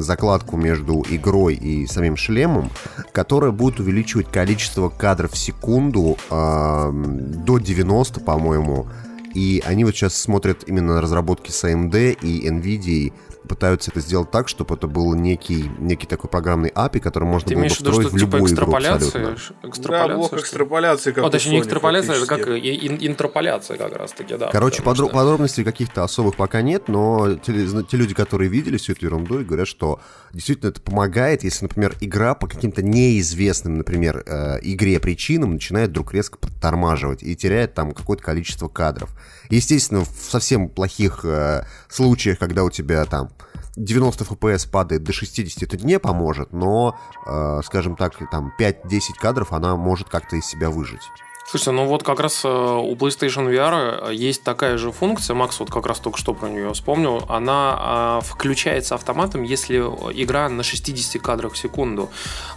закладку 0.03 0.57
между 0.57 1.05
игрой 1.11 1.57
и 1.57 1.87
самим 1.87 2.17
шлемом, 2.17 2.71
которая 3.13 3.51
будет 3.51 3.81
увеличивать 3.81 4.33
количество 4.33 4.89
кадров 4.89 5.33
в 5.33 5.39
секунду 5.39 6.17
э, 6.31 6.91
до 6.91 7.59
90, 7.59 8.21
по-моему. 8.21 8.87
И 9.35 9.63
они 9.67 9.85
вот 9.85 9.95
сейчас 9.95 10.15
смотрят 10.15 10.65
именно 10.67 10.95
на 10.95 11.01
разработки 11.03 11.51
с 11.51 11.65
AMD 11.65 12.19
и 12.23 12.49
NVIDIA, 12.49 13.13
пытаются 13.49 13.91
это 13.91 14.01
сделать 14.01 14.31
так, 14.31 14.49
чтобы 14.49 14.75
это 14.75 14.87
был 14.87 15.15
некий, 15.15 15.71
некий 15.79 16.07
такой 16.07 16.31
программный 16.31 16.71
API, 16.71 17.01
который 17.01 17.25
можно 17.25 17.49
Ты 17.49 17.55
было 17.55 17.61
бы 17.63 17.67
имеешь 17.67 17.77
в 17.77 17.81
виду, 17.81 17.91
встроить 17.91 18.09
что 18.09 18.17
в 18.17 18.21
типа 18.21 18.35
любую 18.37 18.41
игру 18.41 18.47
экстраполяция? 18.55 19.07
абсолютно. 19.07 19.37
ш- 19.39 19.55
Да, 19.63 19.69
экстраполяция, 19.69 20.17
блок 20.17 20.33
экстраполяции, 20.35 21.13
как 21.13 21.25
О, 21.25 21.31
точнее, 21.31 21.53
не 21.53 21.59
экстраполяция, 21.61 22.17
это 22.17 22.27
как 22.27 22.39
интерполяция 22.49 23.77
как 23.77 23.97
раз 23.97 24.13
таки, 24.13 24.37
да. 24.37 24.49
Короче, 24.51 24.83
подро- 24.83 25.07
что- 25.07 25.09
подробностей 25.09 25.65
каких-то 25.65 26.05
особых 26.05 26.37
пока 26.37 26.63
нет, 26.63 26.89
но 26.89 27.35
те, 27.35 27.53
те 27.89 27.97
люди, 27.97 28.15
которые 28.15 28.49
видели 28.49 28.77
всю 28.77 28.93
эту 28.93 29.07
ерунду, 29.07 29.41
и 29.41 29.45
говорят, 29.45 29.69
что 29.69 30.01
действительно 30.35 30.71
это 30.71 30.81
помогает, 30.81 31.45
если, 31.45 31.65
например, 31.65 31.97
игра 32.01 32.35
по 32.35 32.47
каким-то 32.47 32.83
неизвестным, 32.83 33.79
например, 33.79 34.23
э, 34.27 34.59
игре 34.63 34.99
причинам 35.01 35.55
начинает 35.55 35.91
вдруг 35.91 36.13
резко 36.13 36.39
подтормаживать 36.39 37.23
и 37.23 37.35
теряет 37.37 37.75
там 37.75 37.93
какое-то 37.93 38.23
количество 38.23 38.69
кадров. 38.69 39.11
Естественно, 39.49 40.05
в 40.05 40.31
совсем 40.31 40.69
плохих 40.69 41.25
э, 41.25 41.65
случаях, 41.89 42.39
когда 42.39 42.65
у 42.65 42.71
тебя 42.71 43.05
там 43.05 43.31
90 43.77 44.25
FPS 44.25 44.69
падает 44.69 45.05
до 45.05 45.13
60, 45.13 45.63
это 45.63 45.85
не 45.85 45.99
поможет, 45.99 46.53
но, 46.53 46.99
э, 47.27 47.61
скажем 47.65 47.97
так, 47.97 48.15
там 48.31 48.53
5-10 48.59 49.01
кадров 49.21 49.53
она 49.53 49.77
может 49.77 50.09
как-то 50.09 50.37
из 50.37 50.47
себя 50.47 50.71
выжить. 50.71 51.03
Слушайте, 51.47 51.73
ну 51.73 51.85
вот 51.85 52.03
как 52.03 52.21
раз 52.21 52.43
э, 52.45 52.49
у 52.49 52.95
PlayStation 52.95 53.53
VR 53.53 54.15
есть 54.15 54.43
такая 54.43 54.79
же 54.79 54.91
функция, 54.91 55.35
Макс 55.35 55.61
вот 55.61 55.71
как 55.71 55.87
раз 55.87 55.99
только 56.01 56.19
что 56.19 56.33
про 56.33 56.49
нее 56.49 56.73
вспомнил, 56.73 57.23
она 57.29 58.21
э, 58.23 58.25
включается 58.25 58.95
автоматом, 58.95 59.43
если 59.43 59.77
игра 59.77 60.49
на 60.49 60.63
60 60.63 61.21
кадрах 61.21 61.53
в 61.53 61.59
секунду. 61.59 62.09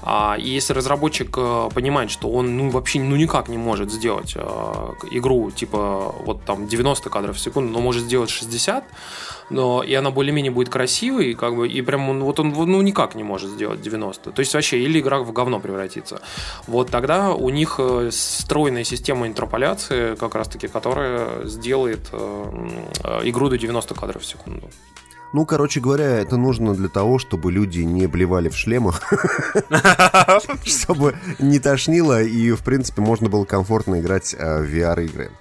А, 0.02 0.38
и 0.40 0.50
если 0.50 0.72
разработчик 0.72 1.38
э, 1.38 1.70
понимает, 1.76 2.12
что 2.12 2.30
он 2.30 2.56
ну, 2.56 2.70
вообще 2.70 3.02
ну, 3.02 3.18
никак 3.18 3.50
не 3.50 3.58
может 3.58 3.92
сделать 3.92 4.34
э, 4.36 4.94
игру 5.12 5.52
типа 5.52 6.16
вот 6.26 6.46
там 6.46 6.68
90 6.68 7.10
кадров 7.10 7.36
в 7.36 7.40
секунду, 7.40 7.74
но 7.74 7.82
может 7.82 8.04
сделать 8.04 8.30
60, 8.30 8.86
но 9.50 9.84
и 9.84 9.94
она 9.94 10.12
более-менее 10.12 10.52
будет 10.52 10.70
красивой, 10.70 11.34
как 11.34 11.56
бы, 11.56 11.68
и 11.68 11.82
прям 11.82 12.10
он, 12.10 12.24
вот 12.24 12.40
он 12.40 12.50
ну, 12.50 12.82
никак 12.82 13.16
не 13.16 13.24
может 13.24 13.50
сделать 13.52 13.82
90. 13.82 14.32
То 14.32 14.40
есть 14.40 14.54
вообще 14.54 14.80
или 14.80 15.00
игра 15.00 15.20
в 15.20 15.32
говно 15.32 15.60
превратится. 15.60 16.22
Вот 16.68 16.90
тогда 16.90 17.34
у 17.34 17.50
них 17.50 17.76
э, 17.80 18.10
встроенная 18.12 18.84
система 18.84 19.28
интерполяции, 19.28 20.16
как 20.16 20.36
раз-таки, 20.36 20.68
которая 20.68 21.46
сделает 21.46 22.10
э, 22.12 22.70
э, 23.04 23.22
игру 23.24 23.50
до 23.50 23.58
90 23.58 23.94
кадров 23.96 24.22
в 24.22 24.26
секунду. 24.26 24.70
Ну, 25.34 25.46
короче 25.46 25.82
говоря, 25.82 26.06
это 26.06 26.38
нужно 26.38 26.74
для 26.74 26.88
того, 26.88 27.20
чтобы 27.20 27.52
люди 27.52 27.82
не 27.82 28.08
блевали 28.08 28.48
в 28.48 28.56
шлемах, 28.56 29.02
чтобы 30.64 31.18
не 31.38 31.60
тошнило 31.60 32.24
и, 32.24 32.52
в 32.52 32.64
принципе, 32.64 33.02
можно 33.02 33.28
было 33.28 33.44
комфортно 33.44 34.00
играть 34.00 34.34
в 34.34 34.64
VR-игры. 34.64 35.32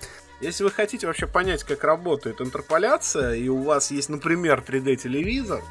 Если 0.40 0.64
вы 0.64 0.70
хотите 0.70 1.06
вообще 1.06 1.26
понять, 1.26 1.64
как 1.64 1.82
работает 1.82 2.40
интерполяция, 2.40 3.34
и 3.34 3.48
у 3.48 3.62
вас 3.62 3.90
есть, 3.90 4.10
например, 4.10 4.62
3D-телевизор, 4.66 5.62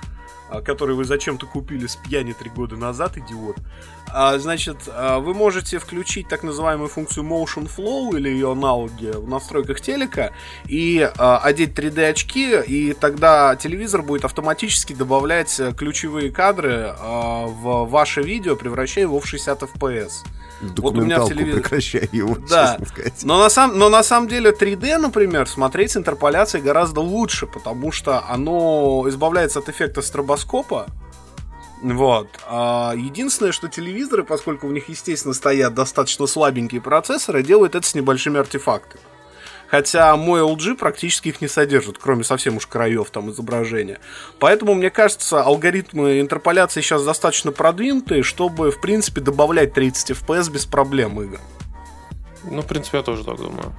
а, 0.50 0.62
который 0.62 0.96
вы 0.96 1.06
зачем-то 1.06 1.46
купили 1.46 1.86
с 1.86 1.96
пьяни 1.96 2.34
три 2.34 2.50
года 2.50 2.76
назад, 2.76 3.18
идиот, 3.18 3.58
а, 4.12 4.38
значит, 4.40 4.78
а, 4.88 5.20
вы 5.20 5.36
можете 5.36 5.78
включить 5.78 6.28
так 6.28 6.42
называемую 6.42 6.88
функцию 6.88 7.26
Motion 7.26 7.70
Flow 7.70 8.18
или 8.18 8.30
ее 8.30 8.52
аналоги 8.52 9.12
в 9.14 9.28
настройках 9.28 9.82
телека 9.82 10.32
и 10.66 11.00
одеть 11.18 11.78
3D-очки, 11.78 12.62
и 12.66 12.94
тогда 12.94 13.56
телевизор 13.56 14.02
будет 14.02 14.26
автоматически 14.26 14.94
добавлять 14.94 15.60
э, 15.60 15.74
ключевые 15.74 16.32
кадры 16.32 16.96
в 17.00 17.86
ваше 17.86 18.22
видео, 18.22 18.56
превращая 18.56 19.06
его 19.06 19.20
в 19.20 19.28
60 19.28 19.62
FPS. 19.62 20.12
Вот 20.78 20.98
у 20.98 21.02
меня 21.02 21.20
в 21.20 21.30
Документалку 21.30 21.34
телевизоре- 21.34 21.62
прекращай 21.62 22.10
его, 22.12 22.38
Да. 22.50 22.72
честно 22.78 22.86
сказать. 22.86 23.14
Но 23.24 23.40
на, 23.40 23.50
сам, 23.50 23.78
но 23.78 23.90
на 23.90 24.04
самом 24.04 24.28
деле 24.28 24.52
3D, 24.52 24.98
например, 24.98 25.48
смотреть 25.48 25.92
с 25.92 25.98
интерполяцией 25.98 26.64
гораздо 26.64 27.02
лучше, 27.02 27.48
потому 27.48 27.92
что 27.92 28.24
оно 28.30 29.06
избавляется 29.08 29.60
от 29.60 29.70
эффекта 29.70 30.02
стробоскопа. 30.02 30.88
Вот. 31.82 32.28
А 32.48 32.94
единственное, 32.96 33.52
что 33.52 33.68
телевизоры, 33.68 34.24
поскольку 34.24 34.68
у 34.68 34.72
них, 34.72 34.90
естественно, 34.90 35.34
стоят 35.34 35.74
достаточно 35.74 36.26
слабенькие 36.26 36.82
процессоры, 36.82 37.44
делают 37.44 37.76
это 37.76 37.86
с 37.88 37.94
небольшими 37.94 38.40
артефактами. 38.40 39.02
Хотя 39.76 40.15
мой 40.15 40.39
LG 40.39 40.76
практически 40.76 41.27
их 41.27 41.41
не 41.41 41.49
содержит, 41.49 41.97
кроме 41.97 42.23
совсем 42.23 42.56
уж 42.56 42.65
краев 42.65 43.10
там 43.10 43.30
изображения. 43.30 43.99
Поэтому, 44.39 44.73
мне 44.73 44.89
кажется, 44.89 45.43
алгоритмы 45.43 46.22
интерполяции 46.22 46.80
сейчас 46.80 47.03
достаточно 47.03 47.52
продвинутые, 47.52 48.23
чтобы, 48.23 48.72
в 48.72 48.80
принципе, 48.80 49.19
добавлять 49.19 49.73
30 49.73 50.11
FPS 50.11 50.49
без 50.49 50.65
проблем 50.65 51.22
игр. 51.22 51.41
Ну, 52.49 52.61
в 52.61 52.65
принципе, 52.68 52.99
я 52.99 53.03
тоже 53.03 53.26
так 53.26 53.35
думаю. 53.35 53.73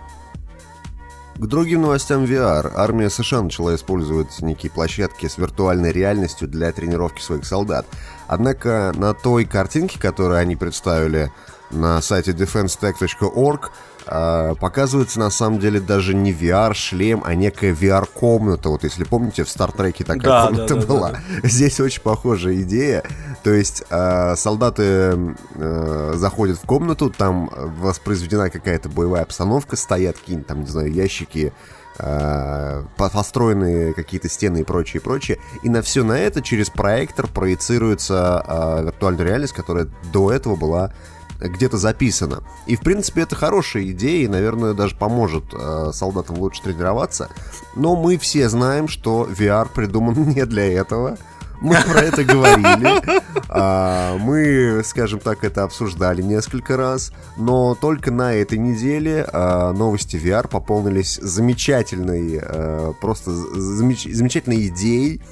К 1.37 1.47
другим 1.47 1.81
новостям 1.81 2.25
VR. 2.25 2.73
Армия 2.75 3.09
США 3.09 3.41
начала 3.41 3.75
использовать 3.75 4.43
некие 4.43 4.71
площадки 4.71 5.27
с 5.27 5.39
виртуальной 5.39 5.93
реальностью 5.93 6.47
для 6.47 6.73
тренировки 6.73 7.23
своих 7.23 7.47
солдат. 7.47 7.87
Однако 8.29 8.93
на 8.95 9.15
той 9.15 9.47
картинке, 9.47 9.99
которую 9.99 10.39
они 10.39 10.57
представили 10.57 11.33
на 11.71 12.03
сайте 12.03 12.33
defensetech.org, 12.33 13.71
показывается 14.07 15.19
на 15.19 15.31
самом 15.31 15.59
деле 15.59 15.81
даже 15.81 16.15
не 16.15 16.33
VR-шлем, 16.33 17.23
а 17.25 17.35
некая 17.35 17.73
VR-комната. 17.75 18.69
Вот 18.69 18.85
если 18.85 19.05
помните, 19.05 19.45
в 19.45 19.49
Стартреке 19.49 20.05
такая 20.05 20.23
Да, 20.23 20.47
комната 20.47 20.75
да, 20.75 20.81
да, 20.81 20.87
была. 20.87 21.11
да, 21.11 21.19
Здесь 21.49 21.81
очень 21.81 22.03
похожая 22.03 22.63
идея. 22.63 23.03
То 23.43 23.53
есть 23.53 23.83
э, 23.91 24.35
солдаты 24.37 25.37
э, 25.55 26.13
заходят 26.17 26.59
в 26.59 26.67
комнату, 26.67 27.11
там 27.11 27.51
воспроизведена 27.81 28.51
какая-то 28.51 28.89
боевая 28.89 29.23
обстановка, 29.23 29.77
стоят 29.77 30.17
какие-нибудь 30.19 30.47
там, 30.49 30.61
не 30.63 30.67
знаю, 30.69 30.93
ящики, 30.93 31.53
э, 31.99 32.83
по- 32.97 33.11
построенные 33.11 33.93
какие-то 33.95 34.29
стены 34.29 34.59
и 34.59 34.65
прочее, 34.65 35.01
прочее. 35.01 35.39
И 35.63 35.69
на 35.69 35.83
все 35.83 36.03
на 36.05 36.19
это 36.19 36.43
через 36.43 36.71
проектор 36.71 37.27
проецируется 37.27 38.45
э, 38.47 38.85
виртуальная 38.87 39.25
реальность, 39.27 39.53
которая 39.53 39.89
до 40.13 40.33
этого 40.33 40.57
была 40.57 40.93
где-то 41.41 41.77
записана. 41.77 42.43
И, 42.67 42.77
в 42.77 42.81
принципе, 42.81 43.23
это 43.23 43.35
хорошая 43.37 43.85
идея, 43.91 44.25
и, 44.25 44.29
наверное, 44.29 44.75
даже 44.75 44.97
поможет 44.97 45.45
э, 45.53 45.91
солдатам 45.93 46.39
лучше 46.39 46.63
тренироваться. 46.63 47.29
Но 47.75 47.97
мы 47.97 48.19
все 48.19 48.49
знаем, 48.49 48.89
что 48.89 49.27
VR 49.31 49.69
придуман 49.73 50.29
не 50.35 50.45
для 50.47 50.73
этого. 50.73 51.19
Мы 51.61 51.77
про 51.91 52.01
это 52.01 52.23
говорили. 52.25 53.03
А, 53.49 54.17
Мы, 54.19 54.83
скажем 54.85 55.21
так, 55.21 55.43
это 55.45 55.63
обсуждали 55.63 56.21
несколько 56.23 56.77
раз. 56.77 57.13
Но 57.37 57.75
только 57.75 58.11
на 58.11 58.35
этой 58.35 58.59
неделе 58.59 59.27
а, 59.33 59.73
новости 59.73 60.17
VR 60.17 60.49
пополнились 60.49 61.19
замечательной, 61.21 62.41
э, 62.43 62.93
просто 63.01 63.31
замеч- 63.31 64.13
замечательной 64.13 64.67
идеей. 64.67 65.23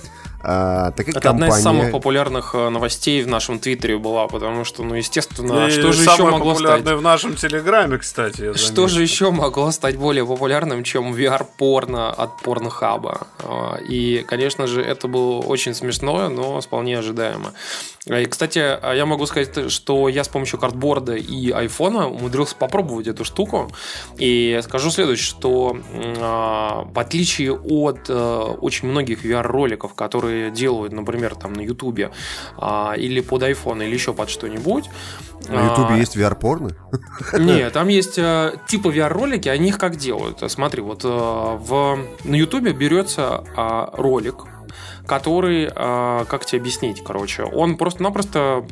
А, 0.47 0.91
Так 0.93 1.07
как 1.07 1.17
Это 1.17 1.31
одна 1.31 1.47
из 1.49 1.55
компания- 1.55 1.63
самых 1.81 1.93
популярных 1.93 2.55
э, 2.55 2.69
новостей 2.69 3.23
в 3.23 3.29
нашем 3.29 3.59
твиттере 3.59 3.97
была, 3.99 4.27
потому 4.29 4.65
что, 4.65 4.83
ну, 4.83 4.95
естественно, 4.95 5.67
И 5.67 5.71
что 5.71 5.93
же 5.93 6.03
еще 6.03 6.25
могло 6.25 6.53
популярное 6.53 6.83
стать? 6.83 6.99
в 6.99 7.03
нашем 7.03 7.35
телеграме, 7.37 7.99
кстати. 7.99 8.55
Что 8.55 8.87
же 8.89 9.01
еще 9.03 9.31
могло 9.31 9.71
стать 9.71 9.97
более 9.97 10.27
популярным, 10.27 10.85
чем 10.85 11.15
VR-порно 11.15 12.11
от 12.13 12.43
порнохаба? 12.43 13.27
А, 13.43 13.77
И, 13.89 14.25
конечно 14.29 14.67
же, 14.67 14.83
это 14.83 15.09
было 15.09 15.41
очень 15.41 15.75
смешно, 15.75 16.29
но 16.29 16.61
вполне 16.61 16.99
ожидаемо. 16.99 17.53
А, 18.11 18.21
И, 18.21 18.27
кстати, 18.27 18.59
а 18.59 18.93
я 18.95 19.07
могу 19.07 19.25
сказать, 19.27 19.71
что 19.71 20.09
я 20.11 20.25
с 20.25 20.29
помощью 20.29 20.59
картборда 20.59 21.15
и 21.15 21.51
айфона 21.51 22.09
умудрился 22.09 22.55
попробовать 22.57 23.07
эту 23.07 23.25
штуку. 23.25 23.71
И 24.19 24.61
скажу 24.63 24.91
следующее, 24.91 25.25
что 25.25 25.77
а, 26.21 26.85
в 26.93 26.99
отличие 26.99 27.53
от 27.53 28.09
э, 28.09 28.39
очень 28.61 28.89
многих 28.89 29.25
VR-роликов, 29.25 29.95
которые 29.95 30.34
которые 30.35 30.51
делают, 30.51 30.93
например, 30.93 31.35
там 31.35 31.53
на 31.53 31.61
Ютубе 31.61 32.11
а, 32.57 32.95
или 32.97 33.21
под 33.21 33.43
iPhone, 33.43 33.85
или 33.85 33.95
еще 33.95 34.13
под 34.13 34.29
что-нибудь. 34.29 34.91
На 35.49 35.71
Ютубе 35.71 35.95
а, 35.95 35.97
есть 35.97 36.17
VR-порно? 36.17 36.71
Нет, 37.39 37.73
там 37.73 37.89
есть 37.89 38.19
э, 38.19 38.55
типа 38.67 38.89
VR-ролики, 38.89 39.49
они 39.49 39.69
их 39.69 39.79
как 39.79 39.97
делают? 39.97 40.43
Смотри, 40.51 40.83
вот 40.83 41.05
э, 41.05 41.09
в, 41.09 41.99
на 42.25 42.35
Ютубе 42.35 42.73
берется 42.73 43.45
э, 43.57 43.87
ролик, 43.93 44.45
который, 45.07 45.65
э, 45.65 46.25
как 46.29 46.47
тебе 46.47 46.61
объяснить, 46.61 47.03
короче, 47.05 47.45
он 47.45 47.77
просто-напросто 47.77 48.65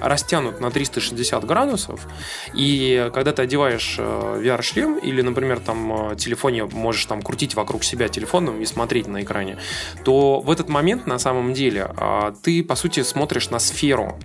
растянут 0.00 0.60
на 0.60 0.70
360 0.70 1.44
градусов, 1.44 2.06
и 2.54 3.10
когда 3.14 3.32
ты 3.32 3.42
одеваешь 3.42 3.96
э, 3.98 4.40
VR-шлем, 4.42 4.98
или, 4.98 5.22
например, 5.22 5.60
там 5.60 6.12
э, 6.12 6.16
телефоне 6.16 6.64
можешь 6.64 7.06
там 7.06 7.22
крутить 7.22 7.54
вокруг 7.54 7.84
себя 7.84 8.08
телефоном 8.08 8.60
и 8.60 8.66
смотреть 8.66 9.06
на 9.06 9.22
экране, 9.22 9.58
то 10.04 10.40
в 10.40 10.50
этот 10.50 10.68
момент 10.68 11.06
на 11.06 11.18
самом 11.18 11.54
деле 11.54 11.90
э, 11.96 12.32
ты, 12.42 12.62
по 12.62 12.74
сути, 12.76 13.02
смотришь 13.02 13.50
на 13.50 13.58
сферу, 13.58 14.18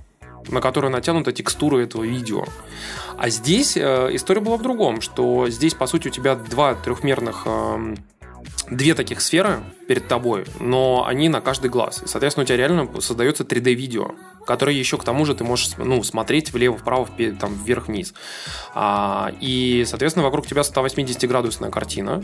на 0.50 0.62
которую 0.62 0.92
натянута 0.92 1.32
текстура 1.32 1.80
этого 1.80 2.04
видео. 2.04 2.46
А 3.18 3.30
здесь 3.30 3.78
э, 3.78 4.10
история 4.14 4.42
была 4.42 4.58
в 4.58 4.62
другом, 4.62 5.02
что 5.02 5.48
здесь, 5.50 5.74
по 5.74 5.88
сути, 5.88 6.08
у 6.08 6.12
тебя 6.12 6.36
два 6.36 6.76
трехмерных 6.76 7.44
э, 7.46 7.96
две 8.70 8.96
таких 8.96 9.22
сферы 9.22 9.64
перед 9.88 10.08
тобой, 10.08 10.46
но 10.60 11.06
они 11.06 11.28
на 11.28 11.42
каждый 11.42 11.70
глаз. 11.70 12.02
И, 12.04 12.08
соответственно, 12.08 12.44
у 12.44 12.48
тебя 12.48 12.58
реально 12.58 12.90
создается 13.02 13.44
3D-видео, 13.44 14.12
которое 14.46 14.76
еще 14.76 14.98
к 14.98 15.04
тому 15.04 15.26
же 15.26 15.36
ты 15.36 15.44
можешь 15.44 15.72
ну, 15.78 16.02
смотреть 16.04 16.54
влево-вправо, 16.54 17.10
там, 17.40 17.54
вверх-вниз. 17.54 18.14
А, 18.74 19.32
и, 19.42 19.84
соответственно, 19.86 20.26
вокруг 20.26 20.48
тебя 20.48 20.62
180-градусная 20.62 21.70
картина, 21.70 22.24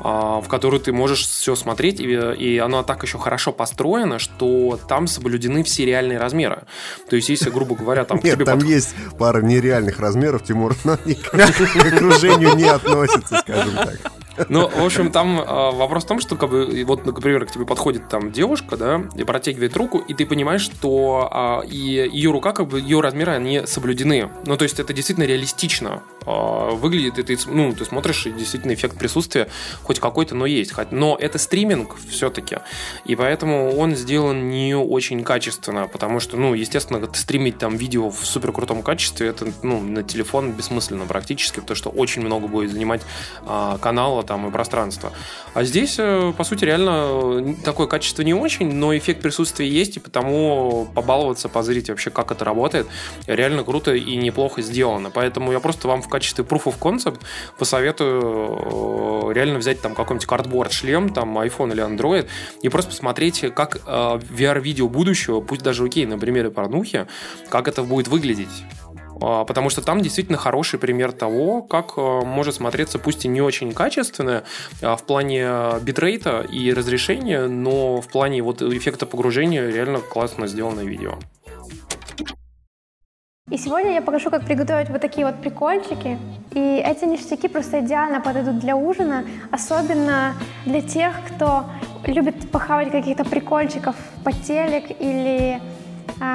а, 0.00 0.40
в 0.40 0.48
которую 0.48 0.80
ты 0.80 0.92
можешь 0.92 1.26
все 1.26 1.54
смотреть, 1.54 2.00
и, 2.00 2.04
и 2.04 2.58
она 2.58 2.82
так 2.82 3.02
еще 3.02 3.18
хорошо 3.18 3.52
построена, 3.52 4.18
что 4.18 4.78
там 4.88 5.06
соблюдены 5.06 5.64
все 5.64 5.86
реальные 5.86 6.18
размеры. 6.18 6.64
То 7.08 7.16
есть, 7.16 7.30
если, 7.30 7.48
грубо 7.48 7.74
говоря, 7.76 8.04
там 8.04 8.20
Нет, 8.22 8.44
там 8.44 8.58
подх- 8.58 8.66
есть 8.66 8.94
пара 9.18 9.40
нереальных 9.40 9.98
размеров, 10.00 10.44
Тимур, 10.44 10.76
но 10.84 10.98
они 11.04 11.14
к 11.14 11.34
окружению 11.34 12.54
не 12.56 12.64
относятся, 12.64 13.38
скажем 13.38 13.74
так. 13.74 13.98
Ну, 14.48 14.68
в 14.68 14.84
общем, 14.84 15.10
там 15.10 15.40
э, 15.40 15.44
вопрос 15.44 16.04
в 16.04 16.06
том, 16.06 16.20
что, 16.20 16.36
как 16.36 16.50
бы, 16.50 16.84
вот, 16.84 17.06
например, 17.06 17.46
к 17.46 17.50
тебе 17.50 17.64
подходит 17.64 18.08
там 18.08 18.32
девушка, 18.32 18.76
да, 18.76 19.02
и 19.14 19.24
протягивает 19.24 19.76
руку, 19.76 19.98
и 19.98 20.14
ты 20.14 20.26
понимаешь, 20.26 20.62
что 20.62 21.62
э, 21.64 21.68
и 21.68 22.08
ее 22.12 22.30
рука, 22.30 22.52
как 22.52 22.68
бы, 22.68 22.80
ее 22.80 23.00
размеры, 23.00 23.32
они 23.32 23.62
соблюдены. 23.66 24.30
Ну, 24.44 24.56
то 24.56 24.64
есть, 24.64 24.78
это 24.78 24.92
действительно 24.92 25.24
реалистично 25.24 26.02
э, 26.24 26.70
выглядит, 26.74 27.18
и 27.18 27.22
ты, 27.22 27.38
ну, 27.46 27.72
ты 27.72 27.84
смотришь, 27.84 28.26
и 28.26 28.30
действительно 28.30 28.74
эффект 28.74 28.98
присутствия 28.98 29.48
хоть 29.82 30.00
какой-то, 30.00 30.34
но 30.34 30.46
есть. 30.46 30.72
Но 30.90 31.16
это 31.18 31.38
стриминг 31.38 31.96
все-таки, 32.08 32.58
и 33.04 33.16
поэтому 33.16 33.76
он 33.76 33.94
сделан 33.96 34.48
не 34.50 34.76
очень 34.76 35.24
качественно, 35.24 35.88
потому 35.88 36.20
что, 36.20 36.36
ну, 36.36 36.54
естественно, 36.54 37.08
стримить 37.14 37.58
там 37.58 37.76
видео 37.76 38.10
в 38.10 38.24
супер 38.24 38.52
крутом 38.52 38.82
качестве, 38.82 39.28
это, 39.28 39.46
ну, 39.62 39.80
на 39.80 40.02
телефон 40.02 40.52
бессмысленно 40.52 41.06
практически, 41.06 41.60
потому 41.60 41.76
что 41.76 41.90
очень 41.90 42.22
много 42.22 42.46
будет 42.46 42.70
занимать 42.70 43.02
а, 43.46 43.78
канала 43.78 44.22
там 44.26 44.46
и 44.48 44.50
пространства. 44.50 45.12
А 45.54 45.64
здесь, 45.64 45.96
э, 45.98 46.32
по 46.36 46.44
сути, 46.44 46.64
реально 46.64 47.54
такое 47.64 47.86
качество 47.86 48.22
не 48.22 48.34
очень, 48.34 48.72
но 48.72 48.96
эффект 48.96 49.22
присутствия 49.22 49.68
есть, 49.68 49.96
и 49.96 50.00
потому 50.00 50.88
побаловаться, 50.94 51.48
позрить 51.48 51.88
вообще, 51.88 52.10
как 52.10 52.30
это 52.30 52.44
работает, 52.44 52.86
реально 53.26 53.64
круто 53.64 53.94
и 53.94 54.16
неплохо 54.16 54.62
сделано. 54.62 55.10
Поэтому 55.10 55.52
я 55.52 55.60
просто 55.60 55.88
вам 55.88 56.02
в 56.02 56.08
качестве 56.08 56.44
proof 56.44 56.64
of 56.64 56.78
concept 56.78 57.20
посоветую 57.58 59.30
э, 59.30 59.32
реально 59.32 59.58
взять 59.58 59.80
там 59.80 59.94
какой-нибудь 59.94 60.26
картборд, 60.26 60.72
шлем, 60.72 61.12
там 61.12 61.38
iPhone 61.38 61.72
или 61.72 61.82
Android, 61.82 62.26
и 62.62 62.68
просто 62.68 62.90
посмотреть, 62.90 63.44
как 63.54 63.76
э, 63.76 63.80
VR-видео 63.86 64.88
будущего, 64.88 65.40
пусть 65.40 65.62
даже 65.62 65.84
окей, 65.84 66.06
на 66.06 66.18
примере 66.18 66.50
порнухи, 66.50 67.06
как 67.48 67.68
это 67.68 67.82
будет 67.82 68.08
выглядеть. 68.08 68.64
А, 69.20 69.44
Потому 69.44 69.70
что 69.70 69.82
там 69.82 70.00
действительно 70.00 70.38
хороший 70.38 70.78
пример 70.78 71.12
того, 71.12 71.62
как 71.62 71.94
э, 71.96 72.20
может 72.24 72.54
смотреться, 72.56 72.98
пусть 72.98 73.24
и 73.24 73.28
не 73.28 73.40
очень 73.40 73.72
качественно, 73.72 74.44
а, 74.82 74.96
в 74.96 75.04
плане 75.04 75.46
битрейта 75.82 76.40
и 76.40 76.72
разрешения, 76.72 77.46
но 77.46 78.00
в 78.00 78.08
плане 78.08 78.42
вот 78.42 78.62
эффекта 78.62 79.06
погружения 79.06 79.68
реально 79.68 80.00
классно 80.00 80.46
сделанное 80.46 80.84
видео. 80.84 81.14
И 83.48 83.58
сегодня 83.58 83.92
я 83.92 84.02
покажу, 84.02 84.28
как 84.28 84.44
приготовить 84.44 84.88
вот 84.90 85.00
такие 85.00 85.24
вот 85.24 85.40
прикольчики. 85.40 86.18
И 86.52 86.82
эти 86.84 87.04
ништяки 87.04 87.46
просто 87.46 87.78
идеально 87.78 88.20
подойдут 88.20 88.58
для 88.58 88.74
ужина, 88.74 89.24
особенно 89.52 90.34
для 90.64 90.80
тех, 90.82 91.12
кто 91.28 91.66
любит 92.04 92.50
похавать 92.50 92.90
каких-то 92.90 93.24
прикольчиков 93.24 93.94
по 94.24 94.32
телек 94.32 94.90
или 94.98 95.60
а, 95.60 95.85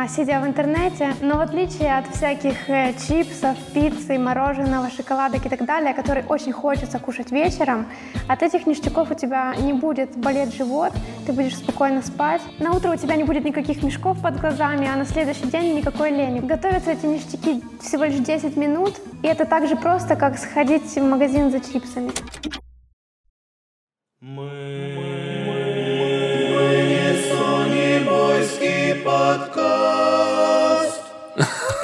сидя 0.09 0.39
в 0.39 0.47
интернете. 0.47 1.15
Но 1.21 1.37
в 1.37 1.41
отличие 1.41 1.97
от 1.97 2.07
всяких 2.15 2.69
э, 2.69 2.93
чипсов, 3.07 3.57
пиццы, 3.73 4.17
мороженого, 4.17 4.89
шоколадок 4.89 5.45
и 5.45 5.49
так 5.49 5.65
далее, 5.65 5.93
которые 5.93 6.25
очень 6.25 6.51
хочется 6.51 6.99
кушать 6.99 7.31
вечером, 7.31 7.87
от 8.27 8.43
этих 8.43 8.67
ништяков 8.67 9.11
у 9.11 9.13
тебя 9.13 9.55
не 9.55 9.73
будет 9.73 10.15
болеть 10.17 10.55
живот, 10.55 10.93
ты 11.25 11.33
будешь 11.33 11.57
спокойно 11.57 12.01
спать. 12.01 12.41
На 12.59 12.73
утро 12.73 12.91
у 12.91 12.95
тебя 12.95 13.15
не 13.15 13.23
будет 13.23 13.43
никаких 13.43 13.83
мешков 13.83 14.21
под 14.21 14.39
глазами, 14.39 14.87
а 14.91 14.97
на 14.97 15.05
следующий 15.05 15.47
день 15.47 15.75
никакой 15.75 16.11
лени. 16.11 16.39
Готовятся 16.39 16.91
эти 16.91 17.05
ништяки 17.05 17.63
всего 17.81 18.05
лишь 18.05 18.19
10 18.19 18.57
минут, 18.57 18.95
и 19.23 19.27
это 19.27 19.45
так 19.45 19.67
же 19.67 19.75
просто, 19.75 20.15
как 20.15 20.37
сходить 20.37 20.95
в 20.95 21.03
магазин 21.03 21.51
за 21.51 21.59
чипсами. 21.59 22.11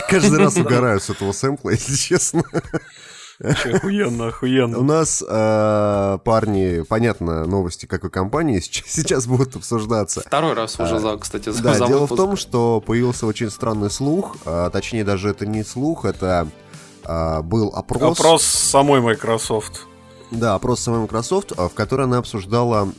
Каждый 0.09 0.39
раз 0.39 0.57
угораю 0.57 0.99
с 0.99 1.09
этого 1.09 1.31
сэмпла, 1.31 1.69
если 1.71 1.95
честно. 1.95 2.43
Охуенно, 3.43 4.25
У 4.25 4.27
охуенно. 4.29 4.81
нас, 4.81 5.23
э, 5.27 6.17
парни, 6.23 6.81
понятно, 6.81 7.45
новости 7.45 7.85
какой 7.85 8.09
компании 8.09 8.59
сейчас, 8.59 8.87
сейчас 8.87 9.27
будут 9.27 9.55
обсуждаться. 9.55 10.21
Второй 10.21 10.53
раз 10.53 10.79
уже, 10.79 10.99
за, 10.99 11.17
кстати, 11.17 11.51
за, 11.51 11.61
Да, 11.61 11.73
за 11.75 11.85
дело 11.85 12.07
в 12.07 12.15
том, 12.15 12.35
что 12.35 12.81
появился 12.81 13.27
очень 13.27 13.51
странный 13.51 13.91
слух, 13.91 14.37
а, 14.45 14.71
точнее 14.71 15.03
даже 15.03 15.29
это 15.29 15.45
не 15.45 15.63
слух, 15.63 16.05
это 16.05 16.47
а, 17.03 17.43
был 17.43 17.69
опрос. 17.75 18.19
Опрос 18.19 18.43
самой 18.43 19.01
Microsoft. 19.01 19.81
Да, 20.31 20.55
опрос 20.55 20.81
самой 20.81 21.01
Microsoft, 21.01 21.53
а, 21.55 21.69
в 21.69 21.73
которой 21.73 22.03
она 22.03 22.17
обсуждала 22.17 22.89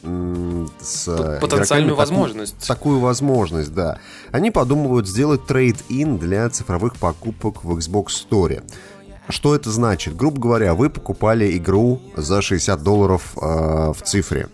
с 0.81 1.09
э, 1.09 1.39
Потенциальную 1.41 1.95
возможность. 1.95 2.67
Такую 2.67 3.01
возможность, 3.01 3.75
да. 3.75 3.99
Они 4.33 4.51
подумывают 4.51 5.07
сделать 5.07 5.47
трейд-ин 5.47 6.17
для 6.17 6.49
цифровых 6.49 6.97
покупок 6.97 7.65
в 7.65 7.77
Xbox 7.77 8.07
Store. 8.29 8.63
Что 9.29 9.55
это 9.55 9.71
значит? 9.71 10.17
Грубо 10.17 10.41
говоря, 10.41 10.75
вы 10.75 10.89
покупали 10.89 11.55
игру 11.59 12.01
за 12.17 12.41
60 12.41 12.83
долларов 12.83 13.37
э, 13.37 13.41
в 13.41 13.99
цифре. 14.05 14.49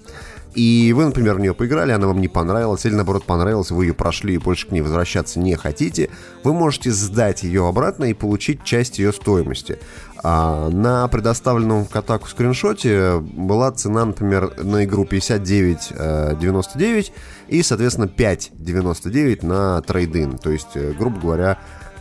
И 0.55 0.93
вы, 0.94 1.06
например, 1.06 1.35
в 1.35 1.40
нее 1.40 1.55
поиграли, 1.55 1.90
она 1.93 2.06
вам 2.06 2.20
не 2.20 2.28
понравилась, 2.28 2.85
или 2.86 2.94
наоборот 2.94 3.24
понравилась, 3.24 3.70
вы 3.70 3.86
ее 3.86 3.94
прошли 3.94 4.35
и 4.35 4.39
больше 4.39 4.68
к 4.68 4.70
ней 4.70 4.82
возвращаться 4.82 5.40
не 5.40 5.56
хотите, 5.56 6.10
вы 6.44 6.52
можете 6.52 6.93
сдать 6.93 7.43
ее 7.43 7.66
обратно 7.66 8.05
и 8.05 8.14
получить 8.14 8.62
часть 8.62 8.98
ее 8.98 9.12
стоимости. 9.12 9.81
А 10.22 10.68
на 10.70 11.09
предоставленном 11.09 11.85
в 11.85 11.90
Катаку 11.90 12.28
скриншоте 12.28 13.18
была 13.18 13.72
цена, 13.72 14.05
например, 14.06 14.55
на 14.62 14.85
игру 14.85 15.05
59.99 15.05 17.10
и, 17.48 17.62
соответственно, 17.62 18.06
5.99 18.06 19.44
на 19.44 19.82
трейдин. 19.82 20.39
То 20.39 20.51
есть, 20.51 20.76
э, 20.76 20.94
грубо 20.98 21.20
говоря, 21.20 21.59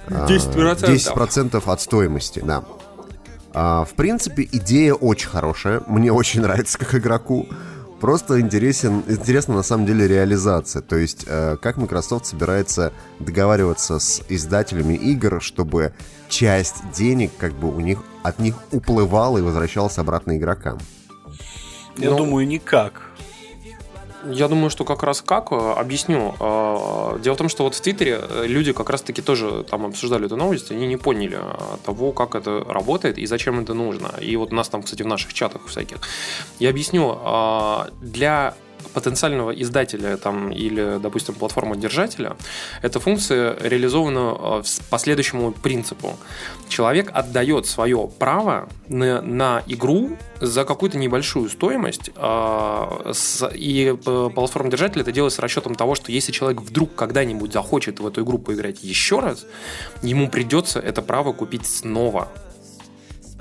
а, 0.08 0.26
10%. 0.28 0.90
10% 0.90 1.68
от 1.68 1.82
стоимости, 1.82 2.42
да. 2.46 2.64
А, 3.54 3.86
в 3.86 3.94
принципе, 3.94 4.48
идея 4.52 4.94
очень 4.94 5.30
хорошая. 5.30 5.82
Мне 5.88 6.12
очень 6.12 6.42
нравится 6.42 6.78
как 6.78 6.96
игроку. 6.96 7.48
Просто 8.04 8.42
интересен, 8.42 9.02
интересна 9.08 9.56
на 9.56 9.64
самом 9.64 9.86
деле 9.86 10.06
реализация. 10.10 10.82
То 10.82 10.98
есть, 10.98 11.24
э, 11.26 11.56
как 11.62 11.78
Microsoft 11.78 12.26
собирается 12.26 12.92
договариваться 13.22 13.98
с 13.98 14.22
издателями 14.28 14.96
игр, 14.96 15.42
чтобы 15.42 15.94
часть 16.28 16.84
денег 16.94 17.32
как 17.38 17.54
бы 17.54 17.74
у 17.74 17.80
них 17.80 18.00
от 18.22 18.40
них 18.40 18.56
уплывала 18.74 19.38
и 19.38 19.42
возвращалась 19.42 19.98
обратно 20.00 20.36
игрокам. 20.38 20.80
Я 21.96 22.10
Ну, 22.10 22.18
думаю, 22.18 22.46
никак. 22.46 23.10
Я 24.26 24.48
думаю, 24.48 24.70
что 24.70 24.86
как 24.86 25.04
раз 25.04 25.22
как, 25.22 25.52
э, 25.52 25.56
объясню. 25.56 26.36
Э, 26.40 27.20
Дело 27.20 27.36
в 27.36 27.38
том, 27.38 27.50
что 27.50 27.64
вот 27.64 27.76
в 27.76 27.82
Твиттере 27.82 28.20
э, 28.22 28.46
люди 28.48 28.72
как 28.72 28.90
раз-таки 28.90 29.22
тоже 29.22 29.64
там 29.70 29.86
обсуждали 29.86 30.26
эту 30.26 30.38
новость, 30.38 30.72
они 30.72 30.88
не 30.88 30.98
поняли 30.98 31.40
того, 31.86 32.12
как 32.12 32.36
это 32.36 32.64
работает 32.68 33.18
и 33.18 33.26
зачем 33.26 33.60
это 33.60 33.74
нужно. 33.74 34.14
И 34.22 34.36
вот 34.38 34.52
у 34.52 34.56
нас 34.56 34.70
там, 34.70 34.84
кстати, 34.84 35.04
в 35.04 35.08
наших 35.08 35.34
чатах 35.34 35.68
всяких. 35.68 35.98
Я 36.60 36.70
объясню. 36.70 37.18
Для 38.02 38.56
потенциального 38.90 39.52
издателя 39.52 40.18
там, 40.18 40.52
или, 40.52 41.00
допустим, 41.00 41.36
платформы-держателя, 41.36 42.36
эта 42.82 43.00
функция 43.00 43.58
реализована 43.62 44.62
э, 44.62 44.64
по 44.90 44.98
следующему 44.98 45.52
принципу. 45.52 46.18
Человек 46.70 47.12
отдает 47.14 47.66
свое 47.68 48.10
право 48.20 48.70
на, 48.88 49.22
на 49.22 49.64
игру 49.68 50.18
за 50.42 50.66
какую-то 50.66 50.98
небольшую 50.98 51.50
стоимость, 51.50 52.12
э, 52.16 53.14
и 53.54 53.96
э, 54.06 54.30
платформа-держатель 54.34 55.02
это 55.02 55.12
делает 55.12 55.34
с 55.34 55.40
расчетом 55.40 55.76
того, 55.76 55.96
что 55.96 56.12
если 56.12 56.32
человек 56.32 56.62
вдруг 56.62 56.96
когда-нибудь 56.96 57.54
захочет 57.54 58.00
в 58.00 58.08
эту 58.08 58.24
игру 58.24 58.38
поиграть 58.38 58.84
еще 58.84 59.20
раз, 59.20 59.46
ему 60.02 60.30
придется 60.30 60.80
это 60.80 61.02
право 61.02 61.34
купить 61.34 61.66
снова. 61.66 62.30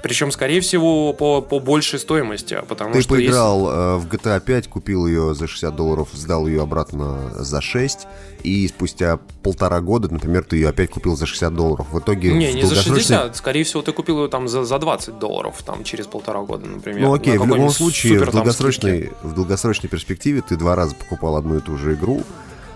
Причем, 0.02 0.32
скорее 0.32 0.60
всего, 0.60 1.12
по, 1.12 1.40
по 1.40 1.60
большей 1.60 1.98
стоимости. 1.98 2.60
Потому 2.68 2.92
Ты 2.92 3.02
что 3.02 3.14
поиграл 3.14 3.60
если... 3.60 3.96
э, 3.96 3.96
в 3.98 4.06
GTA 4.08 4.40
5, 4.40 4.68
купил 4.68 5.06
ее 5.06 5.34
за 5.34 5.46
60 5.46 5.76
долларов, 5.76 6.08
сдал 6.12 6.46
ее 6.48 6.62
обратно 6.62 7.30
за 7.36 7.60
6, 7.60 8.06
и 8.42 8.66
спустя 8.66 9.18
полтора 9.42 9.80
года, 9.80 10.12
например, 10.12 10.42
ты 10.42 10.56
ее 10.56 10.68
опять 10.70 10.90
купил 10.90 11.16
за 11.16 11.26
60 11.26 11.54
долларов. 11.54 11.86
В 11.92 11.98
итоге... 12.00 12.32
Не, 12.32 12.50
в 12.50 12.54
не 12.56 12.62
за 12.62 12.68
долгосрочной- 12.74 12.94
60, 12.96 13.36
скорее 13.36 13.62
всего, 13.64 13.82
ты 13.82 13.92
купил 13.92 14.22
ее 14.24 14.28
там 14.28 14.48
за, 14.48 14.64
за 14.64 14.78
20 14.78 15.18
долларов, 15.20 15.62
там, 15.64 15.84
через 15.84 16.06
полтора 16.08 16.40
года, 16.42 16.66
например. 16.66 17.02
Ну 17.02 17.14
окей, 17.14 17.38
На 17.38 17.44
в 17.44 17.46
любом 17.46 17.70
случае, 17.70 18.14
супер 18.14 18.24
в 18.24 18.32
там 18.32 18.40
долгосрочной, 18.40 18.98
скидке. 19.02 19.14
в 19.22 19.34
долгосрочной 19.34 19.88
перспективе 19.88 20.42
ты 20.42 20.56
два 20.56 20.74
раза 20.74 20.94
покупал 20.96 21.36
одну 21.36 21.58
и 21.58 21.60
ту 21.60 21.76
же 21.78 21.94
игру, 21.94 22.22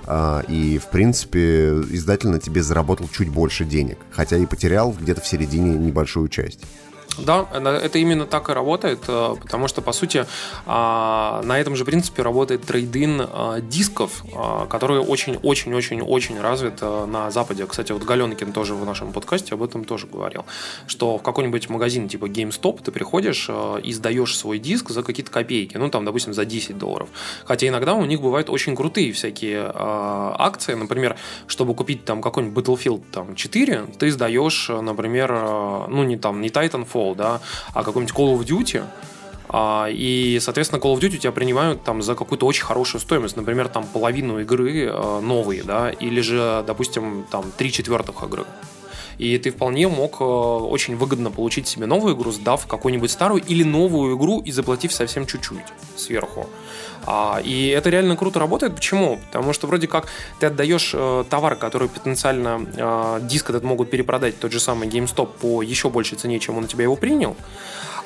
а, 0.07 0.43
и, 0.47 0.79
в 0.79 0.87
принципе, 0.91 1.71
издатель 1.91 2.29
на 2.29 2.39
тебе 2.39 2.63
заработал 2.63 3.09
чуть 3.13 3.29
больше 3.29 3.65
денег, 3.65 3.99
хотя 4.13 4.37
и 4.37 4.47
потерял 4.47 4.93
где-то 4.93 5.21
в 5.21 5.27
середине 5.27 5.77
небольшую 5.77 6.29
часть. 6.29 6.61
Да, 7.19 7.47
это 7.53 7.99
именно 7.99 8.27
так 8.27 8.51
и 8.51 8.53
работает, 8.53 9.05
э, 9.09 9.37
потому 9.41 9.69
что, 9.69 9.83
по 9.83 9.93
сути, 9.93 10.27
а, 10.67 11.43
на 11.45 11.59
этом 11.59 11.77
же 11.77 11.85
принципе 11.85 12.23
работает 12.23 12.65
трейдин 12.65 13.23
а, 13.23 13.61
дисков, 13.61 14.25
а, 14.35 14.67
который 14.67 14.99
очень-очень-очень-очень 14.99 16.41
развит 16.41 16.79
э, 16.81 17.07
на 17.07 17.31
Западе. 17.31 17.67
Кстати, 17.67 17.93
вот 17.93 18.03
Галенкин 18.03 18.53
тоже 18.53 18.75
в 18.75 18.85
нашем 18.85 19.13
подкасте 19.13 19.55
об 19.55 19.63
этом 19.63 19.85
тоже 19.85 20.07
говорил, 20.07 20.45
что 20.87 21.19
в 21.19 21.23
какой-нибудь 21.23 21.69
магазин 21.69 22.09
типа 22.09 22.27
GameStop 22.27 22.83
ты 22.83 22.91
приходишь 22.91 23.47
э, 23.49 23.81
и 23.83 23.93
сдаешь 23.93 24.37
свой 24.37 24.59
диск 24.59 24.91
за 24.91 25.03
какие-то 25.03 25.31
копейки, 25.31 25.77
ну, 25.77 25.89
там, 25.89 26.05
допустим, 26.05 26.35
за 26.35 26.45
10 26.45 26.77
долларов. 26.77 27.09
Хотя 27.45 27.69
иногда 27.69 27.95
у 27.95 28.05
них 28.05 28.21
бывают 28.21 28.51
очень 28.51 28.75
крутые 28.75 29.13
всякие 29.13 29.59
э, 29.59 29.71
акции, 29.75 30.75
например, 30.75 31.17
чтобы 31.47 31.75
купить 31.75 32.05
там 32.05 32.21
какой-нибудь 32.21 32.65
Battlefield 32.65 33.03
там, 33.13 33.35
4, 33.37 33.87
ты 33.99 34.11
сдаешь, 34.11 34.69
э, 34.71 34.81
например, 34.81 35.33
э, 35.33 35.87
ну, 35.89 36.03
не 36.03 36.17
там, 36.17 36.41
не 36.41 36.49
Titanfall, 36.49 37.06
да, 37.15 37.41
а 37.73 37.85
какой-нибудь 37.85 38.15
Call 38.15 38.39
of 38.39 38.45
Duty, 38.45 38.85
а, 39.49 39.87
и, 39.91 40.39
соответственно, 40.41 40.81
Call 40.81 40.95
of 40.95 41.01
Duty 41.01 41.19
тебя 41.19 41.33
принимают 41.33 41.85
там 41.85 42.03
за 42.03 42.15
какую-то 42.15 42.47
очень 42.47 42.65
хорошую 42.65 43.01
стоимость. 43.01 43.37
Например, 43.37 43.69
там 43.69 43.85
половину 43.87 44.41
игры 44.41 44.87
э, 44.87 45.21
новые, 45.21 45.63
да, 45.63 45.91
или 45.91 46.21
же, 46.21 46.65
допустим, 46.67 47.27
там 47.31 47.45
три 47.57 47.71
четвертых 47.71 48.23
игры. 48.25 48.45
И 49.19 49.39
ты 49.39 49.51
вполне 49.51 49.89
мог 49.89 50.21
э, 50.21 50.25
очень 50.25 50.97
выгодно 50.97 51.31
получить 51.31 51.67
себе 51.69 51.87
новую 51.87 52.15
игру, 52.17 52.33
сдав 52.33 52.67
какую-нибудь 52.67 53.11
старую 53.11 53.43
или 53.43 53.63
новую 53.63 54.17
игру 54.17 54.41
и 54.41 54.53
заплатив 54.53 54.93
совсем 54.93 55.27
чуть-чуть 55.27 55.65
сверху. 55.97 56.47
А, 57.07 57.41
и 57.43 57.69
это 57.69 57.89
реально 57.89 58.17
круто 58.17 58.41
работает. 58.41 58.75
Почему? 58.75 59.19
Потому 59.33 59.53
что 59.53 59.67
вроде 59.67 59.87
как 59.87 60.07
ты 60.41 60.47
отдаешь 60.47 60.91
э, 60.93 61.25
товар, 61.31 61.57
который 61.57 61.89
потенциально 61.89 62.67
э, 62.77 63.21
диск 63.23 63.51
этот 63.51 63.65
могут 63.65 63.91
перепродать 63.91 64.39
тот 64.39 64.53
же 64.53 64.61
самый 64.61 64.89
GameStop 64.89 65.29
по 65.41 65.63
еще 65.63 65.89
большей 65.89 66.19
цене, 66.19 66.39
чем 66.39 66.59
он 66.59 66.65
у 66.65 66.67
тебя 66.67 66.83
его 66.83 66.97
принял. 66.97 67.37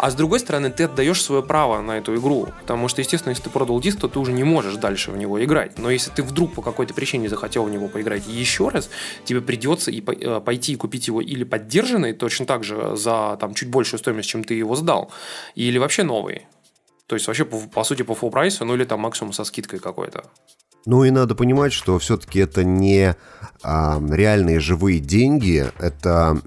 А 0.02 0.10
с 0.10 0.14
другой 0.14 0.40
стороны, 0.40 0.70
ты 0.70 0.85
отдаешь 0.85 1.22
свое 1.22 1.43
право 1.43 1.82
на 1.82 1.98
эту 1.98 2.16
игру. 2.16 2.48
Потому 2.62 2.89
что, 2.89 3.02
естественно, 3.02 3.32
если 3.32 3.43
ты 3.43 3.51
продал 3.51 3.78
диск, 3.82 4.01
то 4.01 4.09
ты 4.09 4.18
уже 4.18 4.32
не 4.32 4.44
можешь 4.44 4.77
дальше 4.77 5.10
в 5.10 5.16
него 5.18 5.44
играть. 5.44 5.78
Но 5.78 5.90
если 5.90 6.10
ты 6.10 6.22
вдруг 6.22 6.55
по 6.55 6.62
какой-то 6.62 6.94
причине 6.94 7.28
захотел 7.28 7.64
в 7.64 7.70
него 7.70 7.86
поиграть 7.86 8.27
еще 8.27 8.70
раз, 8.70 8.89
тебе 9.27 9.43
придется 9.43 9.90
и 9.90 10.01
э, 10.01 10.40
пойти 10.40 10.72
и 10.72 10.77
купить 10.77 11.06
его 11.06 11.20
или 11.20 11.44
поддержанный, 11.44 12.14
точно 12.14 12.47
так 12.47 12.64
же 12.64 12.97
за 12.97 13.36
там, 13.39 13.52
чуть 13.52 13.68
большую 13.68 14.01
стоимость, 14.01 14.31
чем 14.31 14.43
ты 14.43 14.55
его 14.55 14.74
сдал, 14.74 15.12
или 15.55 15.77
вообще 15.77 16.02
новый. 16.02 16.47
То 17.06 17.14
есть 17.14 17.27
вообще, 17.27 17.44
по, 17.44 17.59
по 17.59 17.85
сути, 17.85 18.01
по 18.01 18.12
full 18.12 18.31
прайсу, 18.31 18.64
ну 18.64 18.77
или 18.77 18.85
там 18.85 19.01
максимум 19.01 19.35
со 19.35 19.44
скидкой 19.44 19.81
какой-то. 19.81 20.24
Ну 20.86 21.05
и 21.05 21.11
надо 21.11 21.35
понимать, 21.35 21.73
что 21.73 21.98
все-таки 21.98 22.39
это 22.39 22.65
не 22.65 23.15
а, 23.62 24.01
реальные 24.11 24.61
живые 24.61 24.98
деньги, 24.98 25.66
это... 25.78 26.39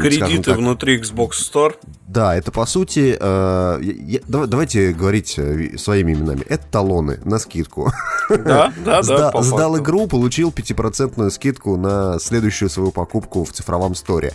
Кредиты 0.00 0.42
так, 0.42 0.56
внутри 0.58 1.00
Xbox 1.00 1.30
Store. 1.52 1.74
Да, 2.08 2.34
это 2.34 2.50
по 2.50 2.66
сути, 2.66 3.16
э, 3.18 3.78
я- 3.82 3.92
я- 4.18 4.20
давай- 4.26 4.48
давайте 4.48 4.92
говорить 4.92 5.34
э, 5.38 5.78
своими 5.78 6.12
именами. 6.14 6.42
Это 6.48 6.66
талоны 6.70 7.20
на 7.24 7.38
скидку. 7.38 7.92
Да, 8.28 8.72
да, 8.84 9.02
да, 9.02 9.02
Сда- 9.02 9.30
по 9.30 9.42
Сдал 9.42 9.72
факту. 9.74 9.84
игру, 9.84 10.06
получил 10.08 10.50
5% 10.50 11.30
скидку 11.30 11.76
на 11.76 12.18
следующую 12.18 12.68
свою 12.68 12.90
покупку 12.90 13.44
в 13.44 13.52
цифровом 13.52 13.94
сторе. 13.94 14.32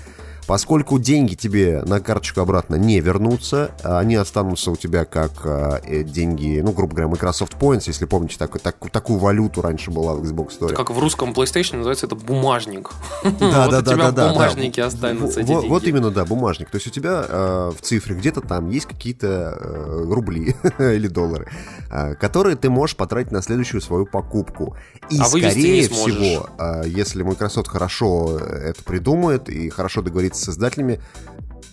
Поскольку 0.52 1.00
деньги 1.00 1.34
тебе 1.36 1.82
на 1.86 2.02
карточку 2.02 2.42
обратно 2.42 2.76
не 2.76 3.00
вернутся, 3.00 3.72
они 3.84 4.16
останутся 4.16 4.72
у 4.72 4.76
тебя 4.76 5.06
как 5.06 5.32
э, 5.46 5.80
э, 5.86 6.04
деньги, 6.04 6.60
ну, 6.62 6.74
грубо 6.74 6.94
говоря, 6.94 7.08
Microsoft 7.08 7.54
Points, 7.54 7.84
если 7.86 8.04
помните, 8.04 8.36
так- 8.38 8.60
так- 8.60 8.76
такую 8.92 9.18
валюту 9.18 9.62
раньше 9.62 9.92
была 9.92 10.14
в 10.14 10.22
Xbox 10.22 10.60
Store. 10.60 10.74
Как 10.74 10.90
в 10.90 11.00
русском 11.00 11.32
PlayStation 11.32 11.78
называется 11.78 12.06
это 12.06 12.16
бумажник. 12.16 12.90
Да, 13.40 13.68
Вот 13.68 13.72
да, 13.72 13.82
да, 13.82 14.12
да, 14.12 14.12
да. 14.12 14.86
останутся 14.86 15.40
эти. 15.40 15.52
Вот 15.70 15.86
именно, 15.86 16.12
да, 16.12 16.26
бумажник. 16.26 16.70
То 16.70 16.76
есть 16.76 16.88
у 16.88 16.90
тебя 16.90 17.26
э, 17.30 17.72
в 17.74 17.82
цифре 17.82 18.14
где-то 18.16 18.42
там 18.42 18.70
есть 18.72 18.88
какие-то 18.88 19.58
рубли 20.10 20.58
или 20.80 21.08
доллары, 21.08 21.48
которые 22.20 22.58
ты 22.58 22.70
можешь 22.70 22.98
потратить 22.98 23.32
на 23.32 23.42
следующую 23.42 23.80
свою 23.80 24.06
покупку. 24.06 24.76
И 25.10 25.18
А 25.18 25.24
скорее 25.24 25.88
всего, 25.88 26.50
если 26.86 27.24
Microsoft 27.24 27.70
хорошо 27.70 28.38
это 28.38 28.84
придумает 28.84 29.48
и 29.48 29.70
хорошо 29.70 30.02
договорится 30.02 30.41
с 30.42 30.50
издателями, 30.50 31.00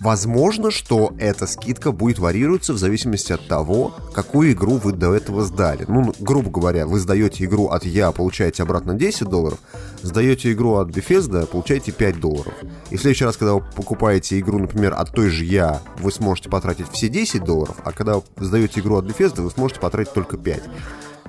Возможно, 0.01 0.71
что 0.71 1.13
эта 1.19 1.49
скидка 1.49 1.91
будет 1.91 2.21
варьироваться 2.21 2.73
в 2.73 2.79
зависимости 2.79 3.33
от 3.33 3.47
того, 3.49 3.97
какую 4.15 4.53
игру 4.53 4.77
вы 4.77 4.93
до 4.93 5.13
этого 5.13 5.43
сдали. 5.43 5.87
Ну, 5.89 6.15
грубо 6.21 6.51
говоря, 6.51 6.87
вы 6.87 7.01
сдаете 7.01 7.45
игру 7.45 7.67
от 7.67 7.85
Я, 7.85 8.13
получаете 8.13 8.63
обратно 8.63 8.95
10 8.95 9.29
долларов, 9.29 9.59
сдаете 10.03 10.53
игру 10.53 10.75
от 10.75 10.89
Bethesda, 10.91 11.47
получаете 11.47 11.91
5 11.91 12.21
долларов. 12.21 12.55
И 12.91 12.97
в 12.97 13.01
следующий 13.01 13.25
раз, 13.25 13.37
когда 13.37 13.55
вы 13.55 13.65
покупаете 13.75 14.39
игру, 14.39 14.59
например, 14.59 14.95
от 14.97 15.13
той 15.13 15.31
же 15.31 15.45
Я, 15.45 15.83
вы 15.99 16.13
сможете 16.13 16.49
потратить 16.49 16.89
все 16.93 17.09
10 17.09 17.43
долларов, 17.43 17.77
а 17.83 17.91
когда 17.91 18.23
сдаете 18.37 18.81
игру 18.81 18.99
от 18.99 19.05
Bethesda, 19.05 19.43
вы 19.43 19.51
сможете 19.51 19.81
потратить 19.81 20.13
только 20.13 20.37
5. 20.37 20.63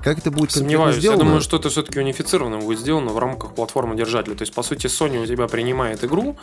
Как 0.04 0.18
это 0.20 0.32
будет 0.32 0.52
Сомневаюсь. 0.52 0.96
Я 0.96 1.02
сделано? 1.02 1.24
думаю, 1.24 1.42
что 1.42 1.58
это 1.58 1.70
все-таки 1.70 2.00
унифицированно 2.00 2.60
будет 2.60 2.80
сделано 2.80 3.12
в 3.12 3.18
рамках 3.20 3.54
платформы 3.56 3.96
держателя. 3.96 4.36
То 4.36 4.44
есть, 4.44 4.54
по 4.54 4.64
сути, 4.64 4.88
Sony 4.88 5.22
у 5.22 5.26
тебя 5.26 5.48
принимает 5.48 6.04
игру, 6.04 6.38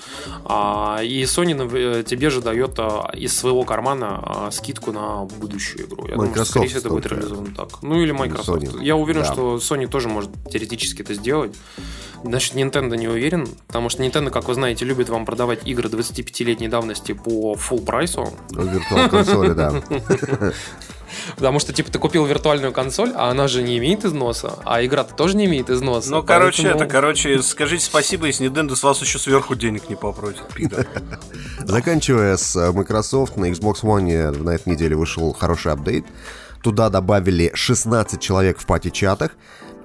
а, 0.45 1.01
и 1.03 1.23
Sony 1.23 2.01
э, 2.01 2.03
тебе 2.05 2.31
же 2.31 2.41
дает 2.41 2.79
а, 2.79 3.11
из 3.15 3.37
своего 3.37 3.65
кармана 3.65 4.21
а, 4.23 4.51
скидку 4.51 4.93
на 4.93 5.25
будущую 5.25 5.87
игру. 5.87 6.07
Я 6.07 6.15
думаю, 6.17 6.31
что, 6.31 6.41
Microsoft 6.41 6.51
скорее 6.51 6.69
всего, 6.69 6.79
это 6.81 6.89
будет 6.91 7.07
реализовано 7.07 7.55
так. 7.55 7.83
Ну 7.83 8.01
или 8.01 8.13
Microsoft. 8.13 8.63
Sony. 8.63 8.85
Я 8.85 8.97
уверен, 8.97 9.23
Да. 9.23 9.33
что 9.33 9.57
Sony 9.57 9.87
тоже 9.89 10.09
может 10.09 10.31
теоретически 10.51 11.03
это 11.03 11.15
сделать. 11.15 11.55
Значит, 12.25 12.55
Nintendo 12.55 12.97
не 12.97 13.09
уверен, 13.09 13.47
потому 13.67 13.89
что 13.89 14.03
Nintendo, 14.03 14.31
как 14.31 14.49
вы 14.49 14.55
знаете, 14.55 14.85
любит 14.85 15.09
вам 15.09 15.25
продавать 15.25 15.67
игры 15.67 15.89
25-летней 15.89 16.69
давности 16.69 17.13
по 17.13 17.55
full 17.55 17.85
прайсу. 17.85 18.33
Виртуал 18.51 19.09
консоли, 19.09 19.53
да. 19.53 19.83
Потому 21.37 21.59
что, 21.59 21.73
типа, 21.73 21.91
ты 21.91 21.99
купил 21.99 22.25
виртуальную 22.27 22.73
консоль, 22.73 23.13
а 23.15 23.31
она 23.31 23.49
же 23.49 23.63
не 23.63 23.79
имеет 23.79 24.05
износа, 24.05 24.55
а 24.65 24.85
игра-то 24.85 25.15
тоже 25.15 25.37
не 25.37 25.47
имеет 25.47 25.71
износа. 25.71 26.11
Ну, 26.11 26.23
короче, 26.23 26.63
поэтому- 26.63 26.85
это, 26.85 26.93
короче, 26.93 27.43
скажите 27.43 27.85
спасибо, 27.85 28.27
если 28.27 28.49
Nintendo 28.49 28.77
с 28.77 28.83
вас 28.83 29.01
еще 29.01 29.19
сверху 29.19 29.55
денег 29.55 29.89
не 29.89 29.97
попросит, 29.97 30.47
пидор. 30.55 30.87
Заканчивая 31.65 32.37
с 32.37 32.57
э, 32.57 32.73
Microsoft, 32.73 33.37
на 33.37 33.51
Xbox 33.51 33.83
One 33.83 34.31
на 34.43 34.51
этой 34.51 34.71
неделе 34.71 34.97
вышел 34.97 35.33
хороший 35.33 35.73
апдейт. 35.73 36.05
Туда 36.63 36.89
добавили 36.89 37.51
16 37.55 38.21
человек 38.21 38.59
в 38.59 38.67
пати-чатах, 38.67 39.33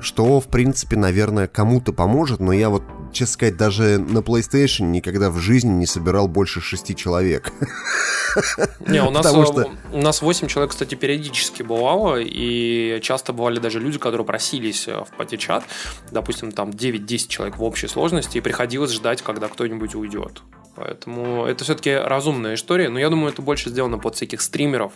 что, 0.02 0.40
в 0.40 0.48
принципе, 0.48 0.96
наверное, 0.98 1.48
кому-то 1.48 1.94
поможет, 1.94 2.40
но 2.40 2.52
я 2.54 2.70
вот, 2.70 2.84
честно 3.14 3.34
сказать, 3.34 3.58
даже 3.58 3.98
на 3.98 4.20
PlayStation 4.20 4.84
никогда 4.86 5.30
в 5.30 5.38
жизни 5.38 5.70
не 5.72 5.86
собирал 5.86 6.28
больше 6.28 6.62
6 6.62 6.96
человек. 6.96 7.52
Не, 8.88 9.02
у 9.04 9.10
нас, 9.12 9.26
Потому 9.26 9.44
э, 9.44 9.46
что- 9.46 9.70
у 9.94 10.02
нас 10.02 10.22
8 10.22 10.48
человек, 10.48 10.72
кстати, 10.72 10.96
периодически 10.96 11.64
бывало, 11.64 12.18
и 12.20 13.00
часто 13.02 13.34
бывали 13.34 13.60
даже 13.60 13.80
люди, 13.80 13.98
которые 14.00 14.26
просились 14.26 14.88
э, 14.88 15.04
в 15.04 15.16
пати-чат, 15.18 15.64
допустим, 16.12 16.52
там 16.52 16.70
9-10 16.70 17.28
человек 17.28 17.58
в 17.58 17.64
общей 17.64 17.88
сложности, 17.88 18.38
и 18.38 18.42
приходилось 18.42 18.92
ждать, 18.92 19.22
когда 19.22 19.48
кто-нибудь 19.48 19.96
уйдет. 19.96 20.42
Поэтому 20.76 21.46
это 21.46 21.64
все-таки 21.64 21.94
разумная 21.94 22.56
история, 22.56 22.90
но 22.90 23.00
я 23.00 23.10
думаю, 23.10 23.34
это 23.34 23.42
больше 23.42 23.70
сделано 23.70 23.98
под 23.98 24.16
всяких 24.16 24.42
стримеров 24.42 24.94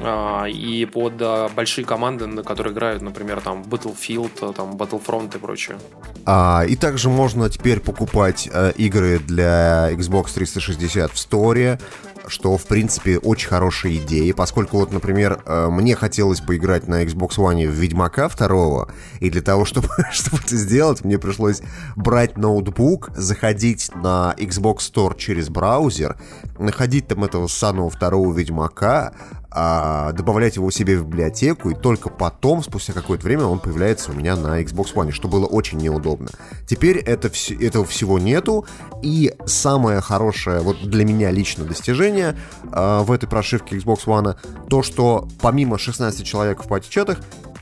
а, 0.00 0.46
и 0.46 0.84
под 0.84 1.14
а, 1.20 1.48
большие 1.48 1.84
команды, 1.84 2.26
на 2.26 2.42
которые 2.42 2.72
играют, 2.72 3.02
например, 3.02 3.40
там 3.40 3.62
Battlefield, 3.62 4.32
а, 4.40 4.52
там 4.52 4.76
Battlefront 4.76 5.36
и 5.36 5.38
прочее. 5.38 5.78
А, 6.24 6.64
и 6.68 6.74
также 6.74 7.08
можно 7.08 7.48
теперь 7.48 7.80
покупать 7.80 8.48
э, 8.52 8.72
игры 8.76 9.20
для 9.20 9.92
Xbox 9.92 10.34
360 10.34 11.12
в 11.12 11.14
Store. 11.14 11.80
Что, 12.28 12.56
в 12.56 12.66
принципе, 12.66 13.18
очень 13.18 13.48
хорошая 13.48 13.94
идея, 13.94 14.34
поскольку 14.34 14.78
вот, 14.78 14.92
например, 14.92 15.42
э, 15.44 15.68
мне 15.70 15.94
хотелось 15.94 16.40
поиграть 16.40 16.88
на 16.88 17.04
Xbox 17.04 17.36
One 17.36 17.66
в 17.68 17.72
Ведьмака 17.72 18.28
второго, 18.28 18.90
и 19.20 19.30
для 19.30 19.42
того, 19.42 19.64
чтобы, 19.64 19.88
это 19.98 20.56
сделать, 20.56 21.04
мне 21.04 21.18
пришлось 21.18 21.62
брать 21.94 22.36
ноутбук, 22.36 23.10
заходить 23.16 23.90
на 23.94 24.34
Xbox 24.38 24.78
Store 24.78 25.16
через 25.16 25.48
браузер, 25.48 26.16
находить 26.58 27.08
там 27.08 27.24
этого 27.24 27.46
самого 27.46 27.90
второго 27.90 28.36
Ведьмака, 28.36 29.12
а, 29.50 30.12
добавлять 30.12 30.56
его 30.56 30.70
себе 30.70 30.98
в 30.98 31.04
библиотеку, 31.06 31.70
и 31.70 31.74
только 31.74 32.08
потом, 32.08 32.62
спустя 32.62 32.92
какое-то 32.92 33.24
время, 33.24 33.44
он 33.44 33.58
появляется 33.58 34.10
у 34.10 34.14
меня 34.14 34.36
на 34.36 34.62
Xbox 34.62 34.94
One, 34.94 35.10
что 35.12 35.28
было 35.28 35.46
очень 35.46 35.78
неудобно. 35.78 36.28
Теперь 36.66 36.98
это, 36.98 37.28
вс- 37.28 37.56
этого 37.64 37.84
всего 37.84 38.18
нету, 38.18 38.66
и 39.02 39.34
самое 39.46 40.00
хорошее, 40.00 40.60
вот 40.60 40.82
для 40.82 41.04
меня 41.04 41.30
лично 41.30 41.64
достижение 41.64 42.36
а, 42.72 43.02
в 43.02 43.12
этой 43.12 43.28
прошивке 43.28 43.76
Xbox 43.76 44.04
One, 44.06 44.36
то, 44.68 44.82
что 44.82 45.28
помимо 45.40 45.78
16 45.78 46.24
человек 46.26 46.64
в 46.64 46.68
пати-чатах, 46.68 47.18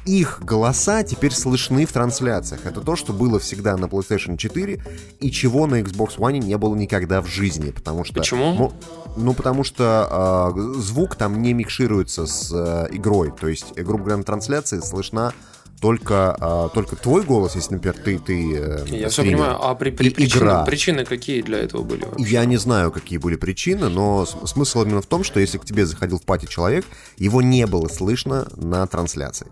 их 0.06 0.40
голоса 0.42 1.02
теперь 1.02 1.32
слышны 1.32 1.86
в 1.86 1.92
трансляциях. 1.92 2.66
Это 2.66 2.80
то, 2.80 2.96
что 2.96 3.12
было 3.12 3.38
всегда 3.38 3.76
на 3.76 3.86
PlayStation 3.86 4.36
4 4.36 4.82
и 5.20 5.30
чего 5.30 5.66
на 5.66 5.80
Xbox 5.80 6.18
One 6.18 6.38
не 6.38 6.56
было 6.58 6.74
никогда 6.74 7.20
в 7.22 7.26
жизни, 7.26 7.70
потому 7.70 8.04
что... 8.04 8.14
Почему? 8.14 8.72
Ну, 9.16 9.32
потому 9.34 9.64
что 9.64 10.52
э, 10.56 10.80
звук 10.80 11.14
там 11.16 11.40
не 11.40 11.52
микшируется 11.52 12.26
с 12.26 12.50
э, 12.52 12.88
игрой. 12.94 13.32
То 13.38 13.48
есть, 13.48 13.72
э, 13.76 13.82
грубо 13.82 14.04
говоря, 14.04 14.18
на 14.18 14.24
трансляции 14.24 14.80
слышна 14.80 15.32
только, 15.80 16.36
э, 16.40 16.68
только 16.74 16.96
твой 16.96 17.22
голос, 17.22 17.54
если, 17.56 17.74
например, 17.74 17.96
ты, 18.02 18.18
ты 18.18 18.56
э, 18.56 18.84
Я 18.88 19.08
все 19.10 19.22
понимаю, 19.22 19.58
а 19.62 19.74
при, 19.74 19.90
при- 19.90 20.10
причины, 20.10 20.38
игра. 20.40 20.64
причины 20.64 21.04
какие 21.04 21.42
для 21.42 21.58
этого 21.58 21.82
были? 21.82 22.04
вообще? 22.04 22.24
Я 22.24 22.44
не 22.44 22.56
знаю, 22.56 22.90
какие 22.90 23.18
были 23.18 23.36
причины, 23.36 23.88
но 23.88 24.26
смысл 24.26 24.82
именно 24.82 25.02
в 25.02 25.06
том, 25.06 25.24
что 25.24 25.40
если 25.40 25.58
к 25.58 25.64
тебе 25.64 25.86
заходил 25.86 26.18
в 26.18 26.22
пати 26.24 26.46
человек, 26.46 26.84
его 27.18 27.42
не 27.42 27.66
было 27.66 27.88
слышно 27.88 28.48
на 28.56 28.86
трансляции. 28.86 29.46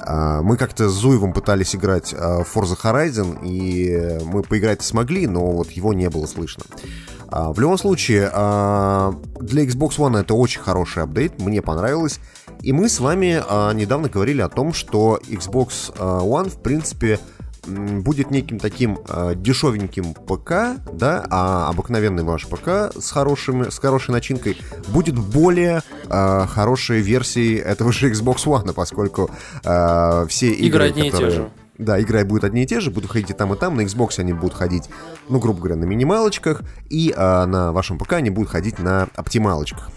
А, 0.00 0.42
Мы 0.42 0.56
как-то 0.56 0.88
с 0.88 0.92
Зуевым 0.92 1.32
пытались 1.32 1.74
играть 1.74 2.14
а, 2.16 2.42
в 2.42 2.56
Forza 2.56 2.76
Horizon, 2.80 3.38
и 3.42 4.18
мы 4.24 4.42
поиграть 4.42 4.82
смогли, 4.82 5.26
но 5.26 5.50
вот 5.52 5.70
его 5.70 5.92
не 5.92 6.08
было 6.08 6.26
слышно. 6.26 6.64
А, 7.28 7.52
В 7.52 7.60
любом 7.60 7.78
случае, 7.78 8.30
а, 8.32 9.14
для 9.40 9.64
Xbox 9.64 9.98
One 9.98 10.18
это 10.20 10.34
очень 10.34 10.60
хороший 10.60 11.02
апдейт, 11.02 11.40
мне 11.40 11.62
понравилось. 11.62 12.20
И 12.62 12.72
мы 12.72 12.88
с 12.88 12.98
вами 13.00 13.42
а, 13.46 13.72
недавно 13.72 14.08
говорили 14.08 14.40
о 14.40 14.48
том, 14.48 14.72
что 14.72 15.20
Xbox 15.28 15.92
а, 15.98 16.20
One, 16.20 16.48
в 16.48 16.60
принципе, 16.60 17.20
будет 17.68 18.30
неким 18.30 18.58
таким 18.58 18.98
э, 19.08 19.34
дешевеньким 19.36 20.14
ПК, 20.14 20.80
да, 20.92 21.24
а 21.30 21.68
обыкновенный 21.68 22.22
ваш 22.22 22.46
ПК 22.46 22.92
с, 22.98 23.10
хорошими, 23.10 23.70
с 23.70 23.78
хорошей 23.78 24.12
начинкой 24.12 24.56
будет 24.88 25.18
более 25.18 25.82
э, 26.08 26.46
хорошей 26.46 27.00
версией 27.00 27.58
этого 27.58 27.92
же 27.92 28.10
Xbox 28.10 28.44
One, 28.46 28.72
поскольку 28.72 29.30
э, 29.64 30.26
все 30.28 30.50
игры, 30.50 30.88
Игры 30.88 31.00
и 31.00 31.02
те 31.02 31.10
которые... 31.10 31.30
же. 31.32 31.50
Да, 31.78 31.96
игры 31.98 32.24
будут 32.24 32.42
одни 32.42 32.64
и 32.64 32.66
те 32.66 32.80
же, 32.80 32.90
будут 32.90 33.12
ходить 33.12 33.30
и 33.30 33.32
там, 33.34 33.54
и 33.54 33.56
там. 33.56 33.76
На 33.76 33.82
Xbox 33.82 34.18
они 34.18 34.32
будут 34.32 34.54
ходить, 34.54 34.84
ну, 35.28 35.38
грубо 35.38 35.60
говоря, 35.60 35.76
на 35.76 35.84
минималочках, 35.84 36.62
и 36.90 37.14
а, 37.16 37.46
на 37.46 37.72
вашем 37.72 37.98
ПК 37.98 38.14
они 38.14 38.30
будут 38.30 38.50
ходить 38.50 38.80
на 38.80 39.08
оптималочках. 39.14 39.88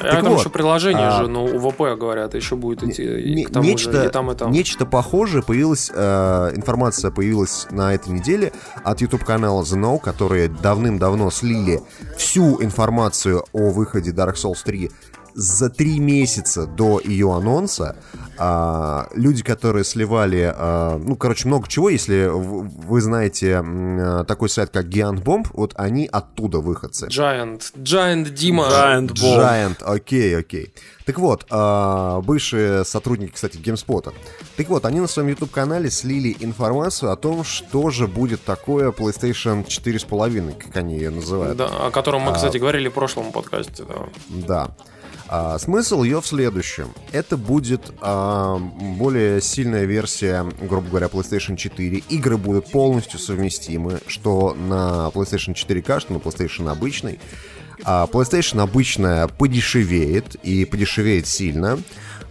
А 0.00 0.10
Так 0.10 0.22
там 0.24 0.36
еще 0.36 0.48
приложение 0.48 1.08
а, 1.08 1.22
же, 1.22 1.28
ну, 1.28 1.44
УВП, 1.44 1.98
говорят, 1.98 2.34
еще 2.34 2.56
будет 2.56 2.82
идти 2.82 3.02
и 3.02 3.34
нечто, 3.34 4.08
там, 4.10 4.30
и 4.30 4.34
там. 4.34 4.50
нечто 4.50 4.86
похожее 4.86 5.42
появилась, 5.42 5.90
э, 5.94 6.52
информация 6.54 7.10
появилась 7.10 7.66
на 7.70 7.94
этой 7.94 8.12
неделе 8.12 8.52
от 8.82 9.00
YouTube 9.00 9.24
канала 9.24 9.62
The 9.62 9.78
Know, 9.78 10.00
которые 10.00 10.48
давным-давно 10.48 11.30
слили 11.30 11.80
всю 12.16 12.62
информацию 12.62 13.44
о 13.52 13.70
выходе 13.70 14.12
Dark 14.12 14.34
Souls 14.34 14.58
3 14.64 14.90
за 15.34 15.68
три 15.70 15.98
месяца 15.98 16.66
до 16.66 17.00
ее 17.00 17.32
анонса. 17.34 17.96
А, 18.36 19.08
люди, 19.14 19.42
которые 19.42 19.84
сливали, 19.84 20.52
а, 20.54 20.98
ну, 20.98 21.16
короче, 21.16 21.46
много 21.46 21.68
чего, 21.68 21.88
если 21.90 22.28
вы 22.30 23.00
знаете 23.00 23.62
а, 23.64 24.24
такой 24.24 24.48
сайт, 24.48 24.70
как 24.70 24.86
Giant 24.86 25.22
Bomb, 25.22 25.46
вот 25.52 25.72
они 25.76 26.08
оттуда 26.10 26.58
выходцы. 26.58 27.06
Giant. 27.06 27.62
Giant 27.76 28.30
Дима. 28.30 28.64
Giant 28.64 29.12
Bomb. 29.12 29.38
Giant, 29.38 29.82
окей, 29.84 30.36
окей. 30.36 30.72
Так 31.04 31.18
вот, 31.18 31.46
а, 31.50 32.20
бывшие 32.22 32.84
сотрудники, 32.84 33.32
кстати, 33.32 33.56
GameSpot. 33.58 34.12
Так 34.56 34.68
вот, 34.68 34.84
они 34.84 35.00
на 35.00 35.06
своем 35.06 35.28
YouTube-канале 35.28 35.90
слили 35.90 36.36
информацию 36.40 37.12
о 37.12 37.16
том, 37.16 37.44
что 37.44 37.90
же 37.90 38.06
будет 38.06 38.42
такое 38.44 38.90
PlayStation 38.90 39.64
4,5, 39.66 40.54
как 40.58 40.76
они 40.76 40.94
ее 40.96 41.10
называют. 41.10 41.56
Да, 41.56 41.66
о 41.66 41.90
котором 41.90 42.22
мы, 42.22 42.30
А, 42.30 42.34
кстати, 42.34 42.56
говорили 42.58 42.88
в 42.88 42.92
прошлом 42.92 43.32
подкасте. 43.32 43.84
Да. 43.84 44.08
Да. 44.46 44.70
А, 45.28 45.58
смысл 45.58 46.02
ее 46.02 46.20
в 46.20 46.26
следующем. 46.26 46.88
Это 47.12 47.36
будет 47.36 47.92
а, 48.00 48.58
более 48.58 49.40
сильная 49.40 49.84
версия, 49.84 50.44
грубо 50.60 50.88
говоря, 50.88 51.06
PlayStation 51.06 51.56
4. 51.56 51.98
Игры 52.10 52.36
будут 52.36 52.70
полностью 52.70 53.18
совместимы, 53.18 54.00
что 54.06 54.54
на 54.54 55.10
PlayStation 55.14 55.54
4K, 55.54 56.00
что 56.00 56.12
на 56.12 56.18
PlayStation 56.18 56.70
обычный. 56.70 57.18
А 57.84 58.06
PlayStation 58.06 58.60
обычная 58.62 59.26
подешевеет, 59.26 60.36
и 60.36 60.64
подешевеет 60.64 61.26
сильно. 61.26 61.78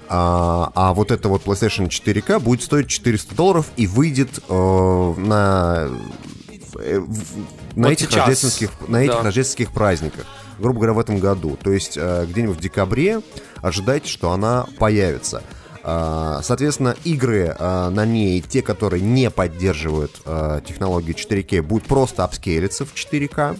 А, 0.07 0.72
а 0.76 0.94
вот 0.94 1.11
это 1.11 1.30
вот 1.30 1.44
PlayStation 1.44 1.88
4K 1.90 2.40
будет 2.40 2.61
стоить 2.61 2.88
400 2.90 3.34
долларов 3.36 3.68
и 3.76 3.88
выйдет 3.88 4.40
э, 4.48 5.14
на, 5.18 5.90
э, 6.80 6.99
в- 6.99 7.38
на 7.76 7.88
Вот 7.88 7.91
этих 7.94 8.07
сейчас. 8.10 8.15
рождественских, 8.28 8.70
на 8.88 8.98
этих 9.03 9.14
Да. 9.15 9.24
рождественских 9.24 9.72
праздниках. 9.72 10.26
Грубо 10.59 10.80
говоря, 10.80 10.93
в 10.93 10.99
этом 10.99 11.19
году. 11.19 11.57
То 11.61 11.71
есть 11.71 11.97
э, 11.97 12.25
где-нибудь 12.27 12.57
в 12.57 12.61
декабре 12.61 13.21
ожидайте, 13.61 14.07
что 14.07 14.31
она 14.31 14.65
появится. 14.80 15.43
А, 15.84 16.41
Соответственно, 16.41 16.95
игры 17.03 17.55
э, 17.57 17.89
на 17.89 18.05
ней, 18.05 18.41
те, 18.41 18.61
которые 18.61 19.01
не 19.01 19.30
поддерживают 19.30 20.21
э, 20.25 20.61
технологию 20.65 21.15
4К, 21.15 21.61
будут 21.61 21.88
просто 21.88 22.23
апскейлиться 22.23 22.85
в 22.85 22.93
4К. 22.93 23.59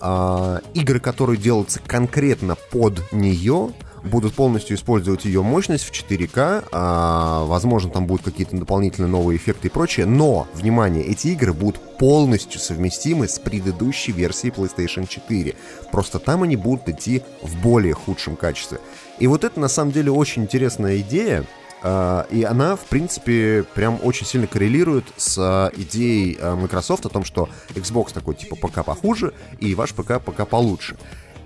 А, 0.00 0.60
игры, 0.72 1.00
которые 1.00 1.36
делаются 1.36 1.80
конкретно 1.86 2.56
под 2.70 3.00
нее, 3.12 3.72
будут 4.04 4.34
полностью 4.34 4.76
использовать 4.76 5.24
ее 5.24 5.42
мощность 5.42 5.84
в 5.84 5.92
4К. 5.92 6.68
а, 6.72 7.44
возможно, 7.44 7.90
там 7.90 8.06
будут 8.06 8.24
какие-то 8.24 8.56
дополнительные 8.56 9.10
новые 9.10 9.36
эффекты 9.38 9.68
и 9.68 9.70
прочее. 9.70 10.06
Но, 10.06 10.46
внимание, 10.54 11.04
эти 11.04 11.28
игры 11.28 11.52
будут 11.52 11.80
полностью 11.98 12.60
совместимы 12.60 13.28
с 13.28 13.38
предыдущей 13.38 14.12
версией 14.12 14.52
PlayStation 14.52 15.06
4. 15.06 15.54
Просто 15.90 16.18
там 16.18 16.42
они 16.42 16.56
будут 16.56 16.88
идти 16.88 17.22
в 17.42 17.60
более 17.62 17.94
худшем 17.94 18.36
качестве. 18.36 18.78
И 19.18 19.26
вот 19.26 19.44
это, 19.44 19.58
на 19.58 19.68
самом 19.68 19.92
деле, 19.92 20.10
очень 20.10 20.42
интересная 20.42 20.98
идея. 20.98 21.44
А, 21.82 22.26
И 22.30 22.42
она, 22.44 22.76
в 22.76 22.84
принципе, 22.86 23.64
прям 23.74 23.98
очень 24.02 24.26
сильно 24.26 24.46
коррелирует 24.46 25.04
с 25.16 25.36
а, 25.38 25.70
идеей 25.76 26.38
а, 26.40 26.56
Microsoft 26.56 27.06
о 27.06 27.10
том, 27.10 27.24
что 27.24 27.48
Xbox 27.74 28.12
такой 28.14 28.34
типа 28.34 28.56
ПК 28.56 28.84
похуже, 28.84 29.34
и 29.60 29.74
ваш 29.74 29.92
ПК 29.92 30.18
ПК 30.18 30.48
получше. 30.48 30.96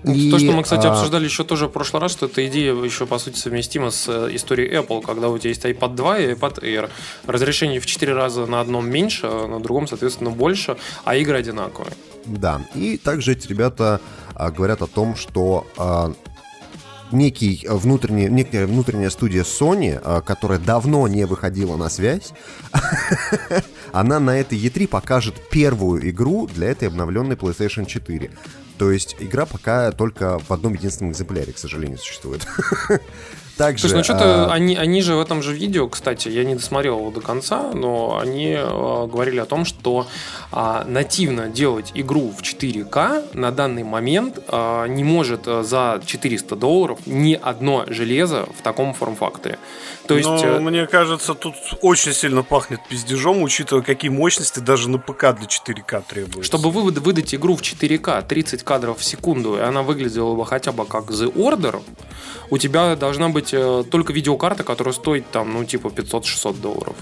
И, 0.03 0.31
То, 0.31 0.39
что 0.39 0.51
мы, 0.53 0.63
кстати, 0.63 0.87
а, 0.87 0.91
обсуждали 0.91 1.25
еще 1.25 1.43
тоже 1.43 1.67
в 1.67 1.71
прошлый 1.71 2.01
раз, 2.01 2.11
что 2.11 2.27
эта 2.27 2.47
идея 2.47 2.73
еще, 2.73 3.05
по 3.05 3.19
сути, 3.19 3.37
совместима 3.37 3.91
с 3.91 4.07
э, 4.07 4.33
историей 4.33 4.73
Apple, 4.77 5.01
когда 5.01 5.27
у 5.29 5.37
тебя 5.37 5.49
есть 5.49 5.65
iPad 5.65 5.95
2 5.95 6.19
и 6.19 6.33
iPad 6.33 6.61
Air. 6.61 6.89
Разрешение 7.25 7.81
в 7.81 7.85
4 7.85 8.13
раза 8.13 8.45
на 8.45 8.61
одном 8.61 8.89
меньше, 8.89 9.27
а 9.27 9.47
на 9.47 9.59
другом, 9.59 9.87
соответственно, 9.87 10.29
больше, 10.29 10.77
а 11.03 11.15
игры 11.15 11.37
одинаковые. 11.37 11.93
Да, 12.25 12.61
и 12.75 12.97
также 12.97 13.33
эти 13.33 13.47
ребята 13.47 13.99
а, 14.35 14.51
говорят 14.51 14.81
о 14.81 14.87
том, 14.87 15.15
что 15.15 15.67
некий 17.11 17.65
внутренний, 17.67 18.29
некая 18.29 18.67
внутренняя 18.67 19.09
студия 19.09 19.43
Sony, 19.43 19.99
которая 20.23 20.59
давно 20.59 21.07
не 21.07 21.25
выходила 21.25 21.75
на 21.75 21.89
связь, 21.89 22.31
она 23.91 24.19
на 24.19 24.39
этой 24.39 24.59
E3 24.59 24.87
покажет 24.87 25.35
первую 25.49 26.07
игру 26.09 26.47
для 26.47 26.69
этой 26.69 26.87
обновленной 26.87 27.35
PlayStation 27.35 27.85
4. 27.85 28.29
То 28.79 28.91
есть 28.91 29.17
игра 29.19 29.45
пока 29.45 29.91
только 29.91 30.39
в 30.39 30.51
одном 30.51 30.73
единственном 30.73 31.11
экземпляре, 31.11 31.51
к 31.51 31.57
сожалению, 31.57 31.97
существует. 31.97 32.47
Также, 33.59 33.81
Слушай, 33.81 33.97
ну 33.97 34.03
что-то 34.05 34.45
а, 34.45 34.53
они, 34.53 34.77
они 34.77 35.01
же 35.01 35.15
в 35.15 35.19
этом 35.19 35.43
же 35.43 35.53
видео, 35.53 35.89
кстати, 35.89 36.29
я 36.29 36.45
не 36.45 36.55
досмотрел 36.55 36.99
его 36.99 37.11
до 37.11 37.19
конца, 37.19 37.71
но 37.73 38.17
они 38.17 38.53
э, 38.57 38.63
говорили 38.65 39.39
о 39.41 39.45
том, 39.45 39.65
что 39.65 40.07
а, 40.49 40.85
нативно 40.87 41.49
делать 41.49 41.91
игру 41.93 42.31
в 42.31 42.41
4К 42.41 43.35
на 43.35 43.51
данный 43.51 43.83
момент 43.83 44.39
а, 44.47 44.85
не 44.85 45.03
может 45.03 45.41
э, 45.45 45.63
за 45.63 46.01
400 46.05 46.55
долларов 46.55 46.99
ни 47.05 47.33
одно 47.33 47.83
железо 47.89 48.47
в 48.57 48.61
таком 48.61 48.93
форм-факторе. 48.93 49.59
То 50.07 50.15
есть... 50.15 50.29
Но 50.29 50.41
э, 50.41 50.59
мне 50.61 50.87
кажется, 50.87 51.33
тут 51.33 51.55
очень 51.81 52.13
сильно 52.13 52.43
пахнет 52.43 52.79
пиздежом, 52.87 53.43
учитывая, 53.43 53.83
какие 53.83 54.09
мощности 54.09 54.59
даже 54.59 54.89
на 54.89 54.99
ПК 54.99 55.35
для 55.37 55.47
4К 55.47 56.03
требуются. 56.07 56.43
Чтобы 56.43 56.71
вы 56.71 56.89
выд- 56.89 57.01
выдать 57.01 57.35
игру 57.35 57.57
в 57.57 57.61
4К 57.61 58.25
30 58.25 58.63
кадров 58.69 58.99
в 58.99 59.03
секунду, 59.03 59.57
и 59.57 59.61
она 59.61 59.81
выглядела 59.81 60.35
бы 60.35 60.45
хотя 60.45 60.71
бы 60.71 60.85
как 60.85 61.05
The 61.09 61.33
Order, 61.33 61.81
у 62.51 62.59
тебя 62.59 62.95
должна 62.95 63.29
быть 63.29 63.49
э, 63.51 63.83
только 63.89 64.13
видеокарта, 64.13 64.63
которая 64.63 64.93
стоит 64.93 65.25
там, 65.31 65.53
ну, 65.53 65.65
типа 65.65 65.87
500-600 65.87 66.61
долларов. 66.61 66.95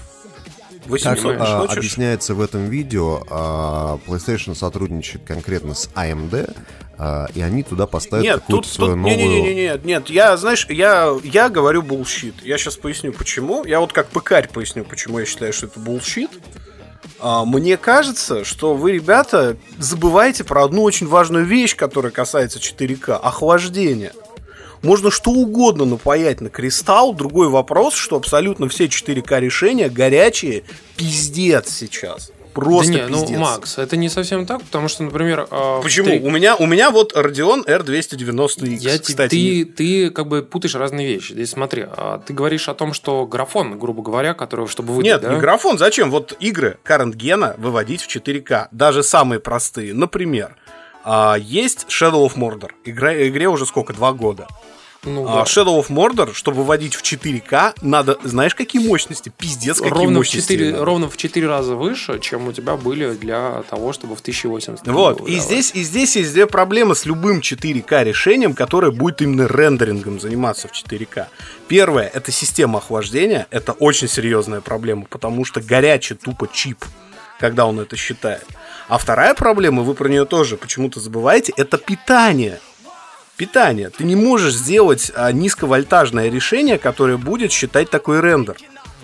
800 0.86 1.22
Так, 1.22 1.40
не 1.40 1.44
а, 1.44 1.58
хочешь? 1.60 1.76
объясняется 1.76 2.34
в 2.34 2.40
этом 2.40 2.70
видео, 2.70 3.22
а, 3.28 3.98
PlayStation 4.06 4.54
сотрудничает 4.54 5.24
конкретно 5.26 5.74
с 5.74 5.90
AMD, 5.94 6.56
а, 6.96 7.26
и 7.34 7.42
они 7.42 7.62
туда 7.64 7.86
поставят 7.86 8.24
Нет, 8.24 8.40
какую-то 8.40 8.62
тут, 8.62 8.72
свою 8.72 8.92
тут 8.92 9.00
новую... 9.02 9.18
не, 9.18 9.28
не, 9.28 9.42
не, 9.42 9.54
нет, 9.54 9.84
нет, 9.84 10.08
я, 10.08 10.38
знаешь, 10.38 10.66
я, 10.70 11.14
я 11.22 11.50
говорю 11.50 11.82
bullshit. 11.82 12.36
Я 12.42 12.56
сейчас 12.56 12.78
поясню, 12.78 13.12
почему. 13.12 13.66
Я 13.66 13.80
вот 13.80 13.92
как 13.92 14.08
пыкарь 14.08 14.48
поясню, 14.48 14.84
почему 14.84 15.18
я 15.18 15.26
считаю, 15.26 15.52
что 15.52 15.66
это 15.66 15.78
bullshit. 15.78 16.30
А, 17.20 17.44
Мне 17.44 17.76
кажется, 17.76 18.44
что 18.44 18.74
вы, 18.74 18.92
ребята, 18.92 19.56
забываете 19.78 20.44
про 20.44 20.64
одну 20.64 20.82
очень 20.82 21.06
важную 21.06 21.44
вещь, 21.44 21.76
которая 21.76 22.12
касается 22.12 22.58
4К– 22.58 23.18
охлаждение. 23.22 24.12
Можно 24.82 25.10
что 25.10 25.32
угодно 25.32 25.84
напаять 25.84 26.40
на 26.40 26.50
кристалл. 26.50 27.12
Другой 27.12 27.48
вопрос, 27.48 27.94
что 27.94 28.16
абсолютно 28.16 28.68
все 28.68 28.86
4К 28.86 29.40
решения 29.40 29.88
горячие. 29.88 30.62
Пиздец 30.96 31.70
сейчас. 31.70 32.30
Просто 32.54 32.92
да 32.92 32.98
не, 33.04 33.06
ну, 33.06 33.20
пиздец. 33.22 33.38
Макс, 33.38 33.78
это 33.78 33.96
не 33.96 34.08
совсем 34.08 34.46
так, 34.46 34.62
потому 34.62 34.88
что, 34.88 35.02
например... 35.04 35.46
в 35.50 35.80
Почему? 35.82 36.06
три- 36.08 36.20
У 36.20 36.30
меня, 36.30 36.56
у 36.56 36.66
меня 36.66 36.90
вот 36.90 37.14
Radeon 37.16 37.64
R290X, 37.66 38.76
Я, 38.78 38.98
кстати. 38.98 39.30
ты, 39.30 39.64
ты 39.64 40.10
как 40.10 40.26
бы 40.28 40.42
путаешь 40.42 40.74
разные 40.74 41.06
вещи. 41.06 41.32
Здесь 41.32 41.50
смотри, 41.50 41.84
а, 41.86 42.18
ты 42.24 42.32
говоришь 42.32 42.68
о 42.68 42.74
том, 42.74 42.92
что 42.92 43.26
графон, 43.26 43.78
грубо 43.78 44.02
говоря, 44.02 44.34
который, 44.34 44.66
чтобы 44.66 44.92
выдать, 44.94 45.12
Нет, 45.12 45.20
да? 45.22 45.34
не 45.34 45.40
графон. 45.40 45.78
Зачем? 45.78 46.10
Вот 46.10 46.34
игры 46.40 46.78
current 46.84 47.14
гена 47.14 47.54
выводить 47.58 48.02
в 48.02 48.08
4К. 48.08 48.68
Даже 48.70 49.02
самые 49.02 49.40
простые. 49.40 49.94
Например, 49.94 50.56
а, 51.04 51.36
есть 51.38 51.86
Shadow 51.88 52.26
of 52.26 52.36
Mordor. 52.36 52.70
Игра, 52.84 53.14
игре 53.28 53.48
уже 53.48 53.66
сколько? 53.66 53.92
Два 53.92 54.12
года. 54.12 54.46
Ну, 55.04 55.26
А, 55.28 55.36
да. 55.36 55.42
Shadow 55.44 55.80
of 55.80 55.88
Mordor, 55.90 56.34
чтобы 56.34 56.58
выводить 56.58 56.94
в 56.94 57.02
4К, 57.02 57.74
надо, 57.82 58.18
знаешь, 58.24 58.54
какие 58.54 58.84
мощности? 58.84 59.32
Пиздец, 59.36 59.78
какие 59.78 59.92
ровно 59.92 60.10
в, 60.10 60.16
мощности. 60.16 60.52
4, 60.52 60.70
надо. 60.72 60.84
ровно 60.84 61.08
в 61.08 61.16
4 61.16 61.46
раза 61.46 61.76
выше, 61.76 62.18
чем 62.18 62.48
у 62.48 62.52
тебя 62.52 62.76
были 62.76 63.12
для 63.12 63.62
того, 63.70 63.92
чтобы 63.92 64.16
в 64.16 64.20
1080. 64.20 64.86
Вот, 64.88 65.20
было 65.20 65.26
и 65.28 65.38
здесь, 65.38 65.70
и 65.74 65.82
здесь 65.82 66.16
есть 66.16 66.32
две 66.32 66.46
проблемы 66.46 66.96
с 66.96 67.06
любым 67.06 67.40
4К 67.40 68.02
решением, 68.04 68.54
которое 68.54 68.90
будет 68.90 69.22
именно 69.22 69.46
рендерингом 69.46 70.20
заниматься 70.20 70.66
в 70.68 70.72
4К. 70.72 71.26
Первое, 71.68 72.08
это 72.12 72.32
система 72.32 72.78
охлаждения, 72.78 73.46
это 73.50 73.72
очень 73.72 74.08
серьезная 74.08 74.60
проблема, 74.60 75.04
потому 75.08 75.44
что 75.44 75.60
горячий 75.60 76.14
тупо 76.14 76.48
чип, 76.52 76.84
когда 77.38 77.66
он 77.66 77.78
это 77.78 77.94
считает. 77.96 78.44
А 78.88 78.98
вторая 78.98 79.34
проблема, 79.34 79.82
вы 79.82 79.94
про 79.94 80.08
нее 80.08 80.24
тоже 80.24 80.56
почему-то 80.56 80.98
забываете, 80.98 81.52
это 81.56 81.78
питание. 81.78 82.58
Питание. 83.38 83.88
Ты 83.88 84.02
не 84.02 84.16
можешь 84.16 84.52
сделать 84.52 85.12
а, 85.14 85.30
низковольтажное 85.30 86.28
решение, 86.28 86.76
которое 86.76 87.16
будет 87.16 87.52
считать 87.52 87.88
такой 87.88 88.20
рендер. 88.20 88.56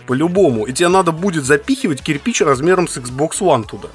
По-любому. 0.09 0.67
И 0.67 0.73
тебе 0.73 0.89
надо 0.89 1.13
будет 1.13 1.45
запихивать 1.45 2.03
кирпич 2.03 2.41
размером 2.41 2.89
с 2.89 2.97
Xbox 2.97 3.39
One 3.39 3.65
туда. 3.65 3.89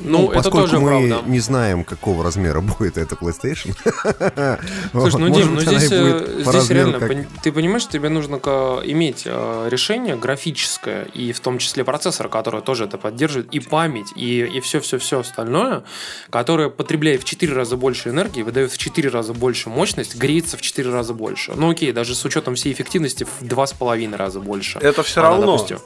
Ну, 0.00 0.26
это 0.26 0.34
поскольку 0.36 0.68
тоже 0.68 0.78
мы 0.78 0.88
правда. 1.08 1.22
не 1.30 1.40
знаем, 1.40 1.84
какого 1.84 2.22
размера 2.24 2.60
будет 2.78 2.98
эта 2.98 3.14
PlayStation. 3.14 3.74
Слушай, 4.92 5.20
ну, 5.20 5.28
Дим, 5.28 5.54
ну 5.54 5.60
здесь, 5.60 5.88
э, 5.90 6.42
здесь 6.44 6.70
реально, 6.70 6.98
как- 7.00 7.26
ты 7.42 7.52
понимаешь, 7.52 7.86
тебе 7.86 8.08
нужно 8.08 8.36
иметь 8.84 9.22
э, 9.24 9.68
решение 9.70 10.16
графическое, 10.16 11.04
и 11.14 11.32
в 11.32 11.40
том 11.40 11.58
числе 11.58 11.84
процессор, 11.84 12.28
который 12.28 12.60
тоже 12.62 12.84
это 12.84 12.98
поддерживает, 12.98 13.52
и 13.52 13.60
память, 13.60 14.12
и, 14.14 14.40
и 14.44 14.60
все-все-все 14.60 15.20
остальное, 15.20 15.82
которое 16.30 16.68
потребляет 16.70 17.22
в 17.22 17.24
4 17.24 17.52
раза 17.52 17.76
больше 17.76 18.10
энергии, 18.10 18.42
выдает 18.42 18.72
в 18.72 18.78
4 18.78 19.08
раза 19.08 19.32
больше 19.34 19.68
мощность, 19.68 20.16
греется 20.16 20.56
в 20.56 20.60
4 20.60 20.90
раза 20.90 21.14
больше. 21.14 21.52
Ну 21.56 21.70
окей, 21.70 21.92
даже 21.92 22.14
с 22.14 22.24
учетом 22.24 22.54
всей 22.54 22.72
эффективности 22.72 23.24
в 23.24 23.42
2,5 23.42 24.16
раза 24.16 24.40
больше. 24.40 24.78
Это 24.80 25.02
все 25.02 25.20
Она, 25.20 25.30
равно. 25.30 25.52
допустим. 25.52 25.78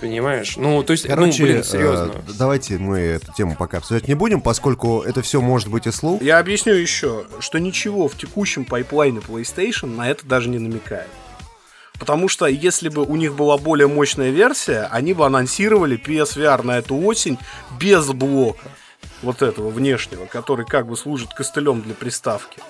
Понимаешь? 0.00 0.56
Ну, 0.56 0.82
то 0.82 0.92
есть, 0.92 1.06
Короче, 1.06 1.42
ну, 1.42 1.48
блин, 1.48 1.64
серьезно. 1.64 2.12
э, 2.14 2.32
давайте 2.38 2.78
мы 2.78 2.98
эту 2.98 3.32
тему 3.32 3.56
пока 3.58 3.78
обсуждать 3.78 4.06
не 4.06 4.14
будем, 4.14 4.40
поскольку 4.40 5.02
это 5.02 5.22
все 5.22 5.40
может 5.40 5.68
быть 5.68 5.86
и 5.86 5.90
слух. 5.90 6.22
Я 6.22 6.38
объясню 6.38 6.74
еще, 6.74 7.26
что 7.40 7.58
ничего 7.58 8.08
в 8.08 8.16
текущем 8.16 8.64
пайплайне 8.64 9.18
PlayStation 9.18 9.96
на 9.96 10.08
это 10.08 10.24
даже 10.26 10.48
не 10.48 10.58
намекает. 10.58 11.08
Потому 11.98 12.28
что 12.28 12.46
если 12.46 12.88
бы 12.88 13.02
у 13.02 13.16
них 13.16 13.34
была 13.34 13.58
более 13.58 13.88
мощная 13.88 14.30
версия, 14.30 14.88
они 14.92 15.14
бы 15.14 15.26
анонсировали 15.26 16.00
PSVR 16.00 16.64
на 16.64 16.78
эту 16.78 16.96
осень 16.96 17.38
без 17.80 18.06
блока 18.06 18.68
вот 19.22 19.42
этого 19.42 19.70
внешнего, 19.70 20.26
который 20.26 20.64
как 20.64 20.86
бы 20.86 20.96
служит 20.96 21.34
костылем 21.34 21.82
для 21.82 21.94
приставки. 21.94 22.60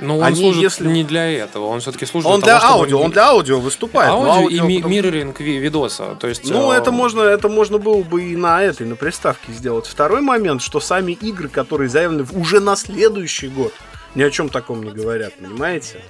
Но 0.00 0.18
он 0.18 0.24
они, 0.24 0.36
служит 0.40 0.62
если- 0.62 0.86
не 0.88 1.02
для 1.04 1.26
этого, 1.26 1.66
он 1.66 1.80
все-таки 1.80 2.06
служит 2.06 2.30
Он 2.30 2.40
для 2.40 2.46
того, 2.58 2.60
чтобы 2.60 2.74
аудио, 2.82 2.98
не- 2.98 3.04
он 3.04 3.10
для 3.10 3.26
аудио 3.28 3.58
выступает. 3.60 4.10
но 4.10 4.30
Аудио 4.32 4.48
и 4.48 4.60
ми- 4.60 4.82
мирроринг 4.82 5.40
ви- 5.40 5.58
видоса. 5.58 6.14
То 6.20 6.28
есть, 6.28 6.44
Ну, 6.48 6.70
э, 6.72 6.76
это 6.76 6.92
можно, 6.92 7.22
это 7.22 7.48
можно 7.48 7.78
было 7.78 8.02
бы 8.02 8.22
и 8.22 8.36
на 8.36 8.62
этой, 8.62 8.86
на 8.86 8.94
приставке 8.96 9.52
сделать. 9.52 9.86
Второй 9.86 10.20
момент, 10.20 10.62
что 10.62 10.80
сами 10.80 11.12
игры, 11.12 11.48
которые 11.48 11.88
заявлены 11.88 12.26
уже 12.32 12.60
на 12.60 12.76
следующий 12.76 13.48
год, 13.48 13.72
ни 14.14 14.22
о 14.22 14.30
чем 14.30 14.48
таком 14.48 14.82
не 14.84 14.90
говорят, 14.90 15.34
понимаете? 15.34 16.00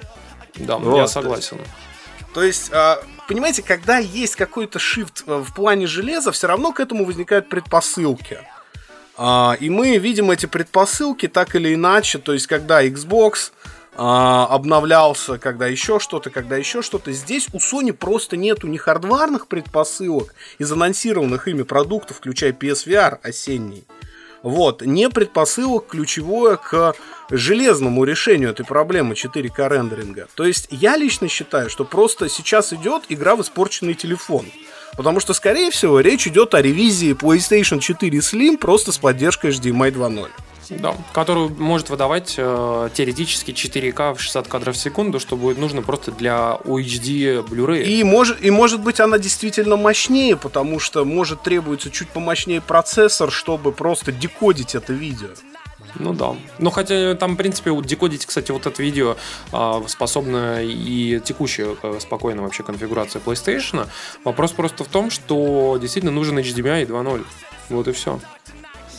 Да, 0.56 0.76
Вот. 0.76 0.96
я 0.96 1.06
согласен. 1.06 1.58
То 2.34 2.42
есть, 2.42 2.70
а, 2.72 3.00
понимаете, 3.26 3.62
когда 3.62 3.98
есть 3.98 4.36
какой-то 4.36 4.78
shift 4.78 5.24
э, 5.26 5.42
в 5.42 5.54
плане 5.54 5.86
железа, 5.86 6.30
все 6.30 6.46
равно 6.46 6.72
к 6.72 6.80
этому 6.80 7.04
возникают 7.06 7.48
предпосылки. 7.48 8.38
А, 9.16 9.56
И 9.60 9.68
мы 9.70 9.96
видим 9.98 10.30
эти 10.30 10.46
предпосылки 10.46 11.26
так 11.26 11.56
или 11.56 11.74
иначе, 11.74 12.18
то 12.18 12.32
есть, 12.32 12.46
когда 12.46 12.84
Xbox 12.84 13.50
обновлялся, 13.98 15.38
когда 15.38 15.66
еще 15.66 15.98
что-то, 15.98 16.30
когда 16.30 16.56
еще 16.56 16.82
что-то. 16.82 17.10
Здесь 17.10 17.48
у 17.52 17.58
Sony 17.58 17.92
просто 17.92 18.36
нету 18.36 18.68
ни 18.68 18.76
хардварных 18.76 19.48
предпосылок 19.48 20.34
из 20.58 20.70
анонсированных 20.70 21.48
ими 21.48 21.62
продуктов, 21.62 22.18
включая 22.18 22.52
PSVR 22.52 23.18
осенний. 23.22 23.84
Вот, 24.44 24.82
не 24.82 25.10
предпосылок 25.10 25.88
ключевое 25.88 26.56
к 26.56 26.94
железному 27.28 28.04
решению 28.04 28.50
этой 28.50 28.64
проблемы 28.64 29.14
4К 29.14 29.68
рендеринга. 29.68 30.28
То 30.36 30.44
есть 30.44 30.68
я 30.70 30.96
лично 30.96 31.26
считаю, 31.26 31.68
что 31.68 31.84
просто 31.84 32.28
сейчас 32.28 32.72
идет 32.72 33.02
игра 33.08 33.34
в 33.34 33.42
испорченный 33.42 33.94
телефон. 33.94 34.46
Потому 34.96 35.18
что, 35.18 35.34
скорее 35.34 35.72
всего, 35.72 35.98
речь 35.98 36.28
идет 36.28 36.54
о 36.54 36.62
ревизии 36.62 37.14
PlayStation 37.14 37.80
4 37.80 38.18
Slim 38.18 38.58
просто 38.58 38.92
с 38.92 38.98
поддержкой 38.98 39.50
HDMI 39.50 39.92
2.0. 39.92 40.28
Да, 40.70 40.94
который 41.12 41.48
может 41.48 41.88
выдавать 41.88 42.34
э, 42.36 42.90
теоретически 42.92 43.52
4К 43.52 44.14
в 44.14 44.20
60 44.20 44.48
кадров 44.48 44.76
в 44.76 44.78
секунду, 44.78 45.18
что 45.18 45.36
будет 45.36 45.58
нужно 45.58 45.82
просто 45.82 46.10
для 46.12 46.58
UHD 46.64 47.46
Blu-ray. 47.46 47.84
И 47.84 48.04
может, 48.04 48.42
и 48.44 48.50
может 48.50 48.82
быть 48.82 49.00
она 49.00 49.18
действительно 49.18 49.76
мощнее, 49.76 50.36
потому 50.36 50.78
что 50.78 51.04
может 51.04 51.42
требуется 51.42 51.90
чуть 51.90 52.08
помощнее 52.08 52.60
процессор, 52.60 53.30
чтобы 53.30 53.72
просто 53.72 54.12
декодить 54.12 54.74
это 54.74 54.92
видео. 54.92 55.28
Ну 55.94 56.12
да. 56.12 56.36
Ну 56.58 56.70
хотя 56.70 57.14
там, 57.14 57.34
в 57.34 57.36
принципе, 57.36 57.70
вот 57.70 57.86
декодить, 57.86 58.26
кстати, 58.26 58.50
вот 58.50 58.66
это 58.66 58.82
видео 58.82 59.16
а, 59.52 59.82
способна 59.86 60.62
и 60.62 61.20
текущая 61.24 61.76
э, 61.82 61.98
спокойно 62.00 62.42
вообще 62.42 62.62
конфигурация 62.62 63.22
PlayStation. 63.22 63.86
Вопрос 64.24 64.52
просто 64.52 64.84
в 64.84 64.88
том, 64.88 65.10
что 65.10 65.78
действительно 65.80 66.12
нужен 66.12 66.38
HDMI 66.38 66.86
2.0. 66.86 67.24
Вот 67.70 67.88
и 67.88 67.92
все. 67.92 68.20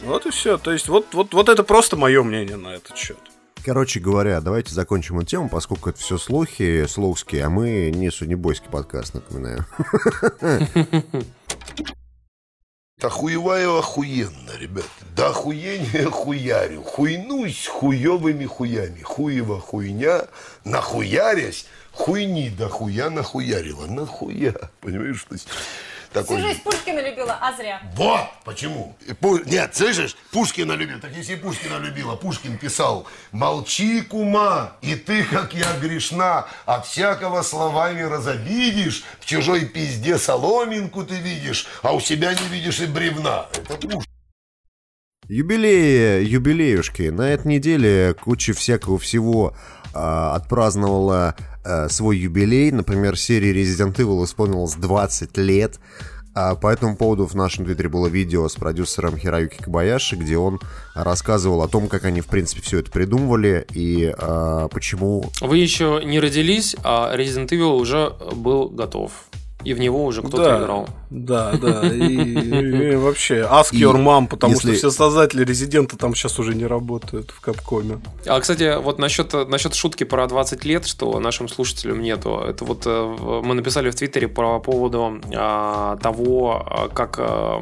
Вот 0.03 0.25
и 0.25 0.31
все. 0.31 0.57
То 0.57 0.71
есть 0.71 0.87
вот, 0.87 1.13
вот, 1.13 1.33
вот 1.33 1.49
это 1.49 1.63
просто 1.63 1.95
мое 1.97 2.23
мнение 2.23 2.57
на 2.57 2.75
этот 2.75 2.97
счет. 2.97 3.17
Короче 3.63 3.99
говоря, 3.99 4.39
давайте 4.39 4.73
закончим 4.73 5.19
эту 5.19 5.27
тему, 5.27 5.49
поскольку 5.49 5.89
это 5.89 5.99
все 5.99 6.17
слухи, 6.17 6.85
слухские, 6.87 7.45
а 7.45 7.49
мы 7.49 7.91
не 7.93 8.09
судебойский 8.09 8.69
подкаст, 8.69 9.13
напоминаю. 9.13 9.65
Охуеваю 13.01 13.77
охуенно, 13.77 14.51
ребят. 14.59 14.85
Да 15.15 15.29
охуение 15.29 16.05
хуярю. 16.05 16.81
Хуйнусь 16.83 17.67
хуевыми 17.67 18.45
хуями. 18.45 19.01
Хуева 19.01 19.61
хуйня, 19.61 20.25
нахуярясь, 20.65 21.65
хуйни 21.93 22.49
да 22.49 22.67
хуя 22.67 23.09
нахуярила. 23.09 23.85
Нахуя. 23.85 24.53
Понимаешь, 24.81 25.23
то 25.23 25.33
есть 25.35 25.47
такой... 26.13 26.37
Всю 26.37 26.47
жизнь 26.47 26.61
Пушкина 26.63 26.99
любила, 26.99 27.37
а 27.41 27.55
зря. 27.55 27.81
Вот 27.95 28.27
почему. 28.45 28.95
Пу- 29.21 29.47
Нет, 29.49 29.75
слышишь, 29.75 30.15
Пушкина 30.31 30.73
любил. 30.73 30.99
Так 30.99 31.11
если 31.11 31.35
Пушкина 31.35 31.77
любила, 31.77 32.15
Пушкин 32.15 32.57
писал, 32.57 33.07
молчи, 33.31 34.01
кума, 34.01 34.73
и 34.81 34.95
ты, 34.95 35.23
как 35.23 35.53
я, 35.53 35.67
грешна, 35.79 36.47
от 36.65 36.85
всякого 36.85 37.41
словами 37.41 38.01
разобидишь, 38.01 39.03
в 39.19 39.25
чужой 39.25 39.65
пизде 39.65 40.17
соломинку 40.17 41.03
ты 41.03 41.15
видишь, 41.15 41.67
а 41.81 41.93
у 41.93 41.99
себя 41.99 42.33
не 42.33 42.47
видишь 42.49 42.79
и 42.79 42.85
бревна. 42.85 43.47
Это 43.53 43.75
Пушкин. 43.75 44.03
Юбилеи, 45.27 46.23
юбилеюшки. 46.25 47.03
На 47.03 47.29
этой 47.29 47.47
неделе 47.47 48.15
куча 48.15 48.53
всякого 48.53 48.97
всего 48.97 49.53
а, 49.93 50.33
отпраздновала 50.35 51.35
а, 51.37 51.48
свой 51.89 52.17
юбилей. 52.17 52.71
Например, 52.71 53.17
серии 53.17 53.53
Resident 53.53 53.95
Evil 53.95 54.23
исполнилось 54.23 54.75
20 54.75 55.37
лет. 55.37 55.79
А 56.35 56.55
по 56.55 56.67
этому 56.67 56.95
поводу 56.95 57.25
в 57.25 57.35
нашем 57.35 57.65
твиттере 57.65 57.89
было 57.89 58.07
видео 58.07 58.47
с 58.47 58.55
продюсером 58.55 59.17
Хираюки 59.17 59.57
Кабаяши, 59.57 60.15
где 60.15 60.37
он 60.37 60.59
рассказывал 60.93 61.61
о 61.63 61.67
том, 61.67 61.89
как 61.89 62.05
они, 62.05 62.21
в 62.21 62.27
принципе, 62.27 62.61
все 62.61 62.79
это 62.79 62.91
придумывали 62.91 63.65
и 63.73 64.13
а, 64.17 64.67
почему... 64.69 65.31
Вы 65.41 65.57
еще 65.57 66.01
не 66.03 66.19
родились, 66.19 66.75
а 66.83 67.15
Resident 67.15 67.49
Evil 67.49 67.75
уже 67.77 68.13
был 68.35 68.69
готов. 68.69 69.11
И 69.63 69.73
в 69.73 69.79
него 69.79 70.05
уже 70.05 70.21
кто-то 70.21 70.43
Да. 70.43 70.59
играл. 70.59 70.89
Да, 71.09 71.51
да. 71.53 71.87
И, 71.87 71.97
и 72.91 72.95
вообще, 72.95 73.39
ask 73.41 73.71
your 73.73 73.95
mom, 73.97 74.27
потому 74.27 74.53
если- 74.53 74.69
что 74.69 74.77
все 74.77 74.91
создатели 74.91 75.43
Резидента 75.43 75.97
там 75.97 76.15
сейчас 76.15 76.39
уже 76.39 76.53
не 76.55 76.65
работают 76.65 77.31
в 77.31 77.41
Капкоме. 77.41 77.99
А, 78.25 78.39
кстати, 78.39 78.79
вот 78.81 78.99
насчет, 78.99 79.33
насчет 79.49 79.73
шутки 79.73 80.03
про 80.03 80.27
20 80.27 80.63
лет, 80.65 80.85
что 80.85 81.19
нашим 81.19 81.47
слушателям 81.49 82.01
нету. 82.01 82.37
Это 82.47 82.63
вот 82.63 82.83
э, 82.85 83.41
мы 83.43 83.55
написали 83.55 83.89
в 83.89 83.95
Твиттере 83.95 84.27
по 84.27 84.59
поводу 84.59 85.19
а, 85.35 85.97
того, 85.97 86.63
а, 86.65 86.89
как 86.89 87.15
а, 87.19 87.61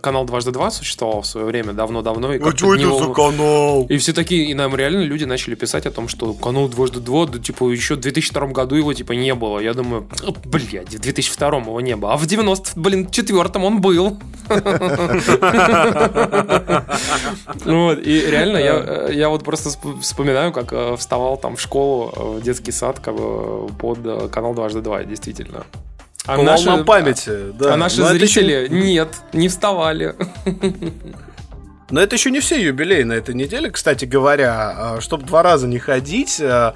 канал 0.00 0.24
Дважды 0.24 0.50
Два 0.50 0.70
существовал 0.70 1.20
в 1.22 1.26
свое 1.26 1.46
время, 1.46 1.72
давно-давно. 1.72 2.32
И 2.34 2.38
А 2.38 2.40
как 2.42 2.56
что 2.58 2.74
это 2.74 2.82
него- 2.84 2.98
за 2.98 3.12
канал? 3.12 3.86
И 3.88 3.96
все 3.98 4.12
такие, 4.12 4.46
и 4.50 4.54
нам 4.54 4.74
реально 4.74 5.02
люди 5.02 5.24
начали 5.24 5.54
писать 5.54 5.86
о 5.86 5.90
том, 5.90 6.08
что 6.08 6.32
канал 6.32 6.68
Дважды 6.68 7.00
Два, 7.00 7.26
да, 7.26 7.38
типа, 7.38 7.70
еще 7.70 7.94
в 7.96 8.00
2002 8.00 8.46
году 8.48 8.76
его, 8.76 8.94
типа, 8.94 9.12
не 9.12 9.34
было. 9.34 9.58
Я 9.60 9.74
думаю, 9.74 10.08
блядь, 10.46 10.94
в 10.94 10.98
2002 11.36 11.58
его 11.60 11.80
не 11.80 11.96
было. 11.96 12.12
А 12.14 12.16
в 12.16 12.26
90, 12.26 12.72
блин, 12.80 13.10
четвертом 13.10 13.64
он 13.64 13.80
был. 13.80 14.18
Вот, 17.64 17.98
и 17.98 18.26
реально, 18.30 18.56
я, 18.58 19.08
я 19.10 19.28
вот 19.28 19.44
просто 19.44 19.68
сп- 19.70 20.00
вспоминаю, 20.00 20.52
как 20.52 20.72
э, 20.72 20.96
вставал 20.96 21.36
там 21.36 21.56
в 21.56 21.60
школу, 21.60 22.12
э, 22.16 22.38
в 22.38 22.42
детский 22.42 22.72
сад, 22.72 22.98
как 23.00 23.14
бы 23.16 23.68
под 23.78 23.98
э, 24.04 24.28
канал 24.28 24.54
Дважды 24.54 24.80
Два, 24.80 25.04
действительно. 25.04 25.64
По 26.24 26.36
волнам 26.36 26.84
памяти, 26.84 27.52
да. 27.58 27.74
А 27.74 27.76
наши 27.76 28.00
Но 28.00 28.06
это 28.08 28.18
зрители 28.18 28.52
еще- 28.52 28.68
нет, 28.74 29.08
не 29.32 29.48
вставали. 29.48 30.14
Но 31.90 32.00
это 32.02 32.16
еще 32.16 32.30
не 32.30 32.40
все 32.40 32.60
юбилеи 32.62 33.02
на 33.02 33.14
этой 33.14 33.34
неделе, 33.34 33.70
кстати 33.70 34.04
говоря. 34.04 34.96
Чтобы 35.00 35.24
два 35.24 35.42
раза 35.42 35.66
не 35.66 35.78
ходить, 35.78 36.38
а, 36.38 36.74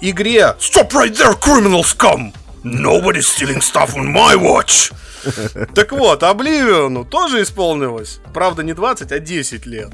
игре 0.00 0.54
Stop 0.58 0.90
right 0.92 1.12
there, 1.12 1.38
criminal 1.38 1.82
scum! 1.82 2.32
Nobody's 2.64 3.26
stealing 3.26 3.60
stuff 3.60 3.94
on 3.94 4.12
my 4.12 4.36
watch! 4.36 4.92
Так 5.74 5.92
вот, 5.92 6.22
Обливиону 6.22 7.04
тоже 7.04 7.42
исполнилось, 7.42 8.20
правда, 8.34 8.62
не 8.62 8.74
20, 8.74 9.10
а 9.12 9.18
10 9.18 9.64
лет. 9.66 9.92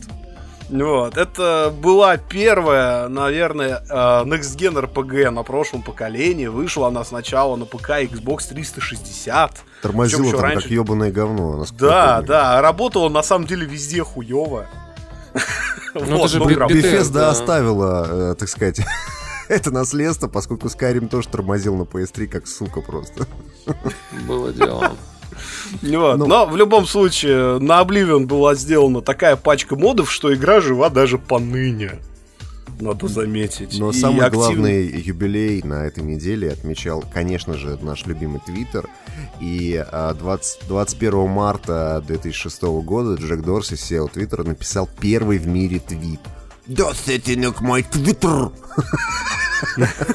Вот, 0.70 1.16
это 1.16 1.72
была 1.76 2.16
первая, 2.16 3.08
наверное, 3.08 3.82
э, 3.88 3.92
Next 4.24 4.56
Gen 4.56 4.78
RPG 4.78 5.30
на 5.30 5.42
прошлом 5.42 5.82
поколении. 5.82 6.46
Вышла 6.46 6.88
она 6.88 7.04
сначала 7.04 7.56
на 7.56 7.64
ПК 7.64 7.90
Xbox 7.90 8.48
360. 8.48 9.62
Тормозило 9.82 10.22
Причем 10.22 10.38
там 10.38 10.50
еще 10.50 10.60
как 10.60 10.70
ебаное 10.70 11.10
говно. 11.10 11.64
Да, 11.72 12.22
да, 12.22 12.60
работала 12.62 13.08
на 13.08 13.22
самом 13.22 13.46
деле 13.46 13.66
везде 13.66 14.04
хуево. 14.04 14.66
Ну, 15.94 16.18
это 16.18 16.28
же 16.28 16.38
граб- 16.40 16.70
Bethesda. 16.70 16.82
Bethesda 17.00 17.28
оставила, 17.30 18.32
э, 18.32 18.34
так 18.36 18.48
сказать, 18.48 18.80
это 19.54 19.72
наследство, 19.72 20.28
поскольку 20.28 20.68
Skyrim 20.68 21.08
тоже 21.08 21.28
тормозил 21.28 21.76
на 21.76 21.82
PS3 21.82 22.28
как 22.28 22.46
сука 22.46 22.80
просто. 22.80 23.26
Было 24.28 24.52
дело. 24.52 24.92
Вот. 25.82 26.18
Ну. 26.18 26.26
Но 26.26 26.46
в 26.46 26.56
любом 26.56 26.86
случае, 26.86 27.58
на 27.58 27.80
Oblivion 27.82 28.26
была 28.26 28.54
сделана 28.54 29.00
такая 29.00 29.36
пачка 29.36 29.76
модов, 29.76 30.10
что 30.10 30.32
игра 30.34 30.60
жива 30.60 30.88
даже 30.90 31.18
поныне. 31.18 31.98
Надо 32.80 33.08
заметить. 33.08 33.78
Но 33.78 33.90
И 33.90 33.92
самый 33.94 34.24
актив- 34.24 34.34
главный 34.34 34.86
юбилей 34.86 35.62
на 35.62 35.84
этой 35.84 36.02
неделе 36.02 36.50
отмечал, 36.50 37.04
конечно 37.12 37.54
же, 37.54 37.78
наш 37.82 38.06
любимый 38.06 38.40
Твиттер. 38.40 38.88
И 39.40 39.84
а, 39.90 40.14
20 40.14 40.68
21 40.68 41.28
марта 41.28 42.02
2006 42.06 42.62
года 42.62 43.20
Джек 43.20 43.42
Дорси, 43.42 43.74
SEO 43.74 44.10
Твиттера, 44.10 44.44
написал 44.44 44.88
первый 45.00 45.38
в 45.38 45.46
мире 45.46 45.80
твит. 45.80 46.20
Да, 46.66 46.92
сетинг 46.94 47.60
мой 47.60 47.82
Твиттер! 47.82 48.50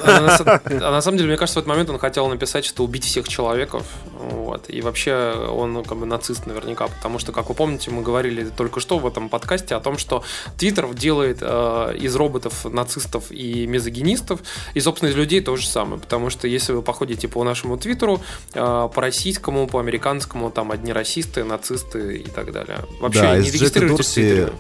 А 0.04 0.22
на, 0.22 0.88
а 0.88 0.92
на 0.92 1.02
самом 1.02 1.18
деле, 1.18 1.30
мне 1.30 1.38
кажется, 1.38 1.60
в 1.60 1.62
этот 1.64 1.70
момент 1.70 1.90
он 1.90 2.00
хотел 2.00 2.28
написать, 2.28 2.66
что 2.66 2.84
убить 2.84 3.04
всех 3.04 3.28
человеков. 3.28 3.86
Вот. 4.20 4.70
И 4.70 4.82
вообще 4.82 5.34
он 5.50 5.74
ну, 5.74 5.84
как 5.84 5.98
бы 5.98 6.06
нацист 6.06 6.46
наверняка, 6.46 6.88
потому 6.88 7.20
что, 7.20 7.32
как 7.32 7.50
вы 7.50 7.56
помните, 7.56 7.92
мы 7.92 8.02
говорили 8.02 8.46
только 8.46 8.80
что 8.80 8.98
в 8.98 9.06
этом 9.06 9.30
подкасте 9.30 9.76
о 9.76 9.80
том, 9.80 9.98
что 9.98 10.24
Твиттер 10.58 10.94
делает 10.94 11.40
э, 11.42 11.96
из 12.00 12.16
роботов 12.16 12.66
нацистов 12.66 13.32
и 13.32 13.68
мизогинистов, 13.68 14.42
и, 14.74 14.80
собственно, 14.80 15.10
из 15.10 15.16
людей 15.16 15.42
то 15.42 15.56
же 15.56 15.68
самое. 15.68 16.02
Потому 16.02 16.30
что 16.30 16.48
если 16.48 16.74
вы 16.74 16.82
походите 16.82 17.28
по 17.28 17.44
нашему 17.44 17.78
Твиттеру, 17.78 18.22
э, 18.54 18.90
по 18.94 19.02
российскому, 19.02 19.68
по 19.68 19.80
американскому, 19.80 20.50
там 20.52 20.72
одни 20.72 20.92
расисты, 20.92 21.44
нацисты 21.44 22.18
и 22.18 22.30
так 22.30 22.52
далее. 22.52 22.80
Вообще 23.00 23.22
да, 23.22 23.38
не 23.38 23.52
регистрируйтесь 23.52 24.10
в. 24.10 24.14
Твиттере. 24.14 24.54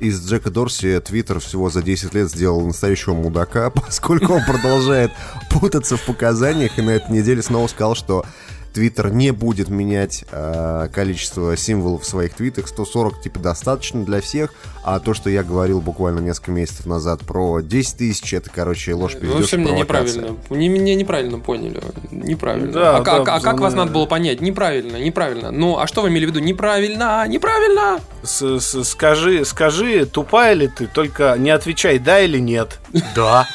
Из 0.00 0.26
Джека 0.26 0.50
Дорси 0.50 0.98
Твиттер 1.00 1.40
всего 1.40 1.68
за 1.68 1.82
10 1.82 2.14
лет 2.14 2.30
сделал 2.30 2.62
настоящего 2.66 3.12
мудака, 3.12 3.68
поскольку 3.74 4.32
он 4.32 4.44
продолжает 4.46 5.12
путаться 5.50 5.98
в 5.98 6.02
показаниях 6.06 6.78
и 6.78 6.82
на 6.82 6.90
этой 6.90 7.10
неделе 7.10 7.42
снова 7.42 7.66
сказал, 7.66 7.94
что 7.94 8.24
Твиттер 8.72 9.10
не 9.12 9.32
будет 9.32 9.68
менять 9.68 10.24
э, 10.30 10.88
количество 10.92 11.56
символов 11.56 12.02
в 12.02 12.06
своих 12.06 12.34
твитах. 12.34 12.68
140 12.68 13.20
типа 13.22 13.38
достаточно 13.40 14.04
для 14.04 14.20
всех, 14.20 14.52
а 14.84 15.00
то, 15.00 15.12
что 15.14 15.28
я 15.30 15.42
говорил 15.42 15.80
буквально 15.80 16.20
несколько 16.20 16.52
месяцев 16.52 16.86
назад 16.86 17.20
про 17.20 17.60
10 17.60 17.96
тысяч, 17.96 18.32
это, 18.32 18.50
короче, 18.54 18.94
ложь 18.94 19.14
Ну, 19.14 19.20
пиздец 19.20 19.36
в 19.38 19.42
общем, 19.44 19.60
и 19.62 19.64
мне 19.72 19.80
неправильно. 19.80 20.36
Не, 20.50 20.68
меня 20.68 20.94
неправильно 20.94 21.38
поняли. 21.38 21.80
Неправильно. 22.10 22.72
Да, 22.72 22.96
а, 22.98 23.00
да, 23.02 23.16
а- 23.16 23.36
а 23.36 23.40
как 23.40 23.60
вас 23.60 23.74
надо 23.74 23.92
было 23.92 24.06
понять? 24.06 24.40
Неправильно, 24.40 24.96
неправильно. 24.96 25.50
Ну, 25.50 25.78
а 25.78 25.86
что 25.86 26.02
вы 26.02 26.08
имели 26.08 26.26
в 26.26 26.28
виду? 26.28 26.40
Неправильно, 26.40 27.26
неправильно. 27.28 28.00
С- 28.22 28.60
с- 28.60 28.84
скажи, 28.84 29.44
скажи, 29.44 30.06
тупая 30.06 30.54
ли 30.54 30.68
ты, 30.68 30.86
только 30.86 31.34
не 31.38 31.50
отвечай 31.50 31.98
да 31.98 32.20
или 32.20 32.38
нет. 32.38 32.78
Да. 33.14 33.46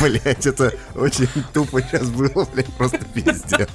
Блять, 0.00 0.46
это 0.46 0.72
очень 0.94 1.28
тупо 1.52 1.82
сейчас 1.82 2.08
было, 2.08 2.46
блядь, 2.52 2.72
просто 2.74 2.98
пиздец. 3.12 3.68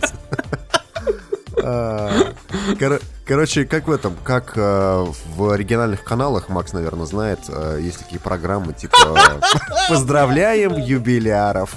Кор- 3.26 3.36
Короче, 3.36 3.66
как 3.66 3.88
в 3.88 3.92
этом, 3.92 4.16
как 4.24 4.54
э, 4.56 5.06
в 5.36 5.50
оригинальных 5.52 6.04
каналах, 6.04 6.50
Макс, 6.50 6.74
наверное, 6.74 7.06
знает, 7.06 7.40
э, 7.50 7.80
есть 7.82 8.00
такие 8.00 8.20
программы, 8.20 8.74
типа 8.74 8.98
«Поздравляем 9.90 10.76
юбиляров». 10.78 11.76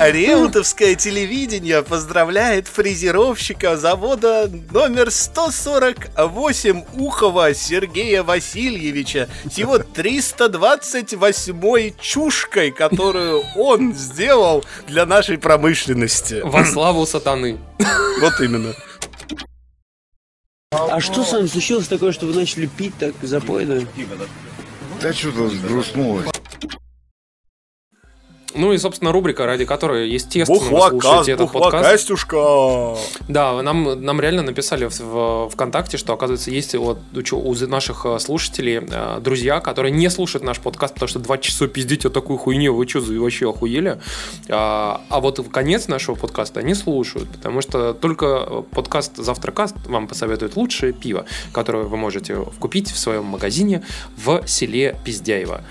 Реутовское 0.00 0.94
телевидение 0.94 1.82
поздравляет 1.82 2.68
фрезеровщика 2.68 3.76
завода 3.76 4.48
номер 4.70 5.10
148 5.10 6.84
Ухова 6.94 7.52
Сергея 7.54 8.22
Васильевича 8.22 9.28
с 9.50 9.58
его 9.58 9.78
328 9.78 11.92
чушкой, 12.00 12.70
которую 12.70 13.42
он 13.56 13.92
сделал 13.94 14.64
для 14.86 15.04
нашей 15.06 15.38
промышленности. 15.38 16.40
Во 16.44 16.64
славу 16.64 17.04
сатаны. 17.06 17.58
Вот 18.20 18.40
именно. 18.40 18.72
А 20.70 21.00
что 21.00 21.22
с 21.22 21.32
вами 21.32 21.46
случилось 21.46 21.88
такое, 21.88 22.12
что 22.12 22.26
вы 22.26 22.34
начали 22.34 22.66
пить 22.66 22.94
так 22.98 23.14
запойно? 23.22 23.86
Да 25.00 25.12
что-то 25.12 25.48
сгрустнулось. 25.48 26.26
Ну 28.56 28.72
и, 28.72 28.78
собственно, 28.78 29.12
рубрика, 29.12 29.46
ради 29.46 29.64
которой, 29.64 30.08
естественно, 30.08 30.58
вы 30.58 30.70
Бухлакас, 30.70 31.00
слушаете 31.00 31.32
этот 31.32 31.52
подкаст. 31.52 31.74
бухлакастюшка. 31.74 32.96
Да, 33.28 33.62
нам, 33.62 34.02
нам 34.02 34.20
реально 34.20 34.42
написали 34.42 34.86
в, 34.86 34.98
в 35.00 35.50
ВКонтакте, 35.50 35.98
что, 35.98 36.14
оказывается, 36.14 36.50
есть 36.50 36.74
вот 36.74 36.98
у, 37.32 37.36
у 37.36 37.54
наших 37.66 38.06
э, 38.06 38.18
слушателей 38.18 38.80
э, 38.80 39.20
друзья, 39.20 39.60
которые 39.60 39.92
не 39.92 40.08
слушают 40.08 40.44
наш 40.44 40.58
подкаст, 40.60 40.94
потому 40.94 41.08
что 41.08 41.18
два 41.18 41.38
часа 41.38 41.66
пиздить 41.68 42.06
о 42.06 42.10
такой 42.10 42.38
хуйне, 42.38 42.70
вы 42.70 42.88
что, 42.88 43.00
вообще 43.00 43.50
охуели? 43.50 44.00
А, 44.48 45.02
а 45.08 45.20
вот 45.20 45.38
в 45.38 45.50
конец 45.50 45.88
нашего 45.88 46.14
подкаста 46.14 46.60
они 46.60 46.74
слушают, 46.74 47.28
потому 47.28 47.60
что 47.60 47.92
только 47.92 48.64
подкаст 48.70 49.16
«Завтракаст» 49.16 49.76
вам 49.86 50.08
посоветует 50.08 50.56
лучшее 50.56 50.92
пиво, 50.92 51.26
которое 51.52 51.84
вы 51.84 51.96
можете 51.96 52.36
купить 52.58 52.90
в 52.90 52.98
своем 52.98 53.24
магазине 53.24 53.84
в 54.16 54.42
селе 54.46 54.96
Пиздяево. 55.04 55.62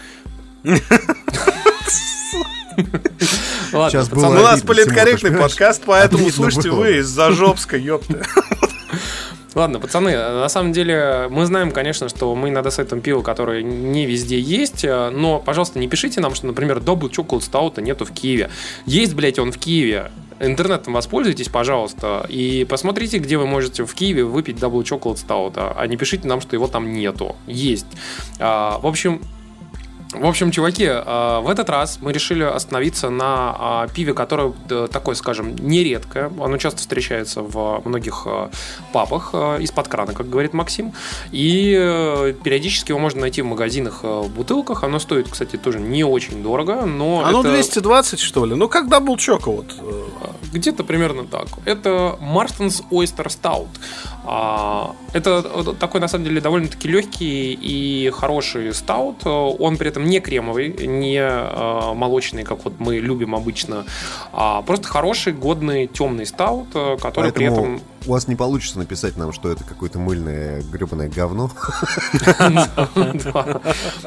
Ладно, 3.74 3.90
Сейчас 3.90 4.10
пацаны, 4.10 4.36
было 4.36 4.40
У 4.40 4.44
нас 4.44 4.62
политкорректный 4.62 5.32
подкаст, 5.32 5.84
поэтому 5.86 6.30
слушайте 6.30 6.70
было. 6.70 6.80
вы 6.82 6.98
из-за 6.98 7.32
Жопска, 7.32 7.78
ёпта. 7.78 8.26
Ладно, 9.56 9.80
пацаны, 9.80 10.12
на 10.12 10.50
самом 10.50 10.74
деле 10.74 11.28
мы 11.30 11.46
знаем, 11.46 11.72
конечно, 11.72 12.10
что 12.10 12.36
мы 12.36 12.50
иногда 12.50 12.72
советуем 12.72 13.02
пиво, 13.02 13.22
которое 13.22 13.64
не 13.64 14.06
везде 14.06 14.38
есть, 14.38 14.84
э, 14.84 15.10
но, 15.12 15.40
пожалуйста, 15.40 15.80
не 15.80 15.88
пишите 15.88 16.20
нам, 16.20 16.36
что, 16.36 16.48
например, 16.48 16.80
Double 16.80 17.10
Chocolate 17.10 17.50
Stout 17.50 17.82
нету 17.82 18.04
в 18.04 18.12
Киеве. 18.12 18.50
Есть, 18.86 19.14
блядь, 19.14 19.40
он 19.40 19.54
в 19.54 19.58
Киеве. 19.58 20.12
Интернетом 20.42 20.94
воспользуйтесь, 20.94 21.48
пожалуйста, 21.48 22.26
и 22.28 22.66
посмотрите, 22.70 23.20
где 23.20 23.38
вы 23.38 23.48
можете 23.48 23.86
в 23.86 23.94
Киеве 23.94 24.26
выпить 24.26 24.58
Double 24.58 24.84
Chocolate 24.84 25.26
Stout, 25.26 25.74
а 25.78 25.88
не 25.88 25.96
пишите 25.96 26.28
нам, 26.28 26.42
что 26.42 26.58
его 26.58 26.68
там 26.68 26.92
нету. 26.92 27.38
Есть. 27.48 27.88
А, 28.40 28.78
В 28.80 28.88
общем, 28.88 29.22
В 30.20 30.26
общем, 30.26 30.52
чуваки, 30.52 30.86
э, 30.86 31.40
в 31.42 31.50
этот 31.50 31.70
раз 31.70 32.00
мы 32.02 32.14
решили 32.14 32.44
остановиться 32.44 33.10
на 33.10 33.86
э, 33.86 33.94
пиве, 33.94 34.14
которое 34.14 34.54
такое, 34.88 35.16
скажем, 35.16 35.56
нередкое. 35.56 36.32
Оно 36.40 36.58
часто 36.58 36.80
встречается 36.80 37.42
в 37.42 37.82
многих 37.86 38.24
э, 38.26 38.50
пабах 38.94 39.32
э, 39.34 39.62
из-под 39.62 39.88
крана, 39.88 40.14
как 40.14 40.30
говорит 40.30 40.54
Максим. 40.54 40.94
И 41.32 42.34
периодически 42.44 42.92
его 42.92 43.00
можно 43.00 43.22
найти 43.22 43.42
в 43.42 43.46
магазинах 43.46 44.04
в 44.04 44.30
бутылках. 44.30 44.84
Оно 44.84 45.00
стоит, 45.00 45.30
кстати, 45.30 45.58
тоже 45.58 45.80
не 45.80 46.04
очень 46.04 46.42
дорого, 46.42 46.86
но 46.86 47.24
Оно 47.26 47.42
это 47.42 47.50
220, 47.50 48.20
что 48.20 48.46
ли? 48.46 48.56
Ну, 48.56 48.68
как 48.70 48.88
даблчока 48.88 49.52
вот. 49.52 49.76
где-то 50.54 50.84
примерно 50.84 51.26
так. 51.26 51.48
Это 51.66 52.18
Marston's 52.22 52.84
Oyster 52.92 53.28
Stout. 53.28 53.68
А, 54.28 54.96
Это 55.14 55.74
такой, 55.80 56.02
на 56.02 56.08
самом 56.08 56.26
деле, 56.26 56.42
довольно-таки 56.42 56.88
легкий 56.88 57.54
и 57.54 58.10
хороший 58.10 58.74
стаут. 58.74 59.26
Он 59.26 59.78
при 59.78 59.90
этом 59.90 60.06
не 60.06 60.20
кремовый, 60.20 60.70
не 60.88 61.18
э, 61.20 61.94
молочный, 61.94 62.44
как 62.44 62.66
вот 62.66 62.74
мы 62.80 62.98
любим 62.98 63.36
обычно, 63.36 63.86
а 64.34 64.62
просто 64.64 64.88
хороший, 64.88 65.34
годный, 65.34 65.88
темный 65.88 66.26
стаут, 66.26 66.68
э, 66.74 66.98
который 67.00 67.32
при 67.32 67.46
Поэтому 67.46 67.76
этом 67.76 67.82
у 68.06 68.12
вас 68.12 68.28
не 68.28 68.36
получится 68.36 68.78
написать 68.80 69.18
нам, 69.18 69.34
что 69.34 69.50
это 69.52 69.64
какое-то 69.64 70.00
мыльное 70.00 70.62
гребаное 70.72 71.10
говно. 71.10 71.52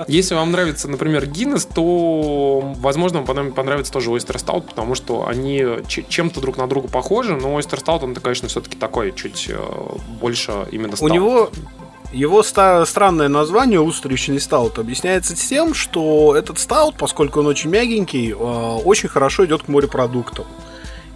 Если 0.06 0.34
вам 0.34 0.52
нравится, 0.52 0.88
например, 0.88 1.26
Гиннес, 1.26 1.64
то, 1.66 2.60
возможно, 2.78 3.18
вам 3.22 3.26
понрав- 3.26 3.54
понравится 3.54 3.92
тоже 3.92 4.10
Oyster 4.10 4.36
Stout, 4.36 4.62
потому 4.68 4.94
что 4.94 5.26
они 5.26 5.64
чем-то 5.86 6.40
друг 6.40 6.56
на 6.56 6.66
друга 6.66 6.88
похожи, 6.88 7.34
но 7.36 7.58
Oyster 7.58 7.82
Stout, 7.82 8.04
он, 8.04 8.14
конечно, 8.14 8.48
все-таки 8.48 8.76
такой, 8.76 9.12
чуть 9.12 9.46
э, 9.48 9.58
больше 10.20 10.66
именно 10.70 10.94
У 11.00 11.08
него 11.08 11.50
его 12.12 12.42
ста- 12.42 12.86
странное 12.86 13.28
название 13.28 13.80
устричный 13.80 14.40
стаут 14.40 14.78
объясняется 14.78 15.36
тем, 15.36 15.74
что 15.74 16.34
этот 16.34 16.58
стаут, 16.58 16.96
поскольку 16.96 17.40
он 17.40 17.46
очень 17.46 17.70
мягенький, 17.70 18.30
э, 18.30 18.34
очень 18.34 19.08
хорошо 19.08 19.44
идет 19.44 19.64
к 19.64 19.68
морепродуктам. 19.68 20.46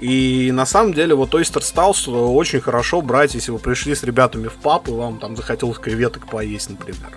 И 0.03 0.51
на 0.53 0.67
самом 0.67 0.93
деле 0.95 1.15
вот 1.15 1.33
ойстер 1.35 1.63
стаут 1.63 2.09
очень 2.09 2.61
хорошо 2.61 3.01
брать, 3.03 3.35
если 3.35 3.53
вы 3.53 3.59
пришли 3.61 3.95
с 3.95 4.03
ребятами 4.03 4.49
в 4.49 4.55
паб, 4.55 4.89
и 4.89 4.91
вам 4.91 5.21
там 5.21 5.37
захотелось 5.37 5.79
креветок 5.79 6.27
поесть, 6.29 6.71
например. 6.71 7.11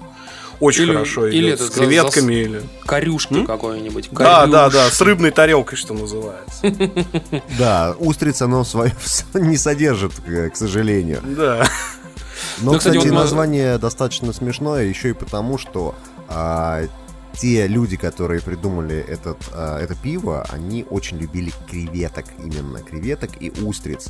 Очень 0.59 0.83
Или- 0.83 0.93
хорошо 0.93 1.27
или 1.27 1.47
идет 1.49 1.59
с 1.61 1.63
за- 1.73 1.79
креветками 1.79 2.33
за- 2.35 2.39
или... 2.41 2.61
Корюшки 2.85 3.43
какой-нибудь. 3.43 4.09
Да, 4.11 4.45
да, 4.45 4.69
да, 4.69 4.89
с 4.89 5.01
рыбной 5.01 5.31
тарелкой, 5.31 5.77
что 5.77 5.93
называется. 5.95 6.61
Да, 7.57 7.95
устриц 7.97 8.41
оно 8.43 8.63
свое 8.63 8.95
не 9.33 9.57
содержит, 9.57 10.13
э, 10.27 10.49
к 10.51 10.55
сожалению. 10.55 11.21
Да. 11.23 11.67
Но, 12.59 12.73
Ну, 12.73 12.77
кстати, 12.77 13.07
название 13.07 13.77
достаточно 13.79 14.31
смешное 14.31 14.83
еще 14.85 15.09
и 15.09 15.13
потому, 15.13 15.57
что 15.57 15.95
а, 16.29 16.83
те 17.39 17.67
люди, 17.67 17.97
которые 17.97 18.41
придумали 18.41 18.97
этот, 18.97 19.37
а, 19.51 19.79
это 19.79 19.95
пиво, 19.95 20.45
они 20.49 20.85
очень 20.89 21.17
любили 21.17 21.51
креветок, 21.69 22.25
именно 22.39 22.79
креветок 22.81 23.31
и 23.39 23.51
устриц. 23.61 24.09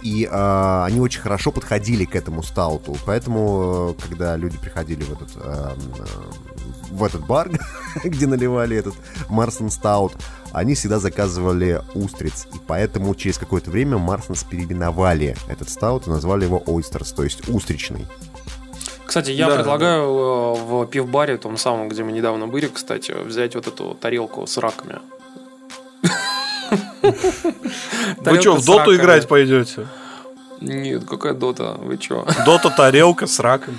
И 0.00 0.28
а, 0.30 0.84
они 0.86 1.00
очень 1.00 1.20
хорошо 1.20 1.50
подходили 1.50 2.04
к 2.04 2.14
этому 2.14 2.42
стауту. 2.42 2.96
Поэтому, 3.04 3.96
э, 3.98 4.02
когда 4.08 4.36
люди 4.36 4.56
приходили 4.56 5.02
в 5.02 5.12
этот, 5.12 5.36
м, 5.36 5.78
в 6.90 7.04
этот 7.04 7.26
бар, 7.26 7.50
где 8.04 8.26
наливали 8.26 8.76
этот 8.76 8.94
Марсон 9.28 9.70
Стаут, 9.70 10.12
они 10.52 10.74
всегда 10.74 10.98
заказывали 10.98 11.82
устриц. 11.94 12.46
И 12.54 12.58
поэтому 12.66 13.14
через 13.14 13.38
какое-то 13.38 13.70
время 13.70 13.98
Марсонс 13.98 14.44
переименовали 14.44 15.36
этот 15.48 15.70
стаут 15.70 16.06
и 16.06 16.10
назвали 16.10 16.44
его 16.44 16.62
Ойстерс, 16.66 17.12
то 17.12 17.24
есть 17.24 17.48
устричный. 17.48 18.06
Кстати, 19.12 19.30
я 19.32 19.48
Да, 19.48 19.56
предлагаю 19.56 20.04
э, 20.04 20.54
в 20.54 20.86
пивбаре, 20.86 21.36
том 21.36 21.58
самом, 21.58 21.90
где 21.90 22.02
мы 22.02 22.12
недавно 22.12 22.46
были, 22.46 22.66
кстати, 22.66 23.12
взять 23.12 23.54
вот 23.54 23.66
эту 23.66 23.94
тарелку 24.00 24.46
с 24.46 24.56
раками. 24.56 25.00
Вы 28.20 28.40
что, 28.40 28.56
в 28.56 28.64
доту 28.64 28.96
играть 28.96 29.28
пойдете? 29.28 29.86
Нет, 30.62 31.04
какая 31.04 31.34
дота, 31.34 31.74
вы 31.74 31.98
чё? 31.98 32.26
Дота 32.46 32.70
тарелка 32.70 33.26
с 33.26 33.38
раками. 33.38 33.76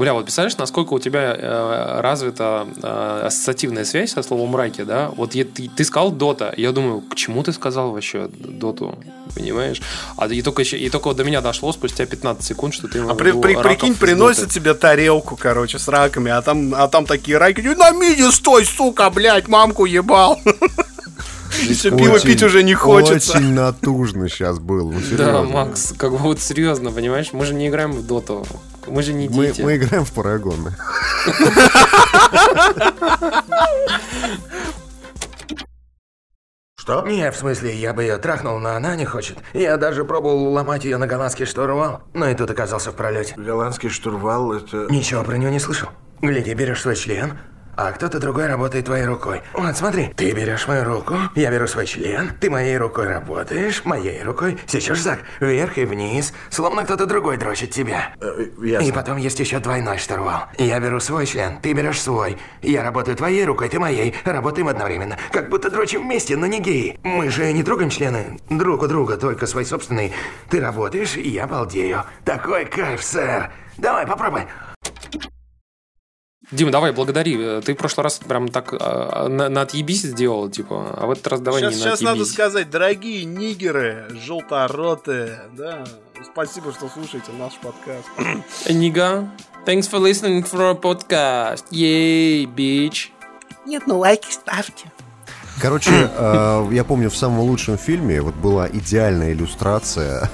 Бля, 0.00 0.14
вот 0.14 0.24
представляешь, 0.24 0.56
насколько 0.56 0.94
у 0.94 0.98
тебя 0.98 1.36
э, 1.36 2.00
развита 2.00 2.66
э, 2.82 3.22
ассоциативная 3.26 3.84
связь 3.84 4.12
со 4.12 4.22
словом 4.22 4.56
раки, 4.56 4.80
да? 4.80 5.10
Вот 5.14 5.34
я- 5.34 5.44
ты, 5.44 5.68
ты 5.68 5.84
сказал 5.84 6.10
дота, 6.10 6.54
я 6.56 6.72
думаю, 6.72 7.02
к 7.02 7.14
чему 7.16 7.42
ты 7.42 7.52
сказал 7.52 7.90
вообще 7.92 8.30
доту, 8.32 8.98
понимаешь? 9.34 9.82
А 10.16 10.26
и 10.26 10.40
только, 10.40 10.62
еще- 10.62 10.78
и 10.78 10.88
только 10.88 11.08
вот 11.08 11.18
до 11.18 11.24
меня 11.24 11.42
дошло 11.42 11.70
спустя 11.72 12.06
15 12.06 12.42
секунд, 12.46 12.72
что 12.72 12.88
ты 12.88 12.98
А 13.00 13.14
при- 13.14 13.32
при- 13.32 13.56
прикинь, 13.56 13.94
приносят 13.94 14.48
тебе 14.50 14.72
тарелку, 14.72 15.36
короче, 15.36 15.78
с 15.78 15.86
раками, 15.86 16.30
а 16.30 16.40
там, 16.40 16.74
а 16.74 16.88
там 16.88 17.04
такие 17.04 17.36
раки, 17.36 17.60
на 17.60 17.90
миде 17.90 18.30
стой, 18.32 18.64
сука, 18.64 19.10
блядь, 19.10 19.48
мамку 19.48 19.84
ебал. 19.84 20.40
И 21.68 21.74
все, 21.74 21.90
пиво 21.94 22.18
пить 22.18 22.42
уже 22.42 22.62
не 22.62 22.72
хочется. 22.72 23.36
Очень 23.36 23.52
натужно 23.52 24.30
сейчас 24.30 24.58
был. 24.60 24.92
ну, 24.92 25.00
Да. 25.18 25.42
Макс, 25.42 25.92
как 25.94 26.12
бы 26.12 26.16
вот 26.16 26.40
серьезно, 26.40 26.90
понимаешь? 26.90 27.34
Мы 27.34 27.44
же 27.44 27.52
не 27.52 27.68
играем 27.68 27.92
в 27.92 28.06
доту. 28.06 28.46
Мы 28.90 29.02
же 29.02 29.12
не 29.12 29.28
Мы, 29.28 29.46
дети. 29.46 29.62
мы 29.62 29.76
играем 29.76 30.04
в 30.04 30.12
парагоны. 30.12 30.74
Что? 36.76 37.06
Не, 37.06 37.30
в 37.30 37.36
смысле, 37.36 37.74
я 37.76 37.92
бы 37.92 38.02
ее 38.02 38.16
трахнул, 38.16 38.58
но 38.58 38.70
она 38.70 38.96
не 38.96 39.04
хочет. 39.04 39.36
Я 39.52 39.76
даже 39.76 40.04
пробовал 40.04 40.52
ломать 40.52 40.84
ее 40.84 40.96
на 40.96 41.06
голландский 41.06 41.44
штурвал, 41.44 42.02
но 42.14 42.28
и 42.28 42.34
тут 42.34 42.50
оказался 42.50 42.90
в 42.90 42.94
пролете. 42.96 43.34
Голландский 43.36 43.90
штурвал 43.90 44.52
это... 44.52 44.86
Ничего 44.88 45.22
про 45.22 45.36
него 45.36 45.52
не 45.52 45.60
слышал. 45.60 45.90
Гляди, 46.22 46.52
берешь 46.54 46.80
свой 46.80 46.96
член, 46.96 47.38
а 47.80 47.92
кто-то 47.92 48.18
другой 48.18 48.46
работает 48.46 48.84
твоей 48.84 49.06
рукой. 49.06 49.40
Вот 49.54 49.74
смотри, 49.74 50.12
ты 50.14 50.32
берешь 50.32 50.68
мою 50.68 50.84
руку, 50.84 51.16
я 51.34 51.50
беру 51.50 51.66
свой 51.66 51.86
член, 51.86 52.30
ты 52.38 52.50
моей 52.50 52.76
рукой 52.76 53.06
работаешь, 53.06 53.86
моей 53.86 54.22
рукой 54.22 54.58
сечешь 54.66 55.00
зак, 55.00 55.20
вверх 55.40 55.78
и 55.78 55.86
вниз, 55.86 56.34
словно 56.50 56.84
кто-то 56.84 57.06
другой 57.06 57.38
дрочит 57.38 57.70
тебя. 57.70 58.12
ясно. 58.62 58.86
И 58.86 58.92
потом 58.92 59.16
есть 59.16 59.40
еще 59.40 59.60
двойной 59.60 59.96
штурвал. 59.96 60.48
Я 60.58 60.78
беру 60.78 61.00
свой 61.00 61.24
член, 61.24 61.58
ты 61.62 61.72
берешь 61.72 62.02
свой. 62.02 62.36
Я 62.60 62.82
работаю 62.82 63.16
твоей 63.16 63.46
рукой, 63.46 63.70
ты 63.70 63.78
моей. 63.78 64.14
Работаем 64.24 64.68
одновременно. 64.68 65.16
Как 65.32 65.48
будто 65.48 65.70
дрочим 65.70 66.02
вместе, 66.02 66.36
но 66.36 66.46
не 66.46 66.60
геи. 66.60 66.98
Мы 67.02 67.30
же 67.30 67.50
не 67.50 67.62
трогаем 67.62 67.88
члены 67.88 68.38
друг 68.50 68.82
у 68.82 68.88
друга, 68.88 69.16
только 69.16 69.46
свой 69.46 69.64
собственный. 69.64 70.12
Ты 70.50 70.60
работаешь, 70.60 71.16
и 71.16 71.30
я 71.30 71.46
балдею. 71.46 72.04
Такой 72.26 72.66
кайф, 72.66 73.02
сэр. 73.02 73.50
Давай, 73.78 74.06
попробуй. 74.06 74.42
Дима, 76.50 76.72
давай, 76.72 76.92
благодари. 76.92 77.60
Ты 77.60 77.74
в 77.74 77.76
прошлый 77.76 78.04
раз 78.04 78.18
прям 78.18 78.48
так 78.48 78.72
а, 78.72 79.28
на, 79.28 79.48
на 79.48 79.62
отъебись 79.62 80.02
сделал, 80.02 80.50
типа, 80.50 80.94
а 80.96 81.06
в 81.06 81.12
этот 81.12 81.26
раз 81.28 81.40
давай 81.40 81.60
Сейчас, 81.60 81.74
не 81.74 81.78
на 81.78 81.84
сейчас 81.84 82.00
надо 82.00 82.24
сказать, 82.24 82.70
дорогие 82.70 83.24
нигеры, 83.24 84.08
желторотые, 84.10 85.42
да, 85.56 85.84
спасибо, 86.24 86.72
что 86.72 86.88
слушаете 86.88 87.30
наш 87.38 87.54
подкаст. 87.54 88.08
Нига, 88.68 89.30
thanks 89.64 89.88
for 89.88 90.00
listening 90.00 90.42
for 90.42 90.58
our 90.58 90.80
podcast. 90.80 91.66
Yay, 91.70 92.46
bitch. 92.46 93.10
Нет, 93.64 93.84
ну 93.86 93.98
лайки 93.98 94.32
ставьте. 94.32 94.90
Короче, 95.60 95.92
э, 96.16 96.68
я 96.72 96.82
помню, 96.82 97.10
в 97.10 97.16
самом 97.16 97.40
лучшем 97.40 97.78
фильме 97.78 98.20
вот 98.22 98.34
была 98.34 98.68
идеальная 98.68 99.32
иллюстрация. 99.32 100.28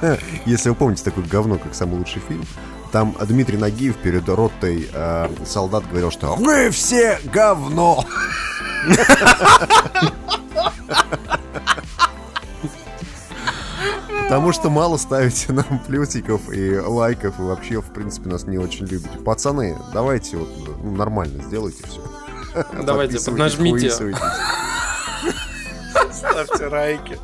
Если 0.46 0.68
вы 0.68 0.76
помните 0.76 1.02
такое 1.02 1.24
говно, 1.24 1.58
как 1.58 1.74
самый 1.74 1.98
лучший 1.98 2.22
фильм, 2.28 2.44
там 2.92 3.16
Дмитрий 3.26 3.56
Нагиев 3.56 3.96
перед 3.96 4.28
ротой 4.28 4.88
э, 4.92 5.28
солдат 5.46 5.88
говорил, 5.88 6.10
что 6.10 6.36
«Вы 6.36 6.70
все 6.70 7.18
говно!» 7.24 8.04
Потому 14.22 14.52
что 14.52 14.70
мало 14.70 14.96
ставите 14.96 15.52
нам 15.52 15.78
плюсиков 15.86 16.50
и 16.52 16.78
лайков, 16.78 17.38
и 17.38 17.42
вообще, 17.42 17.80
в 17.82 17.92
принципе, 17.92 18.30
нас 18.30 18.44
не 18.44 18.56
очень 18.56 18.86
любите. 18.86 19.18
Пацаны, 19.18 19.76
давайте 19.92 20.36
вот 20.38 20.48
ну, 20.82 20.92
нормально 20.92 21.42
сделайте 21.42 21.84
все. 21.86 22.00
Давайте, 22.82 23.18
поднажмите. 23.18 23.90
Ставьте 26.10 26.66
лайки. 26.68 27.18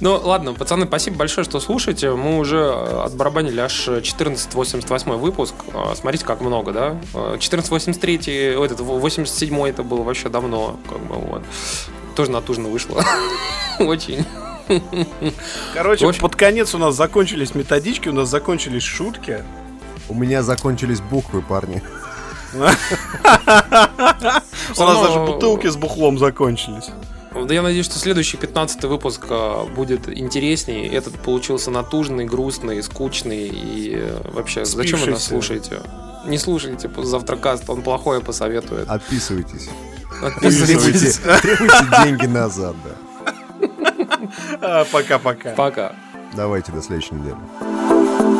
Ну, 0.00 0.20
ладно, 0.22 0.54
пацаны, 0.54 0.86
спасибо 0.86 1.16
большое, 1.16 1.44
что 1.44 1.58
слушаете. 1.60 2.12
Мы 2.12 2.38
уже 2.38 2.58
э, 2.58 3.02
отбарабанили 3.04 3.60
аж 3.60 3.88
1488 3.88 5.12
выпуск. 5.12 5.54
Э, 5.72 5.94
Смотрите, 5.96 6.24
как 6.24 6.40
много, 6.40 6.72
да? 6.72 6.88
Э, 7.14 7.34
1483, 7.34 8.56
ой, 8.56 8.66
этот 8.66 8.80
87 8.80 9.66
это 9.66 9.82
было 9.82 10.02
вообще 10.02 10.28
давно, 10.28 10.78
как 10.88 10.98
бы, 11.00 11.14
вот. 11.16 11.42
Тоже 12.14 12.30
натужно 12.30 12.68
вышло. 12.68 13.02
Очень. 13.80 14.24
Короче, 15.74 16.06
общем- 16.06 16.22
под 16.22 16.36
конец 16.36 16.74
у 16.74 16.78
нас 16.78 16.94
закончились 16.94 17.54
методички, 17.54 18.08
у 18.08 18.12
нас 18.12 18.28
закончились 18.28 18.82
шутки. 18.84 19.42
У 20.08 20.14
меня 20.14 20.42
закончились 20.42 21.00
буквы, 21.00 21.42
парни. 21.42 21.82
У 22.54 22.58
нас 22.58 22.76
даже 25.02 25.18
бутылки 25.20 25.66
с 25.66 25.76
бухлом 25.76 26.18
закончились. 26.18 26.90
Да 27.46 27.54
я 27.54 27.62
надеюсь, 27.62 27.86
что 27.86 27.98
следующий 27.98 28.36
15 28.36 28.84
выпуск 28.84 29.26
э, 29.28 29.64
будет 29.74 30.08
интереснее. 30.08 30.88
Этот 30.88 31.14
получился 31.20 31.70
натужный, 31.70 32.24
грустный, 32.24 32.82
скучный 32.82 33.48
и 33.48 33.94
э, 33.96 34.20
вообще, 34.32 34.64
зачем 34.64 35.00
вы 35.00 35.06
нас 35.12 35.24
слушаете? 35.24 35.80
Не 36.26 36.38
слушайте 36.38 36.90
завтракаст, 36.96 37.68
он 37.68 37.82
плохое 37.82 38.20
посоветует. 38.20 38.88
Отписывайтесь. 38.88 39.68
Отписывайтесь. 40.22 41.18
Требуйте, 41.18 41.40
требуйте 41.42 42.04
деньги 42.04 42.26
назад, 42.26 42.76
да. 42.84 43.68
А, 44.60 44.84
Пока-пока. 44.84 45.50
Пока. 45.52 45.92
Давайте 46.34 46.72
до 46.72 46.82
следующей 46.82 47.14
недели. 47.14 48.37